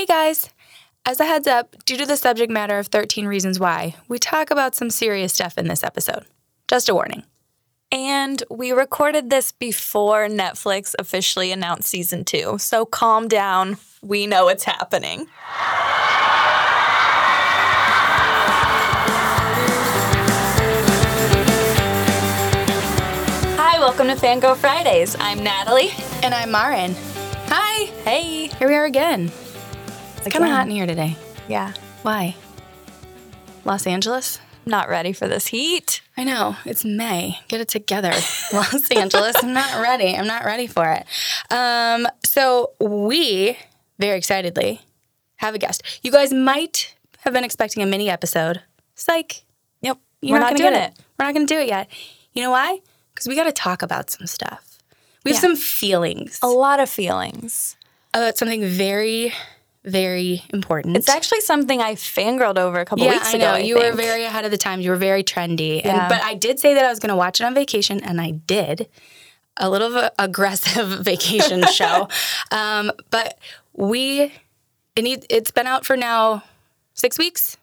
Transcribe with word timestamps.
Hey 0.00 0.06
guys! 0.06 0.48
As 1.04 1.20
a 1.20 1.26
heads 1.26 1.46
up, 1.46 1.76
due 1.84 1.98
to 1.98 2.06
the 2.06 2.16
subject 2.16 2.50
matter 2.50 2.78
of 2.78 2.86
13 2.86 3.26
Reasons 3.26 3.60
Why, 3.60 3.96
we 4.08 4.18
talk 4.18 4.50
about 4.50 4.74
some 4.74 4.88
serious 4.88 5.34
stuff 5.34 5.58
in 5.58 5.68
this 5.68 5.84
episode. 5.84 6.24
Just 6.68 6.88
a 6.88 6.94
warning. 6.94 7.24
And 7.92 8.42
we 8.48 8.72
recorded 8.72 9.28
this 9.28 9.52
before 9.52 10.26
Netflix 10.26 10.94
officially 10.98 11.52
announced 11.52 11.90
season 11.90 12.24
two. 12.24 12.56
So 12.56 12.86
calm 12.86 13.28
down. 13.28 13.76
We 14.00 14.26
know 14.26 14.48
it's 14.48 14.64
happening. 14.64 15.26
Hi, 23.58 23.78
welcome 23.78 24.06
to 24.06 24.14
Fangirl 24.14 24.56
Fridays. 24.56 25.14
I'm 25.20 25.44
Natalie. 25.44 25.90
And 26.22 26.32
I'm 26.32 26.50
Marin. 26.50 26.94
Hi! 27.48 27.84
Hey. 28.02 28.46
Here 28.46 28.66
we 28.66 28.76
are 28.76 28.86
again. 28.86 29.30
It's 30.22 30.32
kind 30.34 30.44
of 30.44 30.50
hot 30.50 30.66
in 30.66 30.72
here 30.72 30.86
today. 30.86 31.16
Yeah. 31.48 31.72
Why? 32.02 32.36
Los 33.64 33.86
Angeles? 33.86 34.38
Not 34.66 34.88
ready 34.88 35.12
for 35.12 35.26
this 35.26 35.46
heat. 35.48 36.02
I 36.16 36.24
know. 36.24 36.56
It's 36.64 36.84
May. 36.84 37.38
Get 37.48 37.60
it 37.60 37.68
together. 37.68 38.12
Los 38.52 38.90
Angeles. 38.90 39.36
I'm 39.42 39.52
not 39.54 39.80
ready. 39.82 40.14
I'm 40.14 40.26
not 40.26 40.44
ready 40.44 40.66
for 40.66 40.90
it. 40.92 41.06
Um, 41.50 42.06
so 42.24 42.72
we, 42.78 43.56
very 43.98 44.18
excitedly, 44.18 44.82
have 45.36 45.54
a 45.54 45.58
guest. 45.58 45.82
You 46.02 46.10
guys 46.10 46.32
might 46.32 46.94
have 47.20 47.32
been 47.32 47.44
expecting 47.44 47.82
a 47.82 47.86
mini 47.86 48.10
episode. 48.10 48.62
Psych. 48.94 49.42
Yep. 49.80 49.98
You're 50.20 50.34
We're 50.36 50.40
not, 50.40 50.46
gonna 50.50 50.58
doing 50.58 50.72
get 50.74 50.90
it. 50.92 50.98
We're 51.18 51.24
not 51.26 51.34
going 51.34 51.46
to 51.46 51.54
do 51.54 51.58
it 51.60 51.68
yet. 51.68 51.88
You 52.34 52.42
know 52.42 52.50
why? 52.50 52.80
Because 53.14 53.26
we 53.26 53.34
got 53.34 53.44
to 53.44 53.52
talk 53.52 53.80
about 53.82 54.10
some 54.10 54.26
stuff. 54.26 54.78
We 55.24 55.32
have 55.32 55.36
Yeah. 55.42 55.48
some 55.48 55.56
feelings 55.56 56.38
A 56.42 56.48
lot 56.48 56.80
of 56.80 56.88
feelings. 56.90 57.76
about 58.14 58.36
something 58.38 58.64
very, 58.66 59.32
very 59.84 60.42
important. 60.52 60.96
It's 60.96 61.08
actually 61.08 61.40
something 61.40 61.80
I 61.80 61.94
fangirled 61.94 62.58
over 62.58 62.80
a 62.80 62.84
couple 62.84 63.04
yeah, 63.04 63.12
weeks 63.12 63.32
ago. 63.32 63.46
I 63.46 63.50
know. 63.50 63.54
I 63.54 63.58
you 63.60 63.76
were 63.76 63.92
very 63.92 64.24
ahead 64.24 64.44
of 64.44 64.50
the 64.50 64.58
times. 64.58 64.84
You 64.84 64.90
were 64.90 64.96
very 64.96 65.24
trendy. 65.24 65.82
Yeah. 65.82 66.02
And, 66.02 66.08
but 66.08 66.22
I 66.22 66.34
did 66.34 66.58
say 66.58 66.74
that 66.74 66.84
I 66.84 66.90
was 66.90 66.98
going 66.98 67.10
to 67.10 67.16
watch 67.16 67.40
it 67.40 67.44
on 67.44 67.54
vacation, 67.54 68.02
and 68.02 68.20
I 68.20 68.32
did. 68.32 68.88
A 69.56 69.68
little 69.68 69.88
of 69.88 69.96
a 69.96 70.12
aggressive 70.18 71.00
vacation 71.04 71.64
show. 71.66 72.08
Um, 72.52 72.90
but 73.10 73.38
we, 73.74 74.32
it 74.96 75.02
need, 75.02 75.24
it's 75.30 75.52
been 75.52 75.68
out 75.68 75.86
for 75.86 75.96
now 75.96 76.42
six 76.94 77.16
weeks, 77.16 77.56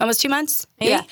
almost 0.00 0.20
two 0.20 0.28
months. 0.28 0.66
maybe? 0.80 0.90
Yeah. 0.90 1.02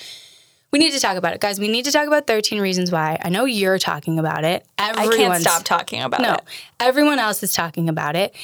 We 0.73 0.81
need 0.81 0.93
to 0.93 1.01
talk 1.01 1.17
about 1.17 1.35
it, 1.35 1.41
guys. 1.41 1.61
We 1.61 1.69
need 1.69 1.85
to 1.85 1.93
talk 1.93 2.09
about 2.09 2.27
13 2.27 2.61
Reasons 2.61 2.91
Why. 2.91 3.21
I 3.23 3.29
know 3.29 3.45
you're 3.45 3.79
talking 3.79 4.19
about 4.19 4.43
it. 4.43 4.67
I 4.77 5.07
can't 5.17 5.41
stop 5.41 5.63
talking 5.63 6.03
about 6.03 6.21
No, 6.21 6.35
it. 6.35 6.41
No, 6.41 6.87
everyone 6.87 7.21
else 7.21 7.45
is 7.45 7.53
talking 7.53 7.89
about 7.89 8.17
it. 8.17 8.35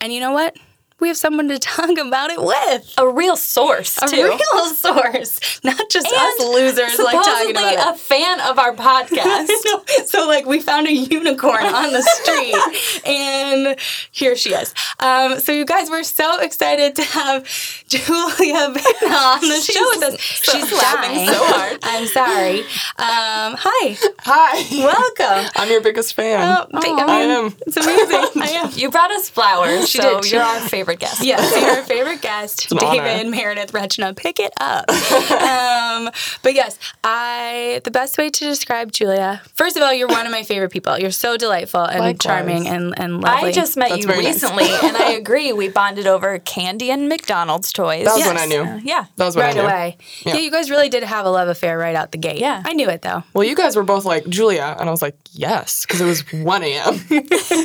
And 0.00 0.10
you 0.10 0.20
know 0.20 0.32
what? 0.32 0.56
We 1.00 1.08
have 1.08 1.16
someone 1.16 1.48
to 1.48 1.58
talk 1.74 1.98
about 1.98 2.30
it 2.30 2.40
with 2.40 2.94
A 2.98 3.06
real 3.08 3.36
source, 3.36 3.98
a 4.00 4.06
too. 4.06 4.24
real 4.24 4.68
source, 4.74 5.60
not 5.64 5.90
just 5.90 6.06
us 6.06 6.38
losers 6.40 6.98
like 6.98 7.14
talking 7.14 7.48
supposedly 7.48 7.74
about 7.74 7.94
it. 7.94 7.94
a 7.94 7.98
fan 7.98 8.40
of 8.40 8.58
our 8.58 8.72
podcast. 8.74 9.48
So 10.06 10.26
like 10.28 10.46
we 10.46 10.60
found 10.60 10.86
a 10.86 10.92
unicorn 10.92 11.64
on 11.64 11.92
the 11.92 12.02
street 12.02 13.04
and 13.06 13.76
here 14.12 14.36
she 14.36 14.50
is 14.54 14.72
um, 15.00 15.40
so 15.40 15.50
you 15.52 15.64
guys 15.64 15.90
we're 15.90 16.02
so 16.04 16.40
excited 16.40 16.94
to 16.96 17.02
have 17.02 17.44
julia 17.88 18.54
Vanna 18.54 19.14
on 19.14 19.40
the 19.40 19.60
show 19.60 19.80
with 19.94 20.02
us 20.14 20.20
she's 20.20 20.72
laughing 20.72 21.26
so 21.26 21.34
hard. 21.36 21.78
i'm 21.82 22.06
sorry 22.06 22.60
um, 22.60 23.56
hi 23.58 23.96
Hi. 24.20 24.84
welcome 24.84 25.50
I'm 25.56 25.70
your 25.70 25.80
biggest 25.82 26.14
fan. 26.14 26.40
oh, 26.72 26.80
th- 26.80 26.84
I, 26.86 27.04
I 27.04 27.20
am. 27.22 27.56
it's 27.66 27.76
amazing 27.76 28.42
i 28.42 28.48
am 28.50 28.70
You 28.74 28.90
brought 28.90 29.10
us 29.10 29.28
flowers, 29.28 29.88
She 29.88 29.98
so 30.00 30.16
did. 30.20 30.24
She- 30.26 30.36
you're 30.36 30.44
our 30.44 30.60
favorite 30.60 30.83
guest. 30.92 31.22
Yes, 31.24 31.50
your 31.60 31.82
favorite 31.84 32.20
guest, 32.20 32.68
David 32.78 33.00
honor. 33.00 33.30
Meredith 33.30 33.72
Rechna. 33.72 34.14
Pick 34.14 34.38
it 34.38 34.52
up. 34.60 34.90
um, 35.30 36.10
but 36.42 36.54
yes, 36.54 36.78
I 37.02 37.80
the 37.84 37.90
best 37.90 38.18
way 38.18 38.30
to 38.30 38.44
describe 38.44 38.92
Julia. 38.92 39.40
First 39.54 39.76
of 39.76 39.82
all, 39.82 39.92
you're 39.92 40.08
one 40.08 40.26
of 40.26 40.32
my 40.32 40.42
favorite 40.42 40.70
people. 40.70 40.98
You're 40.98 41.10
so 41.10 41.36
delightful 41.36 41.82
and 41.82 42.00
Likewise. 42.00 42.18
charming 42.18 42.68
and, 42.68 42.98
and 42.98 43.20
lovely. 43.20 43.48
I 43.48 43.52
just 43.52 43.76
met 43.76 43.88
That's 43.90 44.02
you 44.02 44.06
very 44.08 44.22
nice. 44.22 44.34
recently, 44.42 44.64
and 44.82 44.96
I 44.96 45.12
agree. 45.12 45.52
We 45.52 45.68
bonded 45.68 46.06
over 46.06 46.38
candy 46.40 46.90
and 46.90 47.08
McDonald's 47.08 47.72
toys. 47.72 48.04
That 48.04 48.12
was 48.14 48.18
Yes. 48.18 48.28
when 48.28 48.38
I 48.38 48.46
knew. 48.46 48.62
Uh, 48.62 48.80
yeah. 48.82 49.06
That 49.16 49.24
was 49.26 49.36
when 49.36 49.46
right 49.46 49.56
I 49.56 49.58
knew. 49.60 49.66
away. 49.66 49.96
Yeah. 50.24 50.34
Yeah. 50.34 50.40
you 50.40 50.50
guys 50.50 50.70
really 50.70 50.88
did 50.88 51.02
have 51.04 51.26
a 51.26 51.30
love 51.30 51.48
affair 51.48 51.78
right 51.78 51.94
out 51.94 52.12
the 52.12 52.18
gate. 52.18 52.38
Yeah. 52.40 52.62
I 52.64 52.72
knew 52.72 52.88
it 52.88 53.02
though. 53.02 53.22
Well, 53.32 53.44
you 53.44 53.54
guys 53.54 53.76
were 53.76 53.82
both 53.84 54.04
like 54.04 54.26
Julia, 54.28 54.76
and 54.78 54.88
I 54.88 54.92
was 54.92 55.02
like, 55.02 55.16
yes, 55.32 55.84
because 55.86 56.00
it 56.00 56.04
was 56.06 56.20
1 56.32 56.62
a.m. 56.62 57.00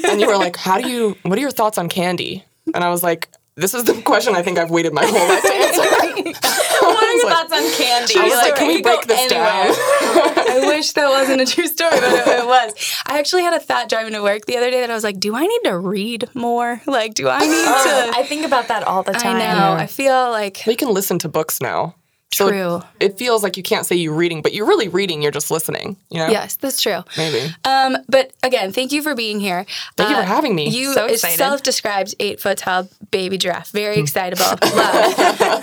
and 0.09 0.21
you 0.21 0.27
were 0.27 0.37
like, 0.37 0.55
how 0.55 0.79
do 0.79 0.89
you? 0.89 1.17
What 1.23 1.37
are 1.37 1.41
your 1.41 1.51
thoughts 1.51 1.77
on 1.77 1.89
candy? 1.89 2.43
And 2.73 2.83
I 2.83 2.89
was 2.89 3.03
like, 3.03 3.29
this 3.55 3.73
is 3.73 3.83
the 3.83 4.01
question 4.05 4.35
I 4.35 4.41
think 4.41 4.57
I've 4.57 4.71
waited 4.71 4.93
my 4.93 5.05
whole 5.05 5.27
life 5.27 5.41
to 5.43 5.53
answer. 5.53 6.35
What 6.81 7.03
are 7.03 7.13
your 7.13 7.25
like- 7.25 7.35
thoughts 7.49 7.53
on 7.53 7.71
candy? 7.73 8.15
I 8.17 8.23
was 8.23 8.33
like, 8.33 8.55
can 8.55 8.67
we 8.67 8.81
break 8.81 9.05
this 9.05 9.19
anywhere. 9.19 9.43
down? 9.43 9.75
I 10.49 10.63
wish 10.65 10.93
that 10.93 11.09
wasn't 11.09 11.41
a 11.41 11.45
true 11.45 11.67
story, 11.67 11.91
but 11.91 12.03
it, 12.03 12.27
it 12.27 12.45
was. 12.45 12.73
I 13.05 13.19
actually 13.19 13.43
had 13.43 13.53
a 13.53 13.59
thought 13.59 13.89
driving 13.89 14.13
to 14.13 14.21
work 14.23 14.45
the 14.45 14.57
other 14.57 14.71
day 14.71 14.81
that 14.81 14.89
I 14.89 14.93
was 14.93 15.03
like, 15.03 15.19
do 15.19 15.35
I 15.35 15.45
need 15.45 15.61
to 15.65 15.77
read 15.77 16.29
more? 16.33 16.81
Like, 16.87 17.13
do 17.13 17.27
I 17.29 17.39
need 17.39 17.49
oh, 17.49 18.11
to? 18.11 18.17
I 18.17 18.23
think 18.23 18.45
about 18.45 18.69
that 18.69 18.83
all 18.83 19.03
the 19.03 19.11
time. 19.11 19.37
I 19.37 19.45
time. 19.45 19.57
know. 19.57 19.73
I 19.73 19.87
feel 19.87 20.31
like 20.31 20.63
We 20.65 20.75
can 20.75 20.93
listen 20.93 21.19
to 21.19 21.29
books 21.29 21.61
now. 21.61 21.95
So 22.31 22.47
True. 22.49 22.81
It 22.99 23.17
feels 23.17 23.41
like 23.41 23.57
you 23.57 23.63
can't 23.63 23.85
say 23.87 23.95
you're 23.95 24.13
reading, 24.13 24.41
but 24.43 24.53
you're 24.53 24.67
really 24.67 24.87
reading. 24.87 25.21
You're 25.23 25.31
just 25.31 25.49
listening. 25.49 25.97
You 26.11 26.19
know? 26.19 26.27
Yes, 26.27 26.55
that's 26.57 26.79
true. 26.79 27.03
Maybe. 27.17 27.51
Um, 27.65 27.97
but 28.07 28.31
again, 28.43 28.71
thank 28.71 28.91
you 28.91 29.01
for 29.01 29.15
being 29.15 29.39
here. 29.39 29.65
Thank 29.97 30.11
you 30.11 30.15
for 30.15 30.21
having 30.21 30.53
me. 30.53 30.69
You 30.69 30.93
So 30.93 31.05
is 31.07 31.13
excited. 31.13 31.37
self-described 31.37 32.13
eight 32.19 32.39
foot 32.39 32.59
tall 32.59 32.87
baby 33.09 33.37
giraffe. 33.39 33.71
Very 33.71 33.97
excitable. 33.97 34.45
Love. 34.75 35.15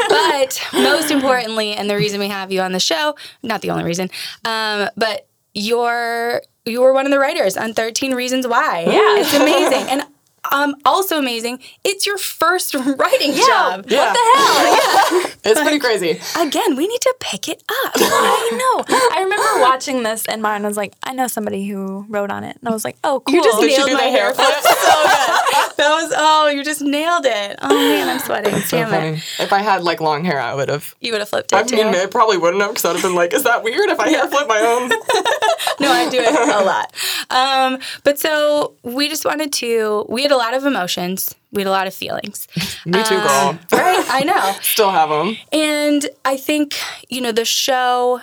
but 0.08 0.60
most 0.74 1.10
importantly, 1.12 1.72
and 1.72 1.88
the 1.88 1.96
reason 1.96 2.18
we 2.18 2.28
have 2.28 2.50
you 2.50 2.60
on 2.60 2.72
the 2.72 2.80
show, 2.80 3.14
not 3.44 3.62
the 3.62 3.70
only 3.70 3.84
reason, 3.84 4.10
um, 4.44 4.88
but 4.96 5.28
you're 5.54 6.42
you 6.64 6.80
were 6.80 6.92
one 6.92 7.06
of 7.06 7.12
the 7.12 7.18
writers 7.20 7.56
on 7.56 7.74
13 7.74 8.12
Reasons 8.14 8.44
Why. 8.46 8.80
Yeah. 8.86 9.20
It's 9.20 9.32
amazing. 9.34 9.88
And 9.88 10.02
um, 10.52 10.74
also 10.84 11.18
amazing, 11.18 11.60
it's 11.84 12.06
your 12.06 12.18
first 12.18 12.74
writing 12.74 13.34
job. 13.34 13.86
Yeah. 13.88 14.12
What 14.12 14.14
the 14.14 14.38
hell? 14.38 15.32
It's 15.46 15.60
pretty 15.60 15.78
crazy. 15.78 16.20
Again, 16.36 16.74
we 16.74 16.88
need 16.88 17.00
to 17.02 17.14
pick 17.20 17.48
it 17.48 17.62
up. 17.84 17.92
I 17.96 18.50
know. 18.52 18.84
I 19.14 19.22
remember 19.22 19.60
watching 19.60 20.02
this, 20.02 20.26
and 20.26 20.42
Martin 20.42 20.66
was 20.66 20.76
like, 20.76 20.92
"I 21.04 21.12
know 21.12 21.28
somebody 21.28 21.68
who 21.68 22.04
wrote 22.08 22.32
on 22.32 22.42
it," 22.42 22.56
and 22.58 22.68
I 22.68 22.72
was 22.72 22.84
like, 22.84 22.96
"Oh, 23.04 23.20
cool." 23.20 23.32
You 23.32 23.44
just 23.44 23.60
Did 23.60 23.68
nailed 23.68 23.88
do 23.90 23.94
my 23.94 24.02
hair 24.10 24.34
flip 24.34 24.48
so 24.60 25.04
good. 25.04 25.45
That 25.76 25.90
was 26.02 26.12
oh, 26.16 26.48
you 26.48 26.64
just 26.64 26.80
nailed 26.80 27.26
it. 27.26 27.58
Oh 27.60 27.68
man, 27.68 28.08
I'm 28.08 28.18
sweating. 28.18 28.54
So 28.62 28.78
Damn 28.78 28.88
funny. 28.90 29.08
it. 29.18 29.22
If 29.38 29.52
I 29.52 29.58
had 29.58 29.82
like 29.84 30.00
long 30.00 30.24
hair, 30.24 30.40
I 30.40 30.54
would 30.54 30.68
have. 30.70 30.94
You 31.00 31.12
would 31.12 31.20
have 31.20 31.28
flipped 31.28 31.52
it 31.52 31.56
I 31.56 31.62
too. 31.64 31.76
mean, 31.76 31.88
it 31.88 32.10
probably 32.10 32.38
wouldn't 32.38 32.62
have 32.62 32.70
because 32.72 32.84
I'd 32.86 32.94
have 32.94 33.02
been 33.02 33.14
like, 33.14 33.34
is 33.34 33.42
that 33.44 33.62
weird 33.62 33.90
if 33.90 34.00
I 34.00 34.08
hair 34.08 34.26
flip 34.26 34.48
my 34.48 34.58
own? 34.58 34.88
no, 35.80 35.92
I 35.92 36.08
do 36.08 36.18
it 36.18 36.32
a 36.32 36.64
lot. 36.64 36.94
Um, 37.30 37.78
but 38.04 38.18
so 38.18 38.72
we 38.82 39.08
just 39.08 39.24
wanted 39.26 39.52
to. 39.54 40.06
We 40.08 40.22
had 40.22 40.32
a 40.32 40.36
lot 40.36 40.54
of 40.54 40.64
emotions. 40.64 41.34
We 41.52 41.60
had 41.62 41.68
a 41.68 41.70
lot 41.70 41.86
of 41.86 41.94
feelings. 41.94 42.48
Me 42.86 43.02
too, 43.04 43.16
girl. 43.16 43.58
Right? 43.72 44.04
I 44.08 44.22
know. 44.24 44.54
Still 44.62 44.90
have 44.90 45.10
them. 45.10 45.36
And 45.52 46.08
I 46.24 46.36
think 46.38 46.74
you 47.08 47.20
know 47.20 47.32
the 47.32 47.44
show 47.44 48.20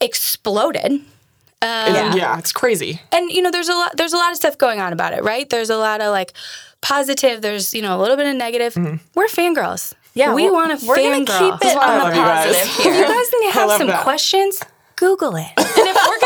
exploded. 0.00 1.00
Um, 1.64 1.94
yeah. 1.94 2.14
yeah, 2.14 2.38
it's 2.38 2.52
crazy. 2.52 3.00
and 3.10 3.30
you 3.30 3.40
know 3.40 3.50
there's 3.50 3.68
a 3.70 3.74
lot 3.74 3.96
there's 3.96 4.12
a 4.12 4.16
lot 4.18 4.30
of 4.30 4.36
stuff 4.36 4.58
going 4.58 4.80
on 4.80 4.92
about 4.92 5.12
it 5.14 5.22
right 5.24 5.48
there's 5.48 5.70
a 5.70 5.78
lot 5.78 6.00
of 6.02 6.10
like 6.10 6.32
positive 6.82 7.40
there's 7.40 7.72
you 7.72 7.80
know 7.80 7.96
a 7.96 8.00
little 8.00 8.16
bit 8.16 8.26
of 8.26 8.36
negative 8.36 8.74
mm-hmm. 8.74 8.96
we're 9.14 9.26
fangirls 9.26 9.94
Yeah, 10.14 10.34
we 10.34 10.50
want 10.50 10.78
to 10.78 10.86
we're 10.86 10.96
gonna 10.96 11.24
fangirl 11.24 11.58
keep 11.60 11.70
it 11.70 11.76
on 11.76 11.98
the 11.98 12.04
love 12.04 12.14
you 12.14 12.20
guys. 12.20 12.54
positive 12.54 12.78
if 12.78 12.84
you 12.84 13.02
guys 13.14 13.26
need 13.32 13.46
to 13.48 13.52
have 13.58 13.68
love 13.68 13.78
some 13.78 13.86
that. 13.88 14.02
questions 14.04 14.60
google 14.96 15.36
it 15.36 15.48
and 15.56 15.64
if 15.66 15.76
we're 15.78 15.83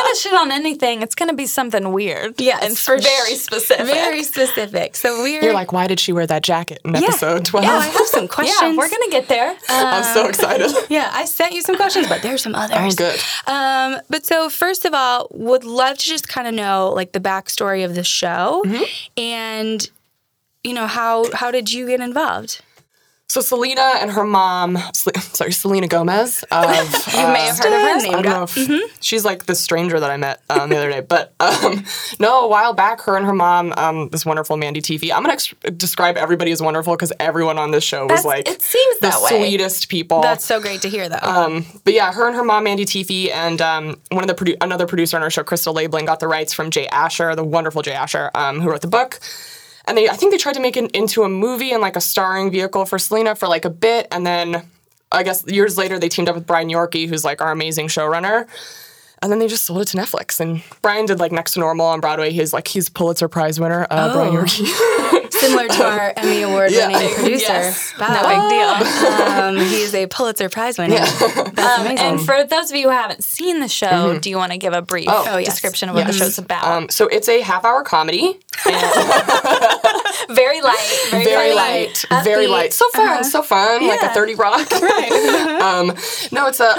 gonna 0.09 0.17
shit 0.19 0.33
on 0.35 0.51
anything, 0.53 1.03
it's 1.03 1.15
gonna 1.15 1.35
be 1.35 1.47
something 1.47 1.93
weird. 1.93 2.41
Yes, 2.41 2.63
and 2.65 2.79
for 2.79 2.99
very 2.99 3.35
specific. 3.47 3.87
very 3.87 4.23
specific 4.23 4.97
so 4.97 5.23
we're 5.23 5.43
You're 5.43 5.53
like, 5.53 5.73
why 5.73 5.87
did 5.87 6.01
she 6.01 6.13
wear 6.13 6.27
that 6.27 6.43
jacket 6.43 6.81
in 6.85 6.95
yeah, 6.95 7.01
episode 7.09 7.45
12? 7.45 7.65
yeah 7.65 7.77
i 7.77 7.87
have 7.87 8.07
some 8.07 8.29
questions 8.29 8.59
yeah, 8.63 8.77
we're 8.77 8.89
gonna 8.89 9.11
get 9.11 9.29
there. 9.29 9.57
I'm 9.69 10.05
so 10.15 10.27
excited. 10.29 10.71
yeah 10.89 11.11
i 11.13 11.25
sent 11.25 11.53
you 11.53 11.63
some 11.63 11.77
questions 11.77 12.09
but 12.09 12.23
there's 12.23 12.43
some 12.43 12.55
others 12.55 12.79
Oh, 12.79 12.91
good. 12.97 13.21
Um, 13.47 14.01
but 14.09 14.25
so 14.27 14.49
first 14.49 14.85
of 14.85 14.95
all, 14.95 15.29
would 15.33 15.65
love 15.65 15.99
to 15.99 16.05
just 16.05 16.29
kind 16.29 16.47
of 16.49 16.55
know 16.55 16.93
like 16.95 17.13
the 17.13 17.21
backstory 17.21 17.85
of 17.85 17.95
the 17.95 18.05
show, 18.05 18.63
Mm-hmm. 18.67 18.85
and 19.21 19.91
you 20.65 20.75
know 20.75 20.87
how 20.87 21.31
how 21.33 21.51
did 21.51 21.73
you 21.73 21.87
get 21.87 22.01
involved? 22.01 22.61
So 23.31 23.43
Selena 23.43 23.83
and 24.01 24.11
her 24.13 24.25
mom, 24.25 24.79
sorry, 24.95 25.53
Selena 25.53 25.87
Gomez. 25.87 26.43
Of, 26.51 26.65
you 27.13 27.27
may 27.29 27.43
have 27.45 27.59
heard 27.59 27.75
of 27.75 27.83
her. 27.83 27.99
Name 27.99 28.15
I 28.15 28.23
don't 28.23 28.25
know 28.25 28.43
if 28.45 28.55
Mm-hmm. 28.55 28.87
she's 29.03 29.23
like 29.23 29.45
the 29.45 29.55
stranger 29.55 30.01
that 30.01 30.11
I 30.11 30.17
met 30.17 30.41
um, 30.49 30.71
the 30.71 30.79
other 30.79 30.89
day, 30.89 31.01
but 31.03 31.35
um, 31.39 31.85
no, 32.19 32.45
a 32.47 32.49
while 32.49 32.73
back, 32.73 33.03
her 33.03 33.19
and 33.19 33.27
her 33.27 33.35
mom, 33.35 33.75
um, 33.77 34.09
this 34.09 34.25
wonderful 34.25 34.57
Mandy 34.57 34.81
Teefey. 34.81 35.13
I'm 35.13 35.23
gonna 35.23 35.35
ex- 35.35 35.53
describe 35.77 36.17
everybody 36.17 36.53
as 36.53 36.63
wonderful 36.63 36.95
because 36.95 37.13
everyone 37.21 37.59
on 37.59 37.71
this 37.71 37.85
show 37.85 38.07
was 38.07 38.23
That's- 38.23 38.25
like 38.25 38.49
it 38.49 38.63
seems 38.63 38.99
the 39.01 39.09
that 39.09 39.21
way. 39.21 39.29
sweetest 39.47 39.91
people. 39.91 40.23
That's 40.23 40.47
so 40.47 40.59
great 40.59 40.81
to 40.81 40.89
hear, 40.89 41.11
though. 41.11 41.19
Um, 41.21 41.67
but 41.85 41.93
yeah, 41.93 42.11
her 42.15 42.27
and 42.29 42.35
her 42.35 42.45
mom, 42.45 42.65
Mandy 42.65 42.87
Teefey, 42.87 43.31
and 43.31 43.61
um, 43.61 44.01
one 44.11 44.29
of 44.29 44.35
the 44.35 44.43
produ- 44.43 44.57
another 44.63 44.87
producer 44.87 45.19
on 45.19 45.23
our 45.23 45.29
show, 45.31 45.43
Kristel 45.45 45.75
Laiblin, 45.77 46.07
got 46.07 46.21
the 46.21 46.29
rights 46.29 46.55
from 46.55 46.71
Jay 46.71 46.87
Asher, 46.89 47.35
the 47.37 47.45
wonderful 47.45 47.83
Jay 47.83 47.93
Asher, 47.93 48.31
um, 48.35 48.61
who 48.63 48.71
wrote 48.71 48.81
the 48.81 48.87
book. 48.89 49.21
And 49.89 49.97
they 49.97 50.09
I 50.09 50.15
think 50.15 50.33
they 50.33 50.39
tried 50.39 50.55
to 50.55 50.61
make 50.61 50.77
it 50.77 50.91
into 50.93 51.25
a 51.25 51.29
movie 51.29 51.73
and 51.73 51.81
like 51.81 51.97
a 51.97 52.01
starring 52.01 52.51
vehicle 52.51 52.85
for 52.85 52.99
Selena 52.99 53.35
for 53.35 53.49
like 53.49 53.65
a 53.65 53.71
bit, 53.71 54.07
and 54.13 54.27
then 54.27 54.63
I 55.11 55.23
guess 55.23 55.47
years 55.47 55.79
later 55.79 55.99
they 55.99 56.09
teamed 56.09 56.29
up 56.29 56.35
with 56.35 56.47
Brian 56.47 56.69
Yorkey, 56.69 57.09
who's 57.09 57.25
like 57.25 57.41
our 57.41 57.51
amazing 57.51 57.89
showrunner. 57.89 58.47
And 59.21 59.33
then 59.33 59.39
they 59.41 59.49
just 59.49 59.65
sold 59.65 59.81
it 59.83 59.87
to 59.89 59.97
Netflix. 59.97 60.39
And 60.41 60.63
Brian 60.81 61.07
did 61.07 61.19
like 61.19 61.33
Next 61.33 61.55
to 61.55 61.61
Normal 61.61 61.87
on 61.87 62.01
Broadway. 62.01 62.31
He's 62.31 62.53
like 62.53 62.69
he's 62.69 62.89
Pulitzer 62.89 63.29
Prize 63.29 63.59
winner, 63.59 63.87
uh, 63.91 64.13
Brian 64.13 64.37
Oh. 64.37 64.41
Yorkey. 64.43 65.33
Similar 65.33 65.69
to 65.69 65.85
our 65.85 66.13
Emmy 66.17 66.43
Award 66.43 66.71
winning 66.71 66.91
Yeah. 66.97 67.15
producer. 67.15 67.53
Yes. 67.53 67.95
Bob. 67.99 68.11
No 68.11 68.23
big 68.29 68.51
deal. 68.51 69.39
Um, 69.43 69.57
he's 69.57 69.95
a 69.95 70.07
Pulitzer 70.07 70.49
Prize 70.49 70.79
winner. 70.79 70.97
That's 70.97 71.81
amazing. 71.81 71.99
And 71.99 72.21
for 72.21 72.45
those 72.45 72.71
of 72.71 72.77
you 72.77 72.85
who 72.85 72.91
haven't 72.91 73.23
seen 73.25 73.61
the 73.61 73.69
show, 73.69 74.19
do 74.19 74.31
you 74.31 74.37
want 74.37 74.53
to 74.53 74.59
give 74.59 74.73
a 74.73 74.83
brief 74.83 75.07
Oh. 75.09 75.25
Oh, 75.29 75.37
yes. 75.39 75.51
description 75.51 75.89
of 75.89 75.95
what 75.97 76.07
the 76.07 76.13
show's 76.13 76.39
about? 76.39 76.65
um, 76.65 76.89
so 76.89 77.07
it's 77.09 77.29
a 77.29 77.41
half 77.41 77.65
hour 77.65 77.83
comedy. 77.83 78.39
very 78.65 80.61
light, 80.61 81.09
very, 81.11 81.25
very 81.25 81.55
funny, 81.55 81.55
light, 81.55 82.05
very 82.25 82.47
light. 82.47 82.73
So 82.73 82.89
fun, 82.91 83.25
so 83.25 83.43
fun, 83.43 83.87
like 83.87 84.03
a 84.03 84.09
30 84.15 84.35
Rock. 84.35 84.71
Right. 84.73 85.61
um, 85.63 85.89
no, 86.33 86.47
it's 86.49 86.61
a 86.61 86.75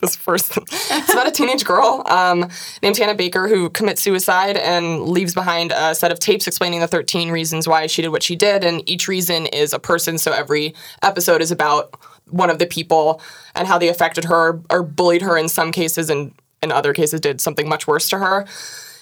this 0.00 0.16
first. 0.16 0.56
It's 0.56 1.12
about 1.12 1.26
a 1.26 1.30
teenage 1.30 1.64
girl 1.64 2.02
um, 2.06 2.48
named 2.82 2.96
Hannah 2.96 3.14
Baker 3.14 3.48
who 3.48 3.70
commits 3.70 4.02
suicide 4.02 4.56
and 4.56 5.02
leaves 5.02 5.34
behind 5.34 5.72
a 5.72 5.94
set 5.94 6.12
of 6.12 6.18
tapes 6.18 6.46
explaining 6.46 6.80
the 6.80 6.86
13 6.86 7.30
reasons 7.30 7.66
why 7.66 7.86
she 7.86 8.02
did 8.02 8.08
what 8.08 8.22
she 8.22 8.36
did, 8.36 8.64
and 8.64 8.88
each 8.88 9.08
reason 9.08 9.46
is 9.46 9.72
a 9.72 9.78
person. 9.78 10.18
So 10.18 10.32
every 10.32 10.74
episode 11.02 11.42
is 11.42 11.50
about 11.50 11.94
one 12.30 12.50
of 12.50 12.58
the 12.58 12.66
people 12.66 13.20
and 13.54 13.66
how 13.66 13.78
they 13.78 13.88
affected 13.88 14.24
her 14.26 14.60
or 14.70 14.82
bullied 14.82 15.22
her 15.22 15.36
in 15.36 15.48
some 15.48 15.72
cases, 15.72 16.10
and 16.10 16.32
in 16.62 16.72
other 16.72 16.92
cases 16.92 17.20
did 17.20 17.40
something 17.40 17.68
much 17.68 17.86
worse 17.86 18.08
to 18.10 18.18
her. 18.18 18.46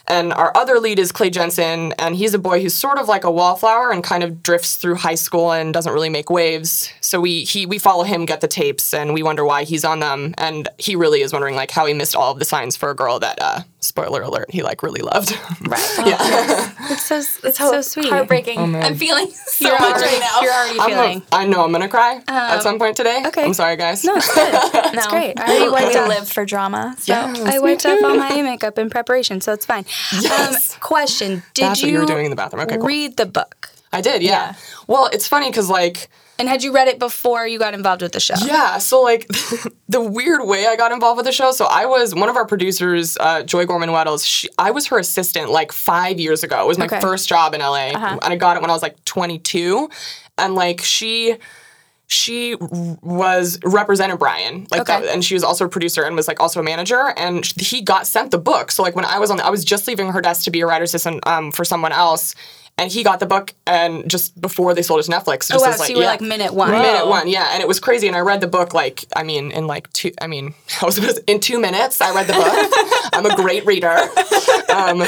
And 0.08 0.32
our 0.32 0.52
other 0.56 0.78
lead 0.78 0.98
is 0.98 1.10
Clay 1.10 1.30
Jensen, 1.30 1.92
and 1.98 2.14
he's 2.14 2.32
a 2.32 2.38
boy 2.38 2.62
who's 2.62 2.74
sort 2.74 2.98
of 2.98 3.08
like 3.08 3.24
a 3.24 3.30
wallflower 3.30 3.90
and 3.90 4.04
kind 4.04 4.22
of 4.22 4.42
drifts 4.42 4.76
through 4.76 4.96
high 4.96 5.16
school 5.16 5.52
and 5.52 5.74
doesn't 5.74 5.92
really 5.92 6.08
make 6.08 6.30
waves. 6.30 6.92
So 7.00 7.20
we 7.20 7.44
he 7.44 7.66
we 7.66 7.78
follow 7.78 8.04
him 8.04 8.24
get 8.24 8.40
the 8.40 8.48
tapes, 8.48 8.94
and 8.94 9.14
we 9.14 9.22
wonder 9.22 9.44
why 9.44 9.64
he's 9.64 9.84
on 9.84 10.00
them. 10.00 10.34
And 10.38 10.68
he 10.78 10.94
really 10.96 11.22
is 11.22 11.32
wondering 11.32 11.56
like 11.56 11.70
how 11.70 11.86
he 11.86 11.94
missed 11.94 12.14
all 12.14 12.32
of 12.32 12.38
the 12.38 12.44
signs 12.44 12.76
for 12.76 12.90
a 12.90 12.94
girl 12.94 13.18
that 13.18 13.38
uh, 13.40 13.60
spoiler 13.86 14.22
alert 14.22 14.50
he 14.50 14.62
like 14.62 14.82
really 14.82 15.00
loved. 15.02 15.30
right. 15.66 15.94
yeah, 16.06 16.72
It's 16.90 17.02
so 17.04 17.16
it's 17.46 17.58
so 17.58 17.80
sweet. 17.80 18.08
Heartbreaking. 18.08 18.58
I'm 18.76 18.96
feeling 18.96 19.26
so 19.30 19.68
You're 19.68 19.78
much 19.78 19.92
already, 19.96 20.06
right 20.06 20.20
now. 20.20 20.40
you're 20.42 20.52
already 20.52 20.80
I'm 20.80 20.90
feeling. 20.90 21.22
a, 21.32 21.34
I 21.36 21.46
know 21.46 21.64
I'm 21.64 21.72
gonna 21.72 21.88
cry 21.88 22.20
at 22.28 22.62
some 22.62 22.78
point 22.78 22.96
today. 22.96 23.22
okay. 23.26 23.44
I'm 23.44 23.54
sorry, 23.54 23.76
guys. 23.76 24.04
no, 24.04 24.16
it's 24.16 24.34
good. 24.34 24.94
No. 24.96 25.02
great. 25.10 25.38
I 25.38 25.42
already 25.42 25.64
We 25.64 25.70
wiped 25.70 25.96
off. 25.96 26.08
live 26.08 26.28
for 26.28 26.44
drama. 26.44 26.94
So. 26.98 27.12
I 27.14 27.58
wiped 27.58 27.84
off 27.86 28.02
all 28.02 28.16
my 28.16 28.40
makeup 28.42 28.78
in 28.78 28.88
preparation, 28.90 29.40
so 29.40 29.52
it's 29.52 29.66
fine. 29.66 29.84
Yes. 30.20 30.74
Um, 30.74 30.80
question: 30.80 31.42
Did 31.54 31.64
That's 31.64 31.82
what 31.82 31.88
you, 31.88 31.94
you 31.94 32.00
were 32.00 32.06
doing 32.06 32.24
in 32.26 32.30
the 32.30 32.36
bathroom. 32.36 32.62
Okay, 32.62 32.76
cool. 32.76 32.86
read 32.86 33.16
the 33.16 33.26
book? 33.26 33.70
I 33.92 34.00
did. 34.00 34.22
Yeah. 34.22 34.30
Yeah. 34.30 34.54
Well, 34.86 35.08
it's 35.12 35.28
funny 35.28 35.50
because 35.50 35.68
like. 35.70 36.08
And 36.38 36.48
had 36.48 36.62
you 36.62 36.72
read 36.74 36.86
it 36.88 36.98
before 36.98 37.46
you 37.46 37.58
got 37.58 37.72
involved 37.74 38.02
with 38.02 38.12
the 38.12 38.20
show? 38.20 38.34
Yeah, 38.44 38.78
so 38.78 39.00
like 39.02 39.26
the 39.88 40.00
weird 40.00 40.46
way 40.46 40.66
I 40.66 40.76
got 40.76 40.92
involved 40.92 41.16
with 41.16 41.26
the 41.26 41.32
show. 41.32 41.50
So 41.52 41.64
I 41.66 41.86
was 41.86 42.14
one 42.14 42.28
of 42.28 42.36
our 42.36 42.46
producers, 42.46 43.16
uh, 43.18 43.42
Joy 43.42 43.64
Gorman 43.64 43.90
Wettels. 43.90 44.24
She, 44.26 44.48
I 44.58 44.70
was 44.70 44.86
her 44.88 44.98
assistant 44.98 45.50
like 45.50 45.72
five 45.72 46.20
years 46.20 46.42
ago. 46.42 46.62
It 46.62 46.66
was 46.68 46.78
my 46.78 46.84
Okay. 46.86 47.00
first 47.00 47.28
job 47.28 47.54
in 47.54 47.60
LA, 47.60 47.88
and 47.96 48.20
I 48.22 48.36
got 48.36 48.56
it 48.56 48.60
when 48.60 48.70
I 48.70 48.74
was 48.74 48.82
like 48.82 49.02
22. 49.06 49.88
And 50.38 50.54
like 50.54 50.82
she, 50.82 51.36
she 52.06 52.54
was 52.60 53.58
represented 53.64 54.18
Brian, 54.18 54.66
like 54.70 54.82
Okay. 54.82 55.00
that, 55.00 55.12
and 55.14 55.24
she 55.24 55.34
was 55.34 55.42
also 55.42 55.64
a 55.64 55.68
producer 55.68 56.02
and 56.02 56.14
was 56.14 56.28
like 56.28 56.38
also 56.40 56.60
a 56.60 56.62
manager. 56.62 57.14
And 57.16 57.44
he 57.58 57.80
got 57.80 58.06
sent 58.06 58.30
the 58.30 58.38
book. 58.38 58.70
So 58.70 58.82
like 58.82 58.94
when 58.94 59.06
I 59.06 59.18
was 59.18 59.30
on, 59.30 59.40
I 59.40 59.48
was 59.50 59.64
just 59.64 59.88
leaving 59.88 60.12
her 60.12 60.20
desk 60.20 60.44
to 60.44 60.50
be 60.50 60.60
a 60.60 60.66
writer 60.66 60.84
assistant 60.84 61.26
um, 61.26 61.50
for 61.50 61.64
someone 61.64 61.92
else. 61.92 62.34
And 62.78 62.92
he 62.92 63.02
got 63.02 63.20
the 63.20 63.26
book, 63.26 63.54
and 63.66 64.06
just 64.08 64.38
before 64.38 64.74
they 64.74 64.82
sold 64.82 65.00
it 65.00 65.04
to 65.04 65.10
Netflix, 65.10 65.48
just 65.48 65.52
Oh 65.52 65.60
wow! 65.60 65.68
was 65.68 65.76
So 65.76 65.82
like, 65.84 65.90
you 65.90 65.96
were 65.96 66.02
yeah. 66.02 66.08
like 66.10 66.20
minute 66.20 66.52
one. 66.52 66.70
Minute 66.72 67.06
one, 67.06 67.26
yeah, 67.26 67.48
and 67.52 67.62
it 67.62 67.66
was 67.68 67.80
crazy. 67.80 68.06
And 68.06 68.14
I 68.14 68.20
read 68.20 68.42
the 68.42 68.46
book 68.46 68.74
like, 68.74 69.06
I 69.16 69.22
mean, 69.22 69.50
in 69.50 69.66
like 69.66 69.90
two. 69.94 70.12
I 70.20 70.26
mean, 70.26 70.52
I 70.82 70.84
was 70.84 70.96
supposed 70.96 71.20
in 71.26 71.40
two 71.40 71.58
minutes. 71.58 72.02
I 72.02 72.14
read 72.14 72.26
the 72.26 72.34
book. 72.34 73.10
I'm 73.14 73.24
a 73.24 73.34
great 73.34 73.64
reader. 73.64 73.96
Um, 74.68 74.98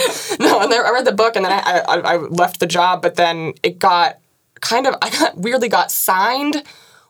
no, 0.41 0.61
and 0.61 0.73
then 0.73 0.82
I 0.82 0.91
read 0.94 1.05
the 1.05 1.12
book, 1.12 1.37
and 1.37 1.44
then 1.44 1.53
I, 1.53 1.81
I 1.81 1.94
I 1.99 2.17
left 2.17 2.59
the 2.59 2.67
job. 2.67 3.03
But 3.03 3.17
then 3.17 3.53
it 3.62 3.79
got 3.79 4.19
kind 4.62 4.87
of 4.87 4.94
I 5.03 5.11
got 5.11 5.37
weirdly 5.37 5.69
got 5.69 5.91
signed 5.91 6.62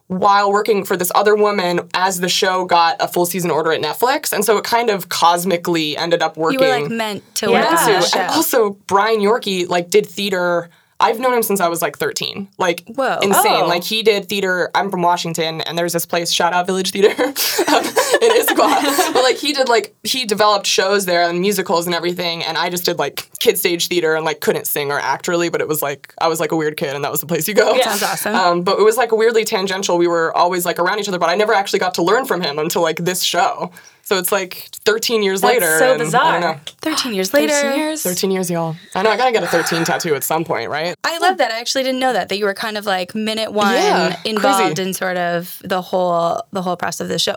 while 0.08 0.50
working 0.50 0.84
for 0.84 0.96
this 0.96 1.12
other 1.14 1.34
woman 1.34 1.80
as 1.94 2.20
the 2.20 2.28
show 2.28 2.64
got 2.64 2.96
a 3.00 3.06
full 3.08 3.26
season 3.26 3.50
order 3.50 3.72
at 3.72 3.80
Netflix, 3.80 4.32
and 4.32 4.44
so 4.44 4.56
it 4.56 4.64
kind 4.64 4.90
of 4.90 5.08
cosmically 5.08 5.96
ended 5.96 6.22
up 6.22 6.36
working. 6.36 6.58
You 6.60 6.66
were 6.66 6.80
like 6.80 6.90
meant 6.90 7.34
to 7.36 7.50
Yeah. 7.50 7.70
work 7.70 8.10
to. 8.10 8.18
And 8.18 8.30
also, 8.32 8.70
Brian 8.86 9.20
Yorkey 9.20 9.68
like 9.68 9.90
did 9.90 10.06
theater. 10.06 10.70
I've 11.00 11.20
known 11.20 11.32
him 11.34 11.44
since 11.44 11.60
I 11.60 11.68
was 11.68 11.80
like 11.80 11.96
13. 11.96 12.48
Like 12.58 12.82
Whoa. 12.88 13.18
insane. 13.22 13.52
Oh. 13.62 13.66
Like 13.68 13.84
he 13.84 14.02
did 14.02 14.28
theater. 14.28 14.68
I'm 14.74 14.90
from 14.90 15.02
Washington, 15.02 15.60
and 15.60 15.78
there's 15.78 15.92
this 15.92 16.04
place, 16.06 16.32
shout 16.32 16.52
out 16.52 16.66
Village 16.66 16.90
Theater, 16.90 17.10
um, 17.22 17.84
in 17.84 18.30
Issaquah. 18.32 19.12
but 19.12 19.22
like 19.22 19.36
he 19.36 19.52
did 19.52 19.68
like 19.68 19.94
he 20.02 20.24
developed 20.24 20.66
shows 20.66 21.06
there 21.06 21.28
and 21.28 21.40
musicals 21.40 21.86
and 21.86 21.94
everything, 21.94 22.42
and 22.42 22.58
I 22.58 22.68
just 22.68 22.84
did 22.84 22.98
like 22.98 23.28
kid 23.40 23.56
stage 23.58 23.88
theater 23.88 24.14
and 24.14 24.24
like 24.24 24.40
couldn't 24.40 24.66
sing 24.66 24.90
or 24.90 24.98
act 24.98 25.28
really, 25.28 25.48
but 25.48 25.60
it 25.60 25.68
was 25.68 25.80
like 25.82 26.12
I 26.20 26.28
was 26.28 26.40
like 26.40 26.52
a 26.52 26.56
weird 26.56 26.76
kid, 26.76 26.94
and 26.94 27.04
that 27.04 27.10
was 27.12 27.20
the 27.20 27.26
place 27.26 27.46
you 27.48 27.54
go. 27.54 27.74
Yeah. 27.74 27.84
Sounds 27.94 28.02
awesome. 28.02 28.34
Um, 28.34 28.62
but 28.62 28.78
it 28.78 28.82
was 28.82 28.96
like 28.96 29.12
weirdly 29.12 29.44
tangential. 29.44 29.98
We 29.98 30.06
were 30.08 30.36
always 30.36 30.64
like 30.66 30.78
around 30.78 30.98
each 31.00 31.08
other, 31.08 31.18
but 31.18 31.28
I 31.30 31.34
never 31.34 31.52
actually 31.54 31.78
got 31.78 31.94
to 31.94 32.02
learn 32.02 32.24
from 32.26 32.40
him 32.40 32.58
until 32.58 32.82
like 32.82 32.96
this 32.98 33.22
show. 33.22 33.70
So 34.02 34.16
it's 34.16 34.32
like 34.32 34.68
13 34.86 35.22
years 35.22 35.42
That's 35.42 35.54
later. 35.60 35.78
so 35.78 35.92
and 35.92 36.00
I 36.00 36.04
bizarre. 36.06 36.32
don't 36.32 36.40
know. 36.40 36.60
Thirteen 36.80 37.12
years 37.12 37.34
later. 37.34 37.52
13 37.52 37.78
years. 37.78 38.02
13 38.02 38.30
years, 38.30 38.50
y'all. 38.50 38.74
I 38.94 39.02
know 39.02 39.10
I 39.10 39.18
gotta 39.18 39.32
get 39.32 39.42
a 39.42 39.46
13 39.48 39.84
tattoo 39.84 40.14
at 40.14 40.24
some 40.24 40.44
point, 40.46 40.70
right? 40.70 40.94
I 41.04 41.18
love 41.18 41.36
that. 41.36 41.52
I 41.52 41.60
actually 41.60 41.82
didn't 41.84 42.00
know 42.00 42.14
that 42.14 42.30
that 42.30 42.38
you 42.38 42.46
were 42.46 42.54
kind 42.54 42.78
of 42.78 42.86
like 42.86 43.14
minute 43.14 43.52
one 43.52 43.74
Yeah, 43.74 44.18
involved 44.24 44.76
crazy. 44.76 44.88
in 44.88 44.94
sort 44.94 45.18
of 45.18 45.60
the 45.62 45.82
whole 45.82 46.42
the 46.52 46.62
whole 46.62 46.76
process 46.76 47.02
of 47.02 47.08
the 47.08 47.18
show. 47.18 47.36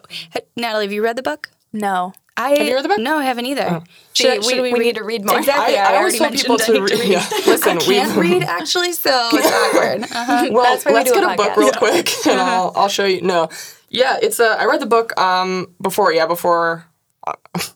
Natalie, 0.56 0.86
have 0.86 0.94
you 0.94 1.04
read 1.04 1.18
the 1.18 1.24
book? 1.24 1.50
No. 1.74 2.14
I 2.38 2.54
you 2.56 2.74
read 2.76 2.84
the 2.86 2.90
book? 2.90 3.00
No, 3.00 3.18
I 3.18 3.24
haven't 3.26 3.46
either. 3.46 3.84
See, 4.14 4.40
we- 4.40 4.62
we 4.62 4.80
need 4.80 4.96
to 4.96 5.04
read 5.04 5.26
more. 5.26 5.38
Exactly. 5.38 5.78
I- 5.78 5.84
I, 5.84 5.94
I 5.94 5.98
always 5.98 6.20
already 6.20 6.38
tell 6.40 6.54
mentioned 6.54 6.60
people 6.60 6.62
I 6.62 6.88
to 6.88 6.94
need 6.96 7.02
read- 7.02 7.10
yeah. 7.12 7.30
Listen, 7.46 7.78
I 7.78 7.82
can't 7.82 8.18
read 8.18 8.44
actually, 8.44 8.94
so 8.94 9.30
it's 9.34 9.48
awkward. 9.48 10.04
Uh-huh. 10.04 10.50
Well, 10.52 10.64
That's 10.64 10.86
let's 10.86 11.12
do 11.12 11.18
a 11.18 11.22
get 11.22 11.34
a, 11.34 11.36
book 11.38 11.50
podcast. 11.52 11.58
real 11.58 11.72
quick, 11.74 12.10
and 12.28 12.40
I'll, 12.42 12.72
I'll 12.76 12.90
show 12.90 13.06
you. 13.06 13.22
No, 13.22 13.50
yeah, 13.90 14.18
it's 14.22 14.40
a. 14.40 14.46
I 14.60 14.66
read 14.66 14.80
the 14.80 14.86
book 14.86 15.18
um 15.20 15.74
before. 15.82 16.14
Yeah, 16.14 16.26
before. 16.26 16.86
uh, 17.28 17.34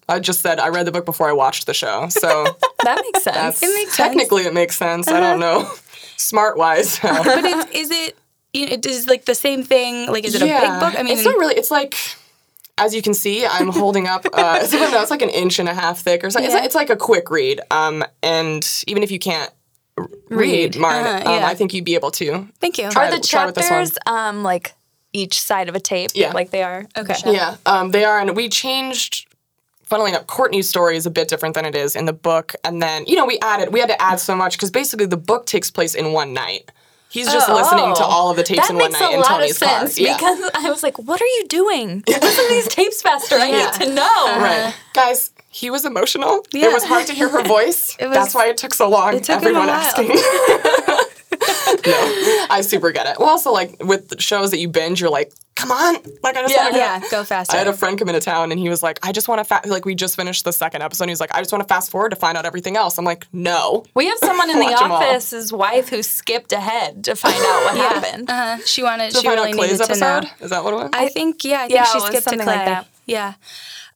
I 0.10 0.20
just 0.20 0.40
said 0.42 0.60
I 0.60 0.70
read 0.70 0.88
the 0.88 0.92
book 0.92 1.06
before 1.06 1.28
I 1.30 1.34
watched 1.34 1.66
the 1.68 1.74
show, 1.74 2.08
so 2.10 2.46
That 2.84 3.02
makes 3.04 3.24
sense. 3.24 3.36
that's 3.36 3.62
makes 3.62 3.96
sense. 3.96 3.96
technically 3.98 4.44
it 4.44 4.54
makes 4.54 4.78
sense. 4.78 5.08
I 5.10 5.20
don't 5.20 5.40
know, 5.40 5.70
smart 6.18 6.58
wise. 6.58 6.98
But 7.00 7.44
it's, 7.44 7.72
is 7.72 7.92
it? 7.92 8.18
You 8.54 8.68
know, 8.68 8.72
it 8.74 8.86
is 8.86 9.08
like 9.08 9.26
the 9.26 9.36
same 9.36 9.64
thing. 9.64 10.08
Like, 10.10 10.24
is 10.24 10.34
it 10.34 10.42
a 10.42 10.46
big 10.46 10.80
book? 10.80 10.98
I 10.98 11.04
mean, 11.04 11.14
it's 11.18 11.26
not 11.26 11.38
really. 11.38 11.56
It's 11.56 11.70
like, 11.72 11.94
as 12.78 12.94
you 12.94 13.02
can 13.02 13.14
see, 13.14 13.46
I'm 13.46 13.70
holding 13.70 14.08
up. 14.08 14.26
Uh, 14.34 14.60
it's, 14.62 14.74
no, 14.74 15.02
it's 15.02 15.12
like 15.12 15.22
an 15.22 15.30
inch 15.30 15.60
and 15.60 15.70
a 15.70 15.74
half 15.74 16.00
thick 16.00 16.24
or 16.24 16.30
something. 16.30 16.46
It's, 16.46 16.54
Yeah. 16.54 16.60
like, 16.60 16.66
it's 16.66 16.76
like 16.76 16.90
a 16.90 16.96
quick 16.98 17.30
read. 17.30 17.62
Um, 17.72 18.04
and 18.22 18.68
even 18.88 19.02
if 19.04 19.12
you 19.12 19.20
can't 19.20 19.50
r- 19.98 20.08
read, 20.30 20.76
Read. 20.76 20.78
Marn, 20.78 21.06
Uh-huh, 21.06 21.30
um, 21.30 21.40
yeah. 21.40 21.48
I 21.48 21.56
think 21.56 21.74
you'd 21.74 21.86
be 21.86 21.96
able 21.96 22.12
to. 22.12 22.48
thank 22.60 22.78
you. 22.78 22.90
Try 22.90 23.08
Are 23.08 23.12
the 23.12 23.18
it- 23.18 23.24
try 23.24 23.46
with 23.46 23.56
this 23.56 23.70
one. 23.70 23.86
chapters 23.86 23.98
um 24.08 24.44
like 24.44 24.74
each 25.14 25.40
side 25.40 25.70
of 25.70 25.76
a 25.76 25.80
tape? 25.80 26.12
Yeah. 26.14 26.34
Like 26.34 26.52
they 26.52 26.64
are. 26.64 26.86
Okay. 26.98 27.14
show? 27.14 27.32
Yeah, 27.32 27.56
um, 27.66 27.92
they 27.92 28.04
are, 28.04 28.20
and 28.20 28.36
we 28.36 28.50
changed. 28.50 29.28
Funnily 29.84 30.10
enough, 30.10 30.26
Courtney's 30.26 30.68
story 30.68 30.98
is 30.98 31.06
a 31.06 31.12
bit 31.12 31.28
different 31.28 31.54
than 31.54 31.64
it 31.64 31.76
is 31.76 31.96
in 31.96 32.06
the 32.06 32.12
book, 32.14 32.56
and 32.66 32.82
then 32.82 33.06
you 33.06 33.16
know 33.16 33.26
we 33.26 33.38
added, 33.40 33.72
we 33.72 33.80
had 33.80 33.88
to 33.90 34.02
add 34.02 34.20
so 34.20 34.36
much 34.36 34.58
because 34.58 34.72
basically 34.72 35.06
the 35.06 35.16
book 35.16 35.46
takes 35.46 35.70
place 35.72 35.94
in 35.96 36.12
one 36.12 36.34
night. 36.34 36.72
He's 37.16 37.32
just 37.32 37.48
listening 37.50 37.96
to 37.96 38.04
Oh. 38.04 38.16
all 38.16 38.30
of 38.30 38.36
the 38.36 38.44
tapes 38.44 38.68
That 38.68 38.72
in 38.72 38.78
one 38.78 38.92
night 38.92 39.02
a 39.02 39.14
in 39.14 39.20
lot 39.22 39.28
Tony's 39.40 39.52
of 39.52 39.58
sense 39.70 39.96
car. 39.96 40.04
Yeah. 40.06 40.18
because 40.18 40.52
I 40.54 40.70
was 40.70 40.84
like, 40.84 40.98
"What 41.00 41.22
are 41.22 41.32
you 41.38 41.46
doing? 41.48 42.04
Listen 42.08 42.44
to 42.44 42.50
these 42.50 42.68
tapes 42.68 43.02
faster. 43.02 43.36
I 43.38 43.48
Yeah. 43.48 43.58
need 43.72 43.74
to 43.86 43.94
know." 43.94 44.24
Right. 44.38 44.60
Uh-huh. 44.68 44.72
Guys, 44.94 45.32
he 45.56 45.70
was 45.70 45.86
emotional. 45.86 46.46
Yeah. 46.52 46.66
It 46.68 46.74
was 46.74 46.84
hard 46.84 47.08
to 47.08 47.14
hear 47.14 47.30
her 47.30 47.42
voice. 47.58 47.96
It 47.98 48.08
was- 48.08 48.16
That's 48.18 48.36
why 48.36 48.48
it 48.48 48.58
took 48.58 48.74
so 48.74 48.90
long. 48.90 49.14
It 49.16 49.24
took 49.24 49.38
him 49.42 49.56
a 49.56 49.60
Everyone 49.60 49.68
while. 49.68 49.78
asking. 49.78 50.10
no, 51.86 52.46
I 52.50 52.62
super 52.62 52.92
get 52.92 53.08
it. 53.08 53.20
Well, 53.20 53.30
also, 53.30 53.52
like 53.52 53.78
with 53.84 54.20
shows 54.22 54.52
that 54.52 54.60
you 54.60 54.68
binge, 54.70 55.00
you're 55.02 55.10
like, 55.10 55.32
come 55.56 55.72
on. 55.72 55.96
Like, 56.24 56.36
I 56.36 56.42
just 56.42 56.54
Yeah. 56.56 56.64
want 56.64 56.74
to 56.74 56.80
yeah, 56.80 57.02
go 57.10 57.24
faster. 57.24 57.56
I 57.56 57.60
had 57.60 57.68
a 57.68 57.74
friend 57.74 57.98
come 57.98 58.10
into 58.10 58.20
town 58.22 58.52
and 58.52 58.60
he 58.60 58.68
was 58.70 58.84
like, 58.84 59.00
I 59.04 59.12
just 59.12 59.28
want 59.28 59.40
to, 59.40 59.46
fa-, 59.46 59.62
like, 59.68 59.86
we 59.86 59.96
just 59.96 60.16
finished 60.16 60.44
the 60.44 60.52
second 60.52 60.82
episode. 60.82 61.06
And 61.06 61.12
he 61.12 61.16
like, 61.16 61.34
I 61.34 61.40
just 61.40 61.52
want 61.52 61.62
to 61.66 61.74
fast 61.74 61.92
forward 61.92 62.10
to 62.10 62.16
find 62.16 62.38
out 62.38 62.46
everything 62.46 62.76
else. 62.76 62.98
I'm 62.98 63.06
like, 63.06 63.26
no. 63.32 63.86
We 63.94 64.08
have 64.08 64.18
someone 64.20 64.50
in 64.50 64.60
the 64.60 64.66
Watch 64.66 64.82
'em 64.82 64.92
all. 64.92 65.04
office's 65.04 65.54
wife 65.54 65.90
who 65.90 66.04
skipped 66.04 66.52
ahead 66.52 67.04
to 67.06 67.16
find 67.16 67.36
out 67.36 67.64
what 67.66 67.78
happened. 67.78 68.30
uh-huh. 68.30 68.58
She 68.66 68.84
wanted. 68.84 69.12
To 69.12 69.18
she 69.22 69.28
find 69.28 69.40
really 69.40 69.52
out 69.52 69.58
Clay's 69.58 69.72
needed 69.80 69.94
to 69.94 70.00
know. 70.00 70.08
episode? 70.18 70.44
Is 70.44 70.50
that 70.52 70.64
what 70.64 70.74
it 70.74 70.78
was? 70.78 70.90
I 70.94 71.08
think 71.10 71.44
yeah, 71.46 71.58
I 71.58 71.68
think 71.68 71.72
Yeah, 71.74 71.84
she 71.86 71.90
it 71.92 71.96
was 71.96 72.04
skipped 72.06 72.24
to 72.24 72.30
something 72.30 72.46
Clay. 72.46 72.56
like 72.58 72.66
that. 72.66 72.88
Yeah. 73.06 73.34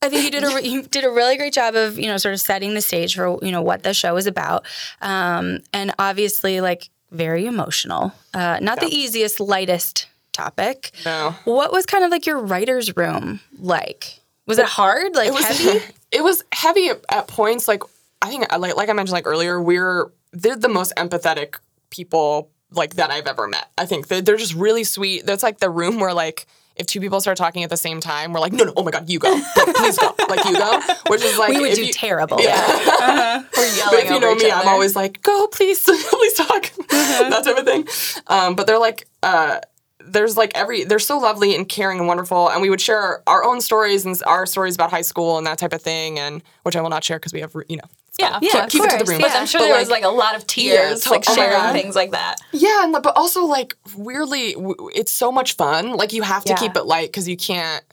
I 0.01 0.10
think 0.10 0.24
you 0.24 0.32
did 0.32 0.44
a 0.44 0.56
re- 0.56 0.68
you 0.68 0.84
did 0.84 1.03
a 1.03 1.10
really 1.10 1.36
great 1.36 1.53
job 1.53 1.75
of 1.75 2.00
you 2.00 2.08
know 2.08 2.18
sort 2.18 2.34
of 2.34 2.39
setting 2.39 2.74
the 2.74 2.82
stage 2.82 3.15
for 3.15 3.38
you 3.41 3.51
know 3.51 3.62
what 3.62 3.84
the 3.84 3.94
show 3.94 4.15
is 4.18 4.27
about, 4.27 4.65
um, 5.01 5.60
and 5.74 5.94
obviously 6.00 6.62
like 6.62 6.89
very 7.12 7.46
emotional. 7.46 8.13
Uh, 8.34 8.60
not 8.62 8.79
the 8.79 8.88
easiest, 8.88 9.39
lightest 9.39 10.08
topic. 10.32 10.91
no. 11.06 11.36
What 11.44 11.72
was 11.72 11.86
kind 11.86 12.03
of 12.03 12.12
like 12.12 12.25
your 12.25 12.39
writer's 12.39 12.96
room 12.96 13.39
like? 13.60 14.20
Was 14.46 14.58
it 14.58 14.65
hard? 14.65 15.15
Like 15.15 15.27
It 15.27 15.34
was 15.34 15.46
heavy? 15.46 15.86
it 16.12 16.24
was 16.24 16.44
heavy 16.51 16.89
at, 16.89 17.03
at 17.10 17.27
points. 17.27 17.68
Like 17.68 17.84
I 18.22 18.29
think, 18.29 18.46
like 18.58 18.75
like 18.75 18.89
I 18.89 18.94
mentioned 18.94 19.13
like 19.13 19.27
earlier, 19.27 19.62
we're 19.62 20.12
they're 20.32 20.56
the 20.56 20.70
most 20.70 20.94
empathetic 20.96 21.56
people 21.89 22.50
like 22.72 22.96
that 22.96 23.12
I've 23.12 23.27
ever 23.27 23.48
met. 23.48 23.70
I 23.77 23.86
think 23.86 24.08
they're, 24.08 24.22
they're 24.22 24.38
just 24.38 24.53
really 24.53 24.84
sweet. 24.84 25.25
That's 25.25 25.44
like 25.44 25.60
the 25.60 25.70
room 25.70 26.00
where 26.00 26.13
like 26.13 26.46
if 26.79 26.88
two 26.88 27.00
people 27.01 27.19
start 27.21 27.38
talking 27.38 27.63
at 27.63 27.69
the 27.69 27.77
same 27.77 28.00
time, 28.00 28.33
we're 28.33 28.39
like, 28.39 28.53
no, 28.53 28.63
no, 28.63 28.74
oh 28.77 28.83
my 28.83 28.91
god, 28.91 29.09
you 29.09 29.19
go, 29.19 29.29
like, 29.31 29.75
please 29.75 29.98
go, 29.98 30.15
like 30.29 30.43
you 30.45 30.53
go, 30.53 30.79
which 31.09 31.21
is 31.21 31.38
like 31.39 31.50
we 31.50 31.59
would 31.62 31.75
do 31.75 31.86
you- 31.86 31.93
terrible. 31.93 32.38
We're 32.39 32.45
but 32.45 33.75
yelling 33.75 34.00
if 34.00 34.09
you 34.09 34.15
over 34.15 34.19
know 34.21 34.33
each 34.36 34.43
me, 34.43 34.50
other. 34.51 34.62
I'm 34.63 34.67
always 34.74 34.95
like, 34.95 35.21
go, 35.21 35.48
please, 35.48 35.83
please 35.83 36.33
talk, 36.36 36.71
that 36.89 37.41
type 37.43 37.57
of 37.57 37.65
thing. 37.65 37.88
Um, 38.27 38.55
but 38.55 38.65
they're 38.67 38.79
like, 38.79 39.07
uh, 39.24 39.59
there's 40.05 40.38
like 40.38 40.51
every, 40.55 40.86
they're 40.86 40.98
so 41.00 41.17
lovely 41.19 41.55
and 41.55 41.67
caring 41.67 42.00
and 42.00 42.07
wonderful, 42.07 42.50
and 42.50 42.62
we 42.62 42.69
would 42.69 42.81
share 42.81 43.21
our 43.27 43.43
own 43.43 43.59
stories 43.62 44.05
and 44.05 44.17
our 44.25 44.45
stories 44.45 44.75
about 44.75 44.89
high 44.91 45.01
school 45.01 45.38
and 45.38 45.45
that 45.45 45.57
type 45.57 45.74
of 45.74 45.81
thing, 45.81 46.17
and 46.17 46.41
which 46.63 46.75
I 46.75 46.81
will 46.81 46.89
not 46.89 47.03
share 47.03 47.17
because 47.19 47.33
we 47.33 47.41
have, 47.41 47.53
you 47.67 47.77
know, 47.77 47.83
yeah, 48.19 48.39
Yeah, 48.41 48.65
keep 48.67 48.83
it 48.83 48.89
to 48.91 49.03
the 49.03 49.09
room. 49.11 49.21
But 49.21 49.31
I'm 49.31 49.45
sure 49.47 49.61
But, 49.61 49.67
there 49.67 49.79
was 49.79 49.89
like 49.89 50.03
a 50.03 50.09
lot 50.09 50.35
of 50.35 50.45
tears, 50.47 51.03
to- 51.03 51.09
like 51.11 51.23
oh 51.27 51.35
sharing 51.35 51.73
things 51.73 51.95
like 51.95 52.11
that. 52.11 52.35
Yeah, 52.51 52.83
and 52.83 52.91
but 52.93 53.15
also 53.15 53.45
like 53.45 53.75
weirdly, 53.95 54.53
w- 54.53 54.89
it's 54.93 55.11
so 55.11 55.31
much 55.31 55.55
fun. 55.55 55.93
Like 55.93 56.13
you 56.13 56.21
have 56.23 56.43
to 56.45 56.49
Yeah. 56.51 56.57
keep 56.57 56.75
it 56.75 56.83
light 56.85 57.09
because 57.09 57.27
you 57.27 57.38
can't. 57.38 57.83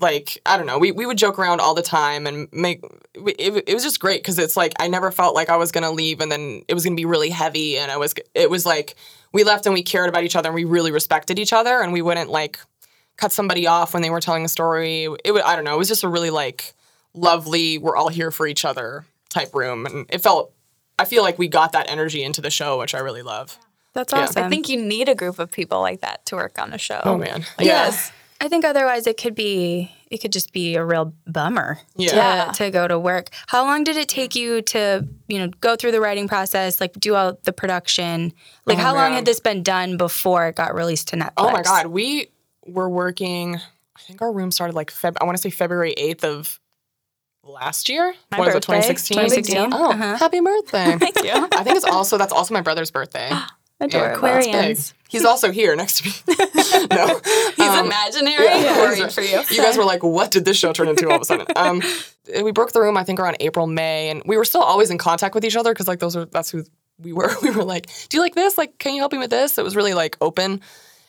Like 0.00 0.40
I 0.46 0.56
don't 0.56 0.66
know, 0.66 0.78
we 0.78 0.90
we 0.90 1.06
would 1.06 1.18
joke 1.18 1.38
around 1.38 1.60
all 1.60 1.74
the 1.74 1.82
time 1.82 2.26
and 2.26 2.48
make 2.52 2.82
it, 3.14 3.64
it 3.68 3.74
was 3.74 3.84
just 3.84 4.00
great 4.00 4.20
because 4.20 4.36
it's 4.38 4.56
like 4.56 4.72
I 4.80 4.88
never 4.88 5.12
felt 5.12 5.34
like 5.34 5.48
I 5.48 5.56
was 5.56 5.70
gonna 5.70 5.92
leave 5.92 6.20
and 6.20 6.32
then 6.32 6.62
it 6.66 6.74
was 6.74 6.82
gonna 6.82 6.96
be 6.96 7.04
really 7.04 7.28
heavy 7.30 7.78
and 7.78 7.92
I 7.92 7.98
was 7.98 8.12
it 8.34 8.50
was 8.50 8.66
like 8.66 8.96
we 9.32 9.44
left 9.44 9.64
and 9.66 9.74
we 9.74 9.82
cared 9.82 10.08
about 10.08 10.24
each 10.24 10.34
other 10.34 10.48
and 10.48 10.56
we 10.56 10.64
really 10.64 10.90
respected 10.90 11.38
each 11.38 11.52
other 11.52 11.80
and 11.82 11.92
we 11.92 12.02
wouldn't 12.02 12.30
like 12.30 12.58
cut 13.16 13.30
somebody 13.32 13.66
off 13.68 13.92
when 13.94 14.02
they 14.02 14.10
were 14.10 14.20
telling 14.20 14.44
a 14.44 14.48
story. 14.48 15.04
It 15.24 15.30
would 15.30 15.42
I 15.42 15.54
don't 15.54 15.64
know, 15.64 15.74
it 15.74 15.78
was 15.78 15.88
just 15.88 16.02
a 16.02 16.08
really 16.08 16.30
like 16.30 16.72
lovely 17.14 17.78
we're 17.78 17.94
all 17.96 18.08
here 18.08 18.30
for 18.32 18.46
each 18.46 18.64
other 18.64 19.04
type 19.32 19.54
room 19.54 19.86
and 19.86 20.06
it 20.10 20.22
felt 20.22 20.52
I 20.98 21.04
feel 21.04 21.22
like 21.22 21.38
we 21.38 21.48
got 21.48 21.72
that 21.72 21.90
energy 21.90 22.22
into 22.22 22.40
the 22.40 22.50
show 22.50 22.78
which 22.78 22.94
I 22.94 22.98
really 22.98 23.22
love. 23.22 23.58
That's 23.94 24.12
Yeah. 24.12 24.20
awesome. 24.24 24.44
I 24.44 24.48
think 24.48 24.68
you 24.68 24.80
need 24.80 25.08
a 25.08 25.14
group 25.14 25.38
of 25.38 25.50
people 25.50 25.80
like 25.80 26.00
that 26.02 26.24
to 26.26 26.36
work 26.36 26.58
on 26.58 26.72
a 26.72 26.78
show. 26.78 27.00
Oh 27.04 27.16
man, 27.18 27.44
Yes. 27.58 28.12
I 28.40 28.48
think 28.48 28.64
otherwise 28.64 29.06
it 29.06 29.16
could 29.16 29.34
be 29.34 29.90
it 30.10 30.18
could 30.20 30.32
just 30.32 30.52
be 30.52 30.74
a 30.76 30.84
real 30.84 31.14
bummer 31.26 31.78
Yeah. 31.96 32.50
to, 32.52 32.64
to 32.64 32.70
go 32.70 32.86
to 32.86 32.98
work. 32.98 33.30
How 33.46 33.64
long 33.64 33.82
did 33.84 33.96
it 33.96 34.08
take 34.10 34.34
you 34.34 34.60
to, 34.62 35.06
you 35.28 35.38
know, 35.38 35.48
go 35.60 35.74
through 35.74 35.92
the 35.92 36.00
writing 36.02 36.28
process, 36.28 36.80
like 36.80 36.92
do 36.94 37.14
all 37.14 37.38
the 37.44 37.52
production? 37.52 38.32
Like 38.66 38.78
Oh, 38.78 38.82
how 38.82 38.94
long 38.94 39.12
had 39.14 39.24
this 39.24 39.40
been 39.40 39.62
done 39.62 39.96
before 39.96 40.48
it 40.48 40.56
got 40.56 40.74
released 40.74 41.08
to 41.08 41.16
Netflix? 41.16 41.32
Oh 41.38 41.50
my 41.50 41.62
god, 41.62 41.86
we 41.86 42.28
were 42.66 42.90
working. 42.90 43.56
I 43.56 44.00
think 44.06 44.20
our 44.20 44.32
room 44.32 44.50
started 44.50 44.74
like 44.74 44.90
Feb. 44.90 45.16
I 45.20 45.24
want 45.24 45.36
to 45.36 45.42
say 45.42 45.50
February 45.50 45.92
eighth 45.92 46.24
of 46.24 46.58
last 47.44 47.88
year. 47.88 48.14
My 48.30 48.38
what 48.38 48.48
is 48.48 48.54
it? 48.54 48.66
birthday, 48.66 48.82
2016. 48.88 49.16
2016. 49.16 49.72
Oh, 49.72 49.90
Uh-huh. 49.90 50.16
happy 50.16 50.40
birthday! 50.40 50.96
Thank 50.98 51.24
you. 51.24 51.48
I 51.52 51.62
think 51.64 51.76
it's 51.76 51.84
also 51.84 52.18
that's 52.18 52.32
also 52.32 52.54
my 52.54 52.60
brother's 52.60 52.90
birthday. 52.90 53.30
Adorable. 53.80 54.28
Yeah. 54.28 54.40
Aquarians. 54.40 54.92
He's 55.08 55.24
also 55.24 55.50
here 55.50 55.74
next 55.74 55.98
to 55.98 56.08
me. 56.08 56.14
no, 56.92 57.20
He's 57.56 57.66
Um, 57.68 57.86
imaginary. 57.86 58.44
yeah. 58.44 58.78
Worried 58.78 59.12
for 59.12 59.22
you. 59.22 59.40
You 59.50 59.56
guys 59.62 59.76
were 59.76 59.84
like, 59.84 60.02
"What 60.04 60.30
did 60.30 60.44
this 60.44 60.56
show 60.56 60.72
turn 60.72 60.86
into 60.88 61.08
all 61.08 61.16
of 61.16 61.22
a 61.22 61.24
sudden?" 61.24 61.46
Um, 61.56 61.82
we 62.44 62.52
broke 62.52 62.70
the 62.72 62.80
room. 62.80 62.96
I 62.96 63.02
think 63.04 63.18
around 63.18 63.38
April, 63.40 63.66
May, 63.66 64.08
and 64.10 64.22
we 64.24 64.36
were 64.36 64.44
still 64.44 64.62
always 64.62 64.90
in 64.90 64.98
contact 64.98 65.34
with 65.34 65.44
each 65.44 65.56
other 65.56 65.72
because 65.72 65.88
like 65.88 65.98
those 65.98 66.14
are 66.16 66.26
that's 66.26 66.50
who 66.50 66.64
we 67.00 67.12
were. 67.12 67.30
We 67.42 67.50
were 67.50 67.64
like, 67.64 67.88
"Do 68.08 68.16
you 68.16 68.22
like 68.22 68.36
this? 68.36 68.56
Like, 68.56 68.78
can 68.78 68.94
you 68.94 69.00
help 69.00 69.10
me 69.12 69.18
with 69.18 69.30
this?" 69.30 69.58
It 69.58 69.64
was 69.64 69.74
really 69.74 69.94
like 69.94 70.16
open, 70.20 70.60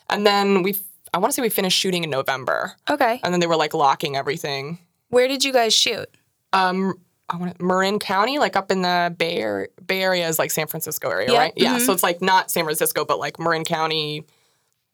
and 0.09 0.25
then 0.25 0.63
we. 0.63 0.75
I 1.13 1.19
want 1.19 1.31
to 1.31 1.35
say 1.35 1.43
we 1.43 1.49
finished 1.49 1.77
shooting 1.79 2.03
in 2.03 2.09
November, 2.09 2.73
Okay. 2.89 3.19
and 3.23 3.31
then 3.31 3.39
they 3.39 3.45
were 3.45 3.55
like 3.55 3.75
locking 3.75 4.15
everything. 4.17 4.79
Where 5.09 5.27
did 5.27 5.43
you 5.43 5.53
guys 5.53 5.75
shoot? 5.75 6.09
Um, 6.53 6.95
I 7.29 7.37
want 7.37 7.57
to, 7.57 7.63
Marin 7.63 7.99
County, 7.99 8.37
like 8.37 8.55
up 8.55 8.69
in 8.71 8.81
the 8.81 9.13
Bay 9.17 9.37
Area, 9.37 9.67
Bay 9.85 10.01
Area 10.03 10.27
is 10.27 10.37
like 10.37 10.51
San 10.51 10.67
Francisco 10.67 11.09
area, 11.09 11.31
Yeah, 11.31 11.39
right? 11.39 11.53
Yeah, 11.55 11.77
mhm. 11.77 11.85
so 11.85 11.93
it's 11.93 12.03
like 12.03 12.21
not 12.21 12.51
San 12.51 12.63
Francisco, 12.63 13.05
but 13.05 13.17
like 13.19 13.39
Marin 13.39 13.63
County, 13.63 14.25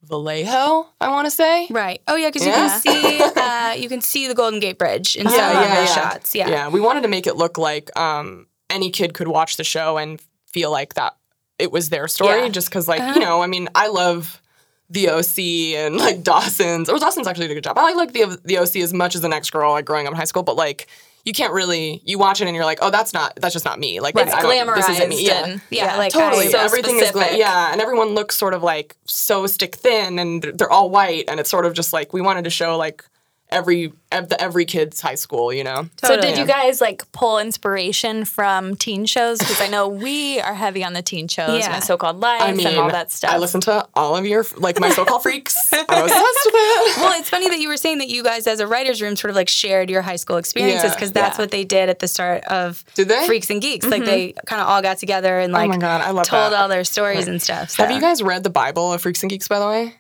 Vallejo. 0.04 0.88
I 1.02 1.10
want 1.10 1.26
to 1.26 1.32
say. 1.32 1.68
Right. 1.70 2.02
Oh 2.08 2.16
yeah, 2.16 2.30
because 2.30 2.46
Yeah. 2.46 2.76
you 2.76 2.82
can 2.82 2.82
see 2.82 3.22
uh, 3.42 3.74
you 3.74 3.90
can 3.90 4.02
see 4.02 4.28
the 4.28 4.36
Golden 4.36 4.60
Gate 4.60 4.78
Bridge 4.78 5.16
in 5.16 5.28
some 5.28 5.36
Yeah, 5.36 5.48
of 5.50 5.54
yeah, 5.68 5.76
the 5.76 5.82
yeah. 5.82 5.86
shots. 5.86 6.36
Yeah. 6.36 6.50
Yeah, 6.50 6.70
we 6.70 6.80
wanted 6.80 7.02
to 7.02 7.10
make 7.10 7.28
it 7.28 7.36
look 7.36 7.58
like 7.58 7.96
um, 8.00 8.48
any 8.70 8.90
kid 8.92 9.14
could 9.14 9.28
watch 9.28 9.58
the 9.58 9.64
show 9.64 9.98
and 9.98 10.22
feel 10.46 10.72
like 10.72 10.94
that 10.94 11.16
it 11.58 11.72
was 11.72 11.90
their 11.90 12.08
story. 12.08 12.40
Yeah. 12.44 12.50
Just 12.50 12.70
because, 12.70 12.88
like, 12.88 13.02
Uh-huh. 13.02 13.14
you 13.16 13.20
know, 13.20 13.42
I 13.42 13.48
mean, 13.48 13.68
I 13.76 13.88
love 13.88 14.42
the 14.90 15.10
OC 15.10 15.76
and 15.76 15.98
like 15.98 16.24
Dawson's. 16.24 16.90
Or 16.90 16.98
Dawson's 16.98 17.28
actually 17.28 17.48
did 17.48 17.52
a 17.52 17.56
good 17.56 17.64
job. 17.66 17.78
I 17.78 17.94
like 17.94 18.14
the 18.14 18.40
the 18.46 18.58
OC 18.60 18.78
as 18.78 18.94
much 18.94 19.14
as 19.16 19.22
the 19.22 19.28
next 19.30 19.50
girl, 19.52 19.72
like 19.74 19.86
growing 19.86 20.08
up 20.08 20.12
in 20.12 20.18
high 20.18 20.24
school. 20.24 20.44
But 20.44 20.56
like, 20.56 20.88
you 21.26 21.34
can't 21.34 21.54
really 21.54 22.02
you 22.06 22.18
watch 22.18 22.42
it 22.42 22.48
and 22.48 22.56
you're 22.56 22.66
like, 22.66 22.80
oh, 22.82 22.90
that's 22.90 23.14
not 23.14 23.34
that's 23.36 23.54
just 23.54 23.66
not 23.66 23.80
me. 23.80 24.00
Like, 24.00 24.16
It's 24.28 24.34
I 24.34 24.42
don't- 24.42 24.76
this 24.76 24.90
isn't 24.90 25.10
me. 25.10 25.26
glamorized 25.26 25.28
Yeah. 25.28 25.58
Yeah, 25.70 25.98
like, 25.98 26.12
Totally, 26.12 26.48
so 26.50 26.58
everything 26.60 26.98
is 27.00 27.12
gla- 27.12 27.38
yeah, 27.38 27.72
and 27.72 27.82
everyone 27.82 28.10
looks 28.16 28.36
sort 28.38 28.54
of 28.54 28.64
like 28.64 28.96
so 29.06 29.46
stick 29.48 29.76
thin, 29.76 30.18
and 30.20 30.42
they're- 30.42 30.52
they're 30.54 30.72
all 30.72 30.90
white, 30.90 31.26
and 31.28 31.40
it's 31.40 31.50
sort 31.50 31.66
of 31.66 31.74
just 31.74 31.94
like 31.94 32.14
we 32.14 32.22
wanted 32.22 32.44
to 32.46 32.50
show 32.50 32.78
like 32.78 33.04
every 33.52 33.94
every 34.12 34.66
kid's 34.66 35.02
high 35.02 35.16
school, 35.16 35.54
you 35.54 35.64
know. 35.64 35.88
So 36.04 36.20
did 36.20 36.38
you 36.38 36.46
guys 36.46 36.82
like 36.82 37.12
pull 37.12 37.38
inspiration 37.38 38.26
from 38.26 38.76
teen 38.76 39.06
shows? 39.06 39.38
Because 39.38 39.62
I 39.62 39.68
know 39.68 39.88
we 40.06 40.40
are 40.40 40.54
heavy 40.56 40.84
on 40.84 40.94
the 40.94 41.02
teen 41.02 41.28
shows, 41.28 41.60
Yeah. 41.60 41.70
my 41.74 41.80
so-called 41.80 42.20
life, 42.20 42.42
I 42.42 42.54
mean, 42.54 42.66
and 42.66 42.78
all 42.78 42.90
that 42.90 43.12
stuff. 43.12 43.32
I 43.32 43.38
listen 43.38 43.62
to 43.62 43.88
all 43.94 44.16
of 44.16 44.26
your 44.26 44.46
like 44.58 44.80
my 44.80 44.90
so-called 44.90 45.22
freaks. 45.24 45.56
I'm 45.74 45.82
obsessed 45.82 46.10
with 46.10 46.54
it. 46.56 46.98
Well, 46.98 47.20
it's 47.20 47.30
funny 47.30 47.50
that 47.50 47.60
you 47.60 47.70
were 47.70 47.78
saying 47.78 48.00
that 48.00 48.08
you 48.10 48.24
guys, 48.24 48.48
as 48.48 48.60
a 48.60 48.68
writers' 48.68 49.02
room, 49.02 49.16
sort 49.16 49.30
of 49.30 49.36
like 49.36 49.50
shared 49.50 49.90
your 49.90 50.02
high 50.02 50.16
school 50.16 50.38
experiences 50.38 50.90
Yeah. 50.90 50.96
because 50.96 51.12
that's 51.12 51.38
Yeah. 51.38 51.44
what 51.44 51.52
they 51.52 51.64
did 51.64 51.90
at 51.90 52.00
the 52.00 52.08
start 52.08 52.44
of 52.46 52.84
Did 52.96 53.10
they? 53.10 53.26
Freaks 53.28 53.50
and 53.50 53.62
Geeks. 53.62 53.86
Like 53.86 54.02
mm-hmm. 54.02 54.10
they 54.10 54.34
kind 54.46 54.62
of 54.62 54.68
all 54.68 54.82
got 54.82 54.98
together 54.98 55.40
and 55.40 55.54
Oh 55.54 55.58
like 55.58 55.70
my 55.70 55.78
god, 55.78 56.02
I 56.02 56.12
love 56.12 56.26
told 56.26 56.54
that. 56.54 56.60
all 56.62 56.68
their 56.68 56.84
stories 56.84 57.28
and 57.28 57.42
stuff. 57.42 57.76
Have 57.78 57.92
you 57.92 58.02
guys 58.02 58.22
read 58.24 58.44
the 58.44 58.50
Bible 58.50 58.92
of 58.94 59.02
Freaks 59.02 59.22
and 59.24 59.30
Geeks? 59.30 59.48
By 59.48 59.60
the 59.60 59.68
way, 59.68 59.96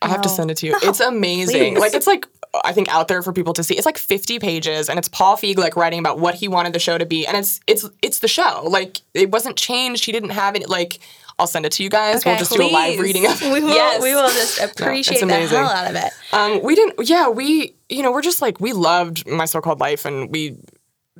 I 0.00 0.08
have 0.08 0.22
to 0.22 0.28
send 0.28 0.50
it 0.50 0.56
to 0.58 0.66
you. 0.66 0.76
It's 0.82 0.98
amazing. 1.00 1.74
Please. 1.74 1.80
Like 1.80 1.94
it's 1.94 2.06
like 2.08 2.26
I 2.64 2.72
think 2.72 2.88
out 2.94 3.08
there 3.08 3.22
for 3.22 3.32
people 3.32 3.54
to 3.54 3.64
see. 3.64 3.74
It's 3.74 3.86
like 3.86 3.96
50 3.98 4.38
pages, 4.38 4.88
and 4.90 4.98
it's 4.98 5.08
Paul 5.08 5.36
Feig 5.36 5.56
like 5.56 5.74
writing 5.76 5.98
about 5.98 6.18
what 6.18 6.34
he 6.34 6.48
wanted 6.48 6.72
the 6.74 6.78
show 6.78 6.98
to 6.98 7.06
be, 7.06 7.26
and 7.26 7.36
it's 7.36 7.60
it's 7.66 7.88
it's 8.02 8.18
the 8.18 8.28
show. 8.28 8.62
Like 8.68 8.98
it 9.14 9.30
wasn't 9.30 9.56
changed. 9.56 10.04
He 10.04 10.12
didn't 10.12 10.30
have 10.30 10.54
it. 10.54 10.68
Like 10.68 10.98
I'll 11.38 11.46
send 11.46 11.64
it 11.64 11.72
to 11.72 11.82
you 11.82 11.88
guys. 11.88 12.24
we'll 12.24 12.34
Okay. 12.34 12.38
just 12.40 12.52
do 12.52 12.62
a 12.62 12.68
live 12.70 12.98
reading 12.98 13.24
of 13.26 13.40
it. 13.42 13.52
we 13.52 13.60
will, 13.62 13.74
Yes. 13.74 14.02
we 14.02 14.14
will 14.14 14.28
just 14.28 14.60
appreciate 14.60 15.20
the 15.20 15.32
hell 15.46 15.66
out 15.66 15.88
of 15.90 15.96
it. 15.96 16.12
Um, 16.32 16.62
we 16.62 16.74
didn't. 16.74 17.08
Yeah, 17.08 17.28
we. 17.30 17.74
You 17.88 18.02
know, 18.02 18.12
we're 18.12 18.22
just 18.22 18.42
like 18.42 18.60
we 18.60 18.72
loved 18.74 19.26
my 19.26 19.46
so-called 19.46 19.80
life, 19.80 20.04
and 20.04 20.30
we 20.30 20.58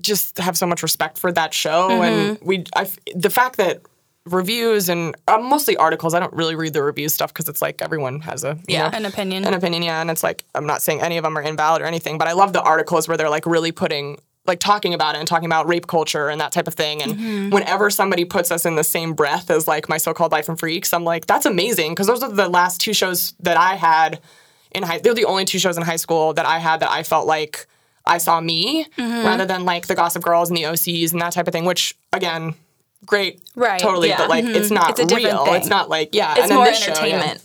just 0.01 0.37
have 0.39 0.57
so 0.59 0.67
much 0.67 0.83
respect 0.83 1.17
for 1.19 1.33
that 1.33 1.55
show. 1.55 1.91
And 2.03 2.39
we, 2.43 2.65
I, 2.75 2.91
the 3.15 3.31
fact 3.31 3.57
that 3.57 3.83
reviews 4.27 4.89
and 4.89 5.17
uh, 5.29 5.39
mostly 5.39 5.77
articles. 5.77 6.15
I 6.15 6.21
don't 6.21 6.33
really 6.33 6.55
read 6.55 6.73
the 6.73 6.83
review 6.83 7.09
stuff 7.09 7.33
because 7.33 7.49
it's 7.49 7.61
like 7.63 7.83
everyone 7.83 8.21
has 8.21 8.45
a 8.45 8.59
Yeah. 8.69 8.89
know, 8.89 8.99
An 8.99 9.05
opinion. 9.07 9.45
an 9.45 9.55
opinion. 9.55 9.83
Yeah, 9.83 10.01
and 10.01 10.11
it's 10.11 10.23
like 10.23 10.45
I'm 10.55 10.67
not 10.67 10.83
saying 10.83 11.01
any 11.03 11.17
of 11.19 11.25
them 11.25 11.37
are 11.37 11.43
invalid 11.43 11.83
or 11.83 11.87
anything, 11.87 12.19
but 12.19 12.29
I 12.29 12.33
love 12.33 12.53
the 12.53 12.63
articles 12.63 13.09
where 13.09 13.17
they're 13.17 13.31
like 13.31 13.47
really 13.47 13.73
putting. 13.73 14.19
Like 14.45 14.59
talking 14.59 14.93
about 14.93 15.15
it 15.15 15.19
and 15.21 15.29
talking 15.29 15.47
about 15.47 15.69
rape 15.69 15.87
culture 15.87 16.29
and 16.29 16.41
that 16.41 16.51
type 16.51 16.67
of 16.67 16.75
thing. 16.75 17.01
And 17.01 17.53
whenever 17.53 17.91
somebody 17.91 18.25
puts 18.25 18.51
us 18.51 18.67
in 18.67 18.75
the 18.75 18.83
same 18.83 19.13
breath 19.13 19.53
as 19.53 19.69
like 19.69 19.89
my 19.89 19.99
so-called 19.99 20.33
life 20.33 20.49
and 20.49 20.59
freaks, 20.59 20.93
I'm 20.93 21.05
like, 21.05 21.27
that's 21.27 21.47
amazing 21.47 21.93
because 21.93 22.09
those 22.09 22.25
are 22.25 22.29
the 22.29 22.49
last 22.49 22.81
two 22.81 22.93
shows 22.93 23.35
that 23.39 23.57
I 23.57 23.77
had 23.77 24.19
in 24.73 24.83
high. 24.83 24.99
They're 24.99 25.15
the 25.15 25.27
only 25.27 25.45
two 25.45 25.61
shows 25.61 25.77
in 25.77 25.85
high 25.85 25.95
school 25.95 26.33
that 26.35 26.45
I 26.45 26.59
had 26.59 26.81
that 26.81 26.91
I 26.91 27.05
felt 27.05 27.29
like 27.29 27.69
I 28.05 28.19
saw 28.19 28.41
me 28.41 28.89
rather 28.99 29.47
than 29.47 29.65
like 29.65 29.87
the 29.87 29.95
Gossip 29.95 30.25
Girls 30.25 30.51
and 30.51 30.57
the 30.57 30.65
OCs 30.65 31.13
and 31.13 31.23
that 31.23 31.35
type 31.35 31.47
of 31.47 31.53
thing. 31.53 31.65
Which 31.65 31.95
again, 32.13 32.57
great, 33.07 33.41
Right, 33.55 33.81
totally, 33.81 34.09
yeah. 34.09 34.19
but 34.19 34.29
like 34.31 34.45
it's 34.45 34.67
mm-hmm. 34.67 34.75
not 34.75 34.91
It's 34.91 35.01
a 35.01 35.05
different 35.07 35.35
real. 35.35 35.45
thing. 35.45 35.55
It's 35.55 35.69
not 35.69 35.89
like 35.89 36.15
yeah. 36.15 36.33
it's 36.33 36.43
and 36.43 36.51
then 36.51 36.57
more 36.59 36.67
this 36.67 36.79
show, 36.79 36.93
yeah. 36.93 36.99
entertainment. 37.17 37.43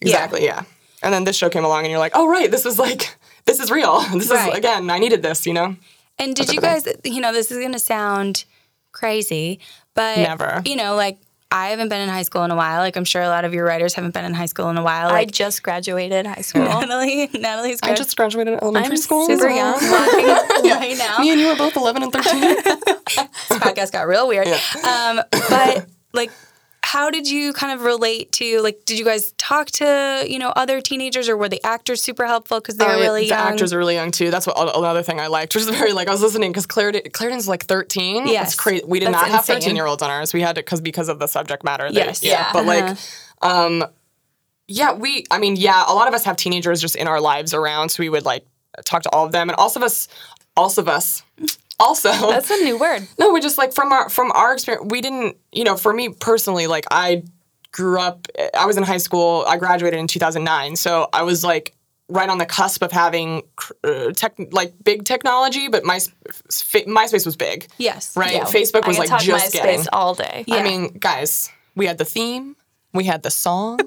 Exactly, 0.00 0.44
yeah. 0.44 0.62
And 1.02 1.12
then 1.12 1.24
this 1.24 1.36
show 1.36 1.48
came 1.50 1.64
along, 1.64 1.84
and 1.84 1.90
you're 1.90 1.98
like, 1.98 2.12
oh 2.14 2.26
right, 2.28 2.50
this 2.50 2.66
is 2.66 2.78
like 2.78 3.16
this 3.44 3.60
is 3.60 3.70
real. 3.70 4.00
This 4.12 4.30
Right. 4.30 4.52
is 4.52 4.58
again, 4.58 4.90
I 4.90 4.98
needed 4.98 5.22
this, 5.22 5.46
you 5.46 5.52
know. 5.52 5.76
And 6.18 6.34
did 6.34 6.52
you 6.52 6.60
guys, 6.60 6.86
you 7.04 7.20
know, 7.20 7.32
this 7.32 7.50
is 7.50 7.58
going 7.58 7.72
to 7.72 7.78
sound 7.78 8.44
crazy, 8.92 9.58
but 9.94 10.16
Never. 10.18 10.62
you 10.64 10.76
know, 10.76 10.94
like 10.94 11.18
I 11.56 11.68
haven't 11.68 11.88
been 11.88 12.00
in 12.00 12.08
high 12.08 12.22
school 12.24 12.42
in 12.42 12.50
a 12.50 12.56
while. 12.56 12.80
Like 12.80 12.96
I'm 12.96 13.04
sure 13.04 13.22
a 13.22 13.28
lot 13.28 13.44
of 13.44 13.54
your 13.54 13.64
writers 13.64 13.94
haven't 13.94 14.12
been 14.12 14.24
in 14.24 14.34
high 14.34 14.46
school 14.46 14.68
in 14.70 14.76
a 14.76 14.82
while. 14.82 15.08
I 15.10 15.24
just 15.24 15.62
graduated 15.62 16.26
high 16.26 16.40
school. 16.40 16.62
Natalie, 16.64 17.26
Natalie's 17.32 17.78
I 17.80 17.94
just 17.94 18.16
graduated 18.16 18.58
elementary 18.60 18.90
I'm 18.90 18.96
school. 18.96 19.26
super 19.26 19.48
so- 19.48 19.54
young. 19.54 19.74
walking 19.80 20.70
away 20.72 20.94
now. 20.98 21.18
Me 21.20 21.30
and 21.30 21.40
you 21.40 21.46
were 21.46 21.54
both 21.56 21.76
11 21.76 22.02
and 22.02 22.12
13. 22.12 22.40
This 22.40 23.58
podcast 23.60 23.92
got 23.92 24.08
real 24.08 24.26
weird. 24.26 24.48
Yeah. 24.48 24.58
Um, 25.16 25.20
but 25.48 25.86
like, 26.12 26.32
how 26.94 27.10
did 27.10 27.28
you 27.28 27.52
kind 27.52 27.72
of 27.72 27.84
relate 27.84 28.30
to 28.32 28.60
like? 28.60 28.84
Did 28.86 29.00
you 29.00 29.04
guys 29.04 29.32
talk 29.36 29.66
to 29.82 30.24
you 30.28 30.38
know 30.38 30.50
other 30.54 30.80
teenagers, 30.80 31.28
or 31.28 31.36
were 31.36 31.48
the 31.48 31.60
actors 31.66 32.00
super 32.00 32.24
helpful 32.24 32.60
because 32.60 32.76
they 32.76 32.86
were 32.86 32.92
really 32.94 33.22
the 33.22 33.28
young? 33.30 33.38
actors 33.52 33.72
are 33.72 33.78
really 33.78 33.94
young 33.96 34.12
too. 34.12 34.30
That's 34.30 34.46
what 34.46 34.56
another 34.78 35.02
thing 35.02 35.18
I 35.18 35.26
liked. 35.26 35.54
Which 35.56 35.62
is 35.64 35.68
very 35.70 35.92
like 35.92 36.06
I 36.06 36.12
was 36.12 36.22
listening 36.22 36.52
because 36.52 36.66
Clarendon, 36.66 37.02
Clarendon's 37.12 37.48
like 37.48 37.64
13. 37.64 38.28
Yes. 38.28 38.52
it's 38.52 38.54
crazy. 38.54 38.84
We 38.86 39.00
did 39.00 39.06
That's 39.08 39.14
not 39.22 39.28
have 39.30 39.40
insane. 39.40 39.56
13 39.60 39.74
year 39.76 39.86
olds 39.86 40.02
on 40.02 40.10
ours. 40.10 40.32
We 40.32 40.40
had 40.40 40.54
to 40.54 40.60
because 40.62 40.80
because 40.80 41.08
of 41.08 41.18
the 41.18 41.26
subject 41.26 41.64
matter. 41.64 41.90
they- 41.90 41.96
Yes. 41.96 42.22
yeah. 42.22 42.30
Yeah. 42.32 42.50
But 42.52 42.64
like, 42.66 42.84
Uh-huh. 42.84 43.48
um, 43.66 43.84
yeah, 44.68 44.92
we. 44.92 45.24
I 45.32 45.38
mean, 45.38 45.56
yeah, 45.56 45.82
a 45.86 45.94
lot 45.94 46.06
of 46.06 46.14
us 46.14 46.22
have 46.24 46.36
teenagers 46.36 46.80
just 46.80 46.94
in 46.96 47.08
our 47.08 47.20
lives 47.20 47.52
around, 47.54 47.88
so 47.90 48.02
we 48.04 48.08
would 48.08 48.24
like 48.24 48.46
talk 48.84 49.02
to 49.02 49.10
all 49.10 49.26
of 49.26 49.32
them, 49.32 49.50
and 49.50 49.56
also 49.58 49.80
of 49.80 49.84
us, 49.84 50.08
also 50.56 50.80
of 50.82 50.88
us, 50.88 51.22
also. 51.78 52.10
That's 52.10 52.50
a 52.50 52.56
new 52.64 52.78
word. 52.78 53.06
No, 53.18 53.32
we're 53.32 53.40
just 53.40 53.58
like 53.58 53.72
from 53.72 53.92
our 53.92 54.08
from 54.08 54.32
our 54.32 54.52
experience, 54.54 54.86
we 54.90 55.00
didn't. 55.00 55.36
You 55.52 55.64
know, 55.64 55.76
for 55.76 55.92
me 55.92 56.08
personally, 56.08 56.66
like 56.66 56.84
I 56.90 57.22
grew 57.72 57.98
up. 57.98 58.26
I 58.56 58.66
was 58.66 58.76
in 58.76 58.82
high 58.82 58.98
school. 58.98 59.44
I 59.46 59.56
graduated 59.56 59.98
in 59.98 60.06
2009, 60.06 60.76
so 60.76 61.08
I 61.12 61.22
was 61.22 61.44
like 61.44 61.74
right 62.08 62.28
on 62.28 62.38
the 62.38 62.46
cusp 62.46 62.82
of 62.82 62.92
having 62.92 63.42
uh, 63.82 64.10
tech, 64.12 64.34
like 64.50 64.74
big 64.82 65.04
technology. 65.04 65.68
But 65.68 65.84
my 65.84 65.96
MySpace 65.98 67.24
was 67.24 67.36
big. 67.36 67.66
Yes. 67.78 68.16
Right. 68.16 68.34
Yeah, 68.34 68.44
Facebook 68.44 68.86
was 68.86 68.98
like 68.98 69.08
just 69.20 69.54
MySpace 69.54 69.62
getting. 69.62 69.86
all 69.92 70.14
day. 70.14 70.44
Yeah. 70.46 70.56
I 70.56 70.62
mean, 70.62 70.98
guys, 70.98 71.50
we 71.74 71.86
had 71.86 71.98
the 71.98 72.04
theme. 72.04 72.56
We 72.94 73.04
had 73.04 73.22
the 73.24 73.30
song, 73.30 73.80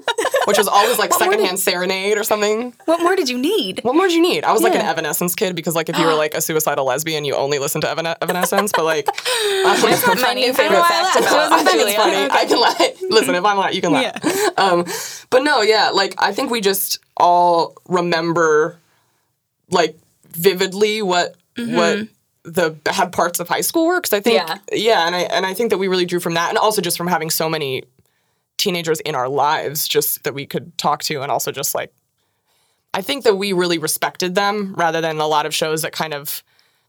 which 0.46 0.58
was 0.58 0.68
always 0.68 0.98
like 0.98 1.12
secondhand 1.14 1.58
serenade 1.58 2.18
or 2.18 2.24
something. 2.24 2.74
What 2.84 3.00
more 3.00 3.16
did 3.16 3.28
you 3.30 3.38
need? 3.38 3.80
What 3.82 3.94
more 3.94 4.06
did 4.06 4.14
you 4.14 4.20
need? 4.22 4.44
I 4.44 4.52
was 4.52 4.62
like 4.62 4.74
an 4.74 4.82
Evanescence 4.82 5.34
kid 5.34 5.56
because 5.56 5.74
like 5.74 5.88
if 5.88 5.98
you 5.98 6.04
were 6.04 6.14
like 6.24 6.34
a 6.34 6.40
suicidal 6.42 6.84
lesbian, 6.84 7.24
you 7.24 7.34
only 7.34 7.58
listened 7.58 7.82
to 7.82 7.90
Evan- 7.90 8.14
Evanescence. 8.20 8.70
But 8.76 8.84
like, 8.84 9.08
um, 9.08 9.80
My 10.20 10.34
new 10.34 10.52
favorite 10.52 10.78
I 10.78 10.88
fact 11.12 11.20
about 11.20 11.52
I 11.52 11.64
think 11.64 11.88
it's 11.88 11.96
funny. 11.96 12.28
I 12.30 12.44
can 12.44 12.60
lie. 12.60 12.94
Listen, 13.10 13.34
if 13.34 13.44
I'm 13.44 13.56
lying, 13.56 13.74
you 13.74 13.80
can 13.80 13.92
lie. 13.92 14.12
Um, 14.58 14.84
but 15.30 15.42
no, 15.42 15.62
yeah, 15.62 15.90
like 15.90 16.14
I 16.18 16.32
think 16.34 16.50
we 16.50 16.60
just 16.60 16.98
all 17.16 17.74
remember 17.88 18.78
like 19.70 19.98
vividly 20.32 21.02
what 21.02 21.34
what 21.56 22.08
the 22.44 22.70
bad 22.70 23.12
parts 23.12 23.40
of 23.40 23.48
high 23.48 23.60
school 23.62 23.86
were 23.86 24.00
because 24.00 24.12
I 24.12 24.20
think 24.20 24.36
Yeah. 24.36 24.58
yeah, 24.72 25.06
and 25.06 25.14
I 25.16 25.20
and 25.20 25.44
I 25.46 25.54
think 25.54 25.70
that 25.70 25.78
we 25.78 25.88
really 25.88 26.06
drew 26.06 26.20
from 26.20 26.34
that, 26.34 26.48
and 26.50 26.58
also 26.58 26.80
just 26.80 26.96
from 26.96 27.06
having 27.08 27.30
so 27.30 27.48
many 27.48 27.84
teenagers 28.58 29.00
in 29.00 29.14
our 29.14 29.28
lives, 29.28 29.88
just 29.88 30.24
that 30.24 30.34
we 30.34 30.46
could 30.46 30.76
talk 30.76 31.02
to, 31.04 31.22
and 31.22 31.32
also 31.32 31.50
just 31.50 31.74
like 31.74 31.92
I 32.94 33.02
think 33.02 33.24
that 33.24 33.36
we 33.36 33.52
really 33.52 33.78
respected 33.78 34.34
them 34.34 34.74
rather 34.76 35.00
than 35.00 35.18
a 35.18 35.26
lot 35.26 35.46
of 35.46 35.54
shows 35.54 35.82
that 35.82 35.92
kind 35.92 36.14
of 36.14 36.42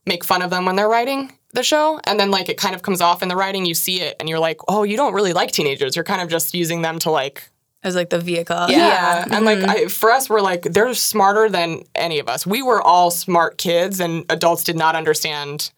make 0.05 0.23
fun 0.23 0.41
of 0.41 0.49
them 0.49 0.65
when 0.65 0.75
they're 0.75 0.89
writing 0.89 1.31
the 1.53 1.61
show. 1.61 1.99
And 2.05 2.19
then 2.19 2.31
like 2.31 2.49
it 2.49 2.57
kind 2.57 2.73
of 2.73 2.81
comes 2.81 3.01
off 3.01 3.21
in 3.21 3.27
the 3.27 3.35
writing, 3.35 3.65
you 3.65 3.73
see 3.73 4.01
it 4.01 4.15
and 4.19 4.29
you're 4.29 4.39
like, 4.39 4.59
oh, 4.67 4.83
you 4.83 4.95
don't 4.97 5.13
really 5.13 5.33
like 5.33 5.51
teenagers. 5.51 5.95
You're 5.95 6.05
kind 6.05 6.21
of 6.21 6.29
just 6.29 6.53
using 6.53 6.81
them 6.81 6.99
to 6.99 7.11
like 7.11 7.49
As 7.83 7.95
like 7.95 8.09
the 8.09 8.19
vehicle. 8.19 8.69
yeah. 8.69 9.25
And 9.29 9.45
like 9.45 9.59
I, 9.59 9.87
for 9.87 10.09
us, 10.09 10.29
we're 10.29 10.41
like, 10.41 10.63
they're 10.63 10.93
smarter 10.93 11.49
than 11.49 11.83
any 11.95 12.19
of 12.19 12.29
us. 12.29 12.47
We 12.47 12.61
were 12.61 12.81
all 12.81 13.11
smart 13.11 13.57
kids 13.57 13.99
and 13.99 14.25
adults 14.29 14.63
did 14.63 14.77
not 14.77 14.95
understand 14.95 15.71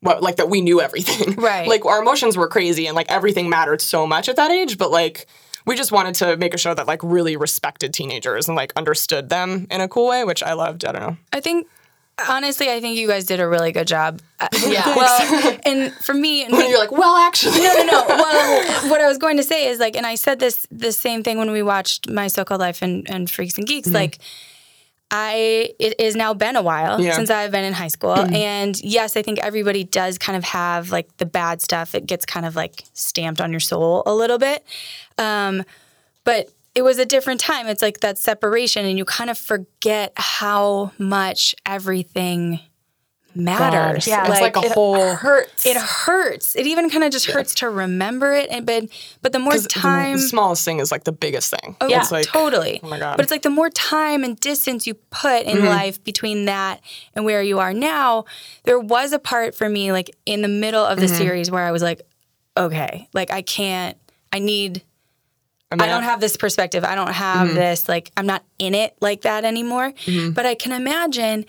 what 0.00 0.22
like 0.22 0.36
that 0.36 0.48
we 0.48 0.60
knew 0.60 0.80
everything. 0.80 1.34
Right. 1.48 1.68
like 1.68 1.84
our 1.84 2.00
emotions 2.00 2.36
were 2.36 2.48
crazy 2.48 2.86
and 2.86 2.96
like 2.96 3.10
everything 3.10 3.48
mattered 3.48 3.80
so 3.80 4.06
much 4.06 4.28
at 4.28 4.36
that 4.36 4.50
age, 4.50 4.76
but 4.78 4.90
like 4.90 5.26
we 5.66 5.76
just 5.76 5.92
wanted 5.92 6.14
to 6.16 6.36
make 6.36 6.54
a 6.54 6.58
show 6.58 6.74
that 6.74 6.86
like 6.86 7.00
really 7.02 7.36
respected 7.36 7.92
teenagers 7.94 8.48
and 8.48 8.56
like 8.56 8.72
understood 8.76 9.28
them 9.28 9.66
in 9.70 9.80
a 9.80 9.88
cool 9.88 10.08
way, 10.08 10.24
which 10.24 10.42
I 10.42 10.54
loved. 10.54 10.84
I 10.84 10.92
don't 10.92 11.02
know. 11.02 11.16
I 11.32 11.40
think 11.40 11.66
honestly, 12.26 12.70
I 12.70 12.80
think 12.80 12.96
you 12.96 13.06
guys 13.06 13.26
did 13.26 13.40
a 13.40 13.48
really 13.48 13.72
good 13.72 13.86
job. 13.86 14.20
Uh, 14.40 14.48
yeah. 14.66 14.96
well, 14.96 15.58
and 15.64 15.92
for 15.94 16.14
me, 16.14 16.44
and 16.44 16.54
And 16.54 16.68
you're 16.68 16.78
like, 16.78 16.92
well, 16.92 17.16
actually, 17.16 17.58
no, 17.58 17.74
no, 17.76 17.84
no. 17.84 18.04
Well, 18.08 18.90
what 18.90 19.00
I 19.00 19.06
was 19.06 19.18
going 19.18 19.36
to 19.36 19.42
say 19.42 19.68
is 19.68 19.78
like, 19.78 19.96
and 19.96 20.06
I 20.06 20.14
said 20.14 20.40
this 20.40 20.66
the 20.70 20.92
same 20.92 21.22
thing 21.22 21.38
when 21.38 21.50
we 21.50 21.62
watched 21.62 22.08
My 22.08 22.28
So 22.28 22.44
Called 22.44 22.60
Life 22.60 22.82
and, 22.82 23.08
and 23.10 23.30
Freaks 23.30 23.58
and 23.58 23.66
Geeks. 23.66 23.88
Mm-hmm. 23.88 23.94
Like, 23.94 24.18
I 25.10 25.70
it 25.78 26.00
has 26.00 26.14
now 26.14 26.34
been 26.34 26.56
a 26.56 26.62
while 26.62 27.00
Yeah. 27.00 27.14
since 27.14 27.30
I've 27.30 27.50
been 27.50 27.64
in 27.64 27.72
high 27.72 27.88
school, 27.88 28.14
and 28.14 28.78
yes, 28.82 29.16
I 29.16 29.22
think 29.22 29.38
everybody 29.38 29.84
does 29.84 30.18
kind 30.18 30.36
of 30.36 30.44
have 30.44 30.90
like 30.90 31.16
the 31.16 31.26
bad 31.26 31.62
stuff. 31.62 31.94
It 31.94 32.06
gets 32.06 32.26
kind 32.26 32.44
of 32.44 32.54
like 32.56 32.84
stamped 32.92 33.40
on 33.40 33.50
your 33.50 33.60
soul 33.60 34.02
a 34.04 34.14
little 34.14 34.38
bit, 34.38 34.64
um, 35.16 35.64
but 36.24 36.50
it 36.74 36.82
was 36.82 36.98
a 36.98 37.06
different 37.06 37.40
time. 37.40 37.66
It's 37.68 37.82
like 37.82 38.00
that 38.00 38.18
separation, 38.18 38.84
and 38.84 38.98
you 38.98 39.04
kind 39.06 39.30
of 39.30 39.38
forget 39.38 40.12
how 40.16 40.92
much 40.98 41.54
everything 41.64 42.60
matters. 43.38 44.06
Yeah. 44.06 44.28
it's 44.28 44.40
like, 44.40 44.56
a 44.56 44.60
it 44.60 44.72
whole 44.72 45.14
hurts. 45.14 45.64
It 45.64 45.76
hurts. 45.76 46.56
It 46.56 46.66
even 46.66 46.90
kind 46.90 47.04
of 47.04 47.12
just 47.12 47.26
hurts 47.26 47.54
to 47.56 47.70
remember 47.70 48.32
it. 48.32 48.48
And 48.50 48.66
but 48.66 48.84
but 49.22 49.32
the 49.32 49.38
more 49.38 49.56
time, 49.56 50.16
The 50.16 50.22
smallest 50.22 50.64
thing 50.64 50.80
is 50.80 50.90
like 50.90 51.04
the 51.04 51.12
biggest 51.12 51.50
thing. 51.50 51.76
oh, 51.80 51.88
it's 51.88 52.10
like 52.10 52.26
totally. 52.26 52.80
oh 52.82 52.88
my 52.88 52.98
God. 52.98 53.16
But 53.16 53.24
it's 53.24 53.30
like 53.30 53.42
the 53.42 53.50
more 53.50 53.70
time 53.70 54.24
and 54.24 54.38
distance 54.38 54.86
you 54.86 54.94
put 54.94 55.44
in 55.44 55.58
mm-hmm. 55.58 55.66
life 55.66 56.02
between 56.04 56.46
that 56.46 56.80
and 57.14 57.24
where 57.24 57.42
you 57.42 57.58
are 57.60 57.72
now. 57.72 58.24
There 58.64 58.78
was 58.78 59.12
a 59.12 59.18
part 59.18 59.54
for 59.54 59.68
me, 59.68 59.92
like 59.92 60.10
in 60.26 60.42
the 60.42 60.48
middle 60.48 60.84
of 60.84 60.98
the 60.98 61.06
mm-hmm. 61.06 61.16
series, 61.16 61.50
where 61.50 61.64
I 61.64 61.72
was 61.72 61.82
like, 61.82 62.02
okay, 62.56 63.08
like 63.12 63.30
I 63.30 63.42
can't. 63.42 63.96
I 64.32 64.40
need. 64.40 64.82
mean, 65.70 65.80
I 65.80 65.86
don't 65.86 66.02
have 66.02 66.20
this 66.20 66.36
perspective. 66.36 66.84
I 66.84 66.94
don't 66.94 67.12
have 67.12 67.48
mm-hmm. 67.48 67.56
this. 67.56 67.88
Like 67.88 68.10
I'm 68.16 68.26
not 68.26 68.44
in 68.58 68.74
it 68.74 68.96
like 69.00 69.22
that 69.22 69.44
anymore. 69.44 69.92
But 70.34 70.44
I 70.44 70.54
can 70.54 70.72
imagine, 70.72 71.46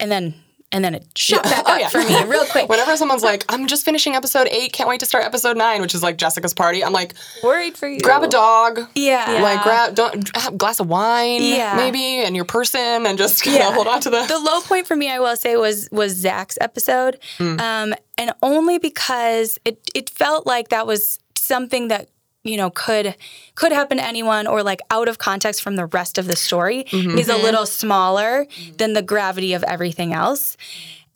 and 0.00 0.10
then 0.10 0.34
and 0.74 0.84
then 0.84 0.94
it 0.94 1.06
shot 1.16 1.42
back 1.44 1.62
Oh, 1.66 1.72
up 1.74 1.80
yeah. 1.80 1.88
for 1.88 1.98
me 2.04 2.22
real 2.24 2.44
quick. 2.46 2.68
Whenever 2.74 2.96
someone's 2.98 3.22
like, 3.22 3.44
I'm 3.48 3.66
just 3.66 3.84
finishing 3.84 4.14
episode 4.16 4.48
eight, 4.50 4.72
can't 4.74 4.88
wait 4.88 5.00
to 5.00 5.06
start 5.06 5.24
episode 5.24 5.56
nine, 5.56 5.80
which 5.80 5.94
is 5.94 6.02
like 6.02 6.18
Jessica's 6.18 6.52
party, 6.52 6.84
I'm 6.84 6.92
like, 6.92 7.14
worried 7.42 7.78
for 7.78 7.88
you. 7.88 8.00
grab 8.00 8.22
a 8.22 8.28
dog. 8.28 8.80
yeah. 8.94 9.38
Like 9.40 9.62
grab 9.62 9.94
don't 9.94 10.36
have 10.36 10.52
a 10.52 10.56
glass 10.56 10.80
of 10.80 10.88
wine, 10.88 11.42
Yeah. 11.42 11.74
maybe, 11.76 12.18
and 12.26 12.36
your 12.36 12.44
person, 12.44 13.06
and 13.06 13.16
just 13.16 13.42
kinda 13.42 13.60
Yeah. 13.60 13.72
hold 13.72 13.86
on 13.86 14.00
to 14.02 14.10
that. 14.10 14.28
the 14.28 14.38
low 14.38 14.60
point 14.60 14.86
for 14.86 14.96
me, 14.96 15.08
I 15.10 15.20
will 15.20 15.36
say, 15.36 15.56
was 15.56 15.88
was 15.92 16.12
Zach's 16.12 16.58
episode, 16.60 17.18
um, 17.40 17.94
and 18.18 18.32
only 18.42 18.78
because 18.78 19.58
it 19.64 19.78
it 19.94 20.10
felt 20.10 20.46
like 20.46 20.68
that 20.68 20.86
was 20.86 21.18
something 21.36 21.88
that 21.88 22.08
you 22.44 22.56
know 22.56 22.70
could 22.70 23.16
could 23.54 23.72
happen 23.72 23.98
to 23.98 24.04
anyone, 24.04 24.46
or 24.46 24.62
like 24.62 24.80
out 24.90 25.08
of 25.08 25.18
context 25.18 25.62
from 25.62 25.76
the 25.76 25.86
rest 25.86 26.18
of 26.18 26.26
the 26.26 26.36
story, 26.36 26.84
mm-hmm. 26.84 27.18
is 27.18 27.28
a 27.28 27.32
mm-hmm. 27.32 27.42
little 27.42 27.66
smaller 27.66 28.44
mm-hmm. 28.44 28.76
than 28.76 28.92
the 28.92 29.02
gravity 29.02 29.54
of 29.54 29.62
everything 29.64 30.12
else. 30.12 30.56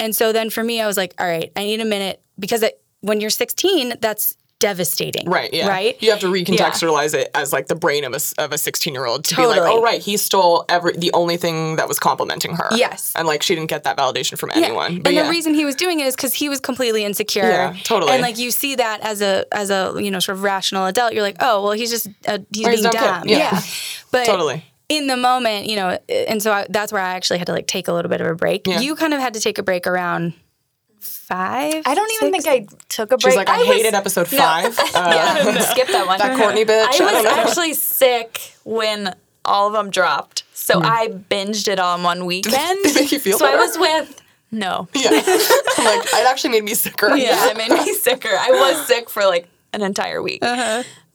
And 0.01 0.15
so 0.15 0.33
then 0.33 0.51
for 0.51 0.65
me, 0.65 0.81
I 0.81 0.87
was 0.87 0.97
like, 0.97 1.15
all 1.19 1.27
right, 1.27 1.53
I 1.57 1.65
need 1.65 1.81
a 1.81 1.85
minute 1.85 2.23
because 2.39 2.63
it, 2.63 2.81
when 3.01 3.21
you're 3.21 3.31
16, 3.31 3.95
that's 4.01 4.37
devastating, 4.59 5.29
Right, 5.29 5.53
yeah. 5.53 5.69
right. 5.69 6.01
You 6.03 6.11
have 6.11 6.21
to 6.21 6.27
recontextualize 6.27 7.15
it 7.15 7.31
as 7.35 7.53
like 7.53 7.69
the 7.69 7.75
brain 7.75 8.05
of 8.05 8.13
a, 8.13 8.43
of 8.43 8.53
a 8.53 8.59
16 8.59 8.93
year 8.93 9.07
old 9.07 9.25
to 9.27 9.37
be 9.37 9.47
like, 9.47 9.61
oh, 9.63 9.83
right, 9.83 10.01
he 10.03 10.17
stole 10.17 10.65
every 10.69 10.97
the 10.97 11.13
only 11.13 11.37
thing 11.37 11.77
that 11.77 11.87
was 11.89 11.99
complimenting 11.99 12.55
her. 12.57 12.69
Yes. 12.75 13.13
And 13.17 13.27
like 13.29 13.43
she 13.43 13.55
didn't 13.55 13.71
get 13.71 13.85
that 13.85 13.97
validation 13.97 14.37
from 14.39 14.51
Yeah. 14.51 14.67
anyone. 14.67 14.97
But 14.99 15.09
and 15.09 15.17
yeah. 15.17 15.23
the 15.25 15.31
reason 15.31 15.55
he 15.55 15.65
was 15.65 15.75
doing 15.75 16.01
it 16.01 16.07
is 16.07 16.17
because 16.17 16.35
he 16.35 16.49
was 16.49 16.61
completely 16.61 17.05
insecure. 17.05 17.43
Yeah, 17.45 17.77
totally. 17.85 18.13
And 18.13 18.23
like 18.23 18.39
you 18.39 18.51
see 18.51 18.75
that 18.77 19.01
as 19.03 19.23
a 19.23 19.45
as 19.53 19.71
a 19.71 19.95
you 19.99 20.11
know 20.11 20.19
sort 20.19 20.37
of 20.39 20.43
rational 20.43 20.87
adult, 20.87 21.13
you're 21.13 21.23
like, 21.23 21.37
oh 21.41 21.63
well, 21.63 21.73
he's 21.73 21.91
just 21.91 22.09
uh, 22.27 22.39
he's 22.53 22.67
Or 22.67 22.71
being 22.73 22.87
a 22.87 22.91
dumb. 22.91 23.29
Yeah. 23.29 23.61
But 24.11 24.25
Totally. 24.25 24.65
in 24.89 25.07
the 25.07 25.17
moment, 25.17 25.67
you 25.67 25.77
know, 25.77 25.99
and 26.09 26.43
so 26.43 26.51
I, 26.51 26.67
that's 26.71 26.93
where 26.93 27.03
I 27.03 27.11
actually 27.11 27.39
had 27.39 27.47
to 27.47 27.53
like 27.53 27.67
take 27.67 27.89
a 27.89 27.93
little 27.93 28.09
bit 28.09 28.21
of 28.23 28.27
a 28.27 28.35
break. 28.35 28.67
Yeah. 28.67 28.81
You 28.81 28.97
kind 28.97 29.13
of 29.15 29.21
had 29.21 29.35
to 29.35 29.41
take 29.41 29.59
a 29.59 29.63
break 29.63 29.87
around 29.87 30.33
five. 31.01 31.83
I 31.87 31.95
don't 31.95 32.11
even 32.23 32.33
six? 32.33 32.45
think 32.45 32.71
I 32.71 32.77
took 32.89 33.13
a 33.13 33.19
break. 33.19 33.33
She's 33.33 33.37
like, 33.37 33.49
I, 33.49 33.59
was- 33.59 33.67
hated 33.67 33.95
episode 33.95 34.29
five. 34.29 34.79
Uh, 34.95 35.61
Skip 35.71 35.89
that 35.89 36.07
one. 36.07 36.19
that 36.19 36.39
Courtney 36.39 36.65
bitch. 36.65 37.01
I 37.01 37.09
I 37.09 37.15
was 37.15 37.25
know. 37.25 37.31
actually 37.31 37.75
sick 37.75 38.55
when 38.65 39.15
all 39.45 39.69
of 39.69 39.73
them 39.73 39.91
dropped, 39.91 40.45
so 40.55 40.81
I 40.83 41.09
binged 41.09 41.69
it 41.69 41.79
all 41.79 41.97
in 41.97 42.03
one 42.03 42.27
weekend. 42.27 42.55
Did 42.83 42.97
it 42.97 43.01
make 43.01 43.13
you 43.13 43.19
feel 43.19 43.39
so 43.39 43.47
I 43.47 43.57
was 43.57 43.79
with 43.79 44.21
no. 44.51 44.89
yeah. 44.95 45.11
like, 45.13 45.25
it 45.25 46.27
actually 46.27 46.51
made 46.51 46.65
me 46.65 46.75
sicker. 46.75 47.15
Yeah, 47.17 47.51
it 47.51 47.57
made 47.57 47.71
me 47.71 47.93
sicker. 47.95 48.31
I 48.31 48.51
was 48.51 48.87
sick 48.87 49.09
for 49.11 49.25
like 49.25 49.49
an 49.73 49.83
entire 49.83 50.21
week, 50.23 50.41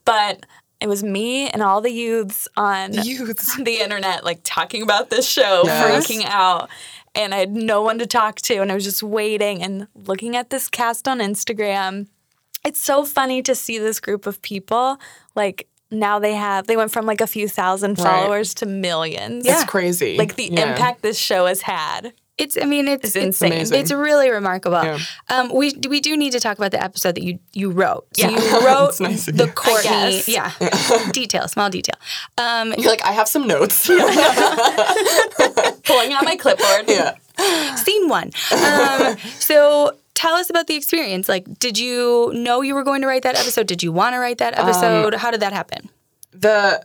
but 0.06 0.46
it 0.80 0.88
was 0.88 1.04
me 1.04 1.50
and 1.50 1.62
all 1.64 1.82
the 1.82 1.92
youths 1.92 2.48
on 2.58 2.94
Youths. 2.94 3.56
the 3.64 3.80
internet 3.82 4.24
like 4.24 4.40
talking 4.44 4.82
about 4.84 5.10
this 5.10 5.28
show, 5.28 5.62
Yes. 5.66 6.08
freaking 6.08 6.26
out. 6.26 6.70
And 7.16 7.34
I 7.34 7.38
had 7.38 7.52
no 7.56 7.82
one 7.82 8.00
to 8.00 8.08
talk 8.08 8.38
to, 8.42 8.56
and 8.56 8.72
I 8.72 8.76
was 8.76 8.84
just 8.84 9.04
waiting 9.04 9.62
and 9.62 9.88
looking 9.94 10.36
at 10.36 10.50
this 10.50 10.68
cast 10.68 11.08
on 11.08 11.20
Instagram. 11.20 12.08
It's 12.66 12.82
so 12.82 13.06
funny 13.06 13.42
to 13.44 13.54
see 13.56 13.78
this 13.78 14.00
group 14.00 14.26
of 14.26 14.42
people. 14.42 14.98
Like 15.36 15.68
now 15.92 16.18
they 16.18 16.34
have, 16.34 16.66
they 16.66 16.76
went 16.78 16.92
from 16.92 17.06
like 17.06 17.22
a 17.22 17.28
few 17.28 17.48
thousand 17.48 18.00
Right. 18.00 18.06
followers 18.08 18.54
to 18.56 18.66
millions. 18.66 19.46
It's 19.46 19.64
crazy. 19.66 20.18
Like 20.18 20.36
the 20.38 20.46
Yeah. 20.52 20.72
impact 20.72 21.02
this 21.04 21.18
show 21.20 21.46
has 21.46 21.62
had. 21.62 22.14
It's. 22.38 22.58
I 22.60 22.66
mean, 22.66 22.88
it's 22.88 23.06
It's 23.06 23.16
insane. 23.16 23.52
amazing. 23.54 23.80
It's 23.80 23.92
really 23.92 24.30
remarkable. 24.32 24.84
Yeah. 24.84 24.98
Um, 25.30 25.54
we 25.54 25.74
we 25.88 26.00
do 26.00 26.18
need 26.18 26.32
to 26.32 26.40
talk 26.40 26.58
about 26.58 26.72
the 26.72 26.84
episode 26.84 27.14
that 27.16 27.24
you 27.24 27.38
you 27.54 27.70
wrote. 27.70 28.06
So 28.18 28.28
Yeah. 28.28 28.40
you 28.40 28.60
wrote 28.66 29.00
nice 29.00 29.26
the. 29.26 29.48
Courtney. 29.54 29.84
guess. 29.90 30.28
Yeah. 30.28 30.52
detail, 31.12 31.48
small 31.48 31.70
detail. 31.70 31.96
Um, 32.38 32.74
You're 32.78 32.90
like, 32.90 33.06
I 33.06 33.12
have 33.12 33.28
some 33.28 33.46
notes. 33.48 33.86
Pulling 35.86 36.14
out 36.14 36.24
my 36.24 36.36
clipboard. 36.40 36.86
yeah. 36.90 37.16
scene 37.76 38.10
one. 38.10 38.32
Um, 38.52 39.18
so 39.40 39.92
tell 40.14 40.34
us 40.36 40.50
about 40.50 40.68
the 40.68 40.76
experience. 40.76 41.28
Like, 41.30 41.46
did 41.60 41.78
you 41.78 42.32
know 42.34 42.62
you 42.62 42.74
were 42.76 42.84
going 42.84 43.02
to 43.02 43.08
write 43.08 43.24
that 43.24 43.36
episode? 43.36 43.68
Did 43.68 43.84
you 43.84 43.92
want 43.92 44.14
to 44.14 44.20
write 44.20 44.38
that 44.40 44.58
Um, 44.58 44.68
episode? 44.68 45.14
How 45.16 45.32
did 45.32 45.40
that 45.42 45.54
happen? 45.54 45.90
the 46.34 46.84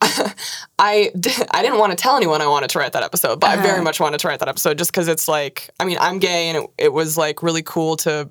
I 0.78 1.10
I 1.50 1.62
didn't 1.62 1.78
want 1.78 1.92
to 1.92 1.96
tell 1.96 2.16
anyone 2.16 2.40
I 2.42 2.46
wanted 2.46 2.70
to 2.70 2.78
write 2.78 2.92
that 2.92 3.02
episode, 3.02 3.40
but 3.40 3.50
I 3.50 3.54
Uh-huh. 3.54 3.62
very 3.66 3.82
much 3.82 4.00
wanted 4.00 4.20
to 4.20 4.28
write 4.28 4.38
that 4.40 4.48
episode 4.48 4.78
just 4.78 4.90
because 4.92 5.08
it's 5.08 5.28
like 5.28 5.70
I 5.80 5.84
mean 5.84 5.98
I'm 6.00 6.18
gay 6.18 6.48
and 6.48 6.58
it, 6.64 6.70
it 6.78 6.92
was 6.92 7.16
like 7.16 7.42
really 7.42 7.62
cool 7.62 7.96
to 7.98 8.30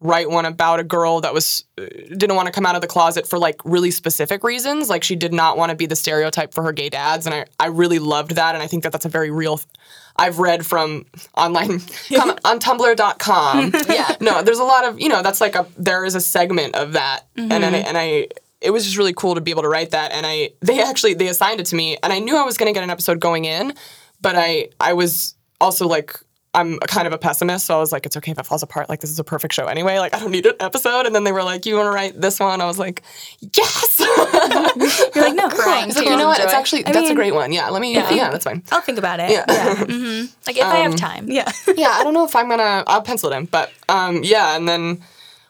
write 0.00 0.30
one 0.30 0.44
about 0.46 0.78
a 0.78 0.84
girl 0.84 1.20
that 1.22 1.34
was 1.34 1.64
uh, 1.76 1.84
didn't 2.16 2.36
want 2.36 2.46
to 2.46 2.52
come 2.52 2.64
out 2.64 2.76
of 2.76 2.80
the 2.80 2.86
closet 2.86 3.26
for 3.28 3.36
like 3.36 3.56
really 3.64 3.90
specific 3.90 4.44
reasons 4.44 4.88
like 4.88 5.02
she 5.02 5.16
did 5.16 5.32
not 5.32 5.56
want 5.56 5.70
to 5.70 5.76
be 5.76 5.86
the 5.86 5.96
stereotype 5.96 6.54
for 6.54 6.62
her 6.62 6.70
gay 6.70 6.88
dads 6.88 7.26
and 7.26 7.34
I, 7.34 7.46
I 7.58 7.66
really 7.66 7.98
loved 7.98 8.36
that 8.36 8.54
and 8.54 8.62
I 8.62 8.68
think 8.68 8.84
that 8.84 8.92
that's 8.92 9.06
a 9.06 9.08
very 9.08 9.32
real 9.32 9.56
th- 9.56 9.66
I've 10.14 10.38
read 10.38 10.64
from 10.64 11.04
online 11.36 11.80
com, 12.14 12.30
on 12.44 12.60
tumblr.com 12.60 13.72
Yeah. 13.88 14.14
no 14.20 14.40
there's 14.42 14.60
a 14.60 14.64
lot 14.64 14.84
of 14.84 15.00
you 15.00 15.08
know 15.08 15.20
that's 15.22 15.40
like 15.40 15.56
a 15.56 15.66
there 15.76 16.04
is 16.04 16.14
a 16.14 16.20
segment 16.20 16.76
of 16.76 16.92
that 16.92 17.22
and 17.36 17.50
then 17.50 17.74
I, 17.74 17.78
and 17.78 17.98
I 17.98 18.28
it 18.60 18.70
was 18.70 18.84
just 18.84 18.96
really 18.96 19.12
cool 19.12 19.34
to 19.34 19.40
be 19.40 19.50
able 19.50 19.62
to 19.62 19.68
write 19.68 19.90
that. 19.90 20.12
And 20.12 20.26
I 20.26 20.50
they 20.60 20.82
actually 20.82 21.14
they 21.14 21.28
assigned 21.28 21.60
it 21.60 21.66
to 21.66 21.76
me, 21.76 21.96
and 22.02 22.12
I 22.12 22.18
knew 22.18 22.36
I 22.36 22.44
was 22.44 22.56
going 22.56 22.72
to 22.72 22.74
get 22.74 22.84
an 22.84 22.90
episode 22.90 23.20
going 23.20 23.44
in, 23.44 23.74
but 24.20 24.34
I 24.36 24.68
I 24.80 24.92
was 24.94 25.34
also 25.60 25.86
like. 25.86 26.18
I'm 26.54 26.76
a 26.82 26.86
kind 26.86 27.06
of 27.06 27.12
a 27.12 27.18
pessimist, 27.18 27.66
so 27.66 27.76
I 27.76 27.78
was 27.78 27.92
like, 27.92 28.06
it's 28.06 28.16
okay 28.16 28.32
if 28.32 28.38
it 28.38 28.46
falls 28.46 28.62
apart. 28.62 28.88
Like, 28.88 29.00
this 29.00 29.10
is 29.10 29.18
a 29.18 29.22
perfect 29.22 29.52
show 29.52 29.66
anyway. 29.66 29.98
Like, 29.98 30.14
I 30.14 30.18
don't 30.18 30.30
need 30.30 30.46
an 30.46 30.54
episode. 30.60 31.04
And 31.04 31.14
then 31.14 31.22
they 31.22 31.30
were 31.30 31.42
like, 31.42 31.66
you 31.66 31.76
want 31.76 31.86
to 31.86 31.90
write 31.90 32.18
this 32.18 32.40
one? 32.40 32.62
I 32.62 32.64
was 32.64 32.78
like, 32.78 33.02
yes. 33.38 33.98
You're 35.14 35.24
like, 35.24 35.34
no, 35.34 35.48
Crying 35.50 35.90
like, 35.92 36.04
you 36.04 36.16
know 36.16 36.26
what? 36.26 36.40
It's 36.40 36.52
actually, 36.54 36.84
that's 36.84 36.96
mean- 36.96 37.12
a 37.12 37.14
great 37.14 37.34
one. 37.34 37.52
Yeah, 37.52 37.68
let 37.68 37.82
me, 37.82 37.92
yeah, 37.94 38.30
that's 38.30 38.44
fine. 38.44 38.62
I'll 38.72 38.80
think 38.80 38.96
about 38.98 39.20
it. 39.20 39.30
Yeah. 39.30 39.44
Like 40.46 40.56
if 40.56 40.64
I 40.64 40.76
have 40.78 40.96
time. 40.96 41.30
Yeah. 41.30 41.52
yeah, 41.76 41.90
I 41.90 42.02
don't 42.02 42.14
know 42.14 42.24
if 42.24 42.34
I'm 42.34 42.48
gonna. 42.48 42.82
I'll 42.86 43.02
pencil 43.02 43.30
it 43.30 43.36
in, 43.36 43.44
but 43.44 43.70
um, 43.90 44.22
yeah, 44.24 44.56
and 44.56 44.66
then 44.66 45.02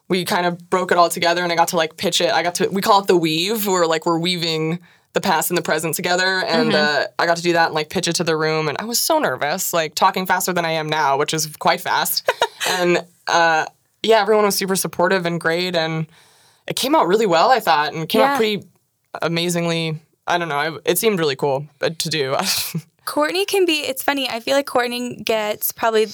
we 0.09 0.25
kind 0.25 0.47
of 0.47 0.71
broke 0.71 0.91
it 0.93 0.99
all 0.99 1.09
together, 1.09 1.43
and 1.43 1.53
I 1.53 1.57
got 1.57 1.69
to 1.69 1.77
like 1.77 1.97
pitch 1.97 2.21
it. 2.21 2.31
I 2.33 2.43
got 2.43 2.55
to 2.57 2.69
we 2.69 2.81
call 2.83 3.01
it 3.01 3.07
the 3.07 3.17
weave, 3.17 3.67
where 3.67 3.87
like 3.87 4.07
we're 4.07 4.19
weaving 4.19 4.79
the 5.15 5.21
past 5.21 5.51
and 5.51 5.57
the 5.59 5.63
present 5.63 5.95
together, 5.95 6.43
and 6.47 6.75
uh, 6.75 7.07
I 7.19 7.27
got 7.27 7.37
to 7.39 7.43
do 7.43 7.53
that 7.55 7.67
and 7.67 7.75
like 7.75 7.89
pitch 7.91 8.09
it 8.09 8.15
to 8.17 8.25
the 8.25 8.37
room, 8.37 8.69
and 8.69 8.77
I 8.79 8.85
was 8.85 8.99
so 8.99 9.19
nervous, 9.19 9.73
like 9.73 9.95
talking 9.95 10.27
faster 10.27 10.53
than 10.53 10.65
I 10.65 10.73
am 10.73 10.89
now, 10.89 11.17
which 11.19 11.33
is 11.35 11.47
quite 11.57 11.81
fast, 11.81 12.31
and 12.69 13.05
uh, 13.27 13.67
yeah, 14.03 14.21
everyone 14.21 14.45
was 14.45 14.57
super 14.57 14.77
supportive 14.77 15.27
and 15.27 15.41
great, 15.41 15.75
and 15.75 16.07
it 16.67 16.77
came 16.77 16.95
out 16.95 17.07
really 17.09 17.27
well, 17.27 17.51
I 17.51 17.61
thought, 17.61 17.95
and 17.95 18.09
came 18.09 18.21
Yeah. 18.21 18.33
out 18.33 18.37
pretty 18.37 18.65
amazingly. 19.23 19.99
I 20.27 20.37
don't 20.39 20.49
know. 20.49 20.57
I, 20.59 20.79
it 20.85 20.99
seemed 20.99 21.19
really 21.19 21.37
cool 21.37 21.67
to 21.81 21.91
do. 21.91 22.37
Courtney 23.07 23.47
can 23.47 23.65
be, 23.65 23.79
it's 23.81 24.03
funny. 24.03 24.29
I 24.29 24.41
feel 24.41 24.55
like 24.55 24.67
Courtney 24.67 25.17
gets 25.17 25.73
probably 25.73 26.07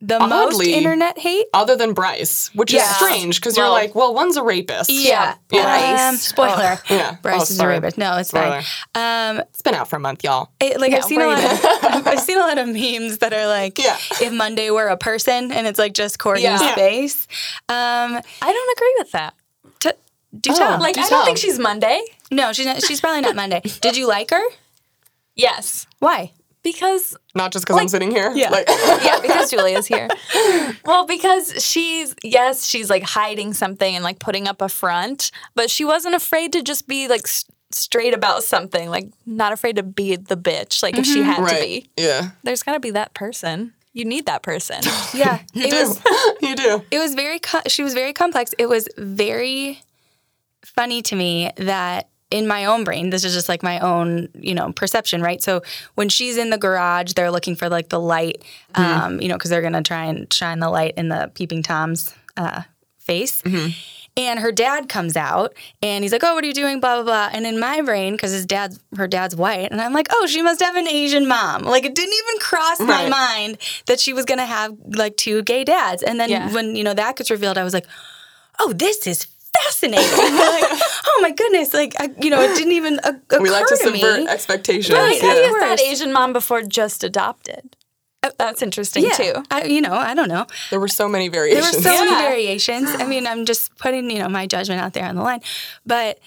the 0.00 0.20
most 0.20 0.62
internet 0.62 1.18
hate. 1.18 1.46
Other 1.52 1.74
than 1.74 1.92
Bryce, 1.92 2.50
which 2.54 2.72
Yeah. 2.72 2.88
is 2.88 2.96
strange 2.96 3.40
because 3.40 3.56
you're 3.56 3.68
like, 3.68 3.94
well, 3.96 4.14
one's 4.14 4.36
a 4.36 4.42
rapist. 4.44 4.90
Yeah. 4.90 5.34
Bryce. 5.48 6.00
Um, 6.00 6.16
spoiler. 6.16 6.78
Yeah. 6.88 7.16
Bryce 7.20 7.40
Oh, 7.40 7.52
is 7.54 7.58
a 7.58 7.66
rapist. 7.66 7.98
No, 7.98 8.16
it's 8.16 8.28
Spoiler. 8.28 8.62
fine. 8.94 9.36
Um, 9.38 9.42
It's 9.50 9.62
been 9.62 9.74
out 9.74 9.88
for 9.88 9.96
a 9.96 10.00
month, 10.00 10.22
y'all. 10.22 10.50
it, 10.60 10.78
like 10.80 10.92
Yeah, 10.92 10.98
I've 10.98 11.04
seen 11.04 11.20
a 11.20 11.26
lot. 11.26 11.42
Of, 11.44 11.64
I've 12.06 12.20
seen 12.20 12.36
a 12.38 12.42
lot 12.42 12.58
of 12.58 12.68
memes 12.68 13.18
that 13.18 13.32
are 13.32 13.48
like, 13.48 13.78
Yeah. 13.78 13.96
if 14.20 14.32
Monday 14.32 14.70
were 14.70 14.86
a 14.86 14.96
person, 14.96 15.50
and 15.50 15.66
it's 15.66 15.78
like 15.80 15.94
just 15.94 16.18
Courtney's 16.20 16.44
Yeah. 16.44 16.74
face. 16.76 17.26
Um, 17.68 18.20
I 18.42 18.52
don't 18.52 18.78
agree 18.78 18.94
with 18.98 19.10
that. 19.12 19.34
t- 19.80 19.90
do 20.40 20.50
Oh. 20.52 20.56
tell. 20.56 20.78
Like 20.80 20.94
Do 20.94 21.00
I 21.00 21.08
tell. 21.08 21.18
don't 21.18 21.26
think 21.26 21.38
she's 21.38 21.58
Monday. 21.58 22.00
no, 22.30 22.52
she's 22.52 22.66
not, 22.66 22.82
she's 22.84 23.00
probably 23.00 23.22
not 23.22 23.34
Monday. 23.34 23.62
Did 23.80 23.96
you 23.96 24.06
like 24.06 24.30
her? 24.30 24.42
Yes. 25.34 25.86
Why? 25.98 26.32
Because 26.72 27.16
Not 27.34 27.52
just 27.52 27.66
because 27.66 27.80
I'm 27.80 27.88
sitting 27.88 28.10
here. 28.10 28.32
Yeah. 28.34 28.50
Like, 28.50 28.66
yeah, 29.02 29.20
because 29.20 29.50
Julia's 29.54 29.86
here. 29.86 30.08
Well, 30.84 31.06
because 31.06 31.64
she's 31.64 32.14
yes, 32.22 32.66
she's 32.66 32.90
like 32.90 33.02
hiding 33.02 33.54
something 33.54 33.94
and 33.94 34.04
like 34.04 34.18
putting 34.18 34.46
up 34.48 34.60
a 34.62 34.68
front, 34.68 35.30
but 35.54 35.70
she 35.70 35.84
wasn't 35.84 36.14
afraid 36.14 36.52
to 36.52 36.62
just 36.62 36.86
be 36.86 37.08
like 37.08 37.22
s- 37.24 37.44
straight 37.70 38.14
about 38.14 38.42
something, 38.42 38.90
like 38.90 39.10
not 39.26 39.52
afraid 39.52 39.76
to 39.76 39.82
be 39.82 40.16
the 40.16 40.36
bitch. 40.36 40.82
Like 40.82 40.96
if 40.98 41.06
she 41.06 41.20
mm-hmm. 41.20 41.30
had 41.30 41.48
to 41.48 41.54
be, 41.62 41.90
Yeah. 41.96 42.30
there's 42.42 42.62
got 42.62 42.74
to 42.74 42.80
be 42.80 42.90
that 42.92 43.14
person. 43.14 43.72
You 43.92 44.04
need 44.04 44.26
that 44.26 44.42
person. 44.42 44.80
Yeah, 45.14 45.40
You 45.54 45.64
it 45.64 45.70
do. 45.70 45.76
was 45.76 46.02
you 46.42 46.54
do. 46.56 46.84
it 46.90 46.98
was 46.98 47.14
very 47.14 47.38
co- 47.38 47.62
she 47.66 47.82
was 47.82 47.94
very 47.94 48.12
complex 48.12 48.54
it 48.58 48.68
was 48.68 48.86
very 48.98 49.80
funny 50.64 51.00
to 51.02 51.16
me 51.16 51.50
that 51.56 52.08
in 52.30 52.46
my 52.46 52.64
own 52.66 52.84
brain 52.84 53.10
this 53.10 53.24
is 53.24 53.32
just 53.32 53.48
like 53.48 53.62
my 53.62 53.78
own 53.78 54.28
you 54.34 54.54
know 54.54 54.70
perception 54.72 55.22
right 55.22 55.42
so 55.42 55.62
when 55.94 56.08
she's 56.08 56.36
in 56.36 56.50
the 56.50 56.58
garage 56.58 57.12
they're 57.14 57.30
looking 57.30 57.56
for 57.56 57.68
like 57.68 57.88
the 57.88 57.98
light 58.00 58.42
um, 58.74 59.20
you 59.20 59.28
know 59.28 59.34
because 59.36 59.50
they're 59.50 59.62
gonna 59.62 59.82
try 59.82 60.04
and 60.04 60.30
shine 60.32 60.58
the 60.58 60.68
light 60.68 60.94
in 60.96 61.08
the 61.08 61.30
peeping 61.34 61.62
tom's 61.62 62.14
uh, 62.36 62.62
face 62.98 63.42
and 64.16 64.40
her 64.40 64.50
dad 64.50 64.88
comes 64.88 65.16
out 65.16 65.54
and 65.80 66.02
he's 66.02 66.10
like, 66.12 66.24
Oh, 66.24 66.34
what 66.34 66.42
are 66.42 66.46
you 66.48 66.52
doing? 66.52 66.80
Blah, 66.80 66.96
blah, 66.96 67.04
blah. 67.04 67.30
And 67.32 67.46
in 67.46 67.60
my 67.60 67.82
brain, 67.82 68.14
because 68.14 68.32
his 68.32 68.44
dad's 68.46 68.80
her 68.96 69.06
dad's 69.06 69.36
white, 69.36 69.70
and 69.70 69.80
I'm 69.80 69.92
like, 69.92 70.08
Oh, 70.10 70.26
she 70.26 70.42
must 70.42 70.60
have 70.60 70.74
an 70.74 70.88
Asian 70.88 71.28
mom. 71.28 71.62
Like 71.62 71.84
it 71.84 71.94
didn't 71.94 72.14
even 72.26 72.40
cross 72.40 72.80
my 72.80 73.08
mind 73.08 73.58
that 73.86 74.00
she 74.00 74.12
was 74.12 74.24
gonna 74.24 74.44
have 74.44 74.76
like 74.88 75.16
two 75.16 75.42
gay 75.42 75.62
dads. 75.62 76.02
And 76.02 76.18
then 76.18 76.30
Yeah. 76.30 76.52
when, 76.52 76.74
you 76.74 76.82
know, 76.82 76.94
that 76.94 77.14
gets 77.16 77.30
revealed, 77.30 77.58
I 77.58 77.64
was 77.64 77.72
like, 77.72 77.86
Oh, 78.58 78.72
this 78.72 79.06
is 79.06 79.26
fascinating. 79.64 80.10
like, 80.10 80.64
oh 81.06 81.18
my 81.22 81.30
goodness. 81.30 81.74
Like 81.74 81.94
I, 82.00 82.10
you 82.20 82.30
know, 82.30 82.40
it 82.40 82.56
didn't 82.56 82.72
even 82.72 83.00
uh, 83.04 83.12
occur 83.28 83.40
We 83.40 83.50
like 83.50 83.66
to 83.66 83.76
to 83.76 83.76
subvert 83.76 84.20
me. 84.20 84.28
expectations. 84.28 84.96
Right, 84.96 85.20
Yeah. 85.22 85.28
I 85.28 85.32
Is 85.34 85.54
that 85.54 85.80
Asian 85.80 86.12
mom 86.12 86.32
before 86.32 86.62
just 86.62 87.04
adopted? 87.04 87.76
That's 88.36 88.62
interesting 88.62 89.04
yeah, 89.04 89.12
too. 89.12 89.32
I, 89.50 89.64
you 89.64 89.80
know, 89.80 89.92
I 89.94 90.14
don't 90.14 90.28
know. 90.28 90.46
There 90.70 90.80
were 90.80 90.88
so 90.88 91.08
many 91.08 91.28
variations. 91.28 91.82
There 91.82 91.92
were 91.92 91.98
so 91.98 92.04
many 92.04 92.20
variations. 92.20 92.88
I 92.90 93.06
mean, 93.06 93.26
I'm 93.26 93.46
just 93.46 93.76
putting, 93.78 94.10
you 94.10 94.18
know, 94.18 94.28
my 94.28 94.46
judgment 94.46 94.80
out 94.80 94.92
there 94.92 95.04
on 95.04 95.14
the 95.14 95.22
line. 95.22 95.40
But 95.86 96.18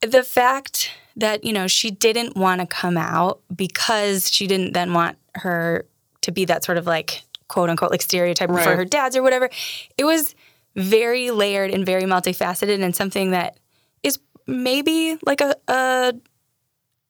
the 0.00 0.22
fact 0.22 0.90
that, 1.16 1.44
you 1.44 1.52
know, 1.52 1.66
she 1.66 1.90
didn't 1.90 2.36
want 2.36 2.60
to 2.62 2.66
come 2.66 2.96
out 2.96 3.40
because 3.54 4.30
she 4.30 4.46
didn't 4.46 4.72
then 4.72 4.94
want 4.94 5.18
her 5.34 5.86
to 6.22 6.32
be 6.32 6.44
that 6.46 6.64
sort 6.64 6.78
of 6.78 6.86
like 6.86 7.22
quote 7.48 7.70
unquote 7.70 7.90
like 7.90 8.02
stereotype 8.02 8.50
for 8.50 8.76
her 8.76 8.84
dads 8.84 9.16
or 9.16 9.22
whatever. 9.22 9.50
It 9.96 10.04
was 10.04 10.34
very 10.76 11.30
layered 11.30 11.70
and 11.70 11.84
very 11.84 12.02
multifaceted 12.04 12.82
and 12.82 12.94
something 12.94 13.30
that 13.32 13.58
is 14.02 14.18
maybe 14.46 15.18
like 15.26 15.40
a, 15.40 15.54
a 15.68 16.14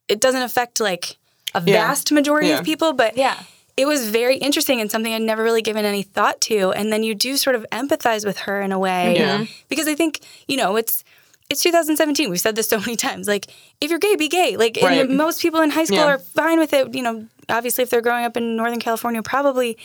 it 0.08 0.20
doesn't 0.20 0.42
affect 0.42 0.80
like 0.80 1.18
a 1.54 1.62
Yeah. 1.64 1.86
vast 1.88 2.12
majority 2.12 2.48
Yeah. 2.48 2.58
of 2.60 2.64
people, 2.64 2.92
but 2.92 3.16
Yeah. 3.16 3.38
it 3.76 3.86
was 3.86 4.08
very 4.08 4.36
interesting 4.38 4.80
and 4.80 4.90
something 4.90 5.12
I'd 5.12 5.22
never 5.22 5.42
really 5.42 5.62
given 5.62 5.84
any 5.84 6.02
thought 6.02 6.40
to. 6.42 6.72
And 6.72 6.92
then 6.92 7.02
you 7.02 7.14
do 7.14 7.36
sort 7.36 7.56
of 7.56 7.66
empathize 7.70 8.24
with 8.24 8.38
her 8.38 8.60
in 8.60 8.72
a 8.72 8.78
way. 8.78 9.16
Yeah. 9.16 9.38
Mm-hmm. 9.38 9.52
Because 9.68 9.86
I 9.88 9.94
think, 9.94 10.20
you 10.46 10.56
know, 10.56 10.76
it's 10.76 11.04
it's 11.50 11.62
2017. 11.62 12.28
We've 12.28 12.38
said 12.38 12.56
this 12.56 12.68
so 12.68 12.78
many 12.78 12.94
times. 12.96 13.26
Like, 13.26 13.46
if 13.80 13.88
you're 13.88 13.98
gay, 13.98 14.16
be 14.16 14.28
gay. 14.28 14.58
Like, 14.58 14.76
and 14.76 14.84
Right. 14.84 15.08
most 15.10 15.40
people 15.40 15.62
in 15.62 15.70
high 15.70 15.84
school 15.84 15.96
Yeah. 15.96 16.04
are 16.08 16.18
fine 16.18 16.58
with 16.58 16.74
it. 16.74 16.94
You 16.94 17.00
know, 17.02 17.26
obviously, 17.48 17.82
if 17.84 17.88
they're 17.88 18.02
growing 18.02 18.26
up 18.26 18.36
in 18.36 18.54
Northern 18.54 18.78
California, 18.80 19.22
probably. 19.22 19.78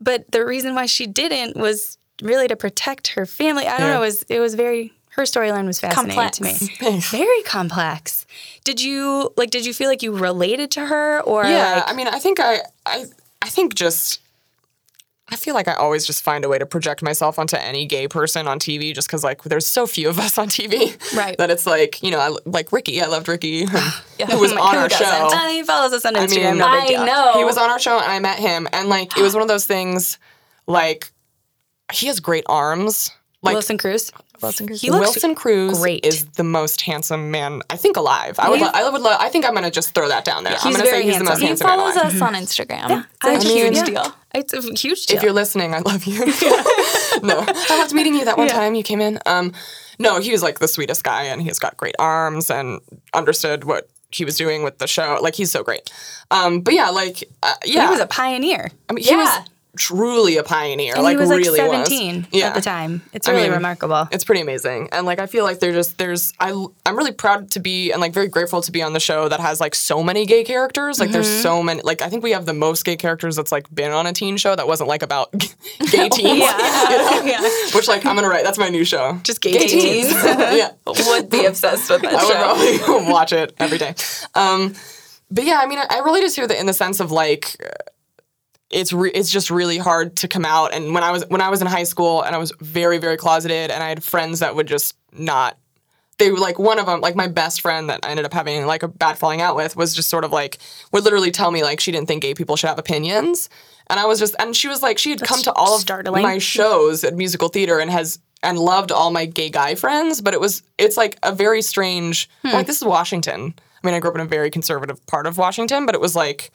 But 0.00 0.32
the 0.32 0.44
reason 0.44 0.74
why 0.74 0.86
she 0.86 1.06
didn't 1.06 1.56
was 1.56 1.98
really 2.22 2.48
to 2.48 2.56
protect 2.56 3.08
her 3.08 3.26
family. 3.26 3.66
I 3.66 3.78
don't 3.78 3.88
Yeah. 3.88 3.94
know. 3.94 4.02
It 4.02 4.06
was 4.06 4.22
it 4.28 4.40
was 4.40 4.54
very 4.54 4.92
her 5.10 5.24
storyline 5.24 5.66
was 5.66 5.78
fascinating 5.78 6.30
to 6.30 6.42
me. 6.42 6.52
Complex. 6.78 7.10
Very 7.10 7.42
complex. 7.42 8.24
Did 8.64 8.80
you 8.80 9.30
like? 9.36 9.50
Did 9.50 9.66
you 9.66 9.74
feel 9.74 9.88
like 9.88 10.02
you 10.02 10.12
related 10.16 10.70
to 10.72 10.86
her, 10.86 11.20
or 11.20 11.44
Yeah, 11.44 11.74
like? 11.76 11.90
I 11.90 11.92
mean, 11.92 12.08
I 12.08 12.18
think 12.18 12.40
I, 12.40 12.60
I, 12.86 13.04
I 13.42 13.48
think 13.50 13.74
just, 13.74 14.20
I 15.28 15.36
feel 15.36 15.52
like 15.54 15.68
I 15.68 15.74
always 15.74 16.06
just 16.06 16.22
find 16.22 16.44
a 16.46 16.48
way 16.48 16.58
to 16.58 16.64
project 16.64 17.02
myself 17.02 17.38
onto 17.38 17.56
any 17.56 17.84
gay 17.84 18.08
person 18.08 18.46
on 18.48 18.58
TV, 18.58 18.94
just 18.94 19.06
because 19.08 19.22
like 19.22 19.42
there's 19.42 19.66
so 19.66 19.86
few 19.86 20.08
of 20.08 20.18
us 20.18 20.38
on 20.38 20.48
TV, 20.48 20.96
Right. 21.16 21.36
That 21.36 21.50
it's 21.50 21.66
like 21.66 22.02
you 22.02 22.10
know, 22.10 22.18
I 22.20 22.34
like 22.46 22.72
Ricky. 22.72 23.02
I 23.02 23.06
loved 23.06 23.28
Ricky, 23.28 23.66
who 23.66 23.74
was 24.38 24.52
Oh 24.52 24.54
my 24.54 24.60
on 24.62 24.74
God, 24.74 24.76
our 24.76 24.82
who 24.84 24.88
doesn't? 24.88 25.30
show. 25.30 25.36
Uh, 25.36 25.48
he 25.48 25.62
follows 25.62 25.92
us 25.92 26.06
on 26.06 26.16
I 26.16 26.24
Instagram. 26.26 26.50
mean, 26.52 26.58
no 26.58 26.66
I 26.66 27.04
know. 27.04 27.32
He 27.36 27.44
was 27.44 27.58
on 27.58 27.68
our 27.68 27.78
show, 27.78 27.98
and 27.98 28.10
I 28.10 28.18
met 28.18 28.38
him, 28.38 28.66
and 28.72 28.88
like 28.88 29.18
it 29.18 29.22
was 29.22 29.34
one 29.34 29.42
of 29.42 29.48
those 29.48 29.66
things, 29.66 30.18
like 30.66 31.12
he 31.92 32.06
has 32.08 32.20
great 32.20 32.44
arms. 32.48 33.10
Like 33.44 33.54
Wilson 33.54 33.76
Cruz. 33.76 34.12
Wilson 34.40 34.68
Cruz. 34.68 34.80
He 34.80 34.90
looks 34.90 35.00
Wilson 35.00 35.34
Cruz 35.34 35.80
great. 35.80 36.06
is 36.06 36.26
the 36.36 36.44
most 36.44 36.80
handsome 36.82 37.32
man 37.32 37.60
I 37.70 37.76
think 37.76 37.96
alive. 37.96 38.38
I 38.38 38.48
would, 38.50 38.60
lo- 38.60 38.70
I 38.72 38.88
would, 38.88 39.00
lo- 39.02 39.16
I 39.18 39.28
think 39.30 39.44
I'm 39.44 39.52
gonna 39.54 39.68
just 39.70 39.94
throw 39.96 40.06
that 40.08 40.24
down 40.24 40.44
there. 40.44 40.52
I'm 40.52 40.68
He's 40.68 40.76
gonna 40.76 40.86
say 40.86 40.90
very 40.92 41.02
he's 41.04 41.18
the 41.18 41.24
most 41.24 41.40
handsome. 41.40 41.42
He 41.42 41.46
handsome 41.48 41.66
man 41.66 41.78
follows 41.78 41.96
alive. 41.96 42.14
us 42.14 42.22
on 42.22 42.34
Instagram. 42.34 43.06
It's 43.24 43.24
a 43.24 43.28
I 43.28 43.52
huge 43.52 43.74
mean, 43.74 43.84
deal. 43.84 44.14
It's 44.32 44.52
a 44.54 44.60
huge 44.62 45.06
deal. 45.06 45.16
If 45.16 45.22
you're 45.24 45.32
listening, 45.32 45.74
I 45.74 45.80
love 45.80 46.04
you. 46.04 46.18
no, 47.22 47.44
I 47.48 47.78
loved 47.78 47.92
meeting 47.92 48.14
you 48.14 48.24
that 48.26 48.38
one 48.38 48.48
time 48.48 48.74
you 48.76 48.84
came 48.84 49.00
in. 49.00 49.18
Um, 49.26 49.52
no, 49.98 50.20
he 50.20 50.30
was 50.30 50.42
like 50.42 50.60
the 50.60 50.68
sweetest 50.68 51.02
guy, 51.02 51.24
and 51.24 51.42
he's 51.42 51.58
got 51.58 51.76
great 51.76 51.96
arms 51.98 52.48
and 52.50 52.80
understood 53.12 53.64
what 53.64 53.88
he 54.12 54.24
was 54.24 54.36
doing 54.36 54.62
with 54.62 54.78
the 54.78 54.86
show. 54.86 55.18
Like 55.20 55.34
he's 55.34 55.50
so 55.50 55.62
great. 55.64 55.90
Um, 56.30 56.60
but 56.60 56.74
yeah, 56.74 56.90
like 56.90 57.24
uh, 57.42 57.54
yeah, 57.64 57.86
he 57.86 57.90
was 57.90 58.00
a 58.00 58.06
pioneer. 58.06 58.70
I 58.88 58.92
mean, 58.92 59.04
he 59.04 59.10
Yeah. 59.10 59.16
was 59.38 59.48
truly 59.76 60.36
a 60.36 60.42
pioneer. 60.42 60.94
And 60.94 61.02
like 61.02 61.14
he 61.14 61.20
was 61.20 61.30
like 61.30 61.38
really 61.40 61.58
17 61.58 62.16
was. 62.16 62.26
Yeah. 62.32 62.48
at 62.48 62.54
the 62.54 62.60
time. 62.60 63.02
It's 63.12 63.26
I 63.26 63.32
really 63.32 63.44
mean, 63.44 63.52
remarkable. 63.52 64.06
It's 64.10 64.22
pretty 64.24 64.40
amazing, 64.42 64.88
and 64.92 65.06
like 65.06 65.18
I 65.18 65.26
feel 65.26 65.44
like 65.44 65.60
they're 65.60 65.72
just 65.72 65.96
there's 65.98 66.32
I 66.38 66.50
I'm 66.84 66.96
really 66.96 67.12
proud 67.12 67.50
to 67.52 67.60
be 67.60 67.90
and 67.92 68.00
like 68.00 68.12
very 68.12 68.28
grateful 68.28 68.60
to 68.62 68.70
be 68.72 68.82
on 68.82 68.92
the 68.92 69.00
show 69.00 69.28
that 69.28 69.40
has 69.40 69.60
like 69.60 69.74
so 69.74 70.02
many 70.02 70.26
gay 70.26 70.44
characters. 70.44 71.00
Like 71.00 71.10
there's 71.10 71.26
Mm-hmm. 71.28 71.42
so 71.42 71.62
many. 71.62 71.80
Like 71.82 72.02
I 72.02 72.08
think 72.10 72.22
we 72.22 72.32
have 72.32 72.44
the 72.46 72.52
most 72.54 72.84
gay 72.84 72.96
characters 72.96 73.36
that's 73.36 73.52
like 73.52 73.72
been 73.74 73.92
on 73.92 74.06
a 74.06 74.12
teen 74.12 74.36
show 74.36 74.54
that 74.54 74.66
wasn't 74.68 74.88
like 74.88 75.02
about 75.02 75.32
gay 75.90 76.08
teens. 76.12 76.38
yeah. 76.40 77.22
yeah. 77.24 77.40
Which 77.74 77.88
like 77.88 78.04
I'm 78.04 78.14
gonna 78.16 78.28
write. 78.28 78.44
That's 78.44 78.58
my 78.58 78.68
new 78.68 78.84
show. 78.84 79.18
Just 79.22 79.40
gay 79.40 79.52
teens. 79.66 80.12
yeah, 80.24 80.72
Would 80.86 81.30
be 81.30 81.44
obsessed 81.46 81.88
with 81.90 82.02
that 82.02 82.12
I 82.12 82.24
would 82.24 82.76
show. 82.78 82.84
probably 82.84 83.12
watch 83.12 83.32
it 83.32 83.54
every 83.58 83.78
day. 83.78 83.94
Um, 84.34 84.74
but 85.30 85.44
yeah, 85.44 85.60
I 85.62 85.66
mean, 85.66 85.78
I, 85.78 85.86
I 85.88 85.98
related 86.00 86.30
to 86.32 86.42
it 86.42 86.50
in 86.50 86.66
the 86.66 86.72
sense 86.74 87.00
of 87.00 87.10
like, 87.10 87.56
it's 88.72 88.92
re- 88.92 89.10
it's 89.14 89.30
just 89.30 89.50
really 89.50 89.78
hard 89.78 90.16
to 90.16 90.28
come 90.28 90.44
out. 90.44 90.72
And 90.74 90.94
when 90.94 91.02
I 91.04 91.10
was 91.10 91.24
when 91.28 91.40
I 91.40 91.48
was 91.50 91.60
in 91.60 91.66
high 91.66 91.84
school 91.84 92.22
and 92.22 92.34
I 92.34 92.38
was 92.38 92.52
very 92.60 92.98
very 92.98 93.16
closeted, 93.16 93.70
and 93.70 93.82
I 93.82 93.88
had 93.88 94.02
friends 94.02 94.40
that 94.40 94.54
would 94.56 94.66
just 94.66 94.96
not. 95.12 95.58
They 96.18 96.30
were 96.30 96.38
like 96.38 96.58
one 96.58 96.78
of 96.78 96.86
them, 96.86 97.00
like 97.00 97.16
my 97.16 97.26
best 97.26 97.60
friend 97.62 97.88
that 97.90 98.00
I 98.04 98.10
ended 98.10 98.24
up 98.26 98.32
having 98.32 98.66
like 98.66 98.82
a 98.82 98.88
bad 98.88 99.18
falling 99.18 99.40
out 99.40 99.56
with, 99.56 99.76
was 99.76 99.94
just 99.94 100.08
sort 100.08 100.24
of 100.24 100.30
like 100.30 100.58
would 100.92 101.04
literally 101.04 101.30
tell 101.30 101.50
me 101.50 101.62
like 101.62 101.80
she 101.80 101.90
didn't 101.90 102.06
think 102.06 102.22
gay 102.22 102.34
people 102.34 102.54
should 102.56 102.68
have 102.68 102.78
opinions, 102.78 103.48
and 103.88 103.98
I 103.98 104.04
was 104.06 104.18
just 104.18 104.36
and 104.38 104.54
she 104.54 104.68
was 104.68 104.82
like 104.82 104.98
she 104.98 105.10
had 105.10 105.20
come 105.22 105.42
to 105.42 105.52
all 105.52 105.74
of 105.76 105.80
startling. 105.80 106.22
my 106.22 106.38
shows 106.38 107.02
at 107.02 107.14
musical 107.14 107.48
theater 107.48 107.78
and 107.78 107.90
has 107.90 108.18
and 108.44 108.58
loved 108.58 108.92
all 108.92 109.10
my 109.10 109.24
gay 109.24 109.50
guy 109.50 109.74
friends, 109.74 110.20
but 110.20 110.34
it 110.34 110.40
was 110.40 110.62
it's 110.78 110.96
like 110.96 111.18
a 111.22 111.32
very 111.34 111.62
strange 111.62 112.28
Hmm. 112.42 112.52
like 112.52 112.66
this 112.66 112.76
is 112.76 112.84
Washington. 112.84 113.54
I 113.82 113.86
mean, 113.86 113.94
I 113.96 113.98
grew 113.98 114.10
up 114.10 114.14
in 114.16 114.20
a 114.20 114.26
very 114.26 114.50
conservative 114.50 115.04
part 115.06 115.26
of 115.26 115.38
Washington, 115.38 115.86
but 115.86 115.94
it 115.96 116.00
was 116.00 116.14
like 116.14 116.52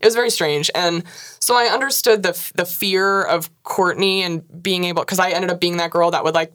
it 0.00 0.06
was 0.06 0.14
very 0.14 0.30
strange. 0.30 0.70
And 0.74 1.02
so 1.40 1.56
I 1.56 1.64
understood 1.66 2.22
the 2.22 2.30
f- 2.30 2.52
the 2.54 2.64
fear 2.66 3.22
of 3.22 3.50
Courtney 3.62 4.22
and 4.22 4.42
being 4.62 4.84
able 4.84 5.04
cuz 5.04 5.18
I 5.18 5.30
ended 5.30 5.50
up 5.50 5.60
being 5.60 5.78
that 5.78 5.90
girl 5.90 6.10
that 6.10 6.22
would 6.24 6.34
like 6.34 6.52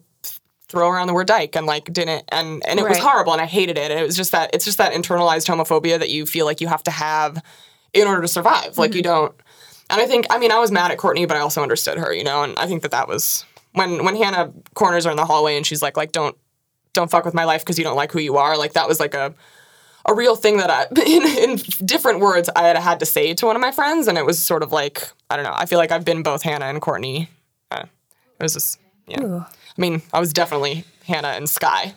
throw 0.68 0.88
around 0.88 1.06
the 1.06 1.12
word 1.14 1.26
dyke 1.26 1.54
and 1.54 1.66
like 1.66 1.92
didn't 1.92 2.24
and 2.30 2.62
and 2.66 2.78
it 2.80 2.88
was 2.88 2.98
horrible 2.98 3.32
and 3.32 3.42
I 3.42 3.46
hated 3.46 3.76
it. 3.76 3.90
And 3.90 4.00
it 4.00 4.04
was 4.06 4.16
just 4.16 4.32
that 4.32 4.50
it's 4.54 4.64
just 4.64 4.78
that 4.78 4.92
internalized 4.92 5.46
homophobia 5.46 5.98
that 5.98 6.08
you 6.08 6.24
feel 6.24 6.46
like 6.46 6.60
you 6.60 6.68
have 6.68 6.82
to 6.84 6.90
have 6.90 7.42
in 7.92 8.06
order 8.06 8.22
to 8.22 8.28
survive. 8.28 8.78
Like 8.78 8.90
Mm-hmm. 8.90 8.96
you 8.96 9.02
don't 9.02 9.34
and 9.90 10.00
I 10.00 10.06
think 10.06 10.26
I 10.30 10.38
mean 10.38 10.50
I 10.52 10.58
was 10.58 10.70
mad 10.70 10.90
at 10.90 10.98
Courtney, 10.98 11.26
but 11.26 11.36
I 11.36 11.40
also 11.40 11.62
understood 11.62 11.98
her, 11.98 12.12
you 12.14 12.24
know, 12.24 12.42
and 12.42 12.56
I 12.58 12.66
think 12.66 12.82
that 12.82 12.92
that 12.92 13.06
was 13.08 13.44
when 13.72 14.04
when 14.04 14.16
Hannah 14.16 14.52
corners 14.74 15.04
her 15.04 15.10
in 15.10 15.16
the 15.16 15.26
hallway 15.26 15.56
and 15.56 15.66
she's 15.66 15.82
like 15.82 15.96
like 15.96 16.12
don't 16.12 16.36
don't 16.94 17.10
fuck 17.10 17.24
with 17.24 17.34
my 17.34 17.44
life 17.44 17.62
because 17.62 17.76
you 17.78 17.84
don't 17.84 17.96
like 17.96 18.12
who 18.12 18.20
you 18.20 18.36
are. 18.38 18.56
Like 18.56 18.72
that 18.74 18.88
was 18.88 19.00
like 19.00 19.14
a 19.14 19.34
a 20.06 20.14
real 20.14 20.36
thing 20.36 20.56
that 20.58 20.70
I 20.70 20.86
in, 21.06 21.22
in 21.50 21.56
different 21.86 22.20
words 22.20 22.48
I 22.54 22.62
had 22.66 22.76
had 22.76 23.00
to 23.00 23.06
say 23.06 23.34
to 23.34 23.46
one 23.46 23.56
of 23.56 23.62
my 23.62 23.70
friends, 23.72 24.08
and 24.08 24.16
it 24.18 24.24
was 24.26 24.42
sort 24.42 24.62
of 24.62 24.72
like 24.72 25.08
I 25.30 25.36
don't 25.36 25.44
know. 25.44 25.54
I 25.54 25.66
feel 25.66 25.78
like 25.78 25.90
I've 25.92 26.04
been 26.04 26.22
both 26.22 26.42
Hannah 26.42 26.66
and 26.66 26.80
Courtney. 26.80 27.28
Uh, 27.70 27.84
it 28.38 28.42
was 28.42 28.54
just 28.54 28.78
yeah. 29.06 29.22
Ooh. 29.22 29.38
I 29.38 29.80
mean, 29.80 30.02
I 30.12 30.20
was 30.20 30.32
definitely 30.32 30.84
Hannah 31.06 31.28
and 31.28 31.48
Skye 31.48 31.94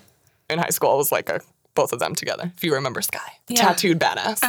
in 0.50 0.60
high 0.60 0.70
school. 0.70 0.94
It 0.94 0.98
was 0.98 1.12
like 1.12 1.30
a 1.30 1.42
both 1.74 1.92
of 1.92 2.00
them 2.00 2.16
together. 2.16 2.52
If 2.56 2.64
you 2.64 2.74
remember 2.74 3.02
Skye, 3.02 3.20
the 3.48 3.56
Yeah. 3.56 3.62
tattooed 3.64 4.00
badass. 4.00 4.40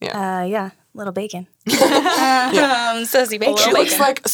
Yeah. 0.00 0.40
Uh, 0.40 0.44
yeah, 0.44 0.70
little 0.98 1.12
bacon. 1.12 1.46
um, 1.80 3.04
Sosie 3.04 3.38
Bacon. 3.38 3.56
She 3.56 3.72
looks 3.72 3.98
like 3.98 4.26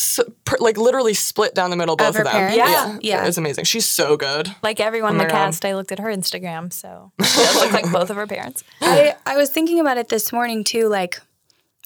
like 0.60 0.76
literally 0.76 1.14
split 1.14 1.54
down 1.54 1.70
the 1.70 1.76
middle, 1.76 1.96
both 1.96 2.14
her 2.16 2.22
of 2.22 2.26
them. 2.26 2.32
parents? 2.32 2.56
Yeah. 2.56 2.98
Yeah. 3.00 3.26
it's 3.26 3.38
amazing. 3.38 3.64
She's 3.64 3.86
so 3.86 4.16
good. 4.16 4.54
Like 4.62 4.80
everyone 4.80 5.12
in 5.12 5.18
my 5.18 5.24
the 5.24 5.30
God. 5.30 5.36
cast, 5.36 5.64
I 5.64 5.74
looked 5.74 5.92
at 5.92 5.98
her 6.00 6.08
Instagram, 6.08 6.72
so 6.72 7.12
she 7.22 7.36
does 7.36 7.54
look 7.56 7.72
like 7.72 7.92
both 7.92 8.10
of 8.10 8.16
her 8.16 8.26
parents. 8.26 8.64
I, 8.80 9.14
I 9.26 9.36
was 9.36 9.50
thinking 9.50 9.78
about 9.78 9.98
it 9.98 10.08
this 10.08 10.32
morning 10.32 10.64
too. 10.64 10.88
Like 10.88 11.20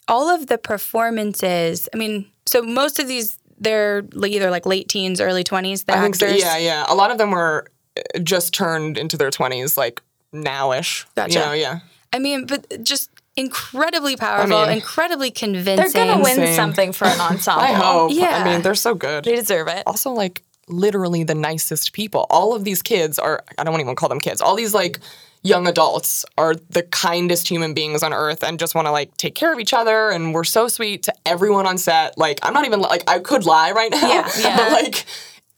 all 0.07 0.29
of 0.29 0.47
the 0.47 0.59
performances. 0.59 1.89
I 1.93 1.99
mean, 1.99 2.27
so 2.47 2.63
most 2.63 2.99
of 2.99 3.09
these 3.09 3.39
they're 3.61 4.05
either 4.25 4.51
like 4.51 4.67
late 4.67 4.89
teens, 4.89 5.21
early 5.21 5.45
twenties. 5.45 5.85
The 5.85 5.97
I 5.97 6.01
think 6.01 6.15
so. 6.15 6.27
Yeah, 6.27 6.57
yeah. 6.57 6.87
A 6.89 6.95
lot 6.95 7.11
of 7.11 7.19
them 7.19 7.31
were 7.33 7.67
uh, 7.97 8.19
just 8.21 8.55
turned 8.55 8.97
into 8.97 9.17
their 9.17 9.31
twenties, 9.31 9.77
like 9.77 10.01
nowish. 10.33 11.07
Gotcha. 11.15 11.33
You 11.33 11.45
know, 11.45 11.53
yeah. 11.53 11.81
I 12.13 12.19
mean, 12.19 12.47
but 12.47 12.83
just 12.83 13.11
incredibly 13.39 14.17
powerful, 14.17 14.61
mean, 14.67 14.71
incredibly 14.71 15.31
convincing. 15.31 15.93
They're 15.93 16.07
gonna 16.07 16.23
win 16.23 16.37
Same. 16.37 16.57
something 16.57 16.93
for 16.93 17.07
an 17.07 17.21
ensemble. 17.31 17.63
I 17.63 17.73
hope. 17.73 18.13
Yeah. 18.13 18.43
I 18.45 18.45
mean, 18.45 18.63
they're 18.63 18.75
so 18.75 18.95
good. 18.95 19.25
They 19.25 19.37
deserve 19.37 19.69
it. 19.69 19.83
also 19.87 20.11
like 20.11 20.43
literally 20.69 21.25
the 21.25 21.35
nicest 21.35 21.93
people. 21.93 22.27
All 22.31 22.55
of 22.55 22.65
these 22.65 22.83
kids 22.83 23.19
are 23.19 23.43
I 23.57 23.65
don't 23.65 23.81
even 23.81 23.95
call 23.97 24.09
them 24.09 24.21
kids. 24.21 24.41
All 24.41 24.55
these 24.55 24.75
like 24.75 24.99
young 25.43 25.69
adults 25.69 26.25
are 26.37 26.55
the 26.71 26.83
kindest 26.83 27.49
human 27.49 27.73
beings 27.73 28.03
on 28.03 28.13
earth 28.13 28.43
and 28.43 28.59
just 28.59 28.75
want 28.75 28.87
to 28.87 28.93
like 28.93 29.17
take 29.17 29.35
care 29.35 29.53
of 29.53 29.61
each 29.61 29.73
other 29.73 30.11
and 30.11 30.35
we're 30.35 30.43
so 30.45 30.67
sweet 30.69 31.05
to 31.05 31.15
everyone 31.25 31.65
on 31.67 31.79
set. 31.79 32.19
Like 32.19 32.41
I'm 32.43 32.53
not 32.53 32.67
even 32.67 32.81
like 32.81 33.05
I 33.09 33.19
could 33.21 33.47
lie 33.47 33.71
right 33.73 33.91
now. 33.91 34.09
Yeah, 34.09 34.31
yeah. 34.41 34.57
But 34.57 34.73
like 34.73 35.05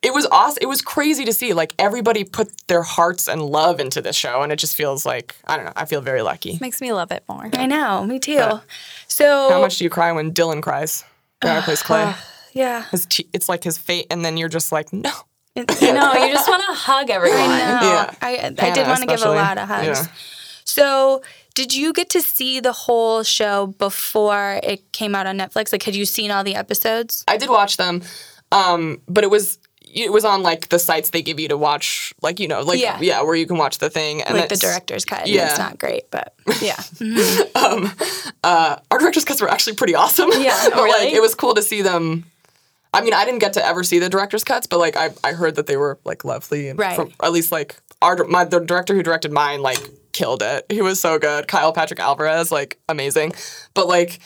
it 0.02 0.14
was 0.14 0.26
awesome. 0.30 0.58
It 0.62 0.66
was 0.66 0.80
crazy 0.82 1.24
to 1.26 1.32
see. 1.32 1.52
Like 1.52 1.74
everybody 1.78 2.24
put 2.24 2.50
their 2.68 2.82
hearts 2.82 3.28
and 3.28 3.42
love 3.42 3.80
into 3.80 4.00
this 4.00 4.16
show 4.16 4.42
and 4.42 4.50
it 4.52 4.56
just 4.56 4.76
feels 4.76 5.04
like 5.04 5.36
I 5.46 5.56
don't 5.56 5.66
know. 5.66 5.72
I 5.76 5.84
feel 5.84 6.00
very 6.00 6.22
lucky. 6.22 6.58
Makes 6.60 6.80
me 6.80 6.92
love 6.92 7.10
it 7.12 7.22
more. 7.28 7.48
I 7.52 7.66
know, 7.66 8.04
me 8.06 8.18
too. 8.18 8.60
so 9.08 9.50
How 9.50 9.60
much 9.60 9.78
do 9.78 9.84
you 9.84 9.90
cry 9.90 10.12
when 10.12 10.32
Dylan 10.32 10.62
cries? 10.62 11.04
The 11.40 11.48
guy 11.48 11.56
who 11.56 11.62
plays 11.62 11.82
Clay. 11.82 12.14
Yeah. 12.52 12.84
His 12.90 13.06
t- 13.06 13.28
it's 13.32 13.48
like 13.48 13.62
his 13.64 13.78
fate, 13.78 14.06
and 14.10 14.24
then 14.24 14.36
you're 14.36 14.48
just 14.48 14.72
like, 14.72 14.92
no. 14.92 15.10
No, 15.56 15.62
you 15.62 15.64
just 16.32 16.48
want 16.48 16.62
to 16.68 16.74
hug 16.74 17.10
everyone. 17.10 17.38
No, 17.38 17.46
Yeah. 17.82 18.14
I, 18.22 18.54
I 18.58 18.70
did 18.70 18.86
want 18.86 19.00
to 19.00 19.06
give 19.06 19.22
a 19.22 19.28
lot 19.30 19.56
of 19.58 19.68
hugs. 19.68 19.86
Yeah. 19.86 20.06
So, 20.64 21.22
did 21.54 21.74
you 21.74 21.92
get 21.92 22.08
to 22.10 22.20
see 22.22 22.60
the 22.60 22.72
whole 22.72 23.22
show 23.22 23.66
before 23.66 24.60
it 24.62 24.92
came 24.92 25.14
out 25.14 25.26
on 25.26 25.38
Netflix? 25.38 25.72
Like, 25.72 25.82
had 25.82 25.94
you 25.96 26.04
seen 26.06 26.30
all 26.30 26.44
the 26.44 26.54
episodes? 26.54 27.24
I 27.26 27.36
did 27.36 27.50
watch 27.50 27.76
them, 27.76 28.02
um, 28.52 29.00
but 29.08 29.24
it 29.24 29.30
was 29.30 29.58
it 29.92 30.12
was 30.12 30.24
on 30.24 30.42
like 30.42 30.68
the 30.68 30.78
sites 30.78 31.10
they 31.10 31.22
give 31.22 31.40
you 31.40 31.48
to 31.48 31.56
watch, 31.56 32.14
like 32.22 32.38
you 32.40 32.48
know, 32.48 32.60
like 32.62 32.80
Yeah. 32.80 32.98
yeah, 33.00 33.22
where 33.22 33.34
you 33.34 33.46
can 33.46 33.56
watch 33.56 33.78
the 33.78 33.90
thing. 33.90 34.22
And 34.22 34.36
Like 34.36 34.48
the 34.48 34.56
director's 34.56 35.04
cut. 35.04 35.26
yeah. 35.26 35.48
It's 35.48 35.58
not 35.58 35.78
great, 35.78 36.10
but 36.10 36.34
yeah. 36.62 36.80
um, 37.54 37.90
uh, 38.44 38.76
our 38.90 38.98
director's 38.98 39.24
cuts 39.24 39.40
were 39.40 39.50
actually 39.50 39.76
pretty 39.76 39.94
awesome. 39.94 40.30
Yeah. 40.38 40.56
but, 40.70 40.74
Really? 40.82 41.06
like 41.06 41.14
it 41.14 41.20
was 41.20 41.34
cool 41.34 41.54
to 41.54 41.62
see 41.62 41.82
them. 41.82 42.24
I 42.92 43.02
mean, 43.02 43.14
I 43.14 43.24
didn't 43.24 43.38
get 43.40 43.52
to 43.54 43.64
ever 43.64 43.84
see 43.84 43.98
the 44.00 44.08
director's 44.08 44.42
cuts, 44.44 44.66
but 44.66 44.78
like 44.78 44.96
I, 44.96 45.10
I 45.22 45.32
heard 45.32 45.56
that 45.56 45.66
they 45.66 45.76
were 45.76 45.98
like 46.04 46.24
lovely 46.24 46.68
and 46.68 46.78
Right. 46.78 46.96
from 46.96 47.12
at 47.22 47.32
least 47.32 47.52
like 47.52 47.76
our 48.02 48.16
my 48.24 48.44
the 48.44 48.58
director 48.60 48.94
who 48.94 49.02
directed 49.02 49.30
mine 49.32 49.62
like 49.62 49.78
killed 50.12 50.42
it. 50.42 50.66
He 50.70 50.82
was 50.82 50.98
so 51.00 51.18
good. 51.18 51.46
Kyle 51.46 51.72
Patrick 51.72 52.00
Alvarez, 52.00 52.50
like 52.50 52.78
amazing. 52.88 53.32
But 53.74 53.86
like 53.86 54.18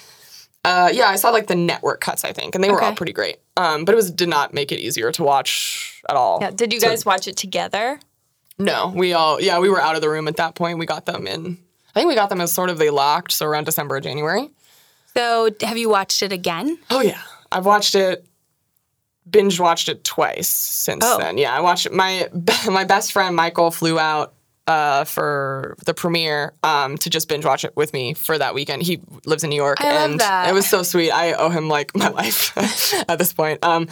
uh, 0.64 0.88
yeah, 0.94 1.08
I 1.08 1.16
saw 1.16 1.28
like 1.30 1.46
the 1.46 1.54
network 1.56 2.00
cuts, 2.00 2.24
I 2.24 2.32
think, 2.32 2.54
and 2.54 2.64
they 2.64 2.70
were 2.70 2.82
all 2.82 2.94
pretty 2.94 3.12
great. 3.12 3.36
Um, 3.56 3.84
but 3.84 3.92
it 3.92 3.96
was 3.96 4.10
did 4.10 4.28
not 4.28 4.52
make 4.52 4.72
it 4.72 4.80
easier 4.80 5.12
to 5.12 5.22
watch 5.22 6.02
at 6.08 6.16
all. 6.16 6.38
Yeah. 6.40 6.50
Did 6.50 6.72
you 6.72 6.80
guys 6.80 7.06
watch 7.06 7.28
it 7.28 7.36
together? 7.36 8.00
No, 8.58 8.92
we 8.94 9.12
all 9.12 9.40
yeah, 9.40 9.58
we 9.58 9.68
were 9.68 9.80
out 9.80 9.94
of 9.96 10.00
the 10.00 10.08
room 10.08 10.28
at 10.28 10.36
that 10.36 10.54
point. 10.54 10.78
We 10.78 10.86
got 10.86 11.06
them 11.06 11.26
in. 11.26 11.58
I 11.94 12.00
think 12.00 12.08
we 12.08 12.14
got 12.16 12.28
them 12.28 12.40
as 12.40 12.52
sort 12.52 12.70
of 12.70 12.78
they 12.78 12.90
locked, 12.90 13.30
so 13.32 13.46
around 13.46 13.64
December 13.64 13.96
or 13.96 14.00
January. 14.00 14.50
So, 15.16 15.50
have 15.62 15.76
you 15.78 15.88
watched 15.88 16.22
it 16.22 16.32
again? 16.32 16.78
Oh 16.90 17.00
yeah, 17.00 17.20
I've 17.52 17.66
watched 17.66 17.94
it, 17.94 18.26
binge 19.30 19.60
watched 19.60 19.88
it 19.88 20.02
twice 20.04 20.48
since 20.48 21.04
Oh. 21.06 21.18
then. 21.18 21.38
Yeah, 21.38 21.56
I 21.56 21.60
watched 21.60 21.86
it. 21.86 21.92
My 21.92 22.28
my 22.68 22.84
best 22.84 23.12
friend 23.12 23.34
Michael 23.36 23.70
flew 23.70 23.98
out 23.98 24.33
uh, 24.66 25.04
for 25.04 25.76
the 25.84 25.92
premiere 25.94 26.54
um, 26.62 26.96
to 26.98 27.10
just 27.10 27.28
binge 27.28 27.44
watch 27.44 27.64
it 27.64 27.76
with 27.76 27.92
me 27.92 28.14
for 28.14 28.38
that 28.38 28.54
weekend. 28.54 28.82
He 28.82 29.00
lives 29.26 29.44
in 29.44 29.50
New 29.50 29.56
York, 29.56 29.80
I 29.80 29.92
love 29.94 30.10
and 30.12 30.20
that. 30.20 30.48
it 30.48 30.52
was 30.54 30.66
so 30.68 30.82
sweet. 30.82 31.10
I 31.10 31.32
owe 31.34 31.50
him 31.50 31.68
like 31.68 31.94
my 31.96 32.08
life 32.20 32.56
at 33.08 33.18
this 33.18 33.32
point. 33.32 33.62
Um, 33.64 33.88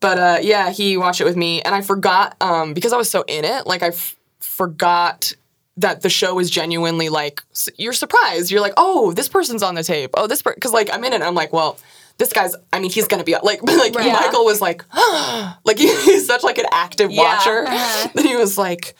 but 0.00 0.18
uh, 0.18 0.38
yeah, 0.42 0.70
he 0.70 0.96
watched 0.96 1.20
it 1.20 1.24
with 1.24 1.36
me, 1.36 1.62
and 1.62 1.74
I 1.74 1.80
forgot 1.80 2.36
um, 2.40 2.74
because 2.74 2.92
I 2.92 2.96
was 2.96 3.10
so 3.10 3.22
in 3.28 3.44
it. 3.44 3.66
Like 3.66 3.82
I 3.82 3.88
f- 3.88 4.16
forgot 4.40 5.32
that 5.78 6.00
the 6.00 6.08
show 6.08 6.38
is 6.38 6.50
genuinely 6.50 7.08
like 7.10 7.42
you're 7.76 7.92
surprised. 7.92 8.50
You're 8.50 8.62
like, 8.62 8.72
oh, 8.78 9.12
this 9.12 9.28
person's 9.28 9.62
on 9.62 9.74
the 9.74 9.82
tape. 9.82 10.10
Oh, 10.14 10.26
this 10.26 10.40
because 10.42 10.72
like 10.72 10.88
I'm 10.92 11.04
in 11.04 11.12
it. 11.12 11.16
and 11.16 11.24
I'm 11.24 11.34
like, 11.34 11.52
well, 11.52 11.78
this 12.18 12.32
guy's. 12.32 12.54
I 12.72 12.80
mean, 12.80 12.90
he's 12.90 13.06
gonna 13.08 13.24
be 13.24 13.34
like 13.42 13.62
like 13.62 13.94
Right. 13.94 14.12
Michael 14.12 14.44
was 14.46 14.60
like, 14.62 14.84
like 15.64 15.78
he- 15.78 15.94
he's 16.04 16.26
such 16.26 16.42
like 16.42 16.56
an 16.58 16.66
active 16.72 17.10
Yeah. 17.10 17.22
watcher. 17.22 17.66
Uh-huh. 17.66 18.08
Then 18.14 18.26
he 18.26 18.36
was 18.36 18.56
like, 18.56 18.94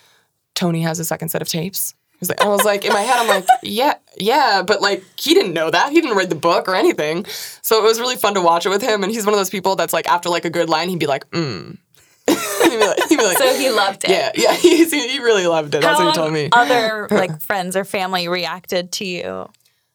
Tony 0.57 0.81
has 0.83 0.99
a 0.99 1.05
second 1.05 1.29
set 1.29 1.43
of 1.43 1.49
tapes. 1.49 1.95
He's 2.19 2.31
like, 2.31 2.41
I 2.41 2.49
was 2.49 2.65
like 2.65 2.85
in 2.85 2.93
my 2.93 3.03
head, 3.03 3.19
I'm 3.19 3.29
like, 3.29 3.45
yeah, 3.63 3.95
yeah, 4.19 4.63
but 4.63 4.81
like 4.81 5.05
he 5.17 5.35
didn't 5.35 5.53
know 5.53 5.71
that. 5.71 5.93
He 5.93 6.01
didn't 6.01 6.17
read 6.17 6.31
the 6.31 6.35
book 6.35 6.67
or 6.69 6.75
anything. 6.75 7.27
So 7.63 7.79
it 7.79 7.83
was 7.83 8.01
really 8.01 8.17
fun 8.17 8.35
to 8.35 8.41
watch 8.41 8.67
it 8.67 8.71
with 8.71 8.83
him. 8.83 9.03
And 9.05 9.13
he's 9.13 9.25
one 9.25 9.35
of 9.35 9.39
those 9.39 9.51
people 9.51 9.77
that's 9.77 9.93
like 9.93 10.09
after 10.09 10.29
like 10.31 10.45
a 10.45 10.51
good 10.51 10.69
line, 10.69 10.89
he'd 10.89 10.99
be 10.99 11.07
like, 11.07 11.31
mm. 11.31 11.77
he'd 12.27 12.71
be 12.71 12.87
like, 12.87 13.05
he'd 13.09 13.19
be 13.19 13.25
like 13.25 13.39
So 13.39 13.55
he 13.55 13.71
loved 13.71 14.05
it. 14.05 14.11
yeah, 14.11 14.33
yeah, 14.35 14.55
he's, 14.57 14.91
he 14.93 15.19
really 15.19 15.47
loved 15.47 15.75
it. 15.75 15.83
That's 15.83 15.99
How 15.99 16.07
what 16.07 16.17
he 16.17 16.21
told 16.21 16.33
me. 16.33 16.49
other 16.53 17.07
like 17.11 17.41
friends 17.43 17.77
or 17.77 17.85
family 17.85 18.29
reacted 18.29 18.93
to 18.93 19.05
you 19.05 19.49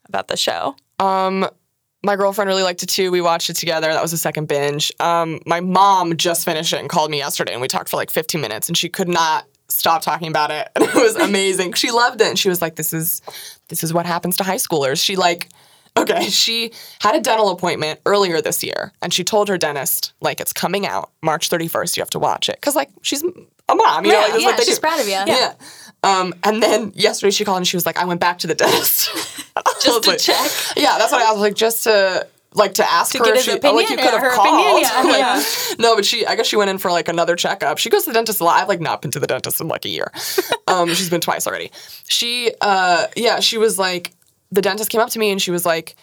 about 0.08 0.28
the 0.28 0.38
show? 0.38 0.76
Um, 1.00 1.50
my 2.04 2.16
girlfriend 2.16 2.48
really 2.48 2.64
liked 2.64 2.84
it 2.84 2.90
too. 2.90 3.12
We 3.12 3.22
watched 3.22 3.50
it 3.50 3.56
together. 3.56 3.88
That 3.88 4.02
was 4.02 4.12
the 4.12 4.18
second 4.18 4.48
binge. 4.48 4.92
Um, 5.00 5.40
my 5.46 5.60
mom 5.60 6.18
just 6.18 6.46
finished 6.46 6.72
it 6.74 6.80
and 6.80 6.90
called 6.90 7.10
me 7.12 7.18
yesterday, 7.18 7.54
and 7.54 7.62
we 7.62 7.68
talked 7.68 7.90
for 7.90 7.98
like 7.98 8.12
15 8.12 8.40
minutes, 8.40 8.68
and 8.68 8.78
she 8.78 8.90
could 8.90 9.08
not 9.08 9.46
stop 9.72 10.02
talking 10.02 10.28
about 10.28 10.52
it. 10.52 10.68
And 10.76 10.84
it 10.86 10.94
was 10.96 11.16
amazing. 11.16 11.74
she 11.74 11.92
loved 11.92 12.22
it, 12.22 12.28
and 12.28 12.38
she 12.40 12.50
was 12.50 12.62
like, 12.62 12.76
"This 12.76 12.94
is, 12.94 13.22
this 13.70 13.84
is 13.84 13.94
what 13.94 14.06
happens 14.06 14.38
to 14.38 14.44
high 14.44 14.56
schoolers." 14.58 15.04
She 15.04 15.16
like. 15.16 15.50
Okay, 15.98 16.30
she 16.30 16.72
had 17.02 17.16
a 17.16 17.20
dental 17.20 17.50
appointment 17.50 18.00
earlier 18.06 18.42
this 18.42 18.64
year, 18.64 18.94
and 19.02 19.14
she 19.14 19.26
told 19.26 19.50
her 19.50 19.58
dentist, 19.58 20.14
like, 20.22 20.40
it's 20.40 20.54
coming 20.54 20.88
out 20.88 21.12
March 21.22 21.50
31st. 21.50 21.98
You 21.98 22.02
have 22.02 22.10
to 22.12 22.20
watch 22.20 22.48
it. 22.48 22.56
Because, 22.56 22.78
like, 22.78 22.90
she's 23.02 23.22
a 23.22 23.76
mom, 23.76 24.06
you 24.06 24.14
know? 24.14 24.18
Yeah, 24.20 24.22
Like, 24.24 24.32
that's 24.32 24.42
yeah, 24.42 24.48
what 24.48 24.58
they 24.58 24.64
she's 24.64 24.76
do. 24.76 24.80
proud 24.82 25.00
of 25.02 25.08
you. 25.08 25.12
Yeah. 25.28 25.54
Um, 26.02 26.34
and 26.46 26.64
then 26.64 26.94
yesterday 26.96 27.32
she 27.32 27.44
called 27.44 27.58
and 27.58 27.68
she 27.68 27.76
was 27.76 27.86
like, 27.86 27.98
I 27.98 28.06
went 28.06 28.22
back 28.22 28.38
to 28.40 28.48
the 28.48 28.56
dentist. 28.62 29.10
just 29.84 30.04
to 30.04 30.16
check? 30.16 30.50
Yeah, 30.78 30.98
that's 30.98 31.12
what 31.12 31.22
I 31.28 31.34
was 31.34 31.42
like, 31.42 31.56
just 31.56 31.84
to 31.84 32.26
like 32.54 32.74
to 32.76 32.90
ask 32.90 33.14
her 33.18 33.24
get 33.24 33.30
if 33.38 33.46
his 33.46 33.54
she, 33.54 33.60
oh, 33.64 33.74
like 33.74 33.90
you 33.90 33.96
could 33.96 34.06
have 34.14 34.34
called. 34.34 34.48
opinion, 34.48 34.82
yeah. 34.82 35.04
Like, 35.04 35.18
Yeah. 35.20 35.44
No, 35.80 35.96
but 35.96 36.06
she 36.06 36.26
I 36.26 36.36
guess 36.36 36.48
she 36.48 36.56
went 36.58 36.70
in 36.70 36.78
for 36.78 36.92
like 36.92 37.08
another 37.08 37.36
checkup. 37.36 37.78
She 37.78 37.90
goes 37.90 38.04
to 38.04 38.10
the 38.10 38.14
dentist 38.14 38.42
a 38.42 38.44
lot. 38.44 38.62
I've 38.62 38.68
like 38.68 38.82
not 38.82 39.02
been 39.02 39.12
to 39.12 39.20
the 39.20 39.28
dentist 39.28 39.62
in 39.62 39.68
like 39.68 39.86
a 39.86 39.90
year. 39.90 40.12
um, 40.68 40.90
she's 40.94 41.10
been 41.10 41.22
twice 41.22 41.48
already. 41.48 41.72
She 42.08 42.52
uh 42.62 43.08
yeah, 43.16 43.40
she 43.40 43.58
was 43.58 43.80
like 43.80 44.12
the 44.52 44.62
dentist 44.62 44.90
came 44.90 45.00
up 45.02 45.10
to 45.12 45.20
me 45.20 45.32
and 45.32 45.42
she 45.42 45.52
was 45.52 45.66
like 45.66 45.96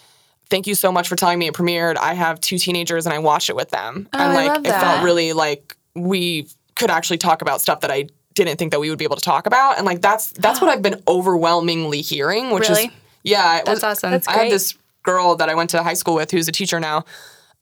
Thank 0.51 0.67
you 0.67 0.75
so 0.75 0.91
much 0.91 1.09
for 1.09 1.15
telling 1.17 1.39
me 1.39 1.47
it 1.49 1.53
premiered. 1.53 1.99
I 1.99 2.15
have 2.15 2.41
two 2.41 2.57
teenagers 2.57 3.05
and 3.05 3.13
I 3.13 3.19
watched 3.19 3.51
it 3.51 3.57
with 3.57 3.69
them. 3.69 4.09
and 4.15 4.23
Oh, 4.23 4.25
I 4.25 4.35
like 4.35 4.49
love 4.49 4.65
it 4.67 4.71
felt 4.71 5.05
really 5.05 5.35
like 5.35 5.77
we 5.95 6.49
could 6.75 6.91
actually 6.91 7.19
talk 7.19 7.43
about 7.43 7.61
stuff 7.61 7.81
that 7.81 7.91
I 7.91 8.07
didn't 8.33 8.57
think 8.59 8.71
that 8.73 8.81
we 8.81 8.89
would 8.89 8.99
be 8.99 9.05
able 9.05 9.17
to 9.17 9.23
talk 9.23 9.47
about. 9.47 9.77
And 9.77 9.85
like 9.85 10.01
that's 10.01 10.31
that's 10.33 10.63
what 10.63 10.71
I've 10.75 10.81
been 10.81 11.03
overwhelmingly 11.07 12.01
hearing, 12.01 12.51
which 12.53 12.71
Really? 12.71 12.85
is 12.87 12.91
yeah, 13.25 13.57
That's 13.63 13.69
was- 13.69 13.85
awesome. 13.85 14.11
That's 14.13 14.27
I 14.27 14.33
had 14.33 14.39
great. 14.43 14.51
this 14.53 14.75
girl 15.09 15.37
that 15.37 15.49
I 15.49 15.55
went 15.55 15.71
to 15.71 15.83
high 15.83 15.95
school 15.95 16.15
with 16.15 16.31
who's 16.31 16.49
a 16.49 16.53
teacher 16.53 16.79
now. 16.81 17.05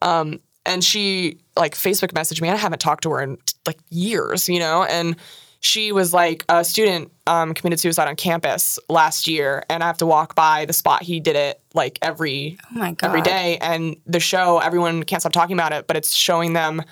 Um, 0.03 0.41
and 0.65 0.83
she 0.83 1.39
like 1.57 1.75
Facebook 1.75 2.13
messaged 2.13 2.41
me. 2.43 2.49
I 2.51 2.57
haven't 2.57 2.81
talked 2.81 3.03
to 3.05 3.11
her 3.11 3.21
in 3.23 3.39
like 3.67 3.79
years, 3.91 4.49
you 4.49 4.59
know, 4.59 4.83
and 4.85 5.17
she 5.61 5.93
was 5.93 6.13
like 6.13 6.45
a 6.49 6.65
student 6.65 7.11
um, 7.27 7.55
committed 7.55 7.81
suicide 7.81 8.09
on 8.09 8.17
campus 8.17 8.79
last 8.89 9.27
year, 9.27 9.65
and 9.71 9.83
I 9.83 9.87
have 9.87 9.99
to 9.99 10.07
walk 10.07 10.35
by 10.35 10.65
the 10.65 10.73
spot 10.73 11.03
he 11.03 11.19
did 11.19 11.35
it 11.35 11.61
like 11.73 11.99
every 12.03 12.59
Oh 12.75 12.79
my 12.79 12.93
god. 12.93 13.07
every 13.09 13.23
day. 13.23 13.59
And 13.61 13.97
the 14.07 14.21
show, 14.21 14.59
everyone 14.59 15.03
can't 15.05 15.23
stop 15.23 15.33
talking 15.33 15.55
about 15.55 15.73
it, 15.73 15.87
but 15.87 15.97
it's 15.97 16.13
showing 16.15 16.53
them 16.53 16.83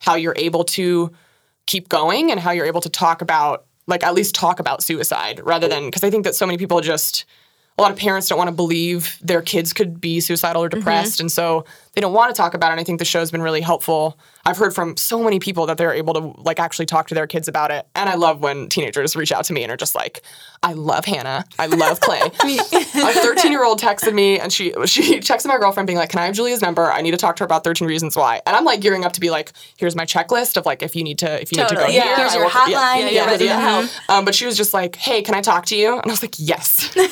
how 0.00 0.14
you're 0.16 0.36
able 0.36 0.64
to 0.64 1.10
keep 1.66 1.88
going 1.88 2.30
and 2.30 2.38
how 2.38 2.50
you're 2.50 2.66
able 2.66 2.82
to 2.82 2.90
talk 2.90 3.22
about, 3.22 3.64
like, 3.86 4.04
at 4.04 4.14
least 4.14 4.34
talk 4.34 4.60
about 4.60 4.82
suicide 4.82 5.40
rather 5.44 5.68
than, 5.68 5.86
because 5.86 6.04
I 6.04 6.10
think 6.10 6.24
that 6.24 6.34
so 6.34 6.46
many 6.46 6.58
people 6.58 6.80
just, 6.80 7.24
a 7.80 7.82
lot 7.82 7.90
of 7.90 7.96
parents 7.96 8.28
don't 8.28 8.36
want 8.36 8.48
to 8.48 8.54
believe 8.54 9.18
their 9.22 9.40
kids 9.40 9.72
could 9.72 10.00
be 10.00 10.20
suicidal 10.20 10.62
or 10.62 10.68
mm-hmm. 10.68 10.80
depressed. 10.80 11.18
And 11.18 11.32
so 11.32 11.64
they 11.94 12.00
don't 12.00 12.12
want 12.12 12.32
to 12.34 12.38
talk 12.40 12.54
about 12.54 12.68
it. 12.68 12.72
And 12.72 12.80
I 12.80 12.84
think 12.84 12.98
the 13.00 13.04
show's 13.04 13.30
been 13.30 13.42
really 13.42 13.60
helpful. 13.60 14.18
I've 14.46 14.56
heard 14.56 14.74
from 14.74 14.96
so 14.96 15.22
many 15.22 15.38
people 15.40 15.66
that 15.66 15.76
they're 15.76 15.92
able 15.92 16.14
to 16.14 16.20
like 16.40 16.60
actually 16.60 16.86
talk 16.86 17.08
to 17.08 17.14
their 17.14 17.26
kids 17.26 17.48
about 17.48 17.70
it. 17.72 17.86
And 17.96 18.08
I 18.08 18.14
love 18.14 18.40
when 18.40 18.68
teenagers 18.68 19.16
reach 19.16 19.32
out 19.32 19.44
to 19.46 19.52
me 19.52 19.62
and 19.64 19.72
are 19.72 19.76
just 19.76 19.94
like, 19.94 20.22
I 20.62 20.72
love 20.74 21.04
Hannah. 21.04 21.44
I 21.58 21.66
love 21.66 22.00
Clay. 22.00 22.20
a 22.42 23.12
13 23.12 23.50
year 23.50 23.64
old 23.64 23.80
texted 23.80 24.14
me 24.14 24.38
and 24.38 24.52
she 24.52 24.72
she 24.86 25.18
texted 25.20 25.46
my 25.46 25.58
girlfriend 25.58 25.86
being 25.88 25.98
like, 25.98 26.10
Can 26.10 26.20
I 26.20 26.26
have 26.26 26.34
Julia's 26.34 26.62
number? 26.62 26.90
I 26.92 27.00
need 27.02 27.10
to 27.10 27.16
talk 27.16 27.36
to 27.36 27.42
her 27.42 27.46
about 27.46 27.64
13 27.64 27.88
reasons 27.88 28.16
why. 28.16 28.40
And 28.46 28.54
I'm 28.56 28.64
like 28.64 28.80
gearing 28.80 29.04
up 29.04 29.12
to 29.14 29.20
be 29.20 29.30
like, 29.30 29.52
here's 29.76 29.96
my 29.96 30.04
checklist 30.06 30.56
of 30.56 30.64
like 30.66 30.82
if 30.82 30.94
you 30.94 31.02
need 31.02 31.18
to 31.18 31.42
if 31.42 31.50
you 31.52 31.60
need 31.60 31.68
to 31.68 31.74
go 31.74 31.86
Yeah. 31.86 32.04
here. 32.04 32.16
Here's 32.16 32.32
I 32.32 32.36
your 32.36 32.44
will- 32.44 32.50
hotline. 32.50 32.70
Yeah, 32.70 32.96
You're 32.98 33.10
yeah, 33.10 33.24
ready 33.26 33.38
to 33.38 33.44
yeah. 33.46 33.60
help. 33.60 33.90
Um, 34.08 34.24
but 34.24 34.34
she 34.34 34.46
was 34.46 34.56
just 34.56 34.72
like, 34.72 34.96
Hey, 34.96 35.22
can 35.22 35.34
I 35.34 35.40
talk 35.42 35.66
to 35.66 35.76
you? 35.76 35.92
And 35.98 36.06
I 36.06 36.10
was 36.10 36.22
like, 36.22 36.36
Yes. 36.38 36.94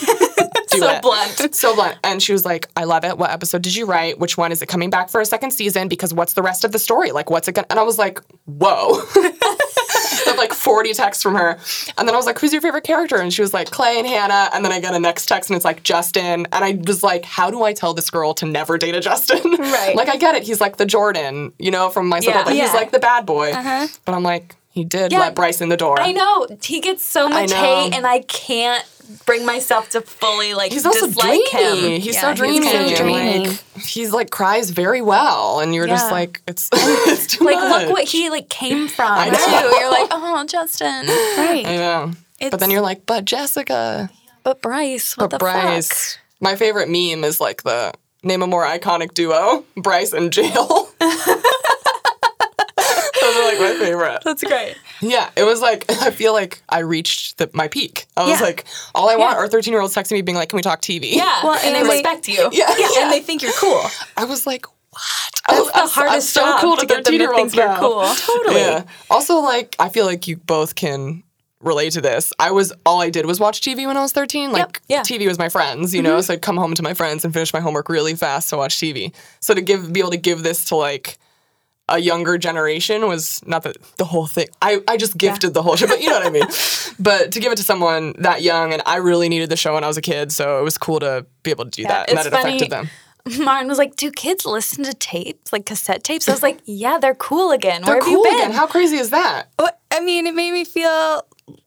So 0.71 0.87
it. 0.91 1.03
blunt. 1.03 1.55
So 1.55 1.75
blunt. 1.75 1.97
And 2.05 2.23
she 2.23 2.33
was 2.33 2.45
like, 2.45 2.69
I 2.77 2.85
love 2.85 3.03
it. 3.05 3.17
What 3.17 3.31
episode 3.31 3.63
did 3.63 3.75
you 3.75 3.87
write? 3.87 4.19
Which 4.19 4.37
one 4.37 4.53
is 4.53 4.61
it 4.63 4.68
coming 4.69 4.91
back 4.91 5.09
for 5.09 5.21
a 5.21 5.27
second 5.27 5.51
season? 5.53 5.89
Because 5.89 6.15
what's 6.15 6.35
the 6.35 6.43
rest 6.43 6.65
of 6.65 6.73
the 6.73 6.79
story? 6.79 7.11
Like, 7.11 7.31
what's 7.31 7.49
it 7.49 7.53
gonna? 7.53 7.67
And 7.71 7.79
I 7.81 7.83
was 7.83 7.99
like, 7.99 8.21
whoa. 8.45 9.01
Like 10.37 10.53
40 10.53 10.93
texts 10.95 11.23
from 11.23 11.35
her. 11.35 11.59
And 11.97 12.07
then 12.07 12.15
I 12.15 12.17
was 12.17 12.25
like, 12.27 12.39
who's 12.39 12.53
your 12.53 12.63
favorite 12.63 12.85
character? 12.85 13.17
And 13.17 13.33
she 13.33 13.43
was 13.43 13.53
like, 13.53 13.71
Clay 13.73 13.99
and 13.99 14.07
Hannah. 14.07 14.51
And 14.53 14.65
then 14.65 14.71
I 14.71 14.79
get 14.79 14.95
a 14.95 14.99
next 15.01 15.27
text 15.27 15.51
and 15.51 15.57
it's 15.57 15.65
like, 15.65 15.83
Justin. 15.83 16.47
And 16.53 16.65
I 16.65 16.79
was 16.87 17.03
like, 17.03 17.25
how 17.25 17.51
do 17.51 17.65
I 17.65 17.73
tell 17.73 17.93
this 17.93 18.09
girl 18.09 18.35
to 18.35 18.47
never 18.47 18.79
date 18.79 18.95
a 18.95 19.01
Justin? 19.01 19.41
Right. 19.59 19.97
like, 19.97 20.09
I 20.09 20.17
get 20.17 20.37
it. 20.37 20.45
He's 20.45 20.61
like 20.61 20.77
the 20.77 20.87
Jordan, 20.87 21.53
you 21.59 21.73
know, 21.73 21.89
from 21.91 22.09
my 22.09 22.21
Yeah. 22.23 22.45
But 22.45 22.53
he's 22.55 22.73
like 22.73 22.93
the 22.93 23.01
bad 23.01 23.27
boy. 23.27 23.51
Uh-huh. 23.51 23.89
But 24.05 24.15
I'm 24.15 24.23
like, 24.23 24.55
he 24.71 24.85
did 24.85 25.11
Yeah. 25.11 25.19
let 25.21 25.35
Bryce 25.35 25.61
in 25.61 25.71
the 25.71 25.77
door. 25.77 26.01
I 26.01 26.13
know 26.13 26.47
he 26.63 26.81
gets 26.81 27.03
so 27.03 27.29
much 27.29 27.51
hate, 27.53 27.95
and 27.95 28.07
I 28.07 28.21
can't 28.21 28.85
bring 29.27 29.45
myself 29.47 29.89
to 29.91 30.01
fully 30.01 30.55
like 30.55 30.73
He's 30.73 30.85
also 30.87 31.09
dreamy. 31.11 31.49
him. 31.51 32.01
He's 32.01 32.15
Yeah, 32.15 32.21
so 32.21 32.29
he's 32.31 32.39
dreamy. 32.39 32.69
so 32.69 32.77
and, 32.79 32.97
dreamy. 32.97 33.49
Like, 33.49 33.61
he's 33.81 34.13
like 34.13 34.31
cries 34.31 34.71
very 34.71 35.01
well, 35.03 35.61
and 35.61 35.75
you're 35.75 35.87
just 35.87 36.11
like, 36.11 36.43
it's, 36.47 36.69
it's 36.75 37.27
too 37.27 37.45
Like, 37.45 37.57
much. 37.57 37.83
look 37.87 37.93
what 37.93 38.05
he 38.09 38.31
like 38.31 38.49
came 38.49 38.89
from. 38.89 39.11
I 39.11 39.29
know. 39.31 39.37
Too. 39.39 39.77
You're 39.81 39.91
like, 39.91 40.09
oh, 40.11 40.45
Justin, 40.49 41.07
Right. 41.07 41.65
I 41.67 41.77
know. 41.77 42.13
but 42.51 42.61
then 42.61 42.71
you're 42.71 42.81
like, 42.83 43.07
but 43.07 43.25
Jessica, 43.25 44.11
but 44.45 44.61
Bryce, 44.63 45.17
what 45.17 45.31
but 45.31 45.39
the 45.39 45.45
Bryce. 45.45 45.89
fuck? 46.15 46.23
My 46.41 46.55
favorite 46.57 46.89
meme 46.89 47.25
is 47.25 47.41
like 47.41 47.63
the 47.65 47.93
name 48.23 48.43
a 48.43 48.47
more 48.47 48.65
iconic 48.67 49.15
duo, 49.15 49.65
Bryce 49.77 50.13
and 50.13 50.33
Jail. 50.33 50.89
Those 53.59 53.71
are 53.71 53.71
like 53.71 53.79
my 53.81 53.85
favorite. 53.87 54.23
That's 54.25 54.45
great. 54.45 54.77
Yeah, 55.01 55.31
it 55.37 55.45
was 55.45 55.61
like 55.61 55.85
I 56.03 56.11
feel 56.11 56.33
like 56.33 56.63
I 56.69 56.81
reached 56.81 57.39
the, 57.39 57.51
my 57.53 57.69
peak. 57.69 58.07
I 58.17 58.23
was 58.29 58.39
Yeah. 58.41 58.47
like, 58.47 58.65
all 58.95 59.09
I 59.11 59.17
want 59.17 59.37
are 59.37 59.49
13 59.49 59.73
year 59.73 59.81
olds 59.81 59.95
texting 59.95 60.13
me 60.13 60.23
being 60.23 60.37
like, 60.37 60.49
"Can 60.51 60.57
we 60.57 60.63
talk 60.63 60.81
TV?" 60.83 61.13
Yeah, 61.13 61.43
Well, 61.45 61.55
and 61.55 61.65
and 61.67 61.77
they 61.77 61.83
like- 61.83 62.05
respect 62.05 62.29
you. 62.29 62.49
yeah, 62.53 62.75
And 63.01 63.13
they 63.13 63.21
think 63.21 63.43
you're 63.43 63.53
cool. 63.53 63.83
I 64.17 64.25
was 64.25 64.47
like, 64.47 64.67
what? 64.91 65.03
That's 65.49 65.59
I 65.59 65.61
was, 65.61 65.73
the 65.73 65.79
I'm 65.79 65.89
so- 65.89 66.01
I'm 66.03 66.09
hardest 66.09 66.31
so 66.31 66.41
job 66.41 66.61
cool 66.61 66.77
to 66.77 66.87
get 66.87 67.05
them 67.05 67.05
to 67.05 67.11
13-year-olds 67.19 67.53
think 67.53 67.55
you're 67.57 67.69
now. 67.69 67.81
cool. 67.81 68.07
Totally. 68.15 68.61
Yeah. 68.61 68.85
Also, 69.11 69.39
like, 69.41 69.77
I 69.79 69.89
feel 69.89 70.07
like 70.07 70.27
you 70.29 70.37
both 70.37 70.75
can 70.75 71.23
relate 71.61 71.93
to 71.93 72.01
this. 72.01 72.33
I 72.39 72.51
was 72.53 72.73
all 72.87 73.01
I 73.03 73.11
did 73.11 73.27
was 73.27 73.41
watch 73.41 73.61
TV 73.61 73.87
when 73.87 73.97
I 73.97 74.01
was 74.01 74.13
13. 74.13 74.53
Like, 74.53 74.81
Yeah. 74.89 75.01
TV 75.03 75.27
was 75.27 75.39
my 75.39 75.49
friends, 75.49 75.93
you 75.95 76.03
know. 76.03 76.13
Mm-hmm. 76.19 76.21
So 76.23 76.35
I'd 76.35 76.43
come 76.43 76.57
home 76.57 76.75
to 76.75 76.83
my 76.83 76.95
friends 76.95 77.25
and 77.25 77.35
finish 77.35 77.53
my 77.53 77.59
homework 77.61 77.89
really 77.89 78.15
fast 78.15 78.49
to 78.51 78.57
watch 78.57 78.77
TV. 78.77 79.13
So 79.41 79.55
to 79.55 79.61
give, 79.61 79.93
be 79.93 80.01
able 80.01 80.11
to 80.13 80.17
give 80.19 80.43
this 80.45 80.67
to 80.67 80.77
like 80.77 81.19
a 81.89 81.99
younger 81.99 82.39
generation 82.39 83.07
was 83.07 83.41
not 83.47 83.63
the 83.63 83.75
the 83.97 84.05
whole 84.05 84.27
thing. 84.27 84.49
I, 84.61 84.81
I 84.87 84.97
just 84.97 85.17
gifted 85.17 85.55
the 85.55 85.63
whole 85.63 85.77
show, 85.77 85.87
but 85.87 86.01
you 86.01 86.09
know 86.09 86.19
what 86.19 86.27
I 86.27 86.31
mean. 86.31 86.47
But 87.01 87.31
to 87.33 87.41
give 87.41 87.53
it 87.53 87.57
to 87.57 87.63
someone 87.63 88.15
that 88.19 88.43
young, 88.43 88.73
and 88.73 88.83
I 88.85 88.97
really 88.97 89.29
needed 89.29 89.51
the 89.51 89.57
show 89.57 89.75
when 89.75 89.85
I 89.85 89.87
was 89.87 89.97
a 89.97 90.01
kid, 90.03 90.33
so 90.33 90.59
it 90.59 90.63
was 90.63 90.77
cool 90.77 90.99
to 90.99 91.25
be 91.45 91.51
able 91.53 91.65
to 91.65 91.71
do 91.71 91.85
that, 91.85 92.09
and 92.09 92.19
that 92.19 92.27
it 92.27 92.33
funny. 92.33 92.57
affected 92.57 92.71
them. 92.71 92.91
Martin 93.39 93.69
was 93.69 93.79
like, 93.79 93.95
"Do 93.95 94.11
kids 94.11 94.45
listen 94.45 94.83
to 94.85 94.93
tapes, 94.95 95.53
like 95.53 95.65
cassette 95.65 96.03
tapes?" 96.03 96.29
I 96.29 96.33
was 96.33 96.43
like, 96.43 96.59
"Yeah, 96.65 96.99
they're 96.99 97.15
cool 97.15 97.53
again. 97.53 97.83
They're 97.83 97.95
have 97.95 98.03
cool 98.03 98.13
you 98.13 98.23
been?" 98.25 98.35
again. 98.41 98.53
How 98.53 98.67
crazy 98.67 98.97
is 98.97 99.11
that? 99.11 99.49
What- 99.57 99.79
I 99.91 100.01
mean, 100.01 100.27
it 100.27 100.35
made 100.35 100.53
me 100.53 100.65
feel 100.65 101.23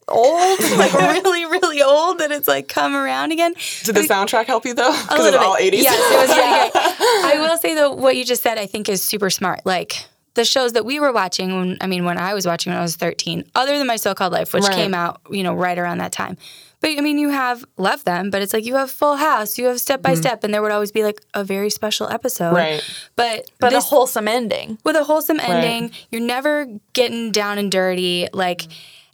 old, 0.08 0.60
like 0.76 0.92
really, 0.92 1.44
really 1.44 1.82
old 1.82 2.18
that 2.18 2.30
it's 2.30 2.46
like 2.46 2.68
come 2.68 2.94
around 2.94 3.32
again. 3.32 3.54
Did 3.84 3.94
the 3.94 4.02
soundtrack 4.02 4.46
help 4.46 4.64
you 4.64 4.74
though? 4.74 4.92
Because 4.92 5.26
it's 5.26 5.36
all 5.36 5.56
80s. 5.56 5.72
Yes, 5.82 5.98
it 5.98 6.16
was 6.16 6.36
really 6.36 6.70
great. 6.70 7.34
I 7.34 7.40
will 7.40 7.56
say 7.58 7.74
though, 7.74 7.92
what 7.92 8.16
you 8.16 8.24
just 8.24 8.42
said, 8.42 8.58
I 8.58 8.66
think 8.66 8.88
is 8.88 9.02
super 9.02 9.30
smart. 9.30 9.64
Like 9.66 10.04
the 10.34 10.44
shows 10.44 10.72
that 10.72 10.84
we 10.84 10.98
were 11.00 11.12
watching 11.12 11.54
when 11.56 11.76
I 11.80 11.86
mean 11.86 12.04
when 12.04 12.18
I 12.18 12.34
was 12.34 12.46
watching 12.46 12.72
when 12.72 12.78
I 12.78 12.82
was 12.82 12.96
13, 12.96 13.44
other 13.54 13.76
than 13.78 13.86
my 13.86 13.96
so-called 13.96 14.32
life, 14.32 14.52
which 14.54 14.64
Right. 14.64 14.74
came 14.74 14.94
out, 14.94 15.20
you 15.30 15.42
know, 15.42 15.54
right 15.54 15.78
around 15.78 15.98
that 15.98 16.12
time. 16.12 16.36
But 16.80 16.90
I 16.98 17.00
mean, 17.00 17.16
you 17.18 17.28
have 17.28 17.64
love 17.76 18.02
them, 18.04 18.30
but 18.30 18.42
it's 18.42 18.52
like 18.52 18.64
you 18.64 18.74
have 18.74 18.90
Full 18.90 19.14
House, 19.14 19.56
you 19.56 19.66
have 19.66 19.80
Step 19.80 20.02
by 20.02 20.14
Step, 20.14 20.42
and 20.42 20.52
there 20.52 20.60
would 20.62 20.72
always 20.72 20.90
be 20.90 21.04
like 21.04 21.20
a 21.32 21.44
very 21.44 21.70
special 21.70 22.08
episode. 22.08 22.46
Mm-hmm. 22.46 22.56
Right. 22.56 22.84
But 23.14 23.50
but 23.60 23.70
this, 23.70 23.84
a 23.84 23.88
wholesome 23.88 24.26
ending. 24.26 24.78
with 24.84 24.96
a 24.96 25.04
wholesome 25.04 25.38
ending. 25.38 25.92
You're 26.10 26.22
never 26.22 26.66
getting 26.92 27.30
down 27.30 27.58
and 27.58 27.70
dirty, 27.70 28.26
like, 28.32 28.66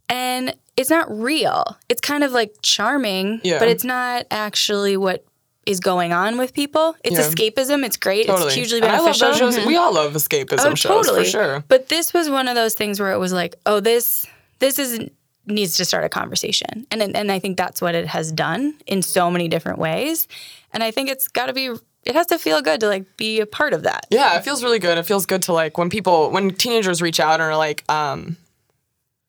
and 0.08 0.54
it's 0.78 0.88
not 0.88 1.10
real. 1.10 1.76
It's 1.90 2.00
kind 2.00 2.24
of 2.24 2.32
like 2.32 2.54
charming, 2.62 3.40
Yeah. 3.44 3.58
but 3.58 3.68
it's 3.68 3.84
not 3.84 4.24
actually 4.30 4.96
what 4.96 5.24
is 5.68 5.80
going 5.80 6.12
on 6.12 6.38
with 6.38 6.54
people. 6.54 6.96
It's 7.04 7.16
Yeah. 7.16 7.28
escapism. 7.28 7.84
It's 7.84 7.96
great. 7.96 8.26
Totally. 8.26 8.46
It's 8.48 8.54
hugely 8.56 8.78
And 8.80 8.86
I 8.88 8.98
love 8.98 9.18
beneficial. 9.18 9.50
shows. 9.52 9.66
We 9.66 9.76
all 9.76 9.92
love 9.94 10.12
escapism 10.14 10.58
Oh, 10.72 10.74
shows 10.74 11.06
totally. 11.06 11.24
for 11.24 11.30
sure. 11.30 11.64
But 11.68 11.88
this 11.88 12.12
was 12.14 12.28
one 12.30 12.48
of 12.48 12.54
those 12.54 12.74
things 12.74 12.98
where 13.00 13.12
it 13.12 13.18
was 13.18 13.32
like, 13.32 13.56
oh, 13.66 13.80
this 13.80 14.26
this 14.60 14.78
is 14.78 14.98
needs 15.46 15.76
to 15.76 15.84
start 15.84 16.04
a 16.04 16.08
conversation, 16.08 16.86
and 16.90 17.00
and 17.16 17.32
I 17.32 17.38
think 17.38 17.56
that's 17.56 17.80
what 17.80 17.94
it 17.94 18.06
has 18.06 18.32
done 18.32 18.74
in 18.86 19.02
so 19.02 19.30
many 19.30 19.48
different 19.48 19.78
ways. 19.78 20.26
And 20.72 20.82
I 20.82 20.90
think 20.90 21.08
it's 21.10 21.28
got 21.28 21.46
to 21.46 21.52
be. 21.52 21.70
It 22.04 22.14
has 22.14 22.26
to 22.28 22.38
feel 22.38 22.62
good 22.62 22.80
to 22.80 22.86
like 22.88 23.16
be 23.16 23.40
a 23.40 23.46
part 23.46 23.72
of 23.74 23.82
that. 23.82 24.06
Yeah, 24.10 24.36
it 24.36 24.44
feels 24.44 24.62
really 24.62 24.78
good. 24.78 24.96
It 24.98 25.04
feels 25.04 25.26
good 25.26 25.42
to 25.42 25.52
like 25.52 25.76
when 25.78 25.90
people, 25.90 26.30
when 26.30 26.50
teenagers 26.54 27.02
reach 27.02 27.20
out 27.20 27.34
and 27.34 27.42
are 27.42 27.56
like, 27.56 27.84
um, 27.90 28.36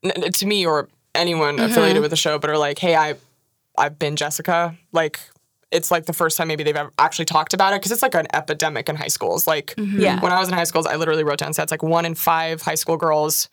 to 0.04 0.46
me 0.46 0.66
or 0.66 0.88
anyone 1.16 1.58
Mm-hmm. 1.58 1.72
affiliated 1.72 2.02
with 2.02 2.12
the 2.12 2.18
show, 2.18 2.40
but 2.40 2.50
are 2.50 2.58
like, 2.58 2.80
hey, 2.80 2.96
I, 2.96 3.16
I've 3.78 3.98
been 4.00 4.16
Jessica. 4.16 4.76
Like, 4.94 5.20
it's 5.72 5.92
like 5.92 6.06
the 6.06 6.14
first 6.14 6.36
time 6.38 6.48
maybe 6.48 6.64
they've 6.64 6.76
ever 6.76 6.92
actually 6.98 7.26
talked 7.26 7.54
about 7.54 7.74
it 7.74 7.80
because 7.80 7.92
it's 7.92 8.02
like 8.02 8.16
an 8.16 8.28
epidemic 8.34 8.90
in 8.90 8.96
high 8.96 9.08
schools. 9.08 9.46
Like, 9.48 9.76
Mm-hmm. 9.78 10.00
Yeah. 10.00 10.20
when 10.20 10.32
I 10.32 10.40
was 10.40 10.48
in 10.48 10.54
high 10.56 10.64
schools, 10.64 10.86
I 10.88 10.96
literally 10.96 11.24
wrote 11.24 11.40
down 11.40 11.52
stats 11.52 11.72
like 11.72 11.84
one 11.84 12.06
in 12.06 12.16
five 12.16 12.62
high 12.62 12.76
school 12.76 12.98
girls 12.98 13.50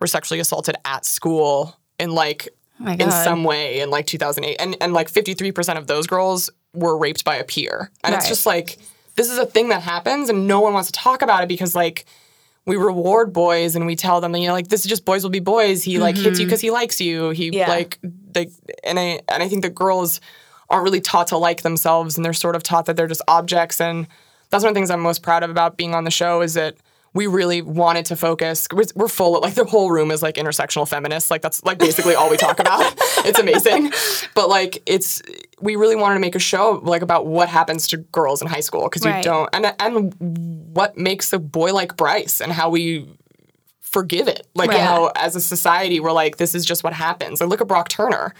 were 0.00 0.06
sexually 0.06 0.40
assaulted 0.40 0.76
at 0.84 1.04
school 1.04 1.76
in 1.98 2.10
like 2.12 2.48
Oh 2.78 2.90
in 2.92 3.10
some 3.10 3.42
way 3.42 3.80
in 3.80 3.88
like 3.88 4.06
2008 4.06 4.56
and 4.60 4.76
and 4.82 4.92
like 4.92 5.10
53% 5.10 5.78
of 5.78 5.86
those 5.86 6.06
girls 6.06 6.50
were 6.74 6.98
raped 6.98 7.24
by 7.24 7.36
a 7.36 7.42
peer 7.44 7.90
and 8.04 8.14
it's 8.14 8.28
just 8.28 8.44
like 8.44 8.76
this 9.14 9.30
is 9.30 9.38
a 9.38 9.46
thing 9.46 9.70
that 9.70 9.80
happens 9.80 10.28
and 10.28 10.46
no 10.46 10.60
one 10.60 10.74
wants 10.74 10.90
to 10.90 10.92
talk 10.92 11.22
about 11.22 11.42
it 11.42 11.48
because 11.48 11.74
like 11.74 12.04
we 12.66 12.76
reward 12.76 13.32
boys 13.32 13.76
and 13.76 13.86
we 13.86 13.96
tell 13.96 14.20
them 14.20 14.36
you 14.36 14.46
know 14.46 14.52
like 14.52 14.68
this 14.68 14.80
is 14.84 14.86
just 14.90 15.06
boys 15.06 15.22
will 15.22 15.30
be 15.30 15.40
boys 15.40 15.82
he 15.84 15.98
like 15.98 16.18
hits 16.18 16.38
you 16.38 16.44
because 16.44 16.60
he 16.60 16.70
likes 16.70 17.00
you 17.00 17.30
he 17.30 17.48
Yeah. 17.48 17.66
like 17.70 17.98
the 18.02 18.52
and 18.84 18.98
I 18.98 19.20
and 19.32 19.42
I 19.42 19.48
think 19.48 19.62
the 19.62 19.70
girls 19.70 20.20
aren't 20.70 20.84
really 20.84 21.00
taught 21.00 21.28
to 21.28 21.36
like 21.36 21.62
themselves 21.62 22.16
and 22.16 22.24
they're 22.24 22.32
sort 22.32 22.56
of 22.56 22.62
taught 22.62 22.86
that 22.86 22.96
they're 22.96 23.06
just 23.06 23.22
objects 23.28 23.80
and 23.80 24.06
that's 24.50 24.62
one 24.62 24.68
of 24.70 24.74
the 24.74 24.78
things 24.78 24.90
I'm 24.90 25.00
most 25.00 25.22
proud 25.22 25.42
of 25.42 25.50
about 25.50 25.76
being 25.76 25.94
on 25.94 26.04
the 26.04 26.10
show 26.10 26.40
is 26.40 26.54
that 26.54 26.76
we 27.14 27.26
really 27.26 27.62
wanted 27.62 28.04
to 28.06 28.16
focus. 28.16 28.68
We're, 28.94 29.08
full 29.08 29.36
of 29.38 29.42
like 29.42 29.54
the 29.54 29.64
whole 29.64 29.90
room 29.90 30.10
is 30.10 30.22
like 30.22 30.34
intersectional 30.34 30.86
feminists. 30.86 31.30
Like 31.30 31.40
that's 31.40 31.64
like 31.64 31.78
basically 31.78 32.14
all 32.14 32.28
we 32.30 32.36
talk 32.36 32.58
about. 32.60 32.94
It's 33.24 33.40
amazing, 33.40 33.90
but 34.34 34.48
like 34.48 34.82
it's 34.86 35.20
we 35.60 35.74
really 35.74 35.96
wanted 35.96 36.14
to 36.14 36.20
make 36.20 36.36
a 36.36 36.38
show 36.38 36.80
like 36.84 37.02
about 37.02 37.26
what 37.26 37.48
happens 37.48 37.88
to 37.88 37.96
girls 37.96 38.40
in 38.40 38.46
high 38.46 38.60
school 38.60 38.84
because 38.84 39.04
you 39.04 39.20
don't 39.22 39.48
and 39.52 39.74
and 39.80 40.14
what 40.76 40.96
makes 40.96 41.32
a 41.32 41.38
boy 41.40 41.72
like 41.72 41.96
Bryce 41.96 42.40
and 42.40 42.52
how 42.52 42.68
we 42.70 43.08
forgive 43.80 44.28
it. 44.28 44.46
Like 44.54 44.70
Right. 44.70 44.78
how 44.80 45.10
as 45.16 45.34
a 45.34 45.40
society 45.40 45.98
we're 45.98 46.12
like 46.12 46.36
this 46.36 46.54
is 46.54 46.64
just 46.64 46.84
what 46.84 46.92
happens. 46.92 47.40
Like 47.40 47.50
look 47.50 47.60
at 47.60 47.66
Brock 47.66 47.88
Turner. 47.88 48.32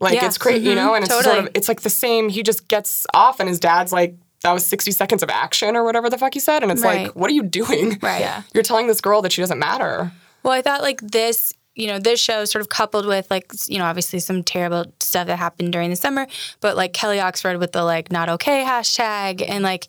Like 0.00 0.14
Yeah. 0.14 0.26
it's 0.26 0.38
great, 0.38 0.62
you 0.62 0.74
know, 0.74 0.88
mm-hmm. 0.88 0.94
and 0.96 1.04
it's 1.04 1.12
sort 1.24 1.38
of 1.38 1.48
it's 1.54 1.68
like 1.68 1.82
the 1.82 1.90
same. 1.90 2.28
He 2.28 2.42
just 2.42 2.68
gets 2.68 3.06
off, 3.14 3.40
and 3.40 3.48
his 3.48 3.60
dad's 3.60 3.92
like, 3.92 4.16
"That 4.42 4.52
was 4.52 4.66
sixty 4.66 4.90
seconds 4.90 5.22
of 5.22 5.30
action, 5.30 5.76
or 5.76 5.84
whatever 5.84 6.10
the 6.10 6.18
fuck 6.18 6.34
he 6.34 6.40
said," 6.40 6.62
and 6.62 6.72
it's 6.72 6.82
Right. 6.82 7.06
like, 7.06 7.16
"What 7.16 7.30
are 7.30 7.34
you 7.34 7.42
doing? 7.44 7.98
Right. 8.02 8.20
Yeah. 8.20 8.42
You're 8.52 8.64
telling 8.64 8.86
this 8.86 9.00
girl 9.00 9.22
that 9.22 9.32
she 9.32 9.40
doesn't 9.40 9.58
matter." 9.58 10.12
Well, 10.42 10.52
I 10.52 10.62
thought 10.62 10.82
like 10.82 11.00
this, 11.00 11.52
you 11.74 11.86
know, 11.86 11.98
this 11.98 12.20
show 12.20 12.44
sort 12.44 12.60
of 12.60 12.68
coupled 12.68 13.06
with 13.06 13.30
like, 13.30 13.50
you 13.66 13.78
know, 13.78 13.84
obviously 13.84 14.18
some 14.20 14.42
terrible 14.42 14.92
stuff 15.00 15.26
that 15.26 15.36
happened 15.38 15.72
during 15.72 15.90
the 15.90 15.96
summer, 15.96 16.26
but 16.60 16.76
like 16.76 16.92
Kelly 16.92 17.18
Oxford 17.20 17.58
with 17.58 17.72
the 17.72 17.82
like 17.82 18.12
not 18.12 18.28
okay 18.28 18.62
hashtag. 18.62 19.44
And 19.48 19.64
like, 19.64 19.86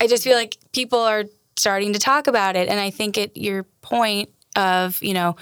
I 0.00 0.06
just 0.06 0.24
feel 0.24 0.36
like 0.36 0.56
people 0.72 0.98
are 1.00 1.24
starting 1.56 1.92
to 1.92 1.98
talk 1.98 2.26
about 2.26 2.56
it. 2.56 2.68
And 2.68 2.80
I 2.80 2.90
think 2.90 3.18
at 3.18 3.36
your 3.36 3.64
point 3.82 4.30
of, 4.56 5.02
you 5.02 5.12
know, 5.14 5.36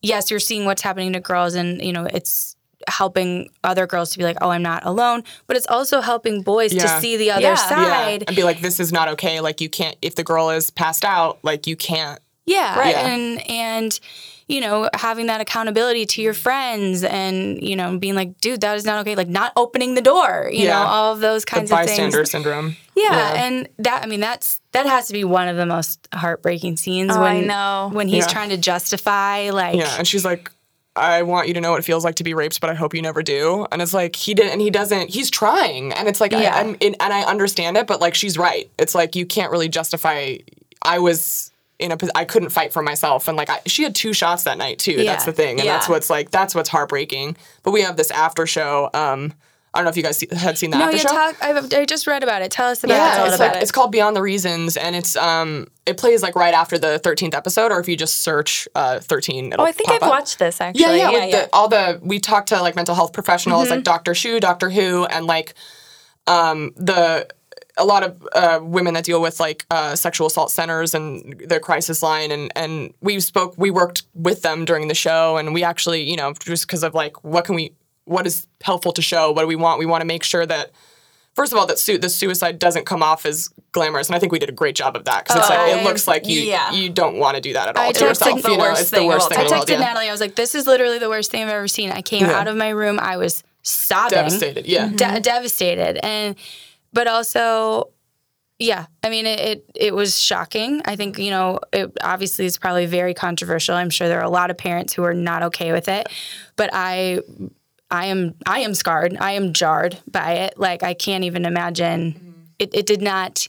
yes, 0.00 0.30
you're 0.30 0.40
seeing 0.40 0.64
what's 0.64 0.82
happening 0.82 1.12
to 1.14 1.20
girls 1.20 1.54
and, 1.54 1.82
you 1.82 1.92
know, 1.92 2.04
it's 2.04 2.55
helping 2.88 3.48
other 3.64 3.86
girls 3.86 4.10
to 4.12 4.18
be 4.18 4.24
like, 4.24 4.36
oh, 4.40 4.50
I'm 4.50 4.62
not 4.62 4.84
alone. 4.86 5.22
But 5.46 5.56
it's 5.56 5.66
also 5.68 6.00
helping 6.00 6.42
boys 6.42 6.72
to 6.72 6.88
see 7.00 7.16
the 7.16 7.30
other 7.32 7.42
Yeah. 7.42 7.54
side. 7.56 8.24
and 8.26 8.36
be 8.36 8.44
like, 8.44 8.60
this 8.60 8.78
is 8.80 8.92
not 8.92 9.08
okay. 9.08 9.40
Like 9.40 9.60
you 9.60 9.68
can't 9.68 9.96
if 10.02 10.14
the 10.14 10.24
girl 10.24 10.50
is 10.50 10.70
passed 10.70 11.04
out, 11.04 11.38
like 11.42 11.66
you 11.66 11.76
can't. 11.76 12.20
Yeah. 12.46 12.78
Right. 12.78 12.94
Yeah. 12.94 13.06
And 13.08 13.50
and 13.50 14.00
you 14.48 14.60
know, 14.60 14.88
having 14.94 15.26
that 15.26 15.40
accountability 15.40 16.06
to 16.06 16.22
your 16.22 16.32
friends 16.32 17.02
and, 17.02 17.60
you 17.60 17.74
know, 17.74 17.98
being 17.98 18.14
like, 18.14 18.40
dude, 18.40 18.60
that 18.60 18.76
is 18.76 18.84
not 18.84 19.00
okay. 19.00 19.16
Like 19.16 19.26
not 19.26 19.52
opening 19.56 19.94
the 19.96 20.00
door, 20.00 20.48
you 20.52 20.66
Yeah. 20.66 20.74
know, 20.78 20.86
all 20.86 21.12
of 21.14 21.18
those 21.18 21.44
The 21.44 21.50
kinds 21.50 21.72
of 21.72 21.78
bystander 21.78 22.18
things. 22.18 22.30
syndrome. 22.30 22.76
Yeah, 22.94 23.10
Yeah. 23.10 23.42
and 23.44 23.68
that 23.80 24.04
I 24.04 24.06
mean 24.06 24.20
that's 24.20 24.60
that 24.70 24.86
has 24.86 25.08
to 25.08 25.12
be 25.14 25.24
one 25.24 25.48
of 25.48 25.56
the 25.56 25.66
most 25.66 26.06
heartbreaking 26.14 26.76
scenes 26.76 27.10
Oh, 27.16 27.20
when 27.22 27.36
I 27.36 27.40
know. 27.40 27.90
when 27.92 28.06
he's 28.06 28.24
Yeah. 28.26 28.32
trying 28.32 28.50
to 28.50 28.56
justify 28.56 29.50
like 29.50 29.74
Yeah, 29.76 29.96
and 29.98 30.06
she's 30.06 30.24
like, 30.24 30.48
I 30.96 31.22
want 31.22 31.48
you 31.48 31.54
to 31.54 31.60
know 31.60 31.72
what 31.72 31.80
it 31.80 31.84
feels 31.84 32.04
like 32.04 32.16
to 32.16 32.24
be 32.24 32.34
raped, 32.34 32.60
but 32.60 32.70
I 32.70 32.74
hope 32.74 32.94
you 32.94 33.02
never 33.02 33.22
do. 33.22 33.66
And 33.70 33.82
it's 33.82 33.92
like 33.94 34.16
he 34.16 34.34
didn't, 34.34 34.52
and 34.52 34.60
he 34.60 34.70
doesn't. 34.70 35.10
He's 35.10 35.30
trying, 35.30 35.92
and 35.92 36.08
it's 36.08 36.20
like, 36.20 36.32
Yeah. 36.32 36.54
I, 36.54 36.60
I'm, 36.60 36.76
in, 36.80 36.96
and 37.00 37.12
I 37.12 37.22
understand 37.22 37.76
it, 37.76 37.86
but 37.86 38.00
like 38.00 38.14
she's 38.14 38.38
right. 38.38 38.70
It's 38.78 38.94
like 38.94 39.14
you 39.14 39.26
can't 39.26 39.50
really 39.50 39.68
justify. 39.68 40.36
I 40.82 40.98
was 40.98 41.50
in 41.78 41.92
a, 41.92 41.98
I 42.14 42.24
couldn't 42.24 42.50
fight 42.50 42.72
for 42.72 42.82
myself, 42.82 43.28
and 43.28 43.36
like 43.36 43.50
I, 43.50 43.60
she 43.66 43.82
had 43.82 43.94
two 43.94 44.12
shots 44.12 44.44
that 44.44 44.58
night 44.58 44.78
too. 44.78 44.92
Yeah. 44.92 45.12
That's 45.12 45.24
the 45.24 45.32
thing, 45.32 45.60
and 45.60 45.68
that's 45.68 45.88
what's 45.88 46.08
like 46.08 46.30
that's 46.30 46.54
what's 46.54 46.68
heartbreaking. 46.68 47.36
But 47.62 47.72
we 47.72 47.82
have 47.82 47.96
this 47.96 48.10
after 48.10 48.46
show. 48.46 48.90
Um, 48.94 49.34
I 49.76 49.78
don't 49.80 49.84
know 49.84 49.90
if 49.90 49.96
you 49.96 50.02
guys 50.02 50.16
see, 50.18 50.28
had 50.32 50.56
seen 50.58 50.70
that. 50.70 50.78
No, 50.78 50.90
yeah, 50.90 50.96
show. 50.98 51.08
talk. 51.08 51.36
I've, 51.42 51.72
I 51.72 51.84
just 51.84 52.06
read 52.06 52.22
about 52.22 52.42
it. 52.42 52.50
Tell 52.50 52.68
us 52.70 52.82
about 52.82 52.94
Yeah, 52.94 53.22
it. 53.24 53.26
it's 53.28 53.36
about 53.36 53.48
like 53.48 53.56
it. 53.58 53.62
it's 53.62 53.72
called 53.72 53.92
Beyond 53.92 54.16
the 54.16 54.22
Reasons, 54.22 54.76
and 54.76 54.96
it's 54.96 55.16
um 55.16 55.68
it 55.84 55.96
plays 55.98 56.22
like 56.22 56.34
right 56.34 56.54
after 56.54 56.78
the 56.78 56.98
thirteenth 56.98 57.34
episode, 57.34 57.70
or 57.72 57.78
if 57.80 57.88
you 57.88 57.96
just 57.96 58.22
search 58.22 58.66
uh 58.74 58.98
thirteen, 59.00 59.52
it'll 59.52 59.62
Oh, 59.64 59.68
I 59.68 59.72
think 59.72 59.90
I've 59.90 60.02
up. 60.02 60.08
watched 60.10 60.38
this 60.38 60.60
actually. 60.60 60.80
Yeah, 60.82 60.94
yeah, 60.94 61.10
yeah, 61.10 61.24
with 61.26 61.30
The, 61.32 61.48
all 61.52 61.68
the 61.68 62.00
we 62.02 62.18
talked 62.18 62.48
to 62.48 62.60
like 62.60 62.74
mental 62.76 62.94
health 62.94 63.12
professionals 63.12 63.64
Mm-hmm. 63.68 63.74
like 63.76 63.84
Dr. 63.84 64.14
Shu, 64.14 64.40
Dr. 64.40 64.70
Who, 64.70 65.04
and 65.06 65.26
like 65.26 65.54
um 66.26 66.72
the 66.76 67.28
a 67.78 67.84
lot 67.84 68.02
of 68.02 68.26
uh, 68.34 68.58
women 68.62 68.94
that 68.94 69.04
deal 69.04 69.20
with 69.20 69.38
like 69.38 69.66
uh, 69.70 69.94
sexual 69.94 70.26
assault 70.28 70.50
centers 70.50 70.94
and 70.94 71.38
the 71.46 71.60
crisis 71.60 72.02
line 72.02 72.30
and 72.32 72.50
and 72.56 72.94
we 73.02 73.20
spoke 73.20 73.54
we 73.58 73.70
worked 73.70 74.04
with 74.14 74.40
them 74.40 74.64
during 74.64 74.88
the 74.88 74.94
show 74.94 75.36
and 75.36 75.52
we 75.52 75.62
actually 75.62 76.02
you 76.02 76.16
know 76.16 76.32
just 76.40 76.66
because 76.66 76.82
of 76.82 76.94
like 76.94 77.22
what 77.22 77.44
can 77.44 77.54
we 77.54 77.74
what 78.06 78.26
is 78.26 78.46
helpful 78.62 78.92
to 78.92 79.02
show 79.02 79.30
what 79.32 79.42
do 79.42 79.46
we 79.46 79.56
want 79.56 79.78
we 79.78 79.86
want 79.86 80.00
to 80.00 80.06
make 80.06 80.22
sure 80.24 80.46
that 80.46 80.72
first 81.34 81.52
of 81.52 81.58
all 81.58 81.66
that 81.66 81.78
su- 81.78 81.98
the 81.98 82.08
suicide 82.08 82.58
doesn't 82.58 82.86
come 82.86 83.02
off 83.02 83.26
as 83.26 83.50
glamorous 83.72 84.08
and 84.08 84.16
I 84.16 84.18
think 84.18 84.32
we 84.32 84.38
did 84.38 84.48
a 84.48 84.52
great 84.52 84.74
job 84.74 84.96
of 84.96 85.04
that 85.04 85.24
because 85.24 85.40
it's 85.40 85.50
oh, 85.50 85.54
like 85.54 85.60
I- 85.60 85.78
it 85.78 85.84
looks 85.84 86.08
like 86.08 86.26
you 86.26 86.40
yeah. 86.40 86.72
you 86.72 86.88
don't 86.88 87.18
want 87.18 87.34
to 87.34 87.40
do 87.42 87.52
that 87.52 87.68
at 87.68 87.76
all 87.76 87.82
I 87.82 87.92
to 87.92 88.00
texted 88.00 88.08
yourself 88.08 88.42
the 88.42 88.50
you 88.50 88.56
know 88.56 88.62
worst 88.64 88.80
it's 88.80 88.90
the 88.90 89.04
worst 89.04 89.24
all 89.24 89.28
thing 89.28 89.38
I 89.38 89.44
texted 89.44 89.50
world 89.50 89.68
yeah. 89.68 89.78
Natalie. 89.78 90.08
I 90.08 90.12
was 90.12 90.20
like, 90.20 90.34
"This 90.34 90.54
is 90.54 90.66
literally 90.66 90.98
the 90.98 91.10
worst 91.10 91.30
thing 91.30 91.42
I've 91.42 91.50
ever 91.50 91.68
seen." 91.68 91.90
I 91.90 92.00
came 92.00 92.24
Yeah. 92.24 92.38
out 92.38 92.48
of 92.48 92.56
my 92.56 92.70
room. 92.70 92.98
I 92.98 93.18
was 93.18 93.42
sobbing, 93.62 94.16
devastated 94.16 94.66
yeah 94.66 94.88
de- 94.88 95.04
mm-hmm. 95.04 95.20
devastated, 95.20 95.98
and 96.04 96.36
but 96.92 97.06
also, 97.08 97.90
yeah. 98.58 98.86
I 99.02 99.10
mean, 99.10 99.26
it, 99.26 99.40
it 99.40 99.70
it 99.74 99.94
was 99.94 100.18
shocking. 100.18 100.80
I 100.84 100.96
think 100.96 101.18
you 101.18 101.30
know, 101.30 101.58
it 101.72 101.92
obviously 102.02 102.46
is 102.46 102.56
probably 102.56 102.86
very 102.86 103.12
controversial. 103.12 103.74
I'm 103.74 103.90
sure 103.90 104.08
there 104.08 104.20
are 104.20 104.24
a 104.24 104.30
lot 104.30 104.50
of 104.50 104.56
parents 104.56 104.94
who 104.94 105.02
are 105.02 105.14
not 105.14 105.42
okay 105.42 105.72
with 105.72 105.88
it, 105.88 106.08
but 106.56 106.70
I. 106.72 107.20
I 107.90 108.06
am 108.06 108.34
I 108.46 108.60
am 108.60 108.74
scarred. 108.74 109.16
I 109.18 109.32
am 109.32 109.52
jarred 109.52 109.98
by 110.10 110.32
it. 110.32 110.58
Like 110.58 110.82
I 110.82 110.94
can't 110.94 111.24
even 111.24 111.44
imagine. 111.44 112.48
It, 112.58 112.74
it 112.74 112.86
did 112.86 113.02
not. 113.02 113.46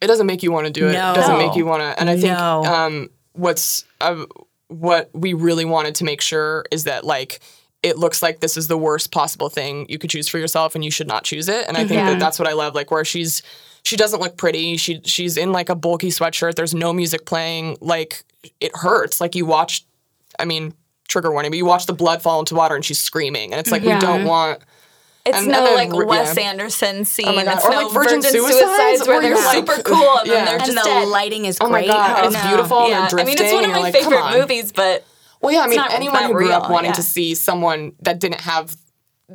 it 0.00 0.06
doesn't 0.06 0.26
make 0.26 0.42
you 0.42 0.52
want 0.52 0.66
to 0.66 0.72
do 0.72 0.88
it. 0.88 0.92
No. 0.92 1.12
It 1.12 1.16
doesn't 1.16 1.38
make 1.38 1.56
you 1.56 1.66
want 1.66 1.82
to. 1.82 2.00
And 2.00 2.08
I 2.08 2.14
think 2.16 2.36
No. 2.38 2.64
um, 2.64 3.10
what's 3.32 3.84
uh, 4.00 4.24
what 4.68 5.10
we 5.12 5.32
really 5.34 5.64
wanted 5.64 5.94
to 5.96 6.04
make 6.04 6.20
sure 6.20 6.64
is 6.70 6.84
that 6.84 7.04
like 7.04 7.40
it 7.82 7.98
looks 7.98 8.22
like 8.22 8.40
this 8.40 8.56
is 8.56 8.66
the 8.68 8.78
worst 8.78 9.12
possible 9.12 9.48
thing 9.48 9.86
you 9.88 9.98
could 9.98 10.10
choose 10.10 10.26
for 10.28 10.38
yourself, 10.38 10.74
and 10.74 10.84
you 10.84 10.90
should 10.90 11.06
not 11.06 11.24
choose 11.24 11.48
it. 11.48 11.66
And 11.68 11.76
I 11.76 11.80
think 11.80 11.92
Yeah. 11.98 12.10
that 12.10 12.20
that's 12.20 12.38
what 12.38 12.48
I 12.48 12.52
love. 12.54 12.74
Like 12.74 12.90
where 12.90 13.04
she's 13.04 13.42
she 13.84 13.96
doesn't 13.96 14.20
look 14.20 14.36
pretty. 14.36 14.76
She 14.78 15.00
she's 15.04 15.36
in 15.36 15.52
like 15.52 15.68
a 15.68 15.74
bulky 15.76 16.08
sweatshirt. 16.08 16.54
There's 16.54 16.74
no 16.74 16.92
music 16.92 17.26
playing. 17.26 17.76
Like 17.80 18.24
it 18.60 18.72
hurts. 18.74 19.20
Like 19.20 19.34
you 19.34 19.44
watch. 19.44 19.84
I 20.38 20.44
mean. 20.46 20.72
Trigger 21.06 21.30
warning, 21.32 21.50
but 21.50 21.58
you 21.58 21.64
watch 21.66 21.86
the 21.86 21.92
blood 21.92 22.22
fall 22.22 22.38
into 22.40 22.54
water 22.54 22.74
and 22.74 22.84
she's 22.84 22.98
screaming, 23.00 23.52
and 23.52 23.60
it's 23.60 23.70
like 23.70 23.82
we 23.82 23.96
don't 23.98 24.24
want 24.24 24.62
It's 25.24 25.36
And- 25.38 25.48
no 25.48 25.58
and 25.58 25.66
then 25.66 25.90
like 25.98 26.08
Wes 26.08 26.36
yeah. 26.36 26.42
Anderson 26.44 27.04
scene. 27.04 27.26
my 27.34 27.44
God. 27.44 27.56
It's 27.56 27.64
Or, 27.66 27.70
no 27.70 27.82
like, 27.82 27.92
Virgin 27.92 28.22
Suicides, 28.22 28.58
Suicides 28.58 29.08
where 29.08 29.18
where 29.18 29.20
they're 29.22 29.30
you're 29.30 29.52
super 29.66 29.82
cool 29.82 30.18
and 30.20 30.26
Yeah. 30.28 30.34
then 30.34 30.44
they're 30.44 30.54
And 30.54 30.64
just 30.66 30.68
And 30.68 30.86
the 30.86 31.00
dead. 31.00 31.08
lighting 31.08 31.44
is 31.46 31.58
Oh 31.60 31.68
my 31.68 31.80
great. 31.80 31.88
God, 31.88 32.10
I 32.10 32.26
it's 32.26 32.34
know. 32.34 32.48
beautiful. 32.48 32.88
yeah, 32.88 33.08
they're 33.08 33.18
I 33.20 33.24
mean 33.24 33.36
it's 33.36 33.52
one 33.52 33.64
of 33.64 33.70
my 33.72 33.78
like, 33.80 33.94
favorite 33.94 34.30
movies, 34.38 34.70
but 34.70 35.04
Well, 35.40 35.52
yeah, 35.52 35.62
I 35.62 35.66
mean, 35.66 35.76
not 35.78 35.92
anyone 35.92 36.14
that 36.14 36.26
who 36.28 36.32
grew 36.32 36.50
up 36.52 36.70
wanting 36.70 36.90
yeah. 36.90 36.94
to 36.96 37.02
see 37.02 37.34
someone 37.34 37.92
that 38.02 38.20
didn't 38.20 38.40
have, 38.42 38.76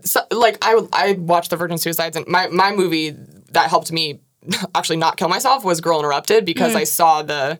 so, 0.03 0.21
like, 0.31 0.57
I 0.61 0.79
I 0.93 1.11
watched 1.13 1.49
the 1.49 1.57
Virgin 1.57 1.77
Suicides, 1.77 2.15
and 2.15 2.25
my 2.27 2.47
my 2.47 2.71
movie 2.73 3.09
that 3.51 3.69
helped 3.69 3.91
me 3.91 4.21
actually 4.75 4.95
not 4.97 5.17
kill 5.17 5.27
myself 5.27 5.65
was 5.65 5.81
Girl 5.81 5.99
Interrupted 5.99 6.45
because 6.45 6.73
I 6.73 6.85
saw 6.85 7.21
the, 7.21 7.59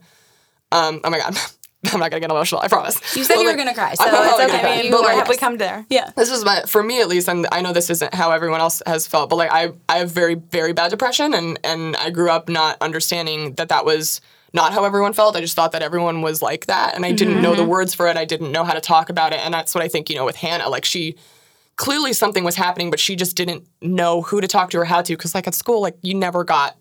um, 0.71 1.01
oh 1.03 1.09
my 1.09 1.19
god. 1.19 1.35
I'm 1.93 1.99
not 1.99 2.11
gonna 2.11 2.21
get 2.21 2.29
emotional. 2.29 2.61
I 2.61 2.67
promise. 2.67 2.95
You 3.15 3.23
said 3.23 3.35
But, 3.35 3.41
you 3.41 3.47
were 3.47 3.57
gonna 3.57 3.73
cry, 3.73 3.95
so 3.95 4.03
I'm 4.05 4.13
it's 4.13 4.39
okay. 4.39 4.59
cry. 4.59 4.69
I 4.69 4.81
mean, 4.81 4.91
But, 4.91 5.01
like, 5.01 5.15
have 5.15 5.29
we 5.29 5.37
come 5.37 5.57
there? 5.57 5.85
Yeah. 5.89 6.11
this 6.15 6.29
is 6.29 6.45
my 6.45 6.61
for 6.67 6.83
me 6.83 7.01
at 7.01 7.07
least 7.07 7.27
and 7.27 7.47
i 7.51 7.61
know 7.61 7.73
this 7.73 7.89
isn't 7.89 8.13
how 8.13 8.31
everyone 8.31 8.59
else 8.59 8.81
has 8.85 9.07
felt 9.07 9.29
but 9.29 9.35
like 9.35 9.51
i 9.51 9.71
i 9.89 9.97
have 9.97 10.11
very 10.11 10.35
very 10.35 10.73
bad 10.73 10.91
depression 10.91 11.33
and 11.33 11.59
and 11.63 11.95
i 11.97 12.09
grew 12.09 12.29
up 12.29 12.49
not 12.49 12.77
understanding 12.81 13.53
that 13.55 13.69
that 13.69 13.85
was 13.85 14.21
not 14.53 14.73
how 14.73 14.83
everyone 14.83 15.13
felt 15.13 15.35
i 15.35 15.41
just 15.41 15.55
thought 15.55 15.71
that 15.71 15.81
everyone 15.81 16.21
was 16.21 16.41
like 16.41 16.67
that 16.67 16.95
and 16.95 17.05
i 17.05 17.11
didn't 17.11 17.35
mm-hmm. 17.35 17.43
know 17.43 17.55
the 17.55 17.61
mm-hmm. 17.61 17.71
words 17.71 17.93
for 17.93 18.07
it 18.07 18.17
i 18.17 18.25
didn't 18.25 18.51
know 18.51 18.63
how 18.63 18.73
to 18.73 18.81
talk 18.81 19.09
about 19.09 19.33
it 19.33 19.39
and 19.39 19.53
that's 19.53 19.73
what 19.73 19.83
i 19.83 19.87
think 19.87 20.09
you 20.09 20.15
know 20.15 20.25
with 20.25 20.35
hannah 20.35 20.69
like 20.69 20.85
she 20.85 21.15
clearly 21.75 22.13
something 22.13 22.43
was 22.43 22.55
happening 22.55 22.89
but 22.89 22.99
she 22.99 23.15
just 23.15 23.35
didn't 23.35 23.65
know 23.81 24.21
who 24.21 24.41
to 24.41 24.47
talk 24.47 24.69
to 24.69 24.79
or 24.79 24.85
how 24.85 25.01
to 25.01 25.13
because 25.13 25.33
like 25.33 25.47
at 25.47 25.55
school 25.55 25.81
like 25.81 25.97
you 26.01 26.13
never 26.13 26.43
got 26.43 26.77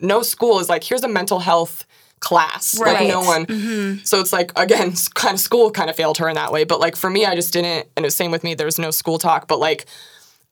no 0.00 0.22
school 0.22 0.60
is 0.60 0.68
like 0.68 0.84
here's 0.84 1.02
a 1.02 1.08
mental 1.08 1.40
health 1.40 1.86
class 2.20 2.78
like 2.78 3.08
no 3.08 3.20
one 3.20 3.44
mm-hmm. 3.46 3.98
so 4.04 4.20
it's 4.20 4.32
like 4.32 4.50
again 4.56 4.92
kind 5.14 5.34
of 5.34 5.40
school 5.40 5.70
kind 5.70 5.90
of 5.90 5.96
failed 5.96 6.16
her 6.18 6.28
in 6.28 6.34
that 6.34 6.50
way 6.50 6.64
but 6.64 6.80
like 6.80 6.96
for 6.96 7.10
me 7.10 7.26
i 7.26 7.34
just 7.34 7.52
didn't 7.52 7.86
and 7.96 8.04
it 8.04 8.06
was 8.06 8.16
same 8.16 8.30
with 8.30 8.42
me 8.42 8.54
there 8.54 8.66
was 8.66 8.78
no 8.78 8.90
school 8.90 9.18
talk 9.18 9.46
but 9.46 9.58
like 9.58 9.84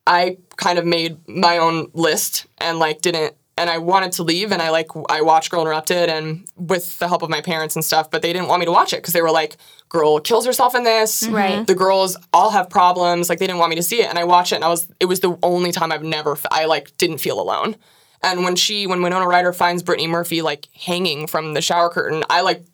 i 0.06 0.36
kind 0.56 0.78
of 0.78 0.84
made 0.84 1.16
my 1.26 1.56
own 1.58 1.90
list 1.94 2.46
and 2.58 2.78
like 2.78 3.00
didn't 3.00 3.34
and 3.56 3.70
i 3.70 3.78
wanted 3.78 4.12
to 4.12 4.22
leave 4.22 4.52
and 4.52 4.60
i 4.60 4.68
like 4.68 4.88
i 5.08 5.22
watched 5.22 5.50
girl 5.50 5.62
interrupted 5.62 6.10
and 6.10 6.46
with 6.56 6.98
the 6.98 7.08
help 7.08 7.22
of 7.22 7.30
my 7.30 7.40
parents 7.40 7.74
and 7.76 7.84
stuff 7.84 8.10
but 8.10 8.20
they 8.20 8.32
didn't 8.32 8.48
want 8.48 8.60
me 8.60 8.66
to 8.66 8.72
watch 8.72 8.92
it 8.92 8.96
because 8.96 9.14
they 9.14 9.22
were 9.22 9.30
like 9.30 9.56
girl 9.94 10.18
kills 10.18 10.44
herself 10.44 10.74
in 10.74 10.82
this. 10.82 11.22
Mm-hmm. 11.22 11.34
Right. 11.34 11.66
the 11.66 11.74
girls 11.74 12.16
all 12.32 12.50
have 12.50 12.68
problems. 12.68 13.28
Like 13.28 13.38
they 13.38 13.46
didn't 13.46 13.60
want 13.60 13.70
me 13.70 13.76
to 13.76 13.82
see 13.82 14.00
it 14.02 14.08
and 14.08 14.18
i 14.18 14.24
watched 14.24 14.52
it 14.52 14.56
and 14.56 14.64
i 14.64 14.68
was 14.68 14.88
it 15.00 15.06
was 15.06 15.20
the 15.20 15.38
only 15.42 15.72
time 15.72 15.92
i've 15.92 16.02
never 16.02 16.36
I 16.50 16.64
like 16.66 16.96
didn't 16.98 17.18
feel 17.18 17.40
alone 17.40 17.76
and 18.24 18.42
when 18.42 18.56
she 18.56 18.86
when 18.86 19.02
winona 19.02 19.26
ryder 19.26 19.52
finds 19.52 19.82
brittany 19.82 20.06
murphy 20.06 20.42
like 20.42 20.68
hanging 20.74 21.26
from 21.26 21.54
the 21.54 21.60
shower 21.60 21.88
curtain 21.90 22.24
i 22.30 22.40
like 22.40 22.64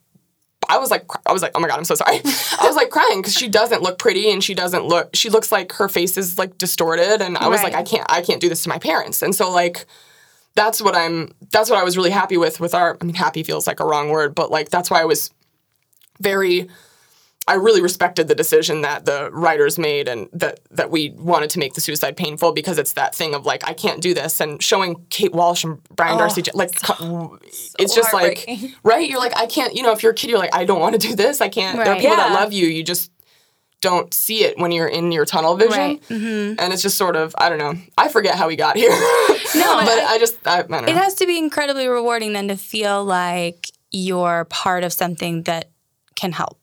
I 0.69 0.79
was 0.79 0.91
like, 0.91 1.05
I 1.27 1.33
was 1.33 1.43
like, 1.43 1.53
oh 1.57 1.61
my 1.61 1.67
god, 1.67 1.79
I'm 1.79 1.85
so 1.85 1.97
sorry. 1.97 2.17
I 2.61 2.67
was 2.67 2.77
like 2.77 2.91
crying 2.91 3.21
because 3.21 3.35
she 3.35 3.49
doesn't 3.49 3.83
look 3.83 3.99
pretty 3.99 4.31
and 4.31 4.43
she 4.43 4.55
doesn't 4.55 4.85
look. 4.85 5.17
She 5.17 5.29
looks 5.29 5.51
like 5.51 5.73
her 5.73 5.89
face 5.89 6.17
is 6.17 6.39
like 6.39 6.59
distorted, 6.59 7.21
and 7.21 7.37
I 7.37 7.49
was 7.49 7.63
like, 7.63 7.75
I 7.75 7.83
can't, 7.83 8.07
I 8.09 8.23
can't 8.23 8.41
do 8.41 8.49
this 8.49 8.63
to 8.65 8.69
my 8.69 8.79
parents. 8.79 9.23
And 9.23 9.35
so 9.35 9.51
like, 9.51 9.87
that's 10.55 10.81
what 10.81 10.95
I'm. 10.95 11.35
That's 11.51 11.71
what 11.71 11.79
I 11.79 11.83
was 11.83 11.97
really 11.97 12.11
happy 12.11 12.37
with 12.37 12.61
with 12.61 12.75
our. 12.75 12.97
I 13.01 13.05
mean, 13.05 13.15
happy 13.15 13.43
feels 13.43 13.67
like 13.67 13.81
a 13.81 13.85
wrong 13.85 14.11
word, 14.11 14.35
but 14.35 14.51
like 14.51 14.69
that's 14.69 14.91
why 14.91 15.01
I 15.01 15.07
was 15.07 15.31
very. 16.21 16.69
I 17.51 17.55
really 17.55 17.83
respected 17.83 18.29
the 18.29 18.35
decision 18.35 18.83
that 18.83 19.05
the 19.07 19.29
writers 19.33 19.77
made 19.79 20.07
and 20.09 20.29
that 20.33 20.61
that 20.71 20.91
we 20.91 21.11
wanted 21.11 21.51
to 21.51 21.59
make 21.59 21.75
the 21.75 21.81
suicide 21.81 22.17
painful 22.17 22.53
because 22.53 22.79
it's 22.79 22.93
that 22.93 23.13
thing 23.15 23.35
of 23.35 23.45
like 23.45 23.67
I 23.69 23.73
can't 23.75 24.01
do 24.01 24.15
this. 24.15 24.41
And 24.41 24.63
showing 24.63 25.05
Kate 25.11 25.33
Walsh 25.33 25.65
and 25.65 25.83
Brian 25.97 26.15
oh, 26.15 26.19
Darcy 26.19 26.43
like 26.55 26.71
co- 26.81 27.39
it's 27.79 27.95
just 27.95 28.13
like 28.15 28.49
right? 28.85 29.09
You're 29.11 29.19
like 29.19 29.37
I 29.37 29.47
can't 29.47 29.75
you 29.75 29.83
know 29.83 29.93
if 29.93 30.03
you're 30.03 30.13
a 30.13 30.15
kid 30.15 30.31
you're 30.31 30.39
like 30.39 30.55
I 30.55 30.65
don't 30.65 30.81
want 30.81 30.95
to 31.01 31.09
do 31.09 31.17
this. 31.17 31.41
I 31.41 31.49
can't 31.49 31.77
there 31.77 31.87
are 31.87 31.91
Right. 31.93 32.01
people 32.01 32.17
that 32.17 32.33
love 32.33 32.53
you. 32.53 32.67
You 32.69 32.85
just 32.85 33.11
don't 33.81 34.13
see 34.15 34.45
it 34.45 34.59
when 34.59 34.71
you're 34.73 34.87
in 34.89 35.11
your 35.11 35.25
tunnel 35.25 35.57
vision. 35.57 35.79
Right. 35.79 36.03
Mm-hmm. 36.09 36.61
and 36.61 36.73
it's 36.73 36.83
just 36.83 36.97
sort 36.99 37.17
of 37.17 37.35
I 37.37 37.49
don't 37.49 37.59
know. 37.59 37.75
I 37.99 38.09
forget 38.09 38.37
how 38.37 38.47
we 38.47 38.57
got 38.57 38.77
here. 38.77 38.91
No, 39.57 39.81
but 39.81 39.89
I- 39.89 40.15
I, 40.15 40.19
just 40.19 40.37
I, 40.47 40.59
I 40.59 40.63
don't 40.63 40.71
know. 40.71 40.93
It 40.93 40.97
has 40.97 41.15
to 41.17 41.27
be 41.27 41.37
incredibly 41.37 41.89
rewarding 41.89 42.33
then 42.35 42.47
to 42.49 42.57
feel 42.57 43.05
like 43.05 43.67
you're 43.91 44.45
part 44.45 44.85
of 44.85 44.93
something 44.93 45.43
that 45.45 45.71
can 46.15 46.31
help 46.31 46.60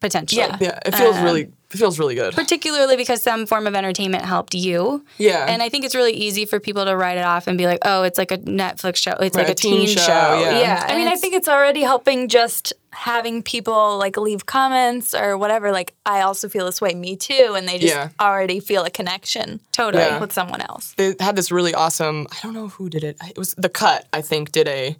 potentially. 0.00 0.40
Yeah. 0.42 0.56
yeah 0.60 0.78
it 0.84 0.94
feels 0.94 1.16
Um, 1.16 1.24
really 1.24 1.42
it 1.72 1.78
feels 1.78 1.98
really 1.98 2.14
good 2.14 2.32
Particularly 2.32 2.96
because 2.96 3.20
some 3.22 3.44
form 3.44 3.66
of 3.66 3.74
entertainment 3.74 4.24
helped 4.24 4.54
you. 4.54 5.04
yeah 5.18 5.46
And 5.48 5.62
I 5.62 5.68
think 5.68 5.84
it's 5.84 5.96
really 5.96 6.12
easy 6.12 6.44
for 6.46 6.60
people 6.60 6.84
to 6.84 6.96
write 6.96 7.18
it 7.18 7.24
off 7.24 7.48
and 7.48 7.58
be 7.58 7.66
like, 7.66 7.80
oh, 7.84 8.04
it's 8.04 8.18
like 8.18 8.30
a 8.30 8.38
Netflix 8.38 8.96
show. 8.96 9.12
It's 9.20 9.34
like 9.36 9.48
Right, 9.48 9.50
a 9.50 9.54
teen, 9.54 9.88
show. 9.88 10.00
yeah. 10.06 10.84
I 10.86 10.90
and 10.92 10.98
mean, 10.98 11.08
I 11.08 11.16
think 11.16 11.34
it's 11.34 11.48
already 11.48 11.80
helping 11.82 12.28
just 12.28 12.72
having 12.90 13.42
people 13.42 13.98
like 13.98 14.16
leave 14.16 14.46
comments 14.46 15.12
or 15.12 15.36
whatever. 15.36 15.72
Like, 15.72 15.92
I 16.06 16.20
also 16.22 16.48
feel 16.48 16.64
this 16.66 16.80
way, 16.80 16.94
me 16.94 17.16
too. 17.16 17.54
And 17.56 17.66
they 17.68 17.78
just 17.78 17.92
Yeah. 17.94 18.08
already 18.20 18.60
feel 18.60 18.84
a 18.84 18.90
connection 18.90 19.58
totally. 19.72 20.04
Yeah. 20.04 20.20
with 20.20 20.32
someone 20.32 20.60
else. 20.62 20.94
they 20.96 21.14
had 21.20 21.34
this 21.36 21.50
really 21.50 21.74
awesome 21.74 22.26
i 22.30 22.36
don't 22.42 22.54
know 22.54 22.68
who 22.68 22.88
did 22.88 23.02
it 23.04 23.16
it 23.28 23.36
was 23.36 23.54
the 23.58 23.68
cut 23.68 24.06
i 24.12 24.20
think 24.22 24.52
did 24.52 24.68
a 24.68 24.96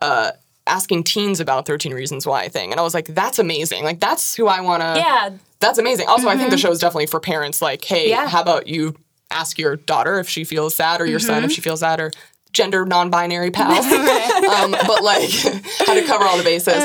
uh 0.00 0.30
asking 0.66 1.04
teens 1.04 1.40
about 1.40 1.66
13 1.66 1.92
Reasons 1.92 2.26
Why 2.26 2.48
thing. 2.48 2.70
And 2.70 2.78
I 2.80 2.82
was 2.82 2.94
like, 2.94 3.06
that's 3.06 3.38
amazing. 3.38 3.84
Like, 3.84 4.00
that's 4.00 4.34
who 4.34 4.46
I 4.46 4.60
want 4.60 4.82
to. 4.82 4.94
Yeah. 4.96 5.30
That's 5.60 5.78
amazing. 5.78 6.08
Also, 6.08 6.28
I 6.28 6.36
think 6.36 6.50
the 6.50 6.58
show 6.58 6.70
is 6.70 6.78
definitely 6.78 7.06
for 7.06 7.20
parents. 7.20 7.60
Like, 7.62 7.84
hey, 7.84 8.08
Yeah. 8.10 8.28
how 8.28 8.42
about 8.42 8.66
you 8.66 8.96
ask 9.30 9.58
your 9.58 9.76
daughter 9.76 10.18
if 10.18 10.28
she 10.28 10.44
feels 10.44 10.74
sad 10.74 11.00
or 11.00 11.06
your 11.06 11.18
son 11.18 11.42
if 11.42 11.50
she 11.52 11.60
feels 11.60 11.80
sad 11.80 12.00
or 12.00 12.10
gender 12.52 12.84
non-binary 12.84 13.50
pals. 13.50 13.86
um, 13.86 14.72
but 14.86 15.02
like 15.02 15.30
how 15.78 15.94
to 15.94 16.04
cover 16.04 16.24
all 16.24 16.36
the 16.36 16.44
bases. 16.44 16.84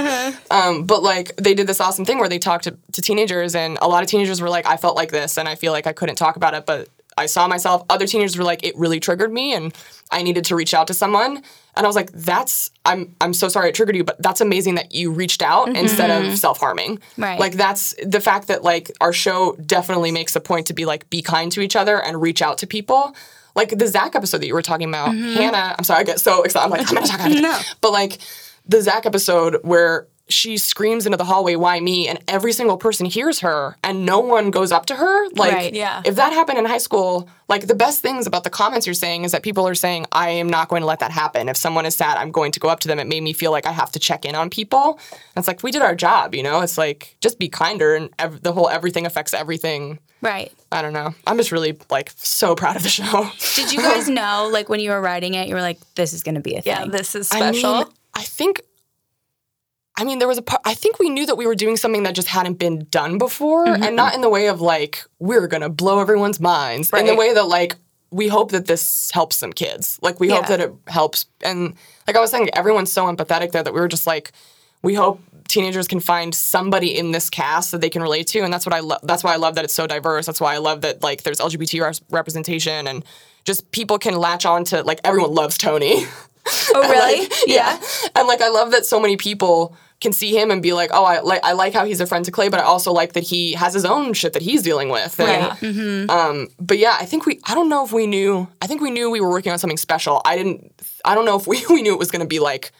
Um, 0.49 0.86
but 0.86 1.03
like 1.03 1.36
they 1.36 1.53
did 1.53 1.67
this 1.67 1.82
awesome 1.82 2.05
thing 2.05 2.19
where 2.19 2.30
they 2.30 2.39
talked 2.39 2.63
to, 2.63 2.78
to 2.93 3.01
teenagers 3.01 3.53
and 3.53 3.78
a 3.82 3.88
lot 3.88 4.01
of 4.01 4.09
teenagers 4.09 4.41
were 4.41 4.49
like, 4.49 4.65
I 4.65 4.78
felt 4.78 4.95
like 4.95 5.11
this 5.11 5.38
and 5.38 5.47
I 5.47 5.55
feel 5.55 5.73
like 5.73 5.86
I 5.88 5.91
couldn't 5.93 6.15
talk 6.15 6.38
about 6.38 6.53
it, 6.53 6.65
but 6.65 6.88
I 7.18 7.26
saw 7.26 7.47
myself. 7.47 7.84
Other 7.89 8.07
teenagers 8.07 8.38
were 8.38 8.43
like, 8.43 8.63
it 8.63 8.78
really 8.78 8.99
triggered 8.99 9.32
me 9.32 9.53
and 9.53 9.74
I 10.11 10.22
needed 10.22 10.45
to 10.45 10.55
reach 10.55 10.74
out 10.74 10.88
to 10.88 10.93
someone. 10.93 11.38
And 11.38 11.86
I 11.86 11.88
was 11.88 11.95
like, 11.95 12.11
that's 12.11 12.72
I'm 12.86 13.15
I'm 13.22 13.34
so 13.34 13.49
sorry 13.49 13.70
it 13.70 13.76
triggered 13.76 13.95
you, 13.95 14.03
but 14.03 14.22
that's 14.22 14.41
amazing 14.41 14.76
that 14.76 14.93
you 14.93 15.11
reached 15.11 15.41
out 15.41 15.68
mm-hmm. 15.68 15.76
instead 15.76 16.09
of 16.09 16.38
self-harming. 16.38 16.99
Right. 17.18 17.39
Like 17.39 17.53
that's 17.53 17.95
the 18.03 18.20
fact 18.20 18.47
that 18.47 18.63
like 18.63 18.91
our 19.01 19.13
show 19.13 19.55
definitely 19.65 20.11
makes 20.11 20.36
a 20.36 20.39
point 20.39 20.68
to 20.68 20.74
be 20.74 20.86
like 20.86 21.09
be 21.09 21.22
kind 21.22 21.51
to 21.51 21.61
each 21.61 21.76
other 21.76 22.01
and 22.01 22.22
reach 22.22 22.41
out 22.41 22.57
to 22.59 22.68
people. 22.68 23.15
Like 23.55 23.78
the 23.78 23.88
Zach 23.88 24.15
episode 24.15 24.39
that 24.39 24.47
you 24.47 24.53
were 24.53 24.61
talking 24.61 24.88
about, 24.88 25.09
mm-hmm. 25.09 25.34
Hannah. 25.34 25.76
I'm 25.78 25.84
sorry, 25.84 26.01
I 26.01 26.03
get 26.03 26.20
so 26.20 26.43
excited. 26.43 26.65
I'm 26.65 26.72
like, 26.72 26.88
I'm 26.88 26.93
gonna 26.93 27.07
talk 27.07 27.20
about 27.20 27.32
it. 27.32 27.41
No. 27.41 27.59
But 27.82 27.91
like 27.91 28.20
the 28.68 28.82
Zach 28.82 29.05
episode 29.05 29.57
where 29.63 30.07
she 30.30 30.57
screams 30.57 31.05
into 31.05 31.17
the 31.17 31.23
hallway, 31.25 31.55
"Why 31.55 31.80
me?" 31.80 32.07
and 32.07 32.19
every 32.28 32.51
single 32.51 32.78
person 32.78 33.05
hears 33.05 33.39
her, 33.39 33.78
and 33.84 34.05
no 34.05 34.19
one 34.19 34.51
goes 34.51 34.71
up 34.71 34.86
to 34.88 34.95
her. 34.95 35.30
Like, 35.30 35.53
Right. 35.53 35.73
Yeah. 35.73 36.01
if 36.05 36.15
that 36.15 36.34
happened 36.34 36.57
in 36.59 36.65
high 36.65 36.78
school, 36.80 37.30
like 37.47 37.67
the 37.67 37.75
best 37.75 38.01
things 38.01 38.28
about 38.28 38.43
the 38.43 38.49
comments 38.49 38.86
you're 38.86 38.93
saying 38.93 39.23
is 39.23 39.32
that 39.32 39.41
people 39.43 39.67
are 39.67 39.75
saying, 39.75 40.05
"I 40.11 40.32
am 40.32 40.49
not 40.49 40.67
going 40.69 40.82
to 40.82 40.86
let 40.86 40.99
that 40.99 41.11
happen." 41.11 41.47
If 41.49 41.55
someone 41.57 41.86
is 41.86 41.95
sad, 41.95 42.17
I'm 42.17 42.32
going 42.32 42.51
to 42.51 42.59
go 42.59 42.67
up 42.67 42.80
to 42.82 42.88
them. 42.88 42.99
It 42.99 43.07
made 43.07 43.23
me 43.23 43.32
feel 43.34 43.51
like 43.51 43.65
I 43.65 43.71
have 43.71 43.91
to 43.93 43.99
check 43.99 44.25
in 44.25 44.36
on 44.36 44.49
people. 44.49 44.99
And 45.11 45.41
it's 45.41 45.47
like 45.47 45.63
we 45.63 45.71
did 45.71 45.82
our 45.82 45.95
job, 45.95 46.36
you 46.36 46.43
know. 46.43 46.61
It's 46.61 46.78
like 46.78 47.15
just 47.21 47.39
be 47.39 47.47
kinder, 47.49 47.95
and 47.95 48.09
ev- 48.19 48.41
the 48.41 48.51
whole 48.53 48.69
everything 48.69 49.05
affects 49.05 49.34
everything. 49.34 49.99
Right. 50.21 50.51
I 50.71 50.82
don't 50.82 50.93
know. 50.93 51.13
I'm 51.28 51.38
just 51.38 51.51
really 51.51 51.78
like 51.89 52.11
so 52.17 52.55
proud 52.55 52.75
of 52.75 52.84
the 52.84 52.89
show. 52.89 53.30
Did 53.55 53.71
you 53.71 53.80
guys 53.80 54.09
know, 54.09 54.49
like, 54.51 54.67
when 54.67 54.80
you 54.80 54.89
were 54.89 54.99
writing 54.99 55.36
it, 55.36 55.47
you 55.47 55.53
were 55.53 55.61
like, 55.61 55.78
this 55.93 56.11
is 56.11 56.23
going 56.23 56.36
to 56.36 56.41
be 56.41 56.55
a 56.55 56.61
thing? 56.63 56.73
Yeah, 56.73 56.86
this 56.86 57.13
is 57.15 57.32
I 57.32 57.38
special. 57.38 57.73
mean, 57.75 57.86
I 58.15 58.23
think. 58.23 58.61
I 59.97 60.03
mean, 60.03 60.19
there 60.19 60.27
was 60.27 60.37
a 60.37 60.43
part. 60.43 60.61
I 60.63 60.75
think 60.75 60.99
we 60.99 61.09
knew 61.09 61.25
that 61.25 61.37
we 61.37 61.47
were 61.47 61.55
doing 61.55 61.75
something 61.75 62.03
that 62.03 62.13
just 62.13 62.27
hadn't 62.27 62.59
been 62.59 62.85
done 62.91 63.17
before, 63.17 63.65
mm-hmm. 63.65 63.83
and 63.83 63.95
not 63.95 64.13
in 64.13 64.21
the 64.21 64.29
way 64.29 64.47
of 64.47 64.61
like 64.61 65.03
we're 65.19 65.47
gonna 65.47 65.69
blow 65.69 65.99
everyone's 65.99 66.39
minds. 66.39 66.91
In 66.93 67.07
the 67.07 67.15
way 67.15 67.33
that 67.33 67.47
like 67.47 67.75
we 68.11 68.27
hope 68.27 68.51
that 68.51 68.67
this 68.67 69.11
helps 69.11 69.35
some 69.35 69.51
kids. 69.51 69.99
Like 70.01 70.19
we 70.19 70.29
hope 70.29 70.47
that 70.47 70.61
it 70.61 70.73
helps. 70.87 71.25
And 71.41 71.73
like 72.05 72.15
I 72.15 72.19
was 72.19 72.31
saying, 72.31 72.49
everyone's 72.53 72.91
so 72.91 73.05
empathetic 73.05 73.51
there 73.51 73.63
that 73.63 73.73
we 73.73 73.79
were 73.79 73.87
just 73.87 74.07
like, 74.07 74.31
we 74.81 74.93
hope 74.93 75.19
teenagers 75.47 75.87
can 75.87 75.99
find 75.99 76.33
somebody 76.33 76.97
in 76.97 77.11
this 77.11 77.29
cast 77.29 77.71
that 77.71 77.81
they 77.81 77.89
can 77.89 78.01
relate 78.01 78.27
to, 78.27 78.39
and 78.41 78.53
that's 78.53 78.65
what 78.65 78.73
I 78.73 78.79
love. 78.79 78.99
That's 79.03 79.23
why 79.23 79.33
I 79.33 79.37
love 79.37 79.55
that 79.55 79.65
it's 79.65 79.73
so 79.73 79.87
diverse. 79.87 80.25
That's 80.25 80.39
why 80.39 80.53
I 80.53 80.59
love 80.59 80.81
that 80.81 81.01
like 81.01 81.23
there's 81.23 81.39
LGBT 81.39 81.83
res- 81.85 82.01
representation 82.09 82.87
and 82.87 83.03
just 83.45 83.71
people 83.71 83.97
can 83.97 84.15
latch 84.15 84.45
on 84.45 84.63
to 84.65 84.83
like 84.83 84.99
everyone 85.03 85.33
loves 85.33 85.57
Tony. 85.57 86.05
Oh, 86.73 86.81
really? 86.89 87.23
Like, 87.23 87.33
yeah. 87.47 87.81
And 88.15 88.27
like 88.27 88.41
I 88.41 88.49
love 88.49 88.71
that 88.71 88.85
so 88.85 88.99
many 88.99 89.17
people 89.17 89.75
can 89.99 90.13
see 90.13 90.37
him 90.37 90.51
and 90.51 90.61
be 90.61 90.73
like, 90.73 90.91
oh, 90.93 91.03
I 91.03 91.21
like 91.21 91.43
I 91.43 91.53
like 91.53 91.73
how 91.73 91.85
he's 91.85 91.99
a 91.99 92.05
friend 92.05 92.23
to 92.25 92.31
Clay, 92.31 92.49
but 92.49 92.59
I 92.59 92.63
also 92.63 92.91
like 92.91 93.13
that 93.13 93.23
he 93.23 93.53
has 93.53 93.73
his 93.73 93.85
own 93.85 94.13
shit 94.13 94.33
that 94.33 94.41
he's 94.41 94.61
dealing 94.61 94.89
with. 94.89 95.19
And, 95.19 95.27
Right. 96.07 96.09
Um, 96.09 96.47
but 96.59 96.77
yeah, 96.77 96.97
I 96.99 97.05
think 97.05 97.25
we 97.25 97.39
I 97.45 97.55
don't 97.55 97.69
know 97.69 97.83
if 97.83 97.91
we 97.91 98.05
knew 98.07 98.47
I 98.61 98.67
think 98.67 98.81
we 98.81 98.91
knew 98.91 99.09
we 99.09 99.21
were 99.21 99.29
working 99.29 99.51
on 99.51 99.59
something 99.59 99.77
special. 99.77 100.21
I 100.25 100.35
didn't 100.37 100.71
I 101.03 101.15
don't 101.15 101.25
know 101.25 101.37
if 101.37 101.47
we, 101.47 101.65
we 101.69 101.81
knew 101.81 101.93
it 101.93 101.99
was 101.99 102.11
gonna 102.11 102.25
be 102.25 102.39
like 102.39 102.71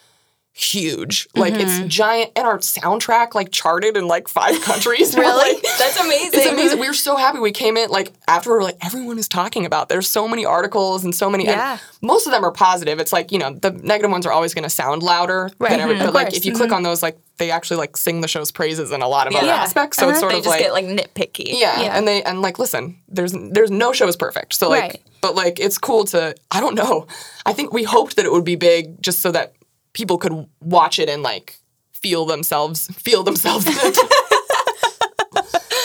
huge. 0.58 1.28
Like 1.36 1.54
it's 1.56 1.80
giant 1.94 2.32
and 2.36 2.48
our 2.48 2.58
soundtrack 2.60 3.36
like 3.36 3.52
charted 3.52 3.96
in 3.96 4.08
like 4.08 4.28
five 4.28 4.60
countries. 4.64 5.16
Really? 5.16 5.54
like- 5.54 5.64
That's 5.78 6.00
amazing. 6.00 6.32
it's 6.34 6.46
amazing. 6.48 6.80
We 6.80 6.88
were 6.88 6.94
so 6.94 7.16
happy. 7.16 7.40
We 7.40 7.52
came 7.52 7.78
in 7.78 7.90
like 7.90 8.12
after 8.28 8.50
we 8.50 8.56
were 8.58 8.64
like 8.64 8.78
everyone 8.84 9.20
is 9.20 9.28
talking 9.28 9.66
about. 9.66 9.88
There's 9.90 10.10
so 10.10 10.28
many 10.28 10.46
articles 10.46 11.04
and 11.04 11.14
so 11.14 11.30
many. 11.30 11.46
and 11.48 11.56
Yeah. 11.58 11.78
most 12.02 12.26
of 12.26 12.32
them 12.34 12.44
are 12.44 12.52
positive. 12.52 13.00
It's 13.00 13.14
like 13.14 13.32
you 13.32 13.40
know 13.40 13.54
the 13.54 13.72
negative 13.72 14.12
ones 14.12 14.26
are 14.26 14.32
always 14.32 14.54
going 14.54 14.64
to 14.64 14.70
sound 14.70 15.04
louder. 15.04 15.50
Right. 15.60 15.70
Than 15.72 15.80
every, 15.80 15.96
Mhm. 15.96 16.06
but 16.06 16.14
like 16.14 16.36
if 16.36 16.46
you 16.46 16.54
click 16.54 16.72
on 16.72 16.84
those, 16.84 17.04
like 17.04 17.18
they 17.38 17.52
actually 17.52 17.78
like 17.78 17.96
sing 17.96 18.22
the 18.22 18.28
show's 18.28 18.52
praises 18.52 18.92
in 18.92 19.02
a 19.04 19.08
lot 19.08 19.28
of 19.28 19.36
other 19.36 19.46
Yeah. 19.46 19.56
aspects. 19.62 19.98
So 19.98 20.10
it's 20.10 20.14
Uh-huh. 20.18 20.20
sort 20.22 20.32
they 20.32 20.38
of 20.40 20.44
just 20.44 20.54
like 20.56 20.62
get 20.64 20.74
like 20.74 20.86
nitpicky. 20.86 21.60
yeah, 21.60 21.82
Yeah. 21.82 21.98
and 21.98 22.08
they 22.08 22.24
and 22.24 22.42
like 22.42 22.58
listen, 22.58 22.98
there's 23.08 23.34
there's 23.52 23.70
no 23.72 23.94
show 23.94 24.08
is 24.08 24.16
perfect. 24.16 24.56
So 24.56 24.70
like, 24.70 24.82
Right. 24.82 25.02
but 25.22 25.36
like 25.36 25.60
it's 25.60 25.78
cool 25.78 26.04
to 26.06 26.34
I 26.50 26.60
don't 26.60 26.74
know. 26.76 27.06
I 27.46 27.54
think 27.54 27.72
we 27.74 27.84
hoped 27.84 28.16
that 28.16 28.26
it 28.26 28.32
would 28.32 28.44
be 28.44 28.56
big 28.56 29.02
just 29.02 29.20
so 29.20 29.32
that 29.32 29.54
people 29.98 30.18
could 30.20 30.46
watch 30.62 31.00
it 31.00 31.10
and 31.10 31.24
like 31.24 31.58
feel 31.92 32.26
themselves 32.26 32.86
feel 33.08 33.24
themselves 33.24 33.66
in 33.72 33.74
it. 33.74 33.98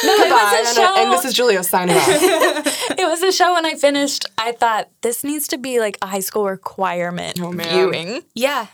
Goodbye, 0.04 0.52
a 0.56 0.58
and, 0.66 0.76
show. 0.76 0.94
and 0.98 1.12
this 1.12 1.24
is 1.24 1.32
Julia 1.32 1.62
signing 1.64 1.96
off. 1.96 2.08
It 3.02 3.06
was 3.08 3.22
a 3.22 3.32
show 3.32 3.54
when 3.54 3.64
I 3.64 3.74
finished. 3.74 4.26
I 4.36 4.52
thought 4.52 4.88
this 5.00 5.24
needs 5.24 5.48
to 5.48 5.58
be 5.58 5.80
like 5.80 5.96
a 6.02 6.06
high 6.06 6.20
school 6.20 6.44
requirement 6.46 7.38
Oh, 7.40 7.50
man. 7.50 7.68
viewing. 7.68 8.22
Yeah. 8.34 8.66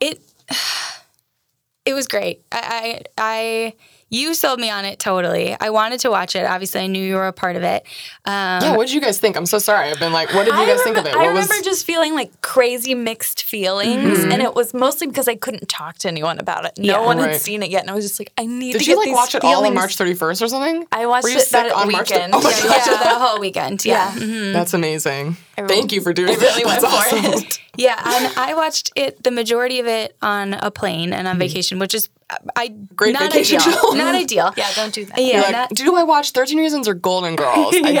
It 0.00 0.20
it 1.84 1.92
was 1.94 2.06
great. 2.08 2.42
I, 2.50 2.60
I 2.62 3.02
I 3.18 3.72
you 4.08 4.34
sold 4.34 4.60
me 4.60 4.70
on 4.70 4.84
it 4.84 4.98
totally. 4.98 5.56
I 5.58 5.70
wanted 5.70 6.00
to 6.00 6.10
watch 6.10 6.36
it. 6.36 6.44
Obviously, 6.44 6.80
I 6.80 6.86
knew 6.86 7.04
you 7.04 7.16
were 7.16 7.26
a 7.26 7.32
part 7.32 7.56
of 7.56 7.62
it. 7.64 7.84
Um, 8.24 8.32
yeah, 8.62 8.76
what 8.76 8.86
did 8.86 8.94
you 8.94 9.00
guys 9.00 9.18
think? 9.18 9.36
I'm 9.36 9.46
so 9.46 9.58
sorry. 9.58 9.90
I've 9.90 9.98
been 9.98 10.12
like, 10.12 10.32
what 10.32 10.44
did 10.44 10.54
you 10.54 10.60
I 10.60 10.66
guys 10.66 10.82
think 10.82 10.96
of 10.96 11.04
remem- 11.04 11.08
it? 11.08 11.14
I 11.16 11.24
What 11.26 11.34
was 11.34 11.48
remember 11.48 11.64
just 11.64 11.84
feeling 11.84 12.14
like 12.14 12.40
crazy 12.40 12.94
mixed 12.94 13.42
feelings, 13.42 14.18
Mm-hmm. 14.20 14.32
and 14.32 14.42
it 14.42 14.54
was 14.54 14.72
mostly 14.74 15.06
because 15.08 15.26
I 15.28 15.34
couldn't 15.34 15.68
talk 15.68 15.98
to 15.98 16.08
anyone 16.08 16.38
about 16.38 16.64
it. 16.66 16.78
No 16.78 17.00
Yeah. 17.00 17.06
one 17.06 17.18
Right. 17.18 17.32
had 17.32 17.40
seen 17.40 17.62
it 17.62 17.70
yet, 17.70 17.82
and 17.82 17.90
I 17.90 17.94
was 17.94 18.04
just 18.06 18.20
like, 18.20 18.32
I 18.38 18.46
need 18.46 18.72
Did 18.72 18.78
to 18.78 18.84
you 18.84 18.90
get 18.92 18.96
like 18.98 19.04
these 19.06 19.14
watch 19.16 19.34
it 19.34 19.44
all 19.44 19.66
on. 19.66 19.74
March 19.74 19.96
31st 19.96 20.42
or 20.42 20.48
something? 20.48 20.86
I 20.92 21.06
watched 21.06 21.24
Were 21.24 21.30
you 21.30 21.36
it 21.38 21.40
sick 21.42 21.50
that 21.52 21.72
on 21.72 21.90
March 21.90 22.10
weekend. 22.10 22.34
Oh 22.34 22.40
my 22.40 22.50
yeah, 22.50 22.56
you 22.58 22.68
God. 22.68 22.86
it 22.86 23.04
the 23.04 23.18
whole 23.18 23.40
weekend. 23.40 23.84
Yeah. 23.84 24.12
Mhm. 24.12 24.52
That's 24.52 24.72
amazing. 24.74 25.36
Really- 25.62 25.74
Thank 25.76 25.92
you 25.92 26.00
for 26.00 26.12
doing 26.12 26.30
I 26.30 26.34
really 26.40 26.62
that. 26.62 26.66
went 26.66 26.80
That's 26.82 27.10
for 27.10 27.16
awesome. 27.16 27.42
it. 27.42 27.60
Yeah, 27.78 28.00
and 28.02 28.32
I 28.38 28.54
watched 28.54 28.90
it 28.96 29.22
the 29.22 29.30
majority 29.30 29.80
of 29.80 29.86
it 29.86 30.16
on 30.22 30.54
a 30.54 30.70
plane 30.70 31.12
and 31.12 31.28
on 31.28 31.38
vacation, 31.38 31.78
which 31.78 31.94
is 31.94 32.08
I 32.56 32.68
Mm-hmm. 32.68 32.94
Great 32.96 33.12
not 33.12 33.30
vacation 33.30 33.60
ideal. 33.60 33.72
show. 33.72 33.88
Not 33.94 34.14
ideal. 34.14 34.54
Yeah, 34.56 34.72
don't 34.74 34.94
do 34.94 35.04
that. 35.04 35.18
Yeah, 35.18 35.24
You're 35.26 35.42
like, 35.42 35.52
not- 35.52 35.70
do 35.70 35.94
I 35.94 36.02
watch 36.02 36.30
13 36.30 36.56
Reasons 36.58 36.88
or 36.88 36.94
Golden 36.94 37.36
Girls? 37.36 37.74
I 37.76 37.92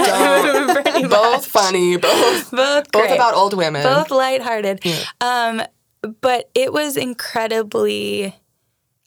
don't. 0.92 1.10
both 1.10 1.44
funny, 1.46 1.96
both 1.98 2.50
both 2.50 2.90
both 2.90 2.92
great. 2.92 3.14
about 3.14 3.34
old 3.34 3.52
women. 3.54 3.82
both 3.82 4.10
lighthearted. 4.10 4.82
Um, 5.20 5.62
but 6.22 6.48
it 6.54 6.72
was 6.72 6.96
incredibly 6.96 8.34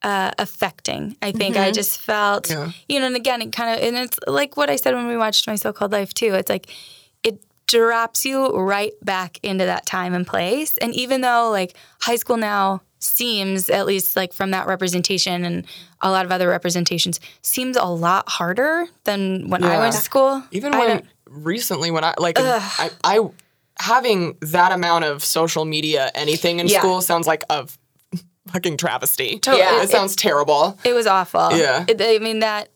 uh, 0.04 0.32
affecting. 0.38 1.18
I 1.22 1.32
think 1.32 1.58
I 1.58 1.72
just 1.72 2.00
felt, 2.00 2.46
Mm-hmm. 2.46 2.62
Yeah. 2.62 2.72
you 2.88 3.00
know, 3.00 3.08
and 3.08 3.16
again, 3.16 3.42
it 3.42 3.52
kind 3.52 3.76
of, 3.78 3.84
and 3.86 3.98
it's 3.98 4.20
like 4.28 4.56
what 4.56 4.70
I 4.70 4.76
said 4.76 4.94
when 4.94 5.08
we 5.08 5.18
watched 5.18 5.48
My 5.48 5.56
So 5.56 5.74
Called 5.74 5.92
Life 5.92 6.14
too. 6.14 6.34
It's 6.36 6.50
like 6.50 6.68
it 6.68 6.74
drops 7.70 8.26
you 8.26 8.48
right 8.50 8.94
back 9.04 9.40
into 9.44 9.66
that 9.66 9.86
time 9.86 10.14
and 10.16 10.26
place. 10.26 10.76
And 10.78 10.94
even 10.96 11.22
though 11.22 11.50
like 11.52 11.76
high 12.02 12.16
school 12.16 12.36
now 12.38 12.82
seems, 12.98 13.70
at 13.70 13.86
least 13.86 14.16
like 14.16 14.34
from 14.34 14.52
that 14.52 14.66
representation 14.68 15.46
and 15.46 15.66
a 16.02 16.10
lot 16.10 16.26
of 16.26 16.32
other 16.32 16.50
representations, 16.50 17.20
seems 17.44 17.78
a 17.78 17.86
lot 17.86 18.28
harder 18.28 18.86
than 19.04 19.50
when 19.50 19.64
I 19.64 19.78
went 19.78 19.94
to 19.94 20.02
school. 20.02 20.44
Even 20.52 20.74
I 20.74 20.80
when 20.80 21.08
recently, 21.30 21.92
when 21.92 22.04
I 22.04 22.14
like, 22.18 22.38
I, 22.40 22.90
I 23.04 23.20
having 23.80 24.36
that 24.42 24.72
amount 24.72 25.06
of 25.06 25.24
social 25.24 25.64
media, 25.64 26.10
anything 26.16 26.60
in 26.60 26.68
Yeah. 26.68 26.80
school 26.80 27.02
sounds 27.02 27.28
like 27.28 27.44
a 27.52 27.68
fucking 28.52 28.78
travesty. 28.78 29.40
Yeah. 29.46 29.84
it 29.84 29.90
sounds 29.90 30.16
terrible. 30.16 30.78
it 30.84 30.94
was 30.94 31.06
awful. 31.06 31.52
Yeah. 31.56 31.86
It, 31.88 32.02
I 32.02 32.18
mean 32.18 32.40
that. 32.40 32.70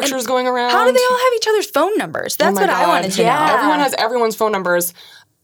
Pictures 0.00 0.26
going 0.26 0.46
around. 0.46 0.70
How 0.70 0.84
do 0.86 0.92
they 0.92 1.04
all 1.10 1.18
have 1.18 1.32
each 1.36 1.46
other's 1.48 1.70
phone 1.70 1.96
numbers? 1.96 2.36
Oh 2.40 2.44
that's 2.44 2.56
Oh 2.58 2.60
my 2.60 2.66
what 2.66 2.70
I 2.70 2.86
wanted 2.86 3.12
to 3.12 3.22
Yeah. 3.22 3.46
know. 3.46 3.54
Everyone 3.54 3.78
has 3.80 3.94
everyone's 3.94 4.36
phone 4.36 4.52
numbers, 4.52 4.94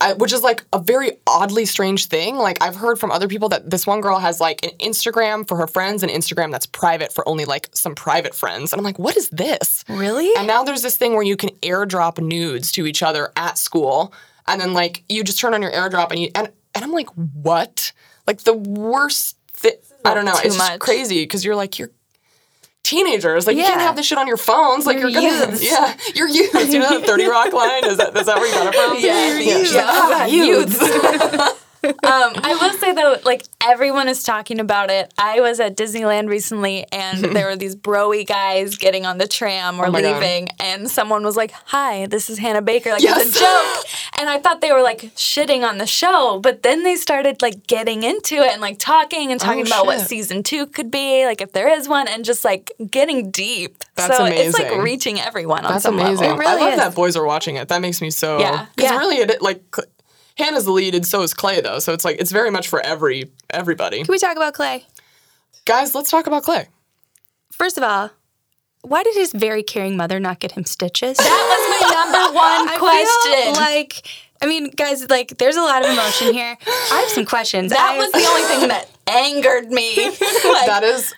I, 0.01 0.15
which 0.15 0.33
is 0.33 0.43
like 0.43 0.65
a 0.73 0.81
very 0.81 1.13
oddly 1.27 1.65
strange 1.65 2.07
thing. 2.07 2.37
Like 2.37 2.59
I've 2.61 2.75
heard 2.77 2.99
from 2.99 3.11
other 3.13 3.29
people 3.29 3.49
that 3.51 3.71
this 3.71 3.87
one 3.87 4.01
girl 4.01 4.19
has 4.19 4.41
like 4.41 4.65
an 4.65 4.71
Instagram 4.81 5.47
for 5.47 5.57
her 5.57 5.67
friends, 5.67 6.03
an 6.03 6.09
Instagram 6.09 6.51
that's 6.51 6.67
private 6.67 7.13
for 7.13 7.27
only 7.29 7.45
like 7.45 7.69
some 7.73 7.95
private 7.95 8.35
friends, 8.35 8.73
and 8.73 8.81
I'm 8.81 8.85
like, 8.85 8.99
what 8.99 9.17
is 9.17 9.29
this? 9.31 9.85
Really? 9.89 10.31
And 10.37 10.47
now 10.47 10.65
there's 10.65 10.83
this 10.83 10.97
thing 10.97 11.13
where 11.15 11.23
you 11.23 11.37
can 11.37 11.51
airdrop 11.63 12.19
nudes 12.21 12.73
to 12.73 12.87
each 12.87 13.03
other 13.03 13.31
at 13.37 13.59
school, 13.59 14.13
and 14.49 14.61
then 14.61 14.73
like 14.75 15.05
you 15.09 15.23
just 15.25 15.39
turn 15.39 15.55
on 15.55 15.63
your 15.63 15.71
airdrop 15.73 16.11
and 16.11 16.19
you 16.21 16.31
and 16.35 16.51
and 16.75 16.83
I'm 16.85 16.93
like, 16.93 17.09
what? 17.11 17.93
Like 18.27 18.41
the 18.43 18.55
worst. 18.55 19.37
Thi- 19.53 19.77
I 20.05 20.15
don't 20.15 20.25
know. 20.25 20.33
Too 20.33 20.49
It's 20.49 20.57
just 20.57 20.71
much. 20.73 20.81
crazy 20.81 21.23
because 21.23 21.45
you're 21.45 21.55
like 21.55 21.79
you're 21.79 21.91
teenagers. 22.83 23.47
Like 23.47 23.57
you 23.57 23.63
can't 23.65 23.81
have 23.81 23.97
this 23.97 24.07
shit 24.07 24.19
on 24.19 24.27
your 24.27 24.37
phones. 24.37 24.87
Like 24.87 24.99
You're 24.99 25.09
you're, 25.09 25.23
gonna, 25.23 25.51
youths. 25.53 25.65
yeah, 25.71 25.97
you're 26.15 26.29
youths. 26.29 26.73
You 26.73 26.81
know 26.81 26.99
that 26.99 27.07
Thirty 27.07 27.27
Rock 27.27 27.53
line 27.53 27.85
is 27.85 27.97
that 27.99 28.17
is 28.17 28.27
that 28.27 28.37
where 28.39 28.47
you 28.47 28.55
got 28.55 28.67
it 28.67 28.79
from? 28.79 28.99
Yeah, 28.99 29.29
you're 29.29 29.43
She's 29.43 29.73
youths. 29.73 29.75
like, 29.75 29.85
"Ah, 29.89 30.25
Youths." 31.53 31.59
Youths. 31.83 31.99
I 32.03 32.59
will 32.61 32.79
say 32.79 32.93
though, 32.93 33.17
like 33.25 33.45
everyone 33.63 34.09
is 34.09 34.23
talking 34.23 34.61
about 34.61 34.91
it. 34.91 35.13
I 35.19 35.41
was 35.41 35.61
at 35.61 35.77
Disneyland 35.77 36.29
recently, 36.29 36.87
and 36.93 37.25
there 37.37 37.47
were 37.47 37.57
these 37.57 37.77
broy 37.77 38.27
guys 38.27 38.77
getting 38.77 39.07
on 39.07 39.19
the 39.19 39.27
tram 39.27 39.81
or 39.81 39.87
Oh 39.87 39.91
my 39.91 40.03
God. 40.03 40.21
leaving, 40.21 40.49
and 40.61 40.91
someone 40.91 41.25
was 41.25 41.37
like, 41.37 41.53
"Hi, 41.67 42.07
this 42.07 42.31
is 42.31 42.39
Hannah 42.39 42.63
Baker," 42.63 42.91
like 42.91 43.03
Yes. 43.03 43.27
it's 43.27 43.37
a 43.37 43.41
joke. 43.41 43.87
And 44.19 44.29
I 44.31 44.39
thought 44.39 44.61
they 44.61 44.71
were 44.71 44.83
like 44.83 45.01
shitting 45.17 45.69
on 45.69 45.79
the 45.79 45.87
show, 45.87 46.39
but 46.39 46.63
then 46.63 46.85
they 46.85 46.95
started 46.95 47.43
like 47.43 47.67
getting 47.67 48.05
into 48.05 48.37
it 48.37 48.53
and 48.53 48.61
like 48.61 48.79
talking 48.79 49.33
and 49.33 49.41
talking 49.41 49.65
Oh, 49.65 49.67
about 49.67 49.87
what 49.87 50.01
season 50.07 50.45
two 50.45 50.67
could 50.67 50.93
be, 50.93 51.25
like 51.27 51.41
if 51.41 51.53
there 51.53 51.69
is 51.69 51.89
one, 51.89 52.07
and 52.07 52.25
just 52.25 52.45
like 52.45 52.71
getting 52.89 53.31
deep. 53.33 53.83
That's 53.97 54.17
so 54.17 54.25
it's 54.27 54.57
like 54.57 54.77
reaching 54.81 55.19
everyone 55.19 55.65
on 55.65 55.73
That's 55.73 55.83
some 55.83 55.99
amazing. 55.99 56.37
really 56.37 56.47
I 56.47 56.65
love 56.67 56.73
is. 56.75 56.79
that 56.79 56.95
boys 56.95 57.17
are 57.17 57.25
watching 57.25 57.57
it. 57.57 57.69
That 57.69 57.81
makes 57.81 58.01
me 58.01 58.11
so. 58.11 58.39
Yeah. 58.39 58.67
Because 58.77 58.91
Yeah. 58.93 58.99
really, 58.99 59.17
it 59.17 59.43
like 59.43 59.63
Hannah's 60.37 60.65
the 60.65 60.73
lead, 60.73 60.95
and 60.95 61.07
so 61.07 61.23
is 61.23 61.35
Clay 61.35 61.61
though. 61.61 61.79
So 61.79 61.93
it's 61.93 62.05
like 62.05 62.17
it's 62.21 62.33
very 62.33 62.51
much 62.51 62.69
for 62.69 62.81
every 62.85 63.31
everybody. 63.51 63.99
Can 64.05 64.13
we 64.13 64.19
talk 64.19 64.37
about 64.37 64.55
Clay? 64.55 64.85
Guys, 65.65 65.95
let's 65.95 66.11
talk 66.11 66.27
about 66.27 66.43
Clay. 66.43 66.69
First 67.53 67.77
of 67.79 67.85
all, 67.85 68.11
why 68.83 69.03
did 69.05 69.15
his 69.15 69.33
very 69.33 69.63
caring 69.63 69.97
mother 69.97 70.19
not 70.19 70.41
get 70.41 70.53
him 70.53 70.65
stitches? 70.65 71.17
That 71.19 71.25
was 71.25 71.81
my 71.81 71.95
number 71.95 72.35
one 72.35 72.69
I 72.69 72.77
question. 72.79 73.55
feel 73.55 73.63
like, 73.63 74.09
I 74.43 74.47
mean, 74.47 74.71
guys, 74.71 75.09
like, 75.09 75.39
there's 75.39 75.55
a 75.57 75.61
lot 75.61 75.85
of 75.85 75.91
emotion 75.91 76.33
here. 76.33 76.57
I 76.67 76.97
have 77.01 77.09
some 77.11 77.25
questions. 77.25 77.71
that 77.71 77.79
I- 77.81 77.97
was 77.99 78.11
the 78.11 78.25
only 78.27 78.43
thing 78.43 78.69
that 78.69 78.89
angered 79.07 79.71
me. 79.71 79.95
Like, 80.45 80.67
that 80.67 80.83
is 80.83 81.15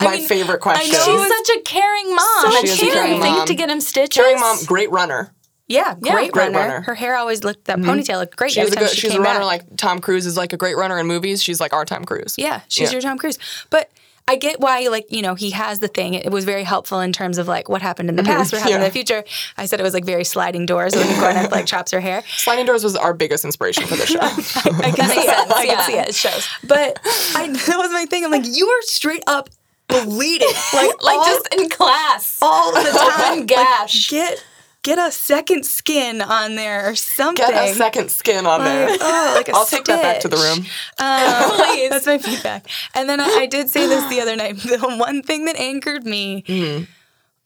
my 0.00 0.16
mean, 0.16 0.26
favorite 0.28 0.60
question. 0.60 0.94
I 0.94 0.98
know 0.98 1.04
She's 1.28 1.46
such 1.46 1.56
a 1.56 1.60
caring 1.62 2.14
mom. 2.14 2.42
So 2.42 2.46
and 2.48 2.56
She 2.58 2.64
is 2.66 2.72
a 2.72 2.76
she 2.76 2.84
didn't 2.86 2.94
caring 2.94 3.22
think 3.22 3.36
mom. 3.38 3.46
to 3.46 3.54
get 3.54 3.70
him 3.70 3.80
stitches. 3.80 4.22
Caring 4.22 4.40
mom, 4.40 4.58
great 4.66 4.90
runner. 4.90 5.32
Yeah, 5.68 5.94
great, 6.00 6.32
great 6.32 6.44
runner. 6.46 6.58
runner. 6.58 6.74
Mm-hmm. 6.76 6.84
Her 6.84 6.94
hair 6.94 7.16
always 7.16 7.44
looked 7.44 7.66
that 7.66 7.78
ponytail 7.78 8.18
looked 8.18 8.36
great. 8.36 8.52
She's 8.52 8.58
every 8.64 8.72
a 8.72 8.74
time 8.76 8.84
good. 8.84 8.94
she 8.94 9.00
she's 9.02 9.14
a 9.14 9.20
runner 9.20 9.40
back. 9.40 9.46
like 9.46 9.76
Tom 9.76 9.98
Cruise 10.00 10.24
is 10.26 10.36
like 10.36 10.52
a 10.52 10.56
great 10.56 10.76
runner 10.76 10.98
in 10.98 11.06
movies. 11.06 11.42
She's 11.42 11.60
like 11.60 11.72
our 11.74 11.84
Tom 11.84 12.04
Cruise. 12.04 12.34
Yeah, 12.38 12.62
she's 12.68 12.88
Yeah. 12.88 12.92
your 12.94 13.00
Tom 13.02 13.18
Cruise. 13.18 13.38
But 13.70 13.90
I 14.30 14.36
get 14.36 14.60
why, 14.60 14.88
like, 14.88 15.06
you 15.10 15.22
know, 15.22 15.34
he 15.34 15.50
has 15.52 15.78
the 15.78 15.88
thing. 15.88 16.12
It 16.12 16.30
was 16.30 16.44
very 16.44 16.62
helpful 16.62 17.00
in 17.00 17.12
terms 17.14 17.38
of 17.38 17.48
like 17.48 17.68
what 17.70 17.80
happened 17.80 18.10
in 18.10 18.16
the 18.16 18.22
past, 18.22 18.52
what 18.52 18.60
happened 18.60 18.76
in 18.76 18.80
Mm-hmm. 18.82 18.88
The 18.88 18.92
future. 18.92 19.24
I 19.56 19.64
said 19.66 19.80
it 19.80 19.82
was 19.82 19.94
like 19.94 20.04
very 20.04 20.24
sliding 20.24 20.66
doors 20.66 20.94
when 20.94 21.06
Gwyneth 21.06 21.50
like 21.50 21.64
chops 21.74 21.92
her 21.92 22.00
hair. 22.00 22.22
Sliding 22.36 22.66
Doors 22.66 22.84
was 22.84 22.94
our 22.96 23.14
biggest 23.14 23.44
inspiration 23.46 23.86
for 23.86 23.96
the 23.96 24.04
show. 24.06 24.18
I 24.22 24.90
can 24.90 25.08
see 25.08 25.20
it. 25.20 25.28
I 25.52 25.62
Yeah. 25.64 25.74
can 25.76 25.84
see 25.86 25.96
it. 25.98 26.08
It 26.10 26.14
shows. 26.14 26.46
But 26.64 26.98
I, 27.36 27.46
that 27.48 27.76
was 27.78 27.90
my 27.90 28.04
thing. 28.06 28.24
I'm 28.24 28.30
like, 28.30 28.44
you 28.46 28.66
are 28.68 28.82
straight 28.82 29.24
up 29.26 29.48
bleeding, 29.88 30.48
like, 30.74 31.02
Like 31.02 31.18
all, 31.18 31.24
just 31.24 31.54
in 31.54 31.68
class. 31.70 32.38
all 32.42 32.72
the 32.74 32.82
time. 32.90 33.38
One 33.38 33.46
gash. 33.46 34.10
Get 34.10 34.44
get 34.82 34.98
a 34.98 35.10
second 35.10 35.66
skin 35.66 36.22
on 36.22 36.54
there 36.56 36.88
or 36.88 36.94
something. 36.94 37.46
Get 37.46 37.70
a 37.70 37.74
second 37.74 38.10
skin 38.10 38.46
on 38.46 38.64
there. 38.64 38.88
Like, 38.88 39.00
oh, 39.02 39.32
like 39.36 39.48
a 39.50 39.52
I'll 39.52 39.66
take 39.66 39.84
that 39.84 40.02
back 40.02 40.20
to 40.20 40.28
the 40.28 40.36
room. 40.36 40.66
Um, 40.98 41.50
Please. 41.56 41.90
That's 41.90 42.06
my 42.06 42.18
feedback. 42.18 42.66
And 42.94 43.08
then 43.08 43.20
I, 43.20 43.24
I 43.24 43.46
did 43.46 43.70
say 43.70 43.86
this 43.86 44.08
the 44.08 44.20
other 44.20 44.36
night. 44.36 44.56
The 44.58 44.78
one 44.78 45.22
thing 45.22 45.44
that 45.46 45.56
anchored 45.56 46.04
me, 46.04 46.44
Mm-hmm. 46.46 46.84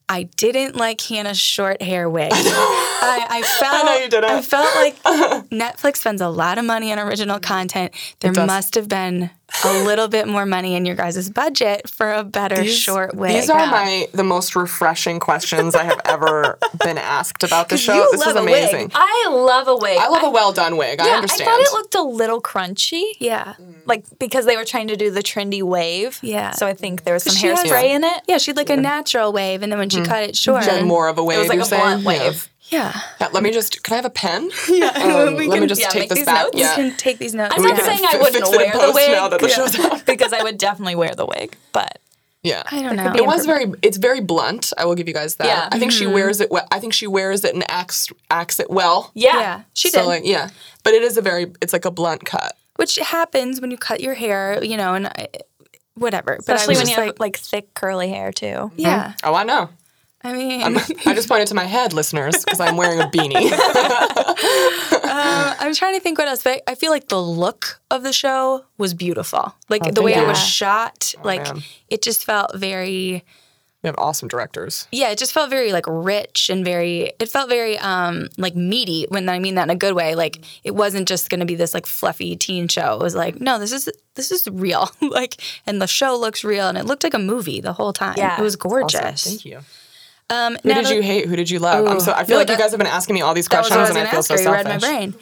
I 0.09 0.25
didn't 0.25 0.77
like 0.77 1.01
Hannah's 1.01 1.39
short 1.41 1.81
hair 1.81 2.11
wig. 2.11 2.33
I, 2.35 3.27
I 3.31 3.43
felt 3.43 3.87
know 3.87 3.97
you 3.97 4.11
didn't. 4.11 4.31
I 4.31 4.43
felt 4.43 4.75
like 4.75 5.03
Netflix 5.49 5.99
spends 5.99 6.21
a 6.21 6.29
lot 6.29 6.59
of 6.59 6.67
money 6.67 6.93
on 6.93 6.99
original 6.99 7.41
content. 7.41 7.95
There 8.21 8.33
must 8.33 8.75
have 8.75 8.89
been 8.89 9.31
a 9.65 9.85
little 9.85 10.09
bit 10.09 10.27
more 10.27 10.47
money 10.47 10.75
in 10.75 10.85
your 10.85 10.97
guys' 10.97 11.29
budget 11.31 11.89
for 11.89 12.13
a 12.13 12.25
better 12.25 12.65
short 12.67 13.15
wig. 13.15 13.33
These 13.35 13.51
are 13.51 13.67
my 13.67 14.09
the 14.13 14.25
most 14.25 14.57
refreshing 14.57 15.21
questions 15.21 15.75
I 15.75 15.85
have 15.85 16.01
ever 16.05 16.59
been 16.85 16.99
asked 16.99 17.45
about 17.45 17.69
the 17.69 17.77
show. 17.77 17.95
you 17.95 18.09
This 18.13 18.21
is 18.23 18.27
love 18.35 18.37
a 18.37 18.45
wig. 18.45 18.69
amazing. 18.71 18.91
I 18.95 19.29
love 19.31 19.69
a 19.69 19.77
wig. 19.77 19.99
I 19.99 20.09
love 20.09 20.23
a 20.23 20.31
well 20.31 20.53
done 20.53 20.77
wig. 20.77 21.01
I 21.01 21.07
yeah, 21.09 21.15
understand. 21.17 21.49
I 21.49 21.53
thought 21.53 21.61
it 21.61 21.73
looked 21.73 21.95
a 21.95 22.03
little 22.03 22.41
crunchy. 22.41 23.13
yeah. 23.19 23.55
Mm. 23.61 23.75
Like 23.87 24.05
because 24.19 24.47
they 24.47 24.57
were 24.57 24.65
trying 24.65 24.89
to 24.89 24.97
do 24.97 25.11
the 25.11 25.23
trendy 25.23 25.63
wave. 25.63 26.19
Yeah. 26.23 26.53
So 26.53 26.67
I 26.67 26.75
think 26.75 27.05
there 27.05 27.15
was 27.15 27.25
some 27.25 27.35
She 27.35 27.47
has- 27.49 27.63
hairspray 27.63 27.85
in 27.91 28.05
it. 28.05 28.23
Yeah, 28.29 28.39
she 28.39 28.51
had 28.51 28.57
like 28.57 28.71
a 28.71 28.77
natural 28.77 29.33
wave, 29.33 29.63
and 29.63 29.71
then 29.71 29.79
when 29.79 29.91
she 29.91 29.99
mm-hmm. 29.99 30.07
cut 30.11 30.23
it 30.23 30.37
short, 30.37 30.65
Then 30.65 30.87
more 30.87 31.09
of 31.09 31.19
a 31.19 31.25
wave. 31.25 31.39
It 31.39 31.41
was 31.41 31.49
like 31.49 31.57
you're 31.57 31.63
a 31.63 31.67
saying? 31.67 31.83
blunt 31.83 32.03
Yeah. 32.03 32.09
wave. 32.29 32.49
Yeah. 32.73 32.99
Yeah, 33.21 33.29
let 33.33 33.43
me 33.43 33.51
just. 33.53 33.83
Can 33.85 33.93
I 33.93 33.97
have 33.97 34.05
a 34.05 34.11
pen? 34.11 34.51
Yeah, 34.69 34.89
Um, 34.89 35.37
we 35.37 35.47
let 35.47 35.61
me 35.61 35.67
just 35.67 35.81
yeah, 35.81 35.89
take 35.89 36.09
this 36.09 36.19
these 36.19 36.27
back. 36.27 36.45
notes. 36.45 36.59
Yeah. 36.59 36.77
We 36.77 36.83
can 36.89 36.97
take 36.97 37.19
these 37.19 37.35
notes. 37.35 37.55
I'm 37.57 37.63
not 37.63 37.77
can 37.77 37.85
saying 37.85 38.05
I 38.11 38.17
wouldn't 38.17 38.35
fix 38.35 38.49
it 38.49 38.55
in 38.55 38.79
wear 38.79 38.87
the 38.87 38.93
wig 38.93 39.11
now 39.11 39.29
that 39.29 39.41
the 39.41 39.49
show's 39.49 40.03
because 40.07 40.33
I 40.33 40.43
would 40.43 40.59
definitely 40.59 40.95
wear 40.97 41.15
the 41.15 41.27
wig. 41.27 41.55
But 41.73 41.99
Yeah. 42.43 42.63
I 42.71 42.83
don't 42.83 42.97
know. 42.97 43.13
It 43.15 43.27
was 43.27 43.45
very. 43.47 43.73
It's 43.83 43.99
very 43.99 44.21
blunt. 44.21 44.73
I 44.79 44.85
will 44.87 44.95
give 44.95 45.07
you 45.09 45.15
guys 45.15 45.37
that. 45.37 45.47
Yeah. 45.47 45.69
I 45.71 45.79
think 45.79 45.93
she 45.93 46.05
mm-hmm. 46.05 46.15
wears 46.15 46.41
it. 46.41 46.51
well. 46.51 46.67
I 46.73 46.81
think 46.81 46.93
she 46.95 47.07
wears 47.07 47.45
it 47.45 47.55
and 47.55 47.63
acts 47.71 48.09
acts 48.31 48.59
it 48.59 48.71
well. 48.71 49.11
yeah, 49.15 49.39
Yeah, 49.39 49.63
she 49.75 49.91
So 49.91 50.01
did. 50.01 50.07
like 50.07 50.23
yeah, 50.25 50.49
but 50.83 50.95
it 50.95 51.03
is 51.03 51.17
a 51.17 51.23
very. 51.23 51.53
It's 51.61 51.73
like 51.73 51.85
a 51.85 51.91
blunt 51.91 52.25
cut. 52.25 52.57
Which 52.77 52.97
happens 52.97 53.61
when 53.61 53.71
you 53.71 53.77
cut 53.77 54.01
your 54.01 54.15
hair, 54.15 54.65
you 54.65 54.77
know, 54.79 54.95
and 54.95 55.07
I, 55.09 55.29
whatever. 55.95 56.39
But 56.47 56.53
I 56.53 56.55
especially 56.57 56.73
was 56.73 56.79
when 56.79 56.87
just 56.87 56.97
you 56.97 57.05
have 57.05 57.07
like, 57.19 57.21
like 57.21 57.37
thick 57.39 57.75
curly 57.75 58.09
hair 58.09 58.33
too. 58.33 58.73
yeah. 58.77 59.09
Mm-hmm. 59.13 59.29
Oh, 59.29 59.35
I 59.35 59.45
know. 59.45 59.69
I 60.25 60.33
mean, 60.33 60.63
I'm, 60.63 60.77
I 61.07 61.15
just 61.15 61.29
pointed 61.29 61.49
to 61.49 61.55
my 61.55 61.65
head, 61.65 61.93
listeners, 61.93 62.45
because 62.45 62.61
I'm 62.61 62.77
wearing 62.77 63.01
a 63.01 63.07
beanie. 63.07 63.51
uh, 65.05 65.55
I'm 65.59 65.75
trying 65.75 65.95
to 65.95 66.01
think 66.01 66.19
what 66.19 66.29
else, 66.29 66.43
but 66.43 66.63
I 66.67 66.75
feel 66.75 66.91
like 66.91 67.09
the 67.09 67.21
look 67.21 67.81
of 67.91 68.03
the 68.03 68.13
show 68.13 68.65
was 68.79 68.95
beautiful. 68.95 69.55
Like 69.69 69.95
the 69.95 70.03
way 70.03 70.15
thank 70.15 70.25
it 70.25 70.29
was 70.29 70.41
you. 70.41 70.47
shot, 70.47 71.15
like 71.25 71.43
man. 71.45 71.63
it 71.89 72.03
just 72.03 72.25
felt 72.25 72.55
very. 72.57 73.25
we 73.83 73.87
have 73.89 73.97
awesome 73.99 74.29
directors. 74.29 74.87
Yeah, 74.93 75.11
it 75.11 75.19
just 75.19 75.33
felt 75.33 75.51
very 75.51 75.73
like 75.73 75.87
rich 75.89 76.49
and 76.51 76.65
very. 76.65 77.13
It 77.19 77.29
felt 77.29 77.49
very 77.49 77.79
um 77.79 78.29
like 78.39 78.55
meaty. 78.55 79.07
When 79.09 79.29
I 79.29 79.39
mean 79.39 79.57
that 79.57 79.65
in 79.65 79.71
a 79.71 79.77
good 79.77 79.95
way, 79.95 80.15
like 80.15 80.45
it 80.63 80.75
wasn't 80.75 81.09
just 81.09 81.31
going 81.31 81.41
to 81.41 81.47
be 81.47 81.57
this 81.57 81.75
like 81.75 81.87
fluffy 81.87 82.37
teen 82.37 82.69
show. 82.69 82.95
It 82.95 83.03
was 83.03 83.15
like 83.15 83.41
no, 83.41 83.59
this 83.59 83.73
is 83.73 83.89
this 84.15 84.31
is 84.31 84.47
real. 84.49 84.91
like, 85.01 85.37
and 85.67 85.81
the 85.83 85.87
show 85.89 86.17
looks 86.17 86.45
real, 86.45 86.69
and 86.69 86.79
it 86.79 86.85
looked 86.87 87.03
like 87.03 87.15
a 87.15 87.19
movie 87.19 87.61
the 87.61 87.73
whole 87.73 87.93
time. 87.93 88.15
Yeah. 88.17 88.39
it 88.39 88.43
was 88.43 88.55
Awesome. 88.57 88.71
gorgeous. 88.71 89.25
Thank 89.25 89.45
you. 89.45 89.61
Um, 90.33 90.57
Who 90.63 90.73
did 90.75 90.89
you 90.89 91.03
hate? 91.03 91.27
Who 91.27 91.37
did 91.37 91.51
you 91.51 91.59
love? 91.59 91.87
I'm 91.87 92.01
so. 92.01 92.13
I 92.13 92.25
feel 92.25 92.37
no, 92.37 92.41
like 92.41 92.49
you 92.49 92.57
guys 92.57 92.71
have 92.71 92.79
been 92.79 92.87
asking 92.87 93.15
me 93.15 93.21
all 93.21 93.35
these 93.35 93.49
That 93.49 93.57
questions, 93.67 93.77
what 93.77 93.97
I 93.97 94.01
and 94.01 94.09
I 94.09 94.11
feel 94.11 94.23
so. 94.23 94.35
You 94.35 94.51
read 94.51 94.65
my 94.65 94.79
brain. 94.79 95.15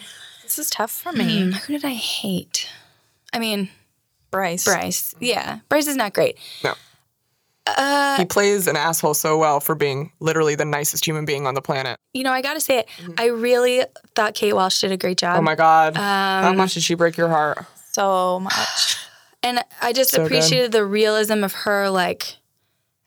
This 0.45 0.59
is 0.59 0.71
tough 0.71 0.91
for 0.93 1.13
me. 1.13 1.45
Hmm, 1.45 1.51
who 1.53 1.73
did 1.75 1.85
I 1.85 1.95
hate? 1.95 2.69
I 3.33 3.39
mean, 3.39 3.71
Bryce. 4.31 4.65
Bryce. 4.65 5.15
Yeah, 5.21 5.61
Bryce 5.69 5.87
is 5.89 5.97
not 5.97 6.13
great. 6.13 6.39
No. 6.63 6.75
Uh, 7.67 8.17
he 8.17 8.25
plays 8.25 8.67
an 8.67 8.75
asshole 8.77 9.15
so 9.15 9.37
well 9.39 9.61
for 9.61 9.75
being 9.75 10.13
literally 10.19 10.55
the 10.55 10.65
nicest 10.65 11.05
human 11.07 11.25
being 11.25 11.47
on 11.47 11.55
the 11.55 11.63
planet. 11.63 11.99
You 12.15 12.25
know, 12.25 12.33
I 12.33 12.43
got 12.43 12.55
to 12.55 12.61
say 12.61 12.79
it. 12.79 12.89
I 13.19 13.27
really 13.27 13.85
thought 14.17 14.35
Kate 14.35 14.53
Walsh 14.55 14.81
did 14.81 14.91
a 14.93 14.97
great 14.97 15.19
job. 15.19 15.33
Mm-hmm. 15.35 15.39
Oh 15.41 15.43
my 15.43 15.55
god! 15.55 15.97
Um, 15.97 16.03
How 16.03 16.53
much 16.53 16.75
did 16.75 16.83
she 16.83 16.95
break 16.95 17.17
your 17.17 17.29
heart? 17.29 17.65
So 17.93 18.41
much. 18.41 18.97
And 19.43 19.65
I 19.81 19.95
just 19.95 20.11
So 20.11 20.19
good. 20.19 20.27
appreciated 20.27 20.71
the 20.73 20.85
realism 20.85 21.45
of 21.45 21.55
her, 21.55 21.89
like 21.89 22.37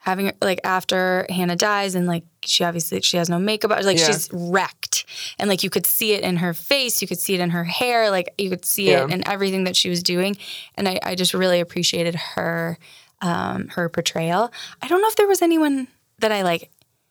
having 0.04 0.34
like 0.42 0.60
after 0.66 1.26
Hannah 1.30 1.56
dies, 1.56 1.96
and 1.96 2.06
like 2.08 2.24
she 2.44 2.64
obviously 2.64 3.00
she 3.02 3.16
has 3.18 3.30
no 3.30 3.40
makeup, 3.40 3.72
on, 3.72 3.84
like 3.86 3.98
Yeah. 3.98 4.08
she's 4.08 4.30
wrecked, 4.34 5.06
and 5.40 5.50
like 5.50 5.64
you 5.64 5.70
could 5.70 5.86
see 5.86 6.12
it 6.14 6.24
in 6.24 6.38
her 6.38 6.54
face, 6.54 7.02
you 7.02 7.08
could 7.08 7.20
see 7.20 7.34
it 7.36 7.40
in 7.40 7.52
her 7.52 7.64
hair, 7.64 8.12
like 8.12 8.34
you 8.38 8.50
could 8.50 8.66
see 8.66 8.90
Yeah. 8.92 9.06
it 9.06 9.12
in 9.12 9.28
everything 9.28 9.64
that 9.64 9.76
she 9.76 9.90
was 9.90 10.04
doing, 10.04 10.38
and 10.76 10.88
I, 10.90 11.00
I 11.04 11.16
just 11.16 11.34
really 11.34 11.60
appreciated 11.62 12.16
her, 12.16 12.78
um, 13.22 13.70
her 13.70 13.88
portrayal. 13.90 14.52
I 14.82 14.88
don't 14.90 15.02
know 15.02 15.08
if 15.08 15.16
there 15.16 15.28
was 15.28 15.42
anyone 15.42 15.88
that 16.20 16.32
I 16.32 16.42
like 16.44 16.70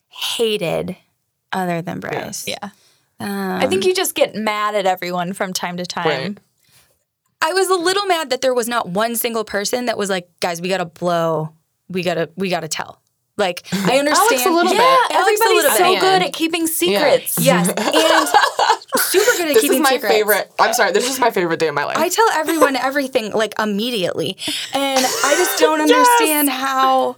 hated 0.09 0.97
other 1.53 1.83
than 1.83 2.01
Bryce. 2.01 2.47
Yeah. 2.47 2.71
I 3.25 3.67
think 3.69 3.87
you 3.87 3.95
just 3.95 4.15
get 4.17 4.35
mad 4.35 4.75
at 4.75 4.85
everyone 4.85 5.33
from 5.33 5.53
time 5.53 5.77
to 5.77 5.87
time. 5.87 6.07
Right. 6.09 6.39
I 7.41 7.53
was 7.53 7.69
a 7.71 7.75
little 7.77 8.05
mad 8.07 8.31
that 8.31 8.41
there 8.41 8.53
was 8.55 8.67
not 8.69 8.89
one 8.89 9.15
single 9.17 9.45
person 9.45 9.87
that 9.87 9.97
was 9.97 10.11
like, 10.11 10.29
guys, 10.41 10.61
we 10.61 10.69
gotta 10.69 10.85
blow, 10.85 11.55
we 11.93 12.03
gotta, 12.03 12.31
we 12.37 12.49
gotta 12.51 12.69
tell. 12.69 13.01
Like, 13.39 13.63
I 13.73 13.99
understand. 13.99 14.43
a 14.47 14.51
little 14.55 14.73
Yeah, 14.75 14.79
bit. 15.09 15.17
Alex 15.17 15.41
a 15.41 15.45
everybody's 15.45 15.63
little 15.63 15.71
so 15.79 15.93
bit. 15.95 16.01
good 16.01 16.23
at 16.23 16.33
keeping 16.35 16.67
secrets. 16.67 17.39
Yes, 17.41 17.69
and 17.69 18.99
super 19.03 19.31
good 19.39 19.49
at 19.49 19.55
This 19.55 19.63
keeping 19.63 19.79
is 19.79 19.83
my 19.83 19.91
secrets. 19.93 20.15
favorite. 20.15 20.53
I'm 20.61 20.75
sorry. 20.75 20.93
This 20.93 21.09
is 21.09 21.19
my 21.19 21.31
favorite 21.31 21.59
day 21.59 21.69
of 21.69 21.75
my 21.75 21.85
life. 21.85 21.97
I 21.97 22.09
tell 22.09 22.29
everyone 22.33 22.77
everything 22.91 23.33
like 23.33 23.55
immediately, 23.59 24.37
and 24.75 25.01
I 25.25 25.35
just 25.39 25.59
don't 25.59 25.81
understand 25.81 26.51
how. 26.51 27.17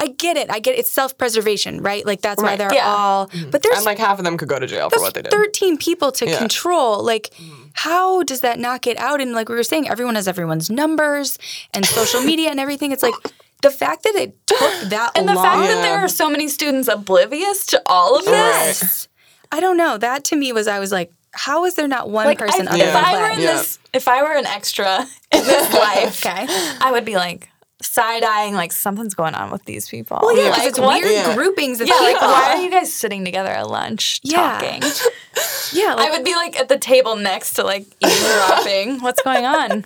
I 0.00 0.06
get 0.08 0.36
it. 0.36 0.50
I 0.50 0.58
get 0.58 0.74
it. 0.74 0.78
It's 0.80 0.90
self 0.90 1.16
preservation, 1.16 1.80
right? 1.80 2.04
Like 2.04 2.22
that's 2.22 2.42
why 2.42 2.56
they're 2.56 2.72
Yeah. 2.74 2.88
all. 2.88 3.28
Mm-hmm. 3.28 3.50
But 3.50 3.62
there's 3.62 3.76
and 3.76 3.84
like 3.84 3.98
half 3.98 4.18
of 4.18 4.24
them 4.24 4.36
could 4.36 4.48
go 4.48 4.58
to 4.58 4.66
jail 4.66 4.90
for 4.90 4.98
what 5.00 5.14
they 5.14 5.22
did. 5.22 5.30
13 5.30 5.76
people 5.76 6.10
to 6.12 6.26
Yeah. 6.26 6.38
control. 6.38 7.04
Like, 7.04 7.30
mm-hmm. 7.38 7.64
how 7.74 8.22
does 8.24 8.40
that 8.40 8.58
not 8.58 8.80
get 8.80 8.96
out? 8.98 9.20
And 9.20 9.32
like 9.32 9.48
we 9.48 9.54
were 9.54 9.62
saying, 9.62 9.88
everyone 9.88 10.16
has 10.16 10.26
everyone's 10.26 10.70
numbers 10.70 11.38
and 11.72 11.86
social 11.86 12.20
media 12.22 12.48
and 12.50 12.58
everything. 12.58 12.90
It's 12.90 13.02
like 13.02 13.14
the 13.62 13.70
fact 13.70 14.02
that 14.04 14.14
it 14.16 14.46
took 14.46 14.58
that 14.90 14.92
long. 14.92 15.10
And 15.16 15.28
the 15.28 15.34
long. 15.34 15.44
fact 15.44 15.68
that 15.68 15.82
there 15.82 15.98
are 15.98 16.08
so 16.08 16.28
many 16.28 16.48
students 16.48 16.88
oblivious 16.88 17.66
to 17.66 17.82
all 17.86 18.16
of 18.18 18.24
this. 18.24 18.82
Right. 18.82 19.08
I 19.56 19.60
don't 19.60 19.76
know. 19.76 19.98
That 19.98 20.24
to 20.24 20.36
me 20.36 20.52
was 20.52 20.68
I 20.68 20.78
was 20.78 20.92
like, 20.92 21.12
how 21.32 21.64
is 21.64 21.74
there 21.76 21.88
not 21.88 22.10
one 22.10 22.26
Like 22.26 22.38
person 22.38 22.68
I, 22.68 22.72
other 22.74 22.84
if 22.84 22.94
I 22.94 23.20
were 23.22 23.30
in 23.34 23.40
Yeah. 23.40 23.52
this, 23.56 23.78
if 23.94 24.08
I 24.08 24.22
were 24.22 24.32
an 24.36 24.46
extra 24.46 24.98
in 25.32 25.44
this 25.44 25.72
life, 25.72 26.24
Okay. 26.26 26.46
I 26.80 26.90
would 26.92 27.04
be 27.04 27.16
like, 27.16 27.48
side 27.80 28.22
eyeing, 28.22 28.54
like 28.54 28.70
something's 28.72 29.14
going 29.14 29.34
on 29.34 29.50
with 29.50 29.64
these 29.64 29.88
people. 29.88 30.18
Well, 30.22 30.36
yeah, 30.36 30.50
'cause 30.50 30.58
like, 30.58 30.68
it's 30.68 30.78
what- 30.78 31.02
weird 31.02 31.12
Yeah. 31.12 31.34
groupings 31.34 31.80
of 31.80 31.88
Yeah, 31.88 31.94
like 31.94 32.20
why 32.20 32.52
oh. 32.54 32.58
are 32.58 32.62
you 32.62 32.70
guys 32.70 32.92
sitting 32.92 33.24
together 33.24 33.50
at 33.50 33.68
lunch 33.68 34.20
Yeah. 34.22 34.58
talking? 34.60 34.82
yeah, 35.72 35.94
like, 35.94 36.08
I 36.08 36.10
would 36.16 36.24
be 36.24 36.34
like 36.36 36.58
at 36.60 36.68
the 36.68 36.78
table 36.78 37.16
next 37.16 37.54
to 37.54 37.64
like 37.64 37.86
eavesdropping. 38.00 39.00
What's 39.00 39.22
going 39.22 39.46
on? 39.46 39.84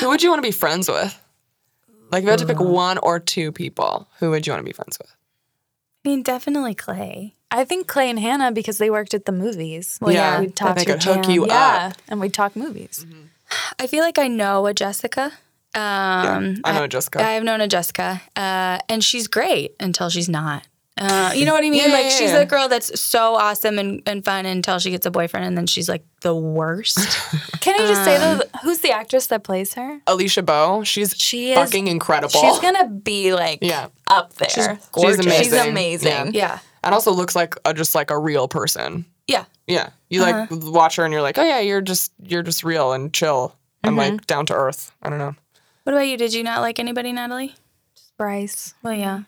Who 0.00 0.08
would 0.10 0.22
you 0.22 0.28
want 0.30 0.38
to 0.42 0.46
be 0.46 0.52
friends 0.52 0.88
with? 0.88 1.18
Like, 2.10 2.20
if 2.20 2.24
you 2.24 2.30
had 2.30 2.38
to 2.40 2.46
pick 2.46 2.60
one 2.60 2.98
or 2.98 3.18
two 3.18 3.52
people, 3.52 4.08
who 4.18 4.30
would 4.30 4.46
you 4.46 4.52
want 4.52 4.60
to 4.60 4.64
be 4.64 4.72
friends 4.72 4.98
with? 4.98 5.10
I 6.04 6.08
mean, 6.08 6.22
definitely 6.22 6.74
Clay. 6.74 7.34
I 7.50 7.64
think 7.64 7.86
Clay 7.88 8.10
and 8.10 8.18
Hannah 8.18 8.52
because 8.52 8.78
they 8.78 8.90
worked 8.90 9.14
at 9.14 9.24
the 9.24 9.32
movies. 9.32 9.98
Well, 10.00 10.12
Yeah, 10.12 10.40
we'd 10.40 10.54
talk 10.56 10.76
they 10.76 10.84
to 10.84 10.92
could 10.92 11.02
hook 11.02 11.28
you 11.28 11.46
yeah, 11.46 11.90
up. 11.92 11.98
and 12.08 12.20
we'd 12.20 12.32
talk 12.34 12.54
movies. 12.56 13.04
I 13.78 13.86
feel 13.86 14.02
like 14.02 14.18
I 14.18 14.28
know 14.28 14.66
a 14.66 14.74
Jessica. 14.74 15.32
Um, 15.74 16.56
I 16.64 16.72
know 16.78 16.86
Jessica. 16.86 17.22
I've 17.22 17.42
known 17.44 17.60
a 17.60 17.68
Jessica, 17.68 18.22
uh, 18.34 18.78
and 18.88 19.04
she's 19.04 19.26
great 19.28 19.74
until 19.78 20.08
she's 20.08 20.28
not. 20.28 20.66
Uh, 20.98 21.30
you 21.34 21.44
know 21.44 21.52
what 21.52 21.62
I 21.62 21.68
mean? 21.68 21.74
Yeah, 21.74 21.92
like 21.92 22.04
yeah, 22.04 22.10
she's 22.10 22.30
yeah. 22.30 22.38
a 22.40 22.46
girl 22.46 22.68
that's 22.68 22.98
so 22.98 23.34
awesome 23.34 23.78
and, 23.78 24.00
and 24.06 24.24
fun 24.24 24.46
until 24.46 24.78
she 24.78 24.90
gets 24.90 25.04
a 25.04 25.10
boyfriend, 25.10 25.44
and 25.44 25.56
then 25.56 25.66
she's 25.66 25.88
like 25.90 26.04
the 26.22 26.34
worst. 26.34 26.96
Can 27.60 27.74
I 27.74 27.86
just 27.86 28.02
say 28.04 28.16
though, 28.18 28.40
who's 28.62 28.78
the 28.80 28.92
actress 28.92 29.26
that 29.26 29.44
plays 29.44 29.74
her? 29.74 30.00
Alisha 30.06 30.44
Boe. 30.44 30.84
She's 30.84 31.14
She 31.16 31.52
is- 31.52 31.58
fucking 31.58 31.86
incredible. 31.88 32.30
She's 32.40 32.58
gonna 32.60 32.88
be 32.88 33.34
like 33.34 33.58
Yeah. 33.60 33.88
up 34.08 34.32
there. 34.34 34.78
gorgeous. 34.92 35.16
She's 35.16 35.26
amazing. 35.26 35.44
She's 35.44 35.52
amazing. 35.66 36.34
yeah, 36.34 36.60
and 36.82 36.94
also 36.94 37.12
looks 37.12 37.36
like 37.36 37.54
a, 37.66 37.74
just 37.74 37.94
like 37.94 38.10
a 38.10 38.18
real 38.18 38.48
person. 38.48 39.04
yeah. 39.26 39.44
Yeah, 39.66 39.90
you 40.08 40.22
like 40.22 40.48
watch 40.50 40.96
her 40.96 41.04
and 41.04 41.12
you're 41.12 41.22
like, 41.22 41.36
oh 41.38 41.42
yeah, 41.44 41.58
you're 41.60 41.80
just 41.82 42.12
you're 42.22 42.44
just 42.44 42.62
real 42.64 42.92
and 42.92 43.12
chill 43.12 43.54
and 43.84 43.96
Mm-hmm. 43.98 44.12
like 44.14 44.26
down 44.26 44.46
to 44.46 44.54
earth. 44.54 44.94
I 45.02 45.10
don't 45.10 45.18
know. 45.18 45.34
What 45.82 45.92
about 45.92 46.06
you? 46.06 46.16
Did 46.16 46.32
you 46.32 46.42
not 46.44 46.60
like 46.62 46.78
anybody, 46.78 47.12
Natalie? 47.12 47.54
Bryce. 48.16 48.74
Well, 48.82 48.94
yeah. 48.94 49.22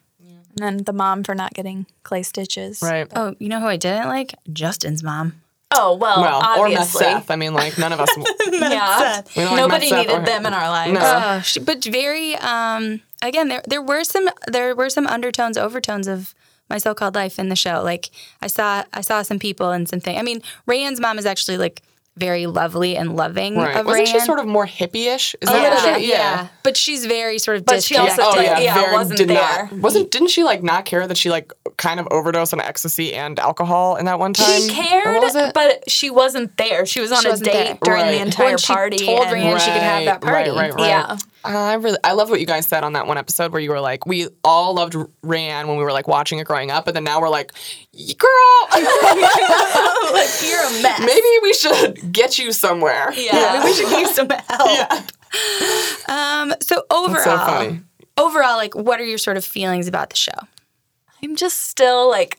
And 0.61 0.79
then 0.79 0.85
the 0.85 0.93
mom 0.93 1.23
for 1.25 1.35
not 1.35 1.55
getting 1.55 1.87
clay 2.03 2.23
stitches. 2.23 2.81
Right. 2.83 3.07
Oh, 3.15 3.35
you 3.39 3.49
know 3.49 3.61
who 3.61 3.67
I 3.67 3.77
didn't 3.77 4.09
like? 4.09 4.35
Justin's 4.53 5.03
mom. 5.03 5.41
Oh 5.71 5.97
well, 5.97 6.23
well, 6.23 6.61
or 6.61 6.69
Meth. 6.69 6.89
Seth. 6.89 7.31
I 7.31 7.37
mean, 7.37 7.53
like 7.53 7.77
none 7.79 7.93
of 7.93 8.01
us. 8.01 8.09
Yeah. 8.51 9.23
We 9.37 9.45
like 9.45 9.57
Nobody 9.57 9.91
Meth 9.91 10.07
needed 10.07 10.27
them 10.27 10.47
in 10.47 10.55
our 10.55 10.69
lives. 10.69 10.95
No. 10.95 11.01
Oh, 11.03 11.41
she, 11.43 11.61
but 11.61 11.85
very. 11.85 12.35
Um, 12.37 13.03
again, 13.23 13.49
there 13.49 13.63
there 13.69 13.83
were 13.83 14.03
some 14.03 14.29
there 14.47 14.75
were 14.75 14.89
some 14.89 15.07
undertones, 15.07 15.59
overtones 15.59 16.09
of 16.09 16.35
my 16.71 16.79
so-called 16.79 17.15
life 17.15 17.39
in 17.39 17.51
the 17.51 17.57
show. 17.57 17.83
Like 17.83 18.11
I 18.41 18.47
saw 18.47 18.85
I 18.95 19.03
saw 19.03 19.23
some 19.23 19.39
people 19.39 19.71
and 19.71 19.89
some 19.89 20.01
things. 20.01 20.19
I 20.19 20.23
mean, 20.23 20.41
Rayanne's 20.67 21.01
mom 21.01 21.19
is 21.19 21.27
actually 21.27 21.59
like 21.59 21.83
very 22.19 22.47
lovely 22.47 22.97
and 22.97 23.17
loving 23.17 23.57
Right. 23.57 23.77
of 23.77 23.87
Wasn't 23.87 24.09
she 24.09 24.21
sort 24.21 24.39
of 24.41 24.47
more 24.47 24.67
hippie-ish? 24.67 25.35
Is 25.41 25.49
a 25.49 25.53
that 25.53 25.63
little 25.63 25.79
what 25.79 25.95
bit, 25.95 26.05
she- 26.05 26.11
yeah. 26.11 26.49
But 26.63 26.77
she's 26.77 27.07
very 27.07 27.39
sort 27.39 27.57
of 27.59 27.65
But 27.65 27.83
she 27.83 27.97
also 27.97 28.23
Oh 28.25 28.35
did- 28.35 28.45
yeah, 28.45 28.59
yeah, 28.59 28.75
very, 28.75 28.93
wasn't 28.93 29.19
did 29.19 29.29
there. 29.29 29.69
Not, 29.71 29.73
wasn't 29.73 30.11
didn't 30.11 30.29
she 30.29 30.45
like 30.45 30.63
not 30.63 30.85
care 30.85 31.07
that 31.07 31.17
she 31.17 31.31
like 31.31 31.53
kind 31.77 32.01
of 32.01 32.09
overdosed 32.11 32.53
on 32.53 32.61
ecstasy 32.61 33.15
and 33.15 33.39
alcohol 33.39 33.97
in 33.97 34.05
that 34.07 34.19
one 34.19 34.33
time? 34.35 34.61
She 34.63 34.69
cared, 34.69 35.15
what 35.15 35.23
was 35.23 35.35
it? 35.37 35.55
but 35.55 35.89
she 35.91 36.11
wasn't 36.11 36.57
there. 36.57 36.85
She 36.87 37.01
was 37.01 37.13
on 37.13 37.23
She 37.23 37.29
a 37.29 37.37
date 37.37 37.45
there. 37.53 37.79
during 37.83 38.03
Right. 38.03 38.11
the 38.13 38.19
entire 38.23 38.47
When 38.49 38.59
she 38.59 38.73
party. 38.73 38.99
told 38.99 39.21
and- 39.27 39.37
Rayanne 39.37 39.59
she 39.61 39.71
could 39.71 39.83
have 39.83 40.05
that 40.07 40.21
party. 40.21 40.51
Right, 40.51 40.59
right, 40.59 40.75
right. 40.75 40.89
Yeah. 40.89 41.17
Uh, 41.45 41.49
I 41.57 41.75
really, 41.75 41.99
I 42.03 42.13
love 42.13 42.31
what 42.31 42.41
you 42.41 42.47
guys 42.47 42.67
said 42.67 42.83
on 42.83 42.95
that 42.95 43.07
one 43.07 43.17
episode 43.17 43.53
where 43.53 43.61
you 43.61 43.71
were 43.71 43.81
like, 43.81 44.07
we 44.07 44.27
all 44.43 44.75
loved 44.75 44.95
Rayanne 45.25 45.67
when 45.69 45.77
we 45.79 45.85
were 45.85 45.93
like 45.93 46.09
watching 46.09 46.41
it 46.41 46.47
growing 46.47 46.71
up, 46.73 46.85
but 46.85 46.95
then 46.95 47.05
now 47.05 47.21
we're 47.21 47.29
like, 47.29 47.53
"Y- 47.55 47.88
girl, 48.17 48.69
like 50.13 50.31
you're 50.43 50.63
a 50.65 50.83
mess. 50.83 51.01
maybe 51.01 51.29
we 51.43 51.53
should 51.53 52.13
get 52.13 52.39
you 52.39 52.53
somewhere. 52.53 53.13
Yeah. 53.15 53.55
Maybe 53.55 53.65
we 53.65 53.75
should 53.75 53.91
need 53.91 54.07
some 54.09 54.29
help. 54.49 54.71
Yeah. 54.71 55.03
Um. 56.09 56.55
So 56.61 56.85
overall, 56.91 57.23
so 57.23 57.79
overall, 58.17 58.57
like, 58.57 58.75
what 58.75 59.01
are 59.01 59.05
your 59.05 59.19
sort 59.19 59.37
of 59.37 59.45
feelings 59.45 59.89
about 59.89 60.11
the 60.11 60.17
show? 60.17 60.33
I'm 61.23 61.37
just 61.37 61.61
still 61.65 62.09
like 62.09 62.39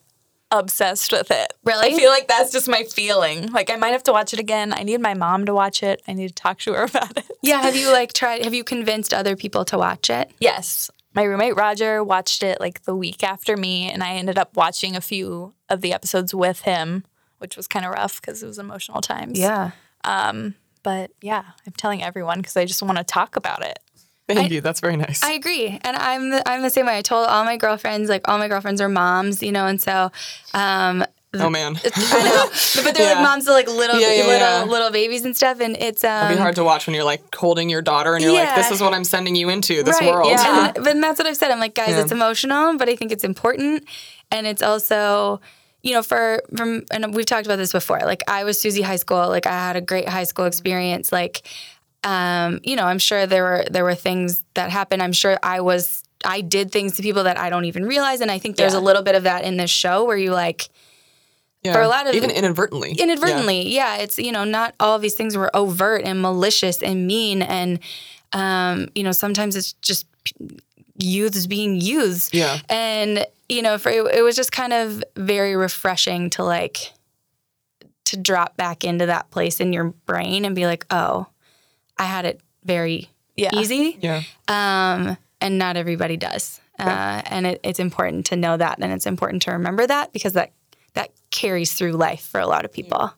obsessed 0.52 1.12
with 1.12 1.30
it. 1.32 1.54
Really? 1.64 1.94
I 1.94 1.98
feel 1.98 2.10
like 2.10 2.28
that's 2.28 2.52
just 2.52 2.68
my 2.68 2.84
feeling. 2.84 3.52
Like 3.52 3.70
I 3.70 3.76
might 3.76 3.90
have 3.92 4.04
to 4.04 4.12
watch 4.12 4.34
it 4.34 4.40
again. 4.40 4.74
I 4.74 4.84
need 4.84 5.00
my 5.02 5.14
mom 5.14 5.46
to 5.46 5.54
watch 5.54 5.84
it. 5.84 6.02
I 6.08 6.14
need 6.14 6.30
to 6.30 6.34
talk 6.34 6.60
to 6.60 6.74
her 6.74 6.84
about 6.84 7.18
it. 7.18 7.26
Yeah. 7.42 7.62
Have 7.62 7.76
you 7.76 7.92
like 7.92 8.14
tried? 8.14 8.44
Have 8.44 8.54
you 8.54 8.64
convinced 8.64 9.14
other 9.14 9.36
people 9.36 9.66
to 9.66 9.78
watch 9.78 10.10
it? 10.10 10.32
Yes. 10.40 10.90
My 11.14 11.24
roommate 11.24 11.56
Roger 11.56 12.04
watched 12.04 12.44
it 12.44 12.60
like 12.60 12.84
the 12.84 12.96
week 12.96 13.24
after 13.24 13.58
me, 13.58 13.90
and 13.92 14.04
I 14.04 14.16
ended 14.16 14.38
up 14.38 14.56
watching 14.56 14.96
a 14.96 15.02
few 15.02 15.54
of 15.68 15.82
the 15.82 15.94
episodes 15.94 16.34
with 16.34 16.62
him, 16.62 17.04
which 17.40 17.58
was 17.58 17.68
kind 17.68 17.86
of 17.86 17.92
rough 17.92 18.22
because 18.22 18.44
it 18.44 18.48
was 18.48 18.60
emotional 18.60 19.02
times. 19.02 19.40
Yeah. 19.40 19.72
Um, 20.04 20.56
but 20.84 21.12
yeah, 21.22 21.44
I'm 21.66 21.74
telling 21.74 22.04
everyone 22.04 22.38
because 22.38 22.56
I 22.56 22.66
just 22.66 22.82
want 22.84 22.98
to 22.98 23.04
talk 23.04 23.36
about 23.36 23.66
it. 23.66 23.80
Thank 24.28 24.52
you. 24.52 24.62
That's 24.62 24.80
very 24.80 24.96
nice. 24.96 25.24
I 25.24 25.32
agree, 25.32 25.80
and 25.84 25.98
I'm 25.98 26.30
the, 26.30 26.48
I'm 26.48 26.62
the 26.62 26.70
same 26.70 26.86
way. 26.86 26.98
I 26.98 27.02
told 27.02 27.28
all 27.28 27.44
my 27.44 27.58
girlfriends, 27.58 28.10
like 28.10 28.28
all 28.28 28.38
my 28.38 28.48
girlfriends 28.48 28.80
are 28.80 28.90
moms, 28.90 29.42
you 29.42 29.52
know, 29.52 29.66
and 29.66 29.82
so. 29.82 30.12
Um, 30.54 31.04
oh 31.36 31.50
man, 31.50 31.80
I 31.96 32.24
know, 32.24 32.84
but 32.84 32.96
they're 32.96 33.08
Yeah. 33.08 33.14
like 33.16 33.24
moms 33.24 33.46
to 33.46 33.52
like 33.52 33.68
little, 33.68 34.00
Yeah, 34.00 34.14
yeah, 34.14 34.26
little, 34.26 34.72
little 34.72 34.90
babies 34.92 35.26
and 35.26 35.36
stuff, 35.36 35.60
and 35.60 35.78
it's 35.78 36.04
um, 36.04 36.26
It'd 36.26 36.38
be 36.38 36.42
hard 36.42 36.56
to 36.56 36.64
watch 36.64 36.88
when 36.88 36.96
you're 36.96 37.04
like 37.04 37.34
holding 37.36 37.70
your 37.70 37.82
daughter 37.82 38.16
and 38.16 38.24
you're 38.24 38.34
like, 38.34 38.56
this 38.56 38.72
is 38.72 38.82
what 38.82 38.94
I'm 38.94 39.04
sending 39.04 39.36
you 39.36 39.50
into 39.50 39.84
this 39.84 40.00
right, 40.02 40.12
world. 40.12 40.32
Yeah, 40.32 40.74
and, 40.74 40.74
but 40.84 41.00
that's 41.00 41.20
what 41.20 41.28
I've 41.28 41.38
said. 41.38 41.52
I'm 41.52 41.60
like, 41.60 41.76
guys, 41.76 41.96
it's 41.96 42.12
emotional, 42.12 42.78
but 42.78 42.90
I 42.90 42.96
think 42.96 43.12
it's 43.12 43.24
important, 43.24 43.86
and 44.32 44.48
it's 44.48 44.64
also, 44.64 45.40
you 45.84 45.94
know, 45.94 46.02
for 46.02 46.42
from 46.56 46.84
and 46.92 47.14
we've 47.14 47.26
talked 47.26 47.46
about 47.46 47.58
this 47.58 47.72
before. 47.72 48.00
Like 48.00 48.24
I 48.28 48.44
was 48.44 48.60
Susie 48.60 48.82
High 48.82 48.98
School. 48.98 49.28
Like 49.28 49.46
I 49.46 49.52
had 49.52 49.76
a 49.76 49.82
great 49.82 50.10
high 50.10 50.24
school 50.24 50.46
experience. 50.46 51.12
Like, 51.12 51.44
um, 52.04 52.60
you 52.64 52.76
know, 52.76 52.86
I'm 52.86 53.00
sure 53.00 53.28
there 53.28 53.44
were 53.44 53.66
there 53.70 53.84
were 53.84 53.96
things 53.96 54.44
that 54.56 54.72
happened. 54.72 55.04
I'm 55.04 55.14
sure 55.14 55.38
I 55.44 55.62
was 55.62 56.04
I 56.26 56.42
did 56.42 56.72
things 56.72 56.96
to 56.98 57.04
people 57.04 57.24
that 57.26 57.38
I 57.38 57.50
don't 57.50 57.66
even 57.66 57.86
realize, 57.86 58.20
and 58.22 58.32
I 58.32 58.40
think 58.40 58.56
there's 58.58 58.74
a 58.74 58.80
little 58.80 59.04
bit 59.04 59.16
of 59.16 59.24
that 59.24 59.44
in 59.44 59.58
this 59.58 59.70
show 59.70 60.06
where 60.06 60.18
you 60.18 60.32
like 60.32 60.70
Yeah. 61.64 61.74
For 61.74 61.82
a 61.82 61.88
lot 61.90 62.08
of- 62.08 62.16
even 62.16 62.32
inadvertently. 62.32 62.94
inadvertently 62.94 63.70
yeah. 63.70 63.98
it's 63.98 64.18
you 64.18 64.32
know 64.32 64.46
not 64.46 64.74
all 64.80 64.96
of 64.96 65.02
these 65.02 65.16
things 65.16 65.36
were 65.36 65.54
overt 65.56 66.04
and 66.06 66.22
malicious 66.22 66.82
and 66.82 67.06
mean 67.06 67.42
and 67.42 67.80
um 68.34 68.88
you 68.96 69.04
know 69.04 69.12
sometimes 69.12 69.56
it's 69.58 69.74
just 69.74 70.06
youths 70.98 71.48
being 71.48 71.80
used 71.82 72.34
Yeah. 72.34 72.60
and 72.70 73.26
you 73.50 73.62
know 73.62 73.78
for 73.78 73.90
it, 73.90 74.06
it 74.16 74.22
was 74.22 74.36
just 74.36 74.52
kind 74.52 74.72
of 74.74 75.04
very 75.16 75.56
refreshing 75.56 76.30
to 76.32 76.44
like 76.44 76.94
to 78.06 78.18
drop 78.18 78.56
back 78.58 78.84
into 78.84 79.06
that 79.08 79.30
place 79.32 79.60
in 79.60 79.72
your 79.74 79.86
brain 80.06 80.46
and 80.46 80.56
be 80.56 80.66
like 80.66 80.86
oh 80.92 81.28
i 81.98 82.04
had 82.06 82.26
it 82.26 82.40
very 82.64 83.10
Yeah. 83.36 83.50
easy 83.54 83.98
Yeah. 84.02 84.22
um, 84.48 85.18
and 85.42 85.58
not 85.58 85.78
everybody 85.78 86.18
does. 86.18 86.60
Uh, 86.78 87.22
and 87.26 87.46
it, 87.48 87.60
it's 87.64 87.80
important 87.80 88.26
to 88.28 88.36
know 88.38 88.56
that, 88.58 88.78
and 88.82 88.92
it's 88.94 89.06
important 89.06 89.42
to 89.44 89.52
remember 89.52 89.86
that 89.88 90.12
because 90.14 90.32
that 90.34 90.52
carries 91.32 91.74
through 91.74 91.94
life 91.94 92.22
for 92.22 92.40
a 92.40 92.48
lot 92.48 92.66
of 92.66 92.72
people. 92.72 93.14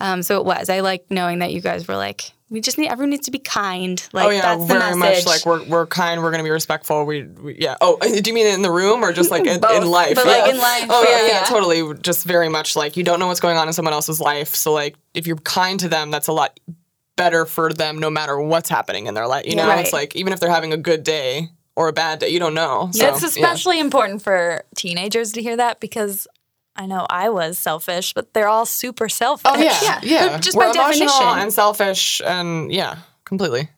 Um, 0.00 0.22
so 0.22 0.38
it 0.38 0.44
was. 0.44 0.68
I 0.68 0.80
like 0.80 1.06
knowing 1.10 1.38
that 1.38 1.52
you 1.52 1.60
guys 1.60 1.88
were 1.88 1.96
like, 1.96 2.32
we 2.48 2.60
just 2.60 2.78
need 2.78 2.88
everyone 2.88 3.10
needs 3.10 3.24
to 3.24 3.30
be 3.32 3.38
kind. 3.38 4.06
Like 4.12 4.26
oh 4.26 4.30
yeah, 4.30 4.42
that's 4.42 4.60
the 4.60 4.78
very 4.78 4.96
message. 4.96 5.24
much 5.24 5.26
like 5.26 5.46
we're 5.46 5.64
we're 5.68 5.86
kind. 5.86 6.22
We're 6.22 6.30
gonna 6.30 6.44
be 6.44 6.50
respectful. 6.50 7.04
We, 7.04 7.22
we 7.24 7.56
yeah. 7.58 7.76
Oh, 7.80 7.98
do 8.00 8.22
you 8.24 8.34
mean 8.34 8.46
in 8.46 8.62
the 8.62 8.70
room 8.70 9.02
or 9.02 9.12
just 9.12 9.30
like 9.30 9.46
in, 9.46 9.56
in 9.56 9.86
life? 9.90 10.14
but, 10.14 10.26
yeah. 10.26 10.32
like, 10.32 10.54
in 10.54 10.58
life, 10.58 10.86
Oh 10.88 11.04
yeah, 11.08 11.22
yeah, 11.22 11.40
yeah. 11.40 11.44
totally. 11.44 11.94
Just 12.02 12.24
very 12.24 12.48
much 12.48 12.76
like 12.76 12.96
you 12.96 13.02
don't 13.02 13.18
know 13.18 13.26
what's 13.26 13.40
going 13.40 13.56
on 13.56 13.66
in 13.66 13.72
someone 13.72 13.94
else's 13.94 14.20
life. 14.20 14.54
So 14.54 14.72
like 14.72 14.96
if 15.14 15.26
you're 15.26 15.36
kind 15.38 15.80
to 15.80 15.88
them, 15.88 16.10
that's 16.10 16.28
a 16.28 16.32
lot 16.32 16.60
better 17.16 17.46
for 17.46 17.72
them, 17.72 17.98
no 17.98 18.10
matter 18.10 18.38
what's 18.40 18.68
happening 18.68 19.06
in 19.06 19.14
their 19.14 19.26
life. 19.26 19.46
You 19.46 19.56
know, 19.56 19.66
Right. 19.66 19.80
it's 19.80 19.92
like 19.92 20.14
even 20.14 20.32
if 20.32 20.38
they're 20.38 20.50
having 20.50 20.72
a 20.72 20.76
good 20.76 21.02
day 21.02 21.48
or 21.74 21.88
a 21.88 21.92
bad 21.92 22.20
day, 22.20 22.28
you 22.28 22.38
don't 22.38 22.54
know. 22.54 22.90
So, 22.92 23.08
it's 23.08 23.22
especially 23.22 23.80
important 23.80 24.22
for 24.22 24.62
teenagers 24.76 25.32
to 25.32 25.42
hear 25.42 25.56
that 25.56 25.80
because 25.80 26.28
I 26.76 26.86
know 26.86 27.06
I 27.10 27.28
was 27.30 27.58
selfish, 27.58 28.12
but 28.14 28.32
they're 28.34 28.48
all 28.48 28.66
super 28.66 29.08
selfish. 29.08 29.50
Oh 29.52 29.58
yeah, 29.58 29.78
Yeah, 29.82 30.00
yeah. 30.02 30.28
but 30.28 30.42
just 30.42 30.56
We're 30.56 30.72
by 30.72 30.80
emotional 30.82 31.08
definition. 31.08 31.38
and 31.42 31.52
selfish, 31.52 32.20
and 32.24 32.72
yeah, 32.72 32.98
completely. 33.24 33.70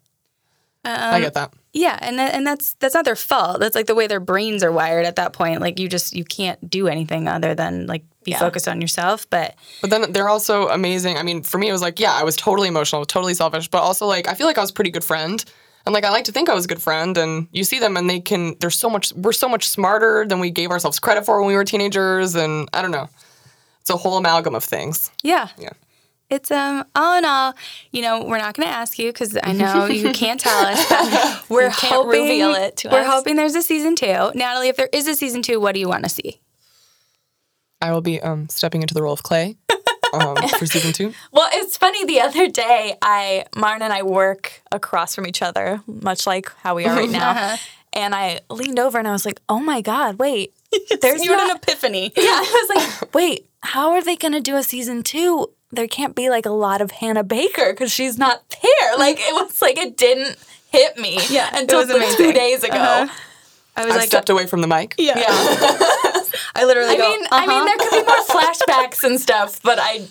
Um, 0.84 0.94
I 0.96 1.20
get 1.20 1.34
that. 1.34 1.52
Yeah, 1.74 1.98
and 2.00 2.18
that, 2.18 2.34
and 2.34 2.46
that's 2.46 2.74
that's 2.74 2.94
not 2.94 3.04
their 3.04 3.16
fault. 3.16 3.60
That's 3.60 3.74
like 3.76 3.86
the 3.86 3.94
way 3.94 4.06
their 4.06 4.20
brains 4.20 4.64
are 4.64 4.72
wired 4.72 5.04
at 5.06 5.16
that 5.16 5.32
point. 5.32 5.60
Like 5.60 5.78
you 5.78 5.88
just 5.88 6.14
you 6.14 6.24
can't 6.24 6.68
do 6.70 6.88
anything 6.88 7.28
other 7.28 7.54
than 7.54 7.86
like 7.86 8.04
be 8.24 8.30
Yeah. 8.32 8.38
focused 8.38 8.66
on 8.68 8.80
yourself. 8.80 9.28
But 9.28 9.54
But 9.80 9.90
then 9.90 10.12
they're 10.12 10.28
also 10.28 10.68
amazing. 10.68 11.18
I 11.18 11.22
mean, 11.22 11.42
for 11.42 11.58
me, 11.58 11.68
it 11.68 11.72
was 11.72 11.82
like, 11.82 12.00
yeah, 12.00 12.12
I 12.14 12.24
was 12.24 12.36
totally 12.36 12.68
emotional, 12.68 13.04
totally 13.04 13.34
selfish, 13.34 13.68
but 13.68 13.78
also 13.82 14.06
like, 14.06 14.28
I 14.28 14.34
feel 14.34 14.46
like 14.46 14.56
I 14.58 14.60
was 14.62 14.70
a 14.70 14.74
pretty 14.74 14.90
good 14.90 15.04
friend. 15.04 15.44
And 15.88 15.94
like, 15.94 16.04
I 16.04 16.10
like 16.10 16.24
to 16.24 16.32
think 16.32 16.50
I 16.50 16.54
was 16.54 16.66
a 16.66 16.68
good 16.68 16.82
friend. 16.82 17.16
And 17.16 17.48
you 17.50 17.64
see 17.64 17.78
them 17.78 17.96
and 17.96 18.10
they 18.10 18.20
can, 18.20 18.56
they're 18.60 18.68
so 18.68 18.90
much, 18.90 19.10
we're 19.14 19.32
so 19.32 19.48
much 19.48 19.66
smarter 19.66 20.26
than 20.28 20.38
we 20.38 20.50
gave 20.50 20.70
ourselves 20.70 20.98
credit 20.98 21.24
for 21.24 21.38
when 21.40 21.48
we 21.48 21.54
were 21.54 21.64
teenagers. 21.64 22.34
And 22.34 22.68
I 22.74 22.82
don't 22.82 22.90
know. 22.90 23.08
It's 23.80 23.88
a 23.88 23.96
whole 23.96 24.18
amalgam 24.18 24.54
of 24.54 24.62
things. 24.62 25.10
yeah, 25.22 25.48
Yeah. 25.58 25.70
It's 26.28 26.50
um 26.50 26.84
all 26.94 27.16
in 27.16 27.24
all, 27.24 27.54
you 27.90 28.02
know, 28.02 28.22
we're 28.22 28.36
not 28.36 28.54
going 28.54 28.68
to 28.68 28.74
ask 28.74 28.98
you 28.98 29.10
because 29.10 29.38
I 29.42 29.52
know 29.52 29.86
you 29.86 30.12
can't 30.22 30.38
tell 30.38 30.66
us. 30.66 30.86
But 30.90 31.48
we're 31.48 31.70
can't 31.70 31.94
hoping 31.94 32.10
reveal 32.24 32.52
it 32.54 32.76
to 32.78 32.88
we're 32.90 33.00
us. 33.00 33.06
hoping 33.06 33.36
there's 33.36 33.54
a 33.54 33.62
season 33.62 33.96
two. 33.96 34.30
Natalie, 34.34 34.68
if 34.68 34.76
there 34.76 34.90
is 34.92 35.08
a 35.08 35.14
season 35.14 35.40
two, 35.40 35.58
what 35.58 35.72
do 35.72 35.80
you 35.80 35.88
want 35.88 36.04
to 36.04 36.10
see? 36.10 36.38
I 37.80 37.92
will 37.92 38.02
be 38.02 38.20
um, 38.20 38.50
stepping 38.50 38.82
into 38.82 38.92
the 38.92 39.00
role 39.02 39.14
of 39.14 39.22
Clay 39.22 39.56
um, 40.12 40.36
for 40.58 40.66
season 40.66 40.92
two. 40.92 41.12
Well, 41.32 41.48
it's 41.52 41.76
funny. 41.76 42.04
The 42.04 42.20
other 42.20 42.48
day, 42.48 42.96
I 43.02 43.44
Martin 43.56 43.82
and 43.82 43.92
I 43.92 44.02
work 44.02 44.62
across 44.72 45.14
from 45.14 45.26
each 45.26 45.42
other, 45.42 45.80
much 45.86 46.26
like 46.26 46.50
how 46.62 46.74
we 46.76 46.84
are 46.86 46.94
right 46.96 47.08
now. 47.10 47.56
and 47.92 48.14
I 48.14 48.40
leaned 48.50 48.78
over 48.78 48.98
and 48.98 49.06
I 49.08 49.12
was 49.12 49.24
like, 49.26 49.40
"Oh 49.48 49.60
my 49.60 49.80
god, 49.80 50.18
wait, 50.18 50.52
there's 51.00 51.24
you 51.24 51.30
had 51.32 51.38
not- 51.38 51.50
an 51.50 51.56
epiphany. 51.56 52.12
yeah." 52.16 52.22
I 52.24 52.66
was 52.68 53.00
like, 53.02 53.14
"Wait, 53.14 53.46
how 53.62 53.92
are 53.92 54.02
they 54.02 54.16
gonna 54.16 54.40
do 54.40 54.56
a 54.56 54.62
season 54.62 55.02
two? 55.02 55.50
There 55.70 55.86
can't 55.88 56.14
be 56.14 56.30
like 56.30 56.46
a 56.46 56.50
lot 56.50 56.80
of 56.80 56.90
Hannah 56.92 57.24
Baker 57.24 57.72
because 57.72 57.92
she's 57.92 58.16
not 58.18 58.42
there. 58.62 58.96
Like 58.98 59.18
it 59.20 59.34
was 59.34 59.60
like 59.60 59.76
it 59.78 59.96
didn't 59.98 60.36
hit 60.70 60.96
me 60.98 61.18
Yeah, 61.28 61.48
it 61.54 61.60
until 61.62 61.80
was 61.80 61.88
like, 61.88 62.16
two 62.16 62.32
days 62.32 62.64
ago. 62.64 62.76
Uh-huh. 62.76 63.14
I 63.76 63.84
was 63.84 63.94
I 63.94 63.98
like, 63.98 64.08
stepped 64.08 64.28
away 64.30 64.46
from 64.46 64.60
the 64.62 64.66
mic. 64.66 64.94
yeah. 64.98 65.18
Yeah. 65.18 66.07
I 66.54 66.64
literally 66.64 66.90
I 66.94 66.96
go, 66.96 67.08
mean, 67.08 67.26
I 67.30 67.40
mean, 67.46 67.50
"Uh-huh." 67.50 67.64
there 67.64 67.76
could 67.76 67.90
be 67.90 68.02
more 68.04 68.24
flashbacks 68.24 69.04
and 69.04 69.20
stuff, 69.20 69.60
but 69.62 69.78
I, 69.80 70.06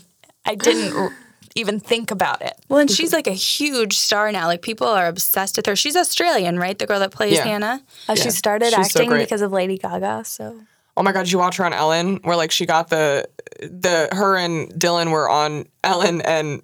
I 0.45 0.55
didn't 0.55 1.13
even 1.55 1.79
think 1.79 2.11
about 2.11 2.41
it. 2.41 2.53
Well, 2.69 2.79
and 2.79 2.89
she's 2.91 3.11
like 3.13 3.27
a 3.27 3.31
huge 3.33 3.97
star 3.97 4.31
now. 4.31 4.45
Like 4.47 4.61
people 4.61 4.87
are 4.87 5.07
obsessed 5.07 5.57
with 5.57 5.65
her. 5.65 5.75
She's 5.75 5.95
Australian, 5.95 6.59
right? 6.59 6.77
The 6.77 6.85
girl 6.85 6.99
that 6.99 7.11
plays 7.11 7.33
Yeah. 7.33 7.43
Hannah. 7.45 7.81
Uh, 8.07 8.13
Yeah. 8.15 8.23
She 8.23 8.29
started 8.31 8.73
She's 8.73 8.87
acting 8.95 9.09
great. 9.09 9.23
because 9.23 9.41
of 9.41 9.51
Lady 9.51 9.77
Gaga. 9.77 10.23
So 10.25 10.59
Oh 10.95 11.03
my 11.03 11.11
god, 11.11 11.23
did 11.23 11.31
you 11.31 11.37
watch 11.39 11.57
her 11.57 11.65
on 11.65 11.73
Ellen? 11.73 12.17
Where 12.23 12.35
like 12.35 12.51
she 12.51 12.65
got 12.65 12.89
the 12.89 13.27
the 13.61 14.09
her 14.11 14.35
and 14.37 14.69
Dylan 14.73 15.11
were 15.11 15.29
on 15.29 15.65
Ellen 15.83 16.21
and 16.21 16.61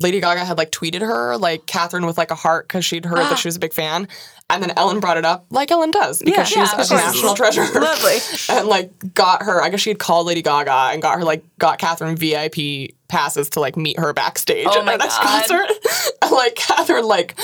Lady 0.00 0.20
Gaga 0.20 0.44
had 0.44 0.58
like 0.58 0.70
tweeted 0.70 1.00
her 1.00 1.36
like 1.36 1.66
Katherine 1.66 2.06
with 2.06 2.18
like 2.18 2.30
a 2.30 2.34
heart 2.34 2.68
because 2.68 2.84
she'd 2.84 3.04
heard 3.04 3.18
that 3.18 3.38
she 3.38 3.48
was 3.48 3.56
a 3.56 3.60
big 3.60 3.72
fan, 3.72 4.08
and 4.50 4.62
then 4.62 4.72
Ellen 4.76 5.00
brought 5.00 5.16
it 5.16 5.24
up 5.24 5.46
like 5.50 5.70
Ellen 5.70 5.90
does 5.90 6.18
because 6.20 6.36
Yeah, 6.36 6.44
she's 6.44 6.90
yeah, 6.90 6.96
a 6.96 7.00
national 7.06 7.34
treasure. 7.34 7.62
Lovely. 7.64 8.16
and 8.50 8.68
like 8.68 9.14
got 9.14 9.42
her. 9.42 9.62
I 9.62 9.68
guess 9.68 9.80
she 9.80 9.90
had 9.90 9.98
called 9.98 10.26
Lady 10.26 10.42
Gaga 10.42 10.90
and 10.92 11.00
got 11.02 11.18
her 11.18 11.24
like 11.24 11.44
got 11.58 11.78
Katherine 11.78 12.16
VIP 12.16 12.94
passes 13.08 13.50
to 13.50 13.60
like 13.60 13.76
meet 13.76 13.98
her 13.98 14.12
backstage 14.12 14.66
Oh 14.68 14.80
at 14.80 14.86
her 14.88 14.98
next 14.98 15.18
God. 15.18 15.22
concert. 15.48 16.12
and 16.22 16.30
like 16.32 16.54
Katherine 16.56 17.04
like 17.06 17.38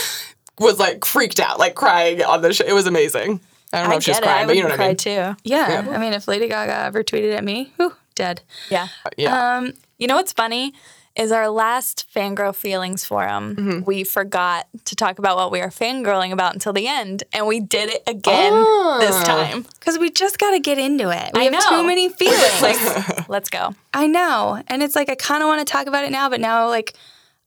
was 0.58 0.78
like 0.78 1.04
freaked 1.04 1.40
out, 1.40 1.58
like 1.58 1.74
crying 1.74 2.22
on 2.22 2.42
the 2.42 2.52
show. 2.52 2.64
It 2.66 2.72
was 2.74 2.86
amazing. 2.86 3.40
I 3.72 3.78
don't 3.80 3.88
know 3.88 3.94
I 3.94 3.96
if 3.98 4.02
she 4.02 4.10
was 4.10 4.18
it. 4.18 4.22
crying, 4.24 4.46
but 4.48 4.56
you 4.56 4.62
know 4.64 4.70
what 4.70 4.80
I 4.80 4.88
mean. 4.88 4.96
too. 4.96 5.36
Yeah. 5.44 5.86
I 5.92 5.98
mean, 5.98 6.12
if 6.12 6.26
Lady 6.26 6.48
Gaga 6.48 6.74
ever 6.86 7.04
tweeted 7.04 7.36
at 7.36 7.44
me, 7.44 7.72
whew, 7.76 7.94
dead. 8.16 8.42
Yeah. 8.68 8.88
Yeah. 9.16 9.58
Um, 9.58 9.74
You 9.98 10.08
know 10.08 10.16
what's 10.16 10.32
funny 10.32 10.74
is 11.16 11.32
our 11.32 11.48
last 11.48 12.06
fangirl 12.14 12.54
feelings 12.54 13.04
forum. 13.04 13.56
Mm-hmm. 13.56 13.84
We 13.84 14.04
forgot 14.04 14.68
to 14.84 14.94
talk 14.96 15.18
about 15.18 15.36
what 15.36 15.50
we 15.50 15.60
are 15.60 15.68
fangirling 15.70 16.32
about 16.32 16.54
until 16.54 16.72
the 16.72 16.86
end, 16.86 17.24
and 17.32 17.46
we 17.46 17.60
did 17.60 17.90
it 17.90 18.02
again 18.06 18.52
this 19.00 19.16
Ah. 19.16 19.22
time. 19.26 19.62
Because 19.78 19.98
we 19.98 20.10
just 20.10 20.38
got 20.38 20.52
to 20.52 20.60
get 20.60 20.78
into 20.78 21.10
it. 21.10 21.30
We 21.34 21.40
I 21.40 21.44
have 21.44 21.52
know. 21.52 21.60
too 21.80 21.86
many 21.86 22.08
feelings. 22.08 22.38
Like, 22.62 23.28
let's 23.28 23.50
go. 23.50 23.74
I 23.92 24.06
know. 24.06 24.62
And 24.68 24.82
it's 24.82 24.94
like, 24.94 25.08
I 25.08 25.14
kind 25.16 25.42
of 25.42 25.48
want 25.48 25.66
to 25.66 25.70
talk 25.70 25.86
about 25.86 26.04
it 26.04 26.10
now, 26.12 26.28
but 26.30 26.40
now, 26.40 26.68
like, 26.68 26.94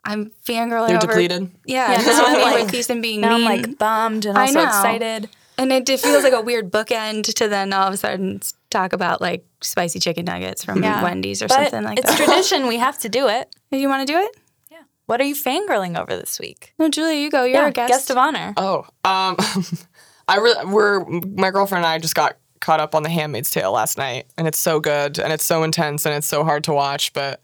I'm 0.03 0.31
fangirling 0.45 0.89
You're 0.89 0.97
over. 0.97 1.07
depleted. 1.07 1.49
Yeah. 1.65 1.91
Yeah, 1.93 1.97
now 2.05 2.25
I'm 2.25 2.41
like- 2.41 2.65
with 2.65 2.75
Ethan 2.75 3.01
being 3.01 3.21
Now 3.21 3.37
mean. 3.37 3.47
I'm 3.47 3.61
like 3.61 3.77
bummed 3.77 4.25
and 4.25 4.37
I 4.37 4.47
also 4.47 4.59
know. 4.59 4.65
excited. 4.65 5.29
And 5.57 5.71
it, 5.71 5.87
it 5.89 5.99
feels 5.99 6.23
like 6.23 6.33
a 6.33 6.41
weird 6.41 6.71
bookend 6.71 7.33
to 7.35 7.47
then 7.47 7.73
all 7.73 7.87
of 7.87 7.93
a 7.93 7.97
sudden 7.97 8.41
talk 8.69 8.93
about 8.93 9.21
like 9.21 9.45
spicy 9.61 9.99
chicken 9.99 10.25
nuggets 10.25 10.63
from 10.63 10.81
Yeah. 10.83 11.03
Wendy's 11.03 11.41
or 11.41 11.47
But 11.47 11.55
something 11.71 11.83
like 11.83 11.99
it's 11.99 12.09
that. 12.09 12.17
tradition. 12.17 12.67
We 12.67 12.77
have 12.77 12.97
to 12.99 13.09
do 13.09 13.27
it. 13.27 13.55
Do 13.71 13.77
you 13.79 13.87
want 13.89 14.07
to 14.07 14.11
do 14.13 14.19
it? 14.19 14.35
Yeah. 14.71 14.79
What 15.05 15.21
are 15.21 15.25
you 15.25 15.35
fangirling 15.35 15.97
over 15.99 16.15
this 16.15 16.39
week? 16.39 16.73
No, 16.79 16.89
Julia, 16.89 17.15
you 17.19 17.29
go. 17.29 17.43
You're 17.43 17.61
yeah, 17.61 17.67
a 17.67 17.71
guest. 17.71 17.89
guest 17.91 18.09
of 18.09 18.17
honor. 18.17 18.53
Oh, 18.57 18.79
um, 19.05 19.35
I 20.27 20.37
really 20.37 20.65
we're 20.65 21.03
my 21.05 21.51
girlfriend 21.51 21.83
and 21.85 21.91
I 21.93 21.99
just 21.99 22.15
got 22.15 22.37
caught 22.61 22.79
up 22.79 22.95
on 22.95 23.03
The 23.03 23.09
Handmaid's 23.09 23.51
Tale 23.51 23.73
last 23.73 23.97
night, 23.97 24.25
and 24.37 24.47
it's 24.47 24.57
so 24.57 24.79
good, 24.79 25.19
and 25.19 25.33
it's 25.33 25.43
so 25.43 25.63
intense, 25.63 26.05
and 26.05 26.15
it's 26.15 26.27
so 26.27 26.45
hard 26.45 26.63
to 26.63 26.73
watch. 26.73 27.11
But 27.11 27.43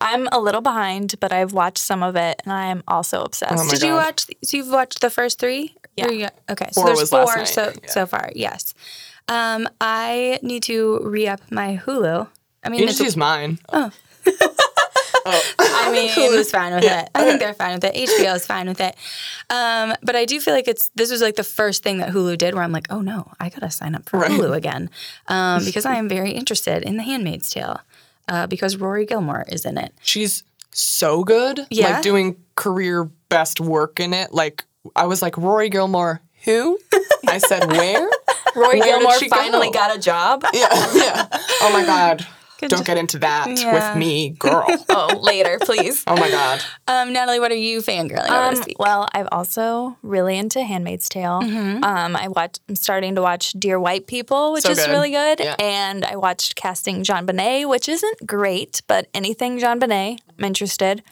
I'm 0.00 0.28
a 0.30 0.38
little 0.38 0.60
behind, 0.60 1.14
but 1.20 1.32
I've 1.32 1.52
watched 1.54 1.78
some 1.78 2.02
of 2.02 2.14
it 2.16 2.40
and 2.44 2.52
I 2.52 2.66
am 2.66 2.84
also 2.86 3.22
obsessed. 3.22 3.52
Oh 3.52 3.64
my 3.64 3.70
Did 3.70 3.82
you 3.82 3.94
watch? 3.94 4.26
So 4.44 4.56
you've 4.58 4.68
watched 4.70 5.00
the 5.00 5.10
first 5.10 5.40
three? 5.40 5.74
Yeah. 5.98 6.10
You- 6.10 6.28
okay. 6.50 6.68
So 6.72 6.84
there's 6.84 7.10
four 7.10 7.44
so 7.46 7.72
yeah. 7.82 7.90
so 7.90 8.06
far. 8.06 8.30
Yes. 8.34 8.74
Um, 9.28 9.68
I 9.80 10.38
need 10.42 10.62
to 10.64 11.00
re 11.02 11.28
up 11.28 11.40
my 11.50 11.80
Hulu. 11.84 12.28
I 12.64 12.68
mean, 12.70 12.80
you 12.80 12.86
just 12.86 13.00
use 13.00 13.16
mine. 13.16 13.58
Oh. 13.72 13.90
I 15.58 15.90
mean, 15.92 16.08
Hulu's 16.10 16.50
fine 16.50 16.74
with 16.74 16.84
it. 16.84 17.10
I 17.14 17.24
think 17.24 17.40
they're 17.40 17.54
fine 17.54 17.74
with 17.74 17.84
it. 17.84 17.94
HBO 17.94 18.34
is 18.36 18.46
fine 18.46 18.68
with 18.68 18.80
it. 18.80 18.96
Um, 19.50 19.94
but 20.02 20.16
I 20.16 20.24
do 20.24 20.40
feel 20.40 20.54
like 20.54 20.68
it's 20.68 20.90
this 20.94 21.10
was 21.10 21.20
like 21.20 21.36
the 21.36 21.44
first 21.44 21.82
thing 21.82 21.98
that 21.98 22.10
Hulu 22.10 22.38
did 22.38 22.54
where 22.54 22.62
I'm 22.62 22.72
like, 22.72 22.86
oh 22.90 23.00
no, 23.00 23.30
I 23.38 23.48
gotta 23.48 23.70
sign 23.70 23.94
up 23.94 24.08
for 24.08 24.18
Right. 24.18 24.30
Hulu 24.30 24.56
again 24.56 24.90
um, 25.28 25.64
because 25.64 25.84
I 25.84 25.94
am 26.02 26.08
very 26.08 26.32
interested 26.32 26.82
in 26.82 26.96
The 26.96 27.02
Handmaid's 27.02 27.50
Tale 27.50 27.80
uh, 28.28 28.46
because 28.46 28.76
Rory 28.76 29.06
Gilmore 29.06 29.44
is 29.48 29.64
in 29.64 29.78
it. 29.78 29.92
She's 30.02 30.44
so 30.70 31.24
good. 31.24 31.66
Yeah? 31.70 31.94
Like 31.94 32.02
doing 32.02 32.36
career 32.54 33.04
best 33.28 33.60
work 33.60 34.00
in 34.00 34.14
it. 34.14 34.32
Like 34.32 34.64
I 34.96 35.06
was 35.06 35.22
like 35.22 35.36
Rory 35.36 35.68
Gilmore. 35.68 36.20
Who? 36.44 36.78
I 37.26 37.38
said 37.38 37.70
where? 37.70 38.08
Rory 38.56 38.78
Where 38.80 38.82
did 38.82 38.84
Gilmore 38.84 39.18
she 39.18 39.28
go? 39.28 39.36
finally 39.36 39.70
got 39.70 39.94
a 39.94 39.98
job. 40.00 40.44
yeah, 40.54 40.68
yeah. 40.94 41.26
Oh 41.62 41.70
my 41.72 41.84
god. 41.84 42.26
Good 42.60 42.70
Don't 42.70 42.80
jo- 42.80 42.84
get 42.86 42.96
into 42.98 43.20
that 43.20 43.46
Yeah. 43.56 43.72
with 43.92 43.96
me, 43.98 44.30
girl. 44.30 44.64
oh, 44.88 45.20
later, 45.22 45.58
please. 45.60 46.02
Oh 46.08 46.16
my 46.16 46.28
god. 46.28 46.60
Um, 46.88 47.12
Natalie, 47.12 47.38
what 47.38 47.52
are 47.52 47.54
you 47.56 47.80
fangirling 47.80 48.24
over 48.24 48.34
Um, 48.34 48.54
this 48.56 48.66
week? 48.66 48.78
well, 48.80 49.08
I'm 49.14 49.28
also 49.30 49.96
really 50.02 50.36
into 50.36 50.62
Handmaid's 50.64 51.08
Tale. 51.08 51.40
Mm-hmm. 51.40 51.84
Um, 51.84 52.16
I 52.16 52.26
watch. 52.26 52.58
I'm 52.68 52.74
starting 52.74 53.14
to 53.14 53.22
watch 53.22 53.52
Dear 53.52 53.78
White 53.78 54.08
People, 54.08 54.52
which 54.52 54.64
So 54.64 54.70
is 54.72 54.78
good. 54.78 54.90
really 54.90 55.10
good. 55.10 55.38
Yeah. 55.38 55.54
And 55.60 56.04
I 56.04 56.16
watched 56.16 56.56
Casting 56.56 57.04
JonBenet, 57.04 57.68
which 57.68 57.88
isn't 57.88 58.26
great, 58.26 58.80
but 58.88 59.06
anything 59.14 59.60
JonBenet, 59.60 60.18
I'm 60.38 60.44
interested. 60.44 61.02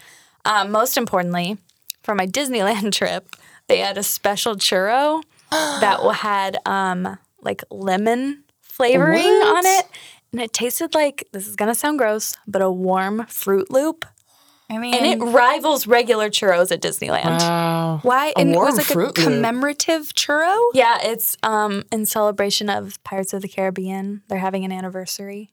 Um, 0.44 0.72
most 0.72 0.96
importantly, 0.96 1.58
for 2.02 2.16
my 2.16 2.26
Disneyland 2.26 2.92
trip, 2.92 3.36
they 3.68 3.78
had 3.78 3.98
a 3.98 4.02
special 4.02 4.56
churro 4.56 5.22
that 5.50 6.00
had 6.16 6.58
um, 6.66 7.18
like 7.42 7.62
lemon 7.70 8.44
flavoring 8.62 9.22
What? 9.24 9.56
on 9.58 9.66
it. 9.66 9.86
And 10.32 10.40
it 10.40 10.52
tasted 10.52 10.94
like 10.94 11.26
this 11.32 11.46
is 11.46 11.56
gonna 11.56 11.74
sound 11.74 11.98
gross, 11.98 12.36
but 12.46 12.60
a 12.62 12.70
warm 12.70 13.24
Fruit 13.28 13.70
Loop, 13.70 14.04
I 14.68 14.76
mean, 14.78 14.92
and 14.94 15.06
it 15.06 15.24
rivals 15.24 15.86
regular 15.86 16.28
churros 16.28 16.70
at 16.72 16.82
Disneyland. 16.82 17.38
Wow. 17.38 18.00
why? 18.02 18.32
A 18.36 18.40
And 18.40 18.50
it 18.50 18.58
was 18.58 18.76
like 18.76 18.86
Fruit 18.86 19.02
a 19.04 19.06
Loop. 19.06 19.14
commemorative 19.14 20.12
churro. 20.14 20.58
Yeah, 20.74 20.98
it's 21.02 21.36
um 21.42 21.84
in 21.92 22.04
celebration 22.06 22.68
of 22.68 23.02
Pirates 23.04 23.32
of 23.32 23.40
the 23.42 23.48
Caribbean. 23.48 24.22
They're 24.28 24.38
having 24.38 24.64
an 24.64 24.72
anniversary. 24.72 25.52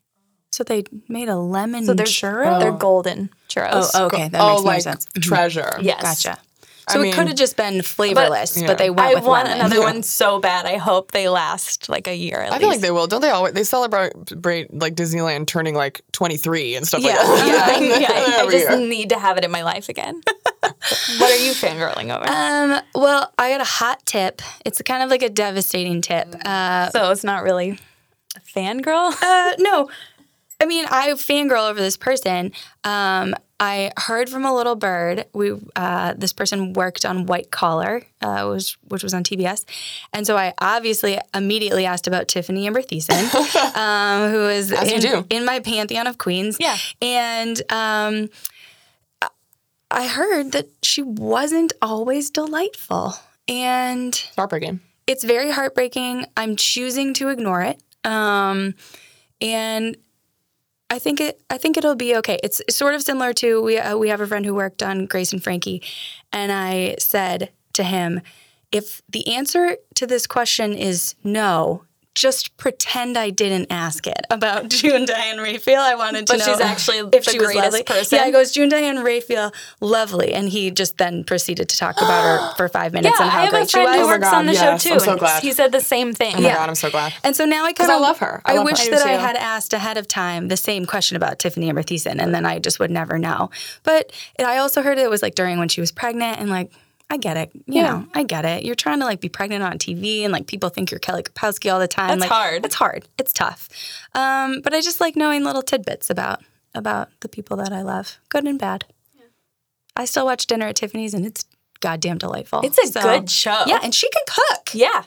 So 0.52 0.64
they 0.64 0.84
made 1.08 1.30
a 1.30 1.38
lemon 1.38 1.86
So 1.86 1.94
they're 1.94 2.06
churro. 2.06 2.60
They're 2.60 2.72
golden 2.72 3.30
churros. 3.50 3.92
Oh, 3.94 4.06
okay, 4.08 4.28
that 4.30 4.42
oh, 4.42 4.50
makes 4.50 4.62
more 4.64 4.74
like 4.74 4.82
sense. 4.82 5.08
treasure. 5.22 5.78
yes. 5.82 6.02
Gotcha. 6.24 6.40
I 6.88 6.94
So 6.94 7.02
it 7.02 7.14
could 7.14 7.28
have 7.28 7.36
just 7.38 7.56
been 7.56 7.82
flavorless, 7.82 8.54
but, 8.56 8.62
yeah. 8.62 8.74
they 8.76 8.90
went 8.90 9.02
I 9.12 9.14
with 9.16 9.24
want 9.24 9.46
lemon. 9.48 9.60
another 9.62 9.78
Yeah. 9.80 9.84
one 9.86 10.04
so 10.04 10.40
bad. 10.40 10.66
I 10.66 10.78
hope 10.78 11.12
they 11.12 11.30
last 11.30 11.88
like 11.90 12.08
a 12.08 12.16
year 12.16 12.42
at 12.42 12.50
I 12.52 12.56
least. 12.56 12.60
feel 12.62 12.70
like 12.70 12.82
they 12.82 12.92
will. 12.92 13.08
Don't 13.08 13.22
they 13.22 13.30
always? 13.30 13.54
They 13.54 13.64
celebrate 13.64 14.14
like 14.74 14.96
Disneyland 14.96 15.48
turning 15.48 15.76
like 15.76 16.02
23 16.12 16.76
and 16.76 16.88
stuff 16.88 17.02
Yeah. 17.02 17.16
like 17.16 17.26
that. 17.46 17.82
yeah, 17.82 18.00
yeah, 18.00 18.08
I, 18.12 18.42
I 18.46 18.52
just 18.52 18.70
year. 18.70 18.78
need 18.78 19.10
to 19.10 19.20
have 19.20 19.38
it 19.38 19.46
in 19.46 19.52
my 19.52 19.64
life 19.64 19.88
again. 19.90 20.22
what 20.62 21.32
are 21.32 21.38
you 21.46 21.54
fangirling 21.54 22.14
over? 22.16 22.26
Um, 22.30 22.82
well, 22.96 23.32
I 23.38 23.52
got 23.52 23.62
a 23.62 23.66
hot 23.66 24.06
tip. 24.06 24.42
It's 24.66 24.82
kind 24.82 25.04
of 25.04 25.10
like 25.10 25.24
a 25.24 25.30
devastating 25.30 26.02
tip. 26.02 26.34
Uh, 26.46 26.90
so 26.90 27.12
it's 27.12 27.24
not 27.24 27.44
really 27.44 27.80
a 28.36 28.40
fangirl. 28.42 29.14
uh, 29.22 29.54
no, 29.60 29.90
I 30.62 30.66
mean 30.66 30.86
I 30.90 31.10
fangirl 31.12 31.70
over 31.70 31.80
this 31.80 31.98
person. 31.98 32.52
Um, 32.84 33.36
I 33.64 33.92
heard 33.98 34.30
from 34.30 34.44
a 34.44 34.54
little 34.54 34.76
bird. 34.76 35.26
We 35.34 35.54
uh, 35.78 36.16
this 36.18 36.34
person 36.34 36.74
worked 36.74 37.06
on 37.06 37.26
White 37.28 37.50
Collar, 37.50 38.04
uh, 38.22 38.50
which 38.50 38.78
which 38.90 39.04
was 39.04 39.14
on 39.14 39.24
TBS, 39.24 39.64
and 40.12 40.28
so 40.28 40.36
I 40.36 40.54
obviously 40.60 41.18
immediately 41.34 41.86
asked 41.86 42.06
about 42.06 42.28
Tiffani 42.28 42.66
Amber 42.66 42.82
Thiessen, 42.82 43.24
um, 43.78 44.32
who 44.32 44.50
is 44.50 44.70
in, 44.72 45.26
in 45.30 45.46
my 45.46 45.60
pantheon 45.62 46.08
of 46.08 46.18
queens. 46.18 46.58
Yeah. 46.60 46.76
and 47.02 47.62
um, 47.72 48.30
I 49.90 50.08
heard 50.08 50.52
that 50.52 50.68
she 50.82 51.02
wasn't 51.02 51.72
always 51.82 52.32
delightful, 52.32 53.14
and 53.48 54.14
Heartbreaking. 54.36 54.82
it's 55.08 55.24
very 55.24 55.52
heartbreaking. 55.52 56.26
I'm 56.36 56.58
choosing 56.58 57.14
to 57.16 57.30
ignore 57.30 57.62
it. 57.62 57.82
Um, 58.04 58.76
and 59.40 59.96
I 60.94 61.00
think 61.00 61.20
it. 61.20 61.42
I 61.50 61.58
think 61.58 61.76
it'll 61.76 61.96
be 61.96 62.16
okay. 62.18 62.38
It's 62.44 62.62
sort 62.70 62.94
of 62.94 63.02
similar 63.02 63.34
to 63.34 63.64
we. 63.64 63.80
Uh, 63.80 63.98
we 63.98 64.10
have 64.10 64.22
a 64.22 64.28
friend 64.28 64.46
who 64.46 64.54
worked 64.54 64.84
on 64.84 65.08
Grace 65.08 65.34
and 65.34 65.44
Frankie, 65.44 65.82
and 66.32 66.52
I 66.52 66.98
said 67.00 67.50
to 67.74 67.84
him, 67.84 68.22
if 68.72 69.02
the 69.10 69.28
answer 69.28 69.78
to 69.96 70.06
this 70.06 70.28
question 70.28 70.74
is 70.74 71.16
no. 71.24 71.84
Just 72.16 72.56
pretend 72.58 73.18
I 73.18 73.32
didn't 73.32 73.68
ask 73.72 74.06
it 74.06 74.20
about 74.30 74.70
June 74.70 75.06
Diane 75.06 75.40
Raphael. 75.40 75.82
I 75.82 75.96
wanted 75.96 76.28
to 76.28 76.34
But 76.34 76.40
know 76.40 76.46
she's 76.46 76.60
actually 76.62 76.98
if 77.12 77.26
the 77.26 77.32
she 77.32 77.40
was 77.40 77.48
greatest 77.48 77.66
lovely. 77.66 77.84
person. 77.84 78.20
Yeah, 78.20 78.26
I 78.26 78.32
goes 78.32 78.52
June 78.52 78.70
Diane 78.70 79.04
Raphael, 79.04 79.52
lovely, 79.82 80.32
and 80.34 80.48
he 80.48 80.70
just 80.70 81.00
then 81.00 81.24
proceeded 81.24 81.70
to 81.70 81.78
talk 81.78 81.98
about 81.98 82.24
her 82.24 82.54
for 82.58 82.70
five 82.70 82.94
minutes 82.94 83.16
yeah, 83.18 83.24
and 83.26 83.32
how 83.32 83.40
I 83.40 83.46
have 83.46 83.54
a 83.54 83.58
great 83.58 83.70
she 83.72 83.78
friend 83.84 83.88
was. 83.88 83.96
who 83.98 84.04
Oh 84.04 84.06
my 84.08 84.14
works 84.14 84.30
God, 84.30 84.38
on 84.38 84.46
the 84.46 84.54
yes, 84.54 84.84
show 84.84 84.90
too. 84.90 84.94
I'm 84.96 85.00
so 85.00 85.18
glad. 85.18 85.42
He 85.42 85.52
said 85.54 85.72
the 85.72 85.82
same 85.82 86.14
thing. 86.14 86.36
Oh 86.36 86.42
my 86.42 86.48
Yeah. 86.50 86.56
god, 86.56 86.70
I'm 86.70 86.76
so 86.76 86.92
glad. 86.92 87.14
And 87.24 87.36
so 87.36 87.46
now 87.46 87.66
I 87.66 87.74
kind 87.74 87.90
of 87.92 88.00
love 88.02 88.20
her. 88.20 88.42
I 88.46 88.52
I, 88.54 88.56
love 88.58 88.66
wish 88.66 88.86
her. 88.86 88.92
That 88.92 89.08
I 89.08 89.16
too. 89.16 89.20
had 89.22 89.36
asked 89.36 89.74
ahead 89.74 89.98
of 89.98 90.08
time 90.08 90.50
the 90.50 90.58
same 90.58 90.86
question 90.86 91.18
about 91.18 91.40
Tiffani 91.40 91.68
Amber 91.68 91.82
Thiessen, 91.84 92.22
and 92.22 92.34
then 92.36 92.46
I 92.46 92.60
just 92.60 92.80
would 92.80 92.92
never 92.92 93.18
know. 93.18 93.50
But 93.82 94.12
I 94.38 94.58
also 94.58 94.84
heard 94.84 95.00
it 95.00 95.10
was 95.10 95.24
like 95.24 95.34
during 95.34 95.58
when 95.58 95.68
she 95.70 95.82
was 95.82 95.92
pregnant, 95.92 96.40
and 96.40 96.52
like 96.52 96.72
I 97.10 97.18
get 97.18 97.38
it. 97.38 97.52
You 97.68 97.84
know, 97.84 98.08
I 98.14 98.24
get 98.24 98.44
it. 98.44 98.64
You're 98.64 98.76
trying 98.76 99.00
to 99.00 99.06
like 99.06 99.22
be 99.22 99.30
pregnant 99.30 99.64
on 99.64 99.78
TV 99.78 100.24
and 100.24 100.34
like 100.34 100.48
people 100.48 100.70
think 100.70 100.90
you're 100.90 101.00
Kelly 101.00 101.22
Kapowski 101.22 101.72
all 101.72 101.80
the 101.80 101.88
time. 101.88 102.08
That's 102.08 102.22
like, 102.22 102.30
hard. 102.30 102.66
It's 102.66 102.76
hard. 102.76 103.08
It's 103.20 103.34
tough. 103.34 103.70
Um, 104.16 104.62
but 104.62 104.74
I 104.74 104.82
just 104.82 105.00
like 105.00 105.16
knowing 105.16 105.44
little 105.44 105.62
tidbits 105.62 106.10
about 106.10 106.42
about 106.74 107.10
the 107.20 107.30
people 107.30 107.58
that 107.58 107.72
I 107.72 107.84
love, 107.84 108.18
good 108.30 108.46
and 108.46 108.58
bad. 108.58 108.86
I 109.96 110.06
still 110.06 110.26
watch 110.26 110.48
Dinner 110.48 110.68
at 110.68 110.76
Tiffani's 110.76 111.14
and 111.14 111.26
it's 111.26 111.46
goddamn 111.82 112.18
delightful. 112.18 112.62
It's 112.64 112.80
a 112.80 113.00
good 113.00 113.30
show. 113.30 113.64
Yeah, 113.68 113.80
and 113.84 113.94
she 113.94 114.10
can 114.10 114.24
cook. 114.28 114.70
Yeah. 114.74 115.04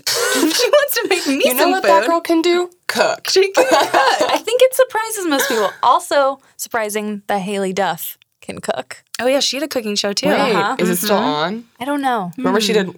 she 0.08 0.68
wants 0.68 0.94
to 0.94 1.06
make 1.08 1.26
me 1.26 1.42
You 1.44 1.54
know 1.54 1.68
what 1.68 1.82
food. 1.82 1.90
that 1.90 2.06
girl 2.06 2.20
can 2.20 2.40
do? 2.42 2.70
Cook. 2.86 3.28
She 3.28 3.52
can 3.52 3.64
cook. 3.64 3.72
I 3.72 4.38
think 4.38 4.62
it 4.62 4.74
surprises 4.74 5.26
most 5.26 5.48
people. 5.48 5.70
Also 5.82 6.40
surprising 6.56 7.22
that 7.26 7.42
Haylie 7.42 7.74
Duff 7.74 8.16
can 8.40 8.58
cook. 8.60 9.02
oh 9.20 9.26
yeah, 9.26 9.40
she 9.40 9.56
had 9.56 9.62
a 9.64 9.68
cooking 9.68 9.94
show 9.96 10.12
too. 10.12 10.28
Wait, 10.28 10.38
Uh-huh. 10.54 10.76
is 10.78 10.88
it 10.90 10.96
still 10.96 11.16
on? 11.16 11.64
I 11.78 11.84
don't 11.84 12.02
know. 12.02 12.32
Remember 12.36 12.60
she 12.60 12.72
did 12.72 12.88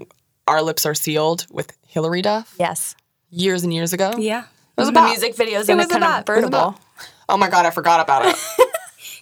Our 0.46 0.62
Lips 0.62 0.86
Are 0.86 0.94
Sealed 0.94 1.46
with 1.50 1.72
Hilary 1.86 2.22
Duff 2.22 2.54
Yes. 2.58 2.94
years 3.30 3.62
and 3.64 3.72
years 3.74 3.92
ago? 3.92 4.12
Yeah. 4.18 4.40
It 4.42 4.80
was 4.80 4.86
The 4.88 4.92
about. 4.92 5.08
music 5.10 5.34
videos 5.36 5.68
in 5.68 5.74
a 5.78 5.82
was 5.84 5.90
a. 5.90 5.96
It 5.96 6.00
was 6.00 6.14
convertible. 6.24 6.78
Oh 7.28 7.36
my 7.36 7.48
god, 7.50 7.66
I 7.66 7.70
forgot 7.70 8.00
about 8.00 8.26
it. 8.26 8.36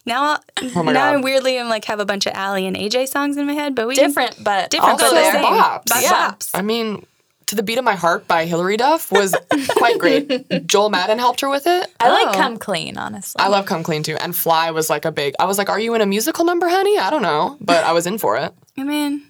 Now, 0.06 0.38
Oh 0.62 0.82
now 0.82 0.92
God. 0.92 0.96
I 0.96 1.16
weirdly 1.18 1.58
am 1.58 1.68
like 1.68 1.84
have 1.84 2.00
a 2.00 2.06
bunch 2.06 2.26
of 2.26 2.34
Aly 2.34 2.66
and 2.66 2.74
AJ 2.74 3.08
songs 3.08 3.36
in 3.36 3.46
my 3.46 3.52
head, 3.52 3.74
but 3.74 3.86
we 3.86 3.94
Different, 3.94 4.42
but 4.42 4.70
different, 4.70 4.92
Also 5.02 5.14
but 5.14 5.20
the 5.22 5.32
same. 5.32 5.44
bops. 5.44 5.82
But 5.88 6.02
Yeah. 6.02 6.30
bops. 6.30 6.50
I 6.54 6.62
mean, 6.62 7.04
To 7.50 7.56
the 7.56 7.64
Beat 7.64 7.78
of 7.78 7.84
My 7.84 7.96
Heart 7.96 8.28
by 8.28 8.46
Hilary 8.46 8.76
Duff 8.76 9.10
was 9.10 9.34
quite 9.70 9.98
great. 9.98 10.46
Joel 10.68 10.88
Madden 10.88 11.18
helped 11.18 11.40
her 11.40 11.48
with 11.48 11.66
it. 11.66 11.92
I 11.98 12.08
like 12.08 12.28
Oh. 12.28 12.32
Come 12.38 12.58
Clean, 12.58 12.96
honestly. 12.96 13.40
I 13.40 13.48
love 13.48 13.66
Come 13.66 13.82
Clean 13.82 14.04
too. 14.04 14.14
And 14.20 14.36
Fly 14.36 14.70
was 14.70 14.88
like 14.88 15.04
a 15.04 15.10
big, 15.10 15.34
I 15.40 15.46
was 15.46 15.58
like, 15.58 15.68
are 15.68 15.80
you 15.80 15.94
in 15.96 16.00
a 16.00 16.06
musical 16.06 16.44
number, 16.44 16.68
honey? 16.68 16.96
I 16.96 17.10
don't 17.10 17.22
know. 17.22 17.56
But 17.60 17.82
I 17.82 17.90
was 17.90 18.06
in 18.06 18.18
for 18.18 18.36
it. 18.36 18.54
I 18.78 18.84
mean, 18.84 19.26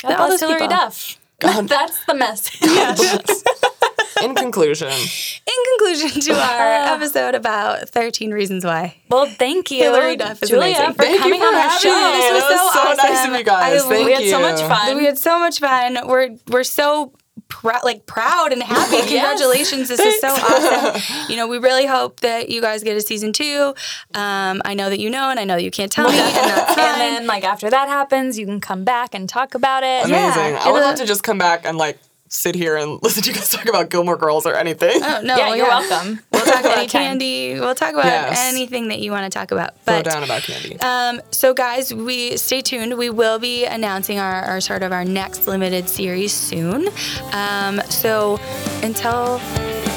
God 0.00 0.12
all 0.12 0.28
bless 0.28 0.40
those 0.40 0.48
Hilary 0.48 0.60
people. 0.60 0.76
Duff. 0.76 1.18
That's 1.40 2.04
the 2.04 2.14
message. 2.14 2.60
In 4.22 4.34
conclusion, 4.34 4.88
in 4.88 5.78
conclusion 5.78 6.20
to 6.20 6.32
our 6.34 6.74
oh. 6.74 6.94
episode 6.94 7.34
about 7.34 7.88
13 7.88 8.32
Reasons 8.32 8.66
Why. 8.66 8.94
Well, 9.08 9.24
thank 9.24 9.70
you, 9.70 9.82
Hilary 9.84 10.16
Duff 10.16 10.42
is 10.42 10.50
Julia, 10.50 10.74
amazing. 10.76 10.92
for 10.92 11.02
Thank 11.02 11.14
you 11.14 11.20
coming 11.20 11.40
for 11.40 11.46
on 11.46 11.54
our 11.54 11.70
show. 11.80 11.88
me. 11.88 12.18
This 12.18 12.32
was 12.32 12.42
was 12.42 12.72
so, 12.74 12.80
so 12.80 12.92
nice 12.92 13.18
awesome. 13.18 13.32
of 13.32 13.38
you 13.38 13.44
guys. 13.44 13.82
I- 13.82 13.88
Thank 13.88 14.06
we 14.06 14.12
had 14.12 14.24
so 14.28 14.40
much 14.40 14.60
fun. 14.60 14.96
We 14.98 15.04
had 15.06 15.16
so 15.18 15.38
much 15.38 15.58
fun. 15.58 15.98
We're 16.06 16.36
we're 16.48 16.64
so 16.64 17.14
prou- 17.48 17.82
like 17.84 18.06
proud 18.06 18.52
and 18.52 18.62
happy. 18.62 19.00
Congratulations! 19.08 19.88
This 19.88 20.00
is 20.00 20.20
so 20.20 20.28
awesome. 20.28 21.26
You 21.28 21.36
know, 21.36 21.46
we 21.48 21.58
really 21.58 21.86
hope 21.86 22.20
that 22.20 22.48
you 22.50 22.60
guys 22.60 22.82
get 22.82 22.96
a 22.96 23.00
season 23.00 23.32
two. 23.32 23.74
Um, 24.14 24.62
I 24.64 24.74
know 24.74 24.90
that 24.90 24.98
you 25.00 25.10
know, 25.10 25.30
and 25.30 25.38
I 25.38 25.44
know 25.44 25.56
you 25.56 25.70
can't 25.70 25.90
tell 25.92 26.10
me, 26.10 26.18
and 26.18 26.36
and 26.36 27.00
then, 27.00 27.26
like 27.26 27.44
after 27.44 27.68
that 27.70 27.88
happens, 27.88 28.38
you 28.38 28.46
can 28.46 28.60
come 28.60 28.84
back 28.84 29.14
and 29.14 29.28
talk 29.28 29.54
about 29.54 29.82
it. 29.82 30.04
amazing. 30.04 30.54
Yeah, 30.54 30.62
I 30.64 30.72
would 30.72 30.80
love 30.80 30.96
to 30.96 31.06
just 31.06 31.22
come 31.22 31.38
back 31.38 31.66
and 31.66 31.76
like 31.78 31.98
sit 32.32 32.54
here 32.54 32.76
and 32.76 32.98
listen 33.02 33.22
to 33.24 33.28
you 33.30 33.34
guys 33.34 33.50
talk 33.50 33.68
about 33.68 33.90
Gilmore 33.90 34.16
Girls 34.16 34.46
or 34.46 34.54
anything. 34.54 35.02
Oh, 35.02 35.20
no, 35.22 35.36
yeah, 35.36 35.54
you're 35.54 35.66
welcome. 35.66 36.20
We'll 36.32 36.44
talk 36.44 36.60
about 36.60 36.88
candy. 36.88 37.54
We'll 37.60 37.74
talk 37.74 37.92
about 37.92 38.06
Yes. 38.06 38.38
anything 38.52 38.88
that 38.88 39.00
you 39.00 39.10
want 39.10 39.30
to 39.30 39.36
talk 39.38 39.50
about. 39.50 39.74
Throw 39.84 39.96
But 39.96 40.04
down 40.06 40.22
about 40.22 40.42
candy. 40.42 40.78
Um, 40.80 41.20
so 41.32 41.52
guys, 41.52 41.92
we 41.92 42.36
stay 42.36 42.62
tuned. 42.62 42.96
We 42.96 43.10
will 43.10 43.38
be 43.38 43.64
announcing 43.66 44.18
our, 44.18 44.42
our 44.42 44.60
sort 44.60 44.82
of 44.82 44.92
our 44.92 45.04
next 45.04 45.46
limited 45.46 45.88
series 45.88 46.32
soon. 46.32 46.88
Um, 47.32 47.80
so 47.90 48.38
until 48.82 49.38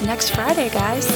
next 0.04 0.32
Friday, 0.32 0.70
guys. 0.70 1.08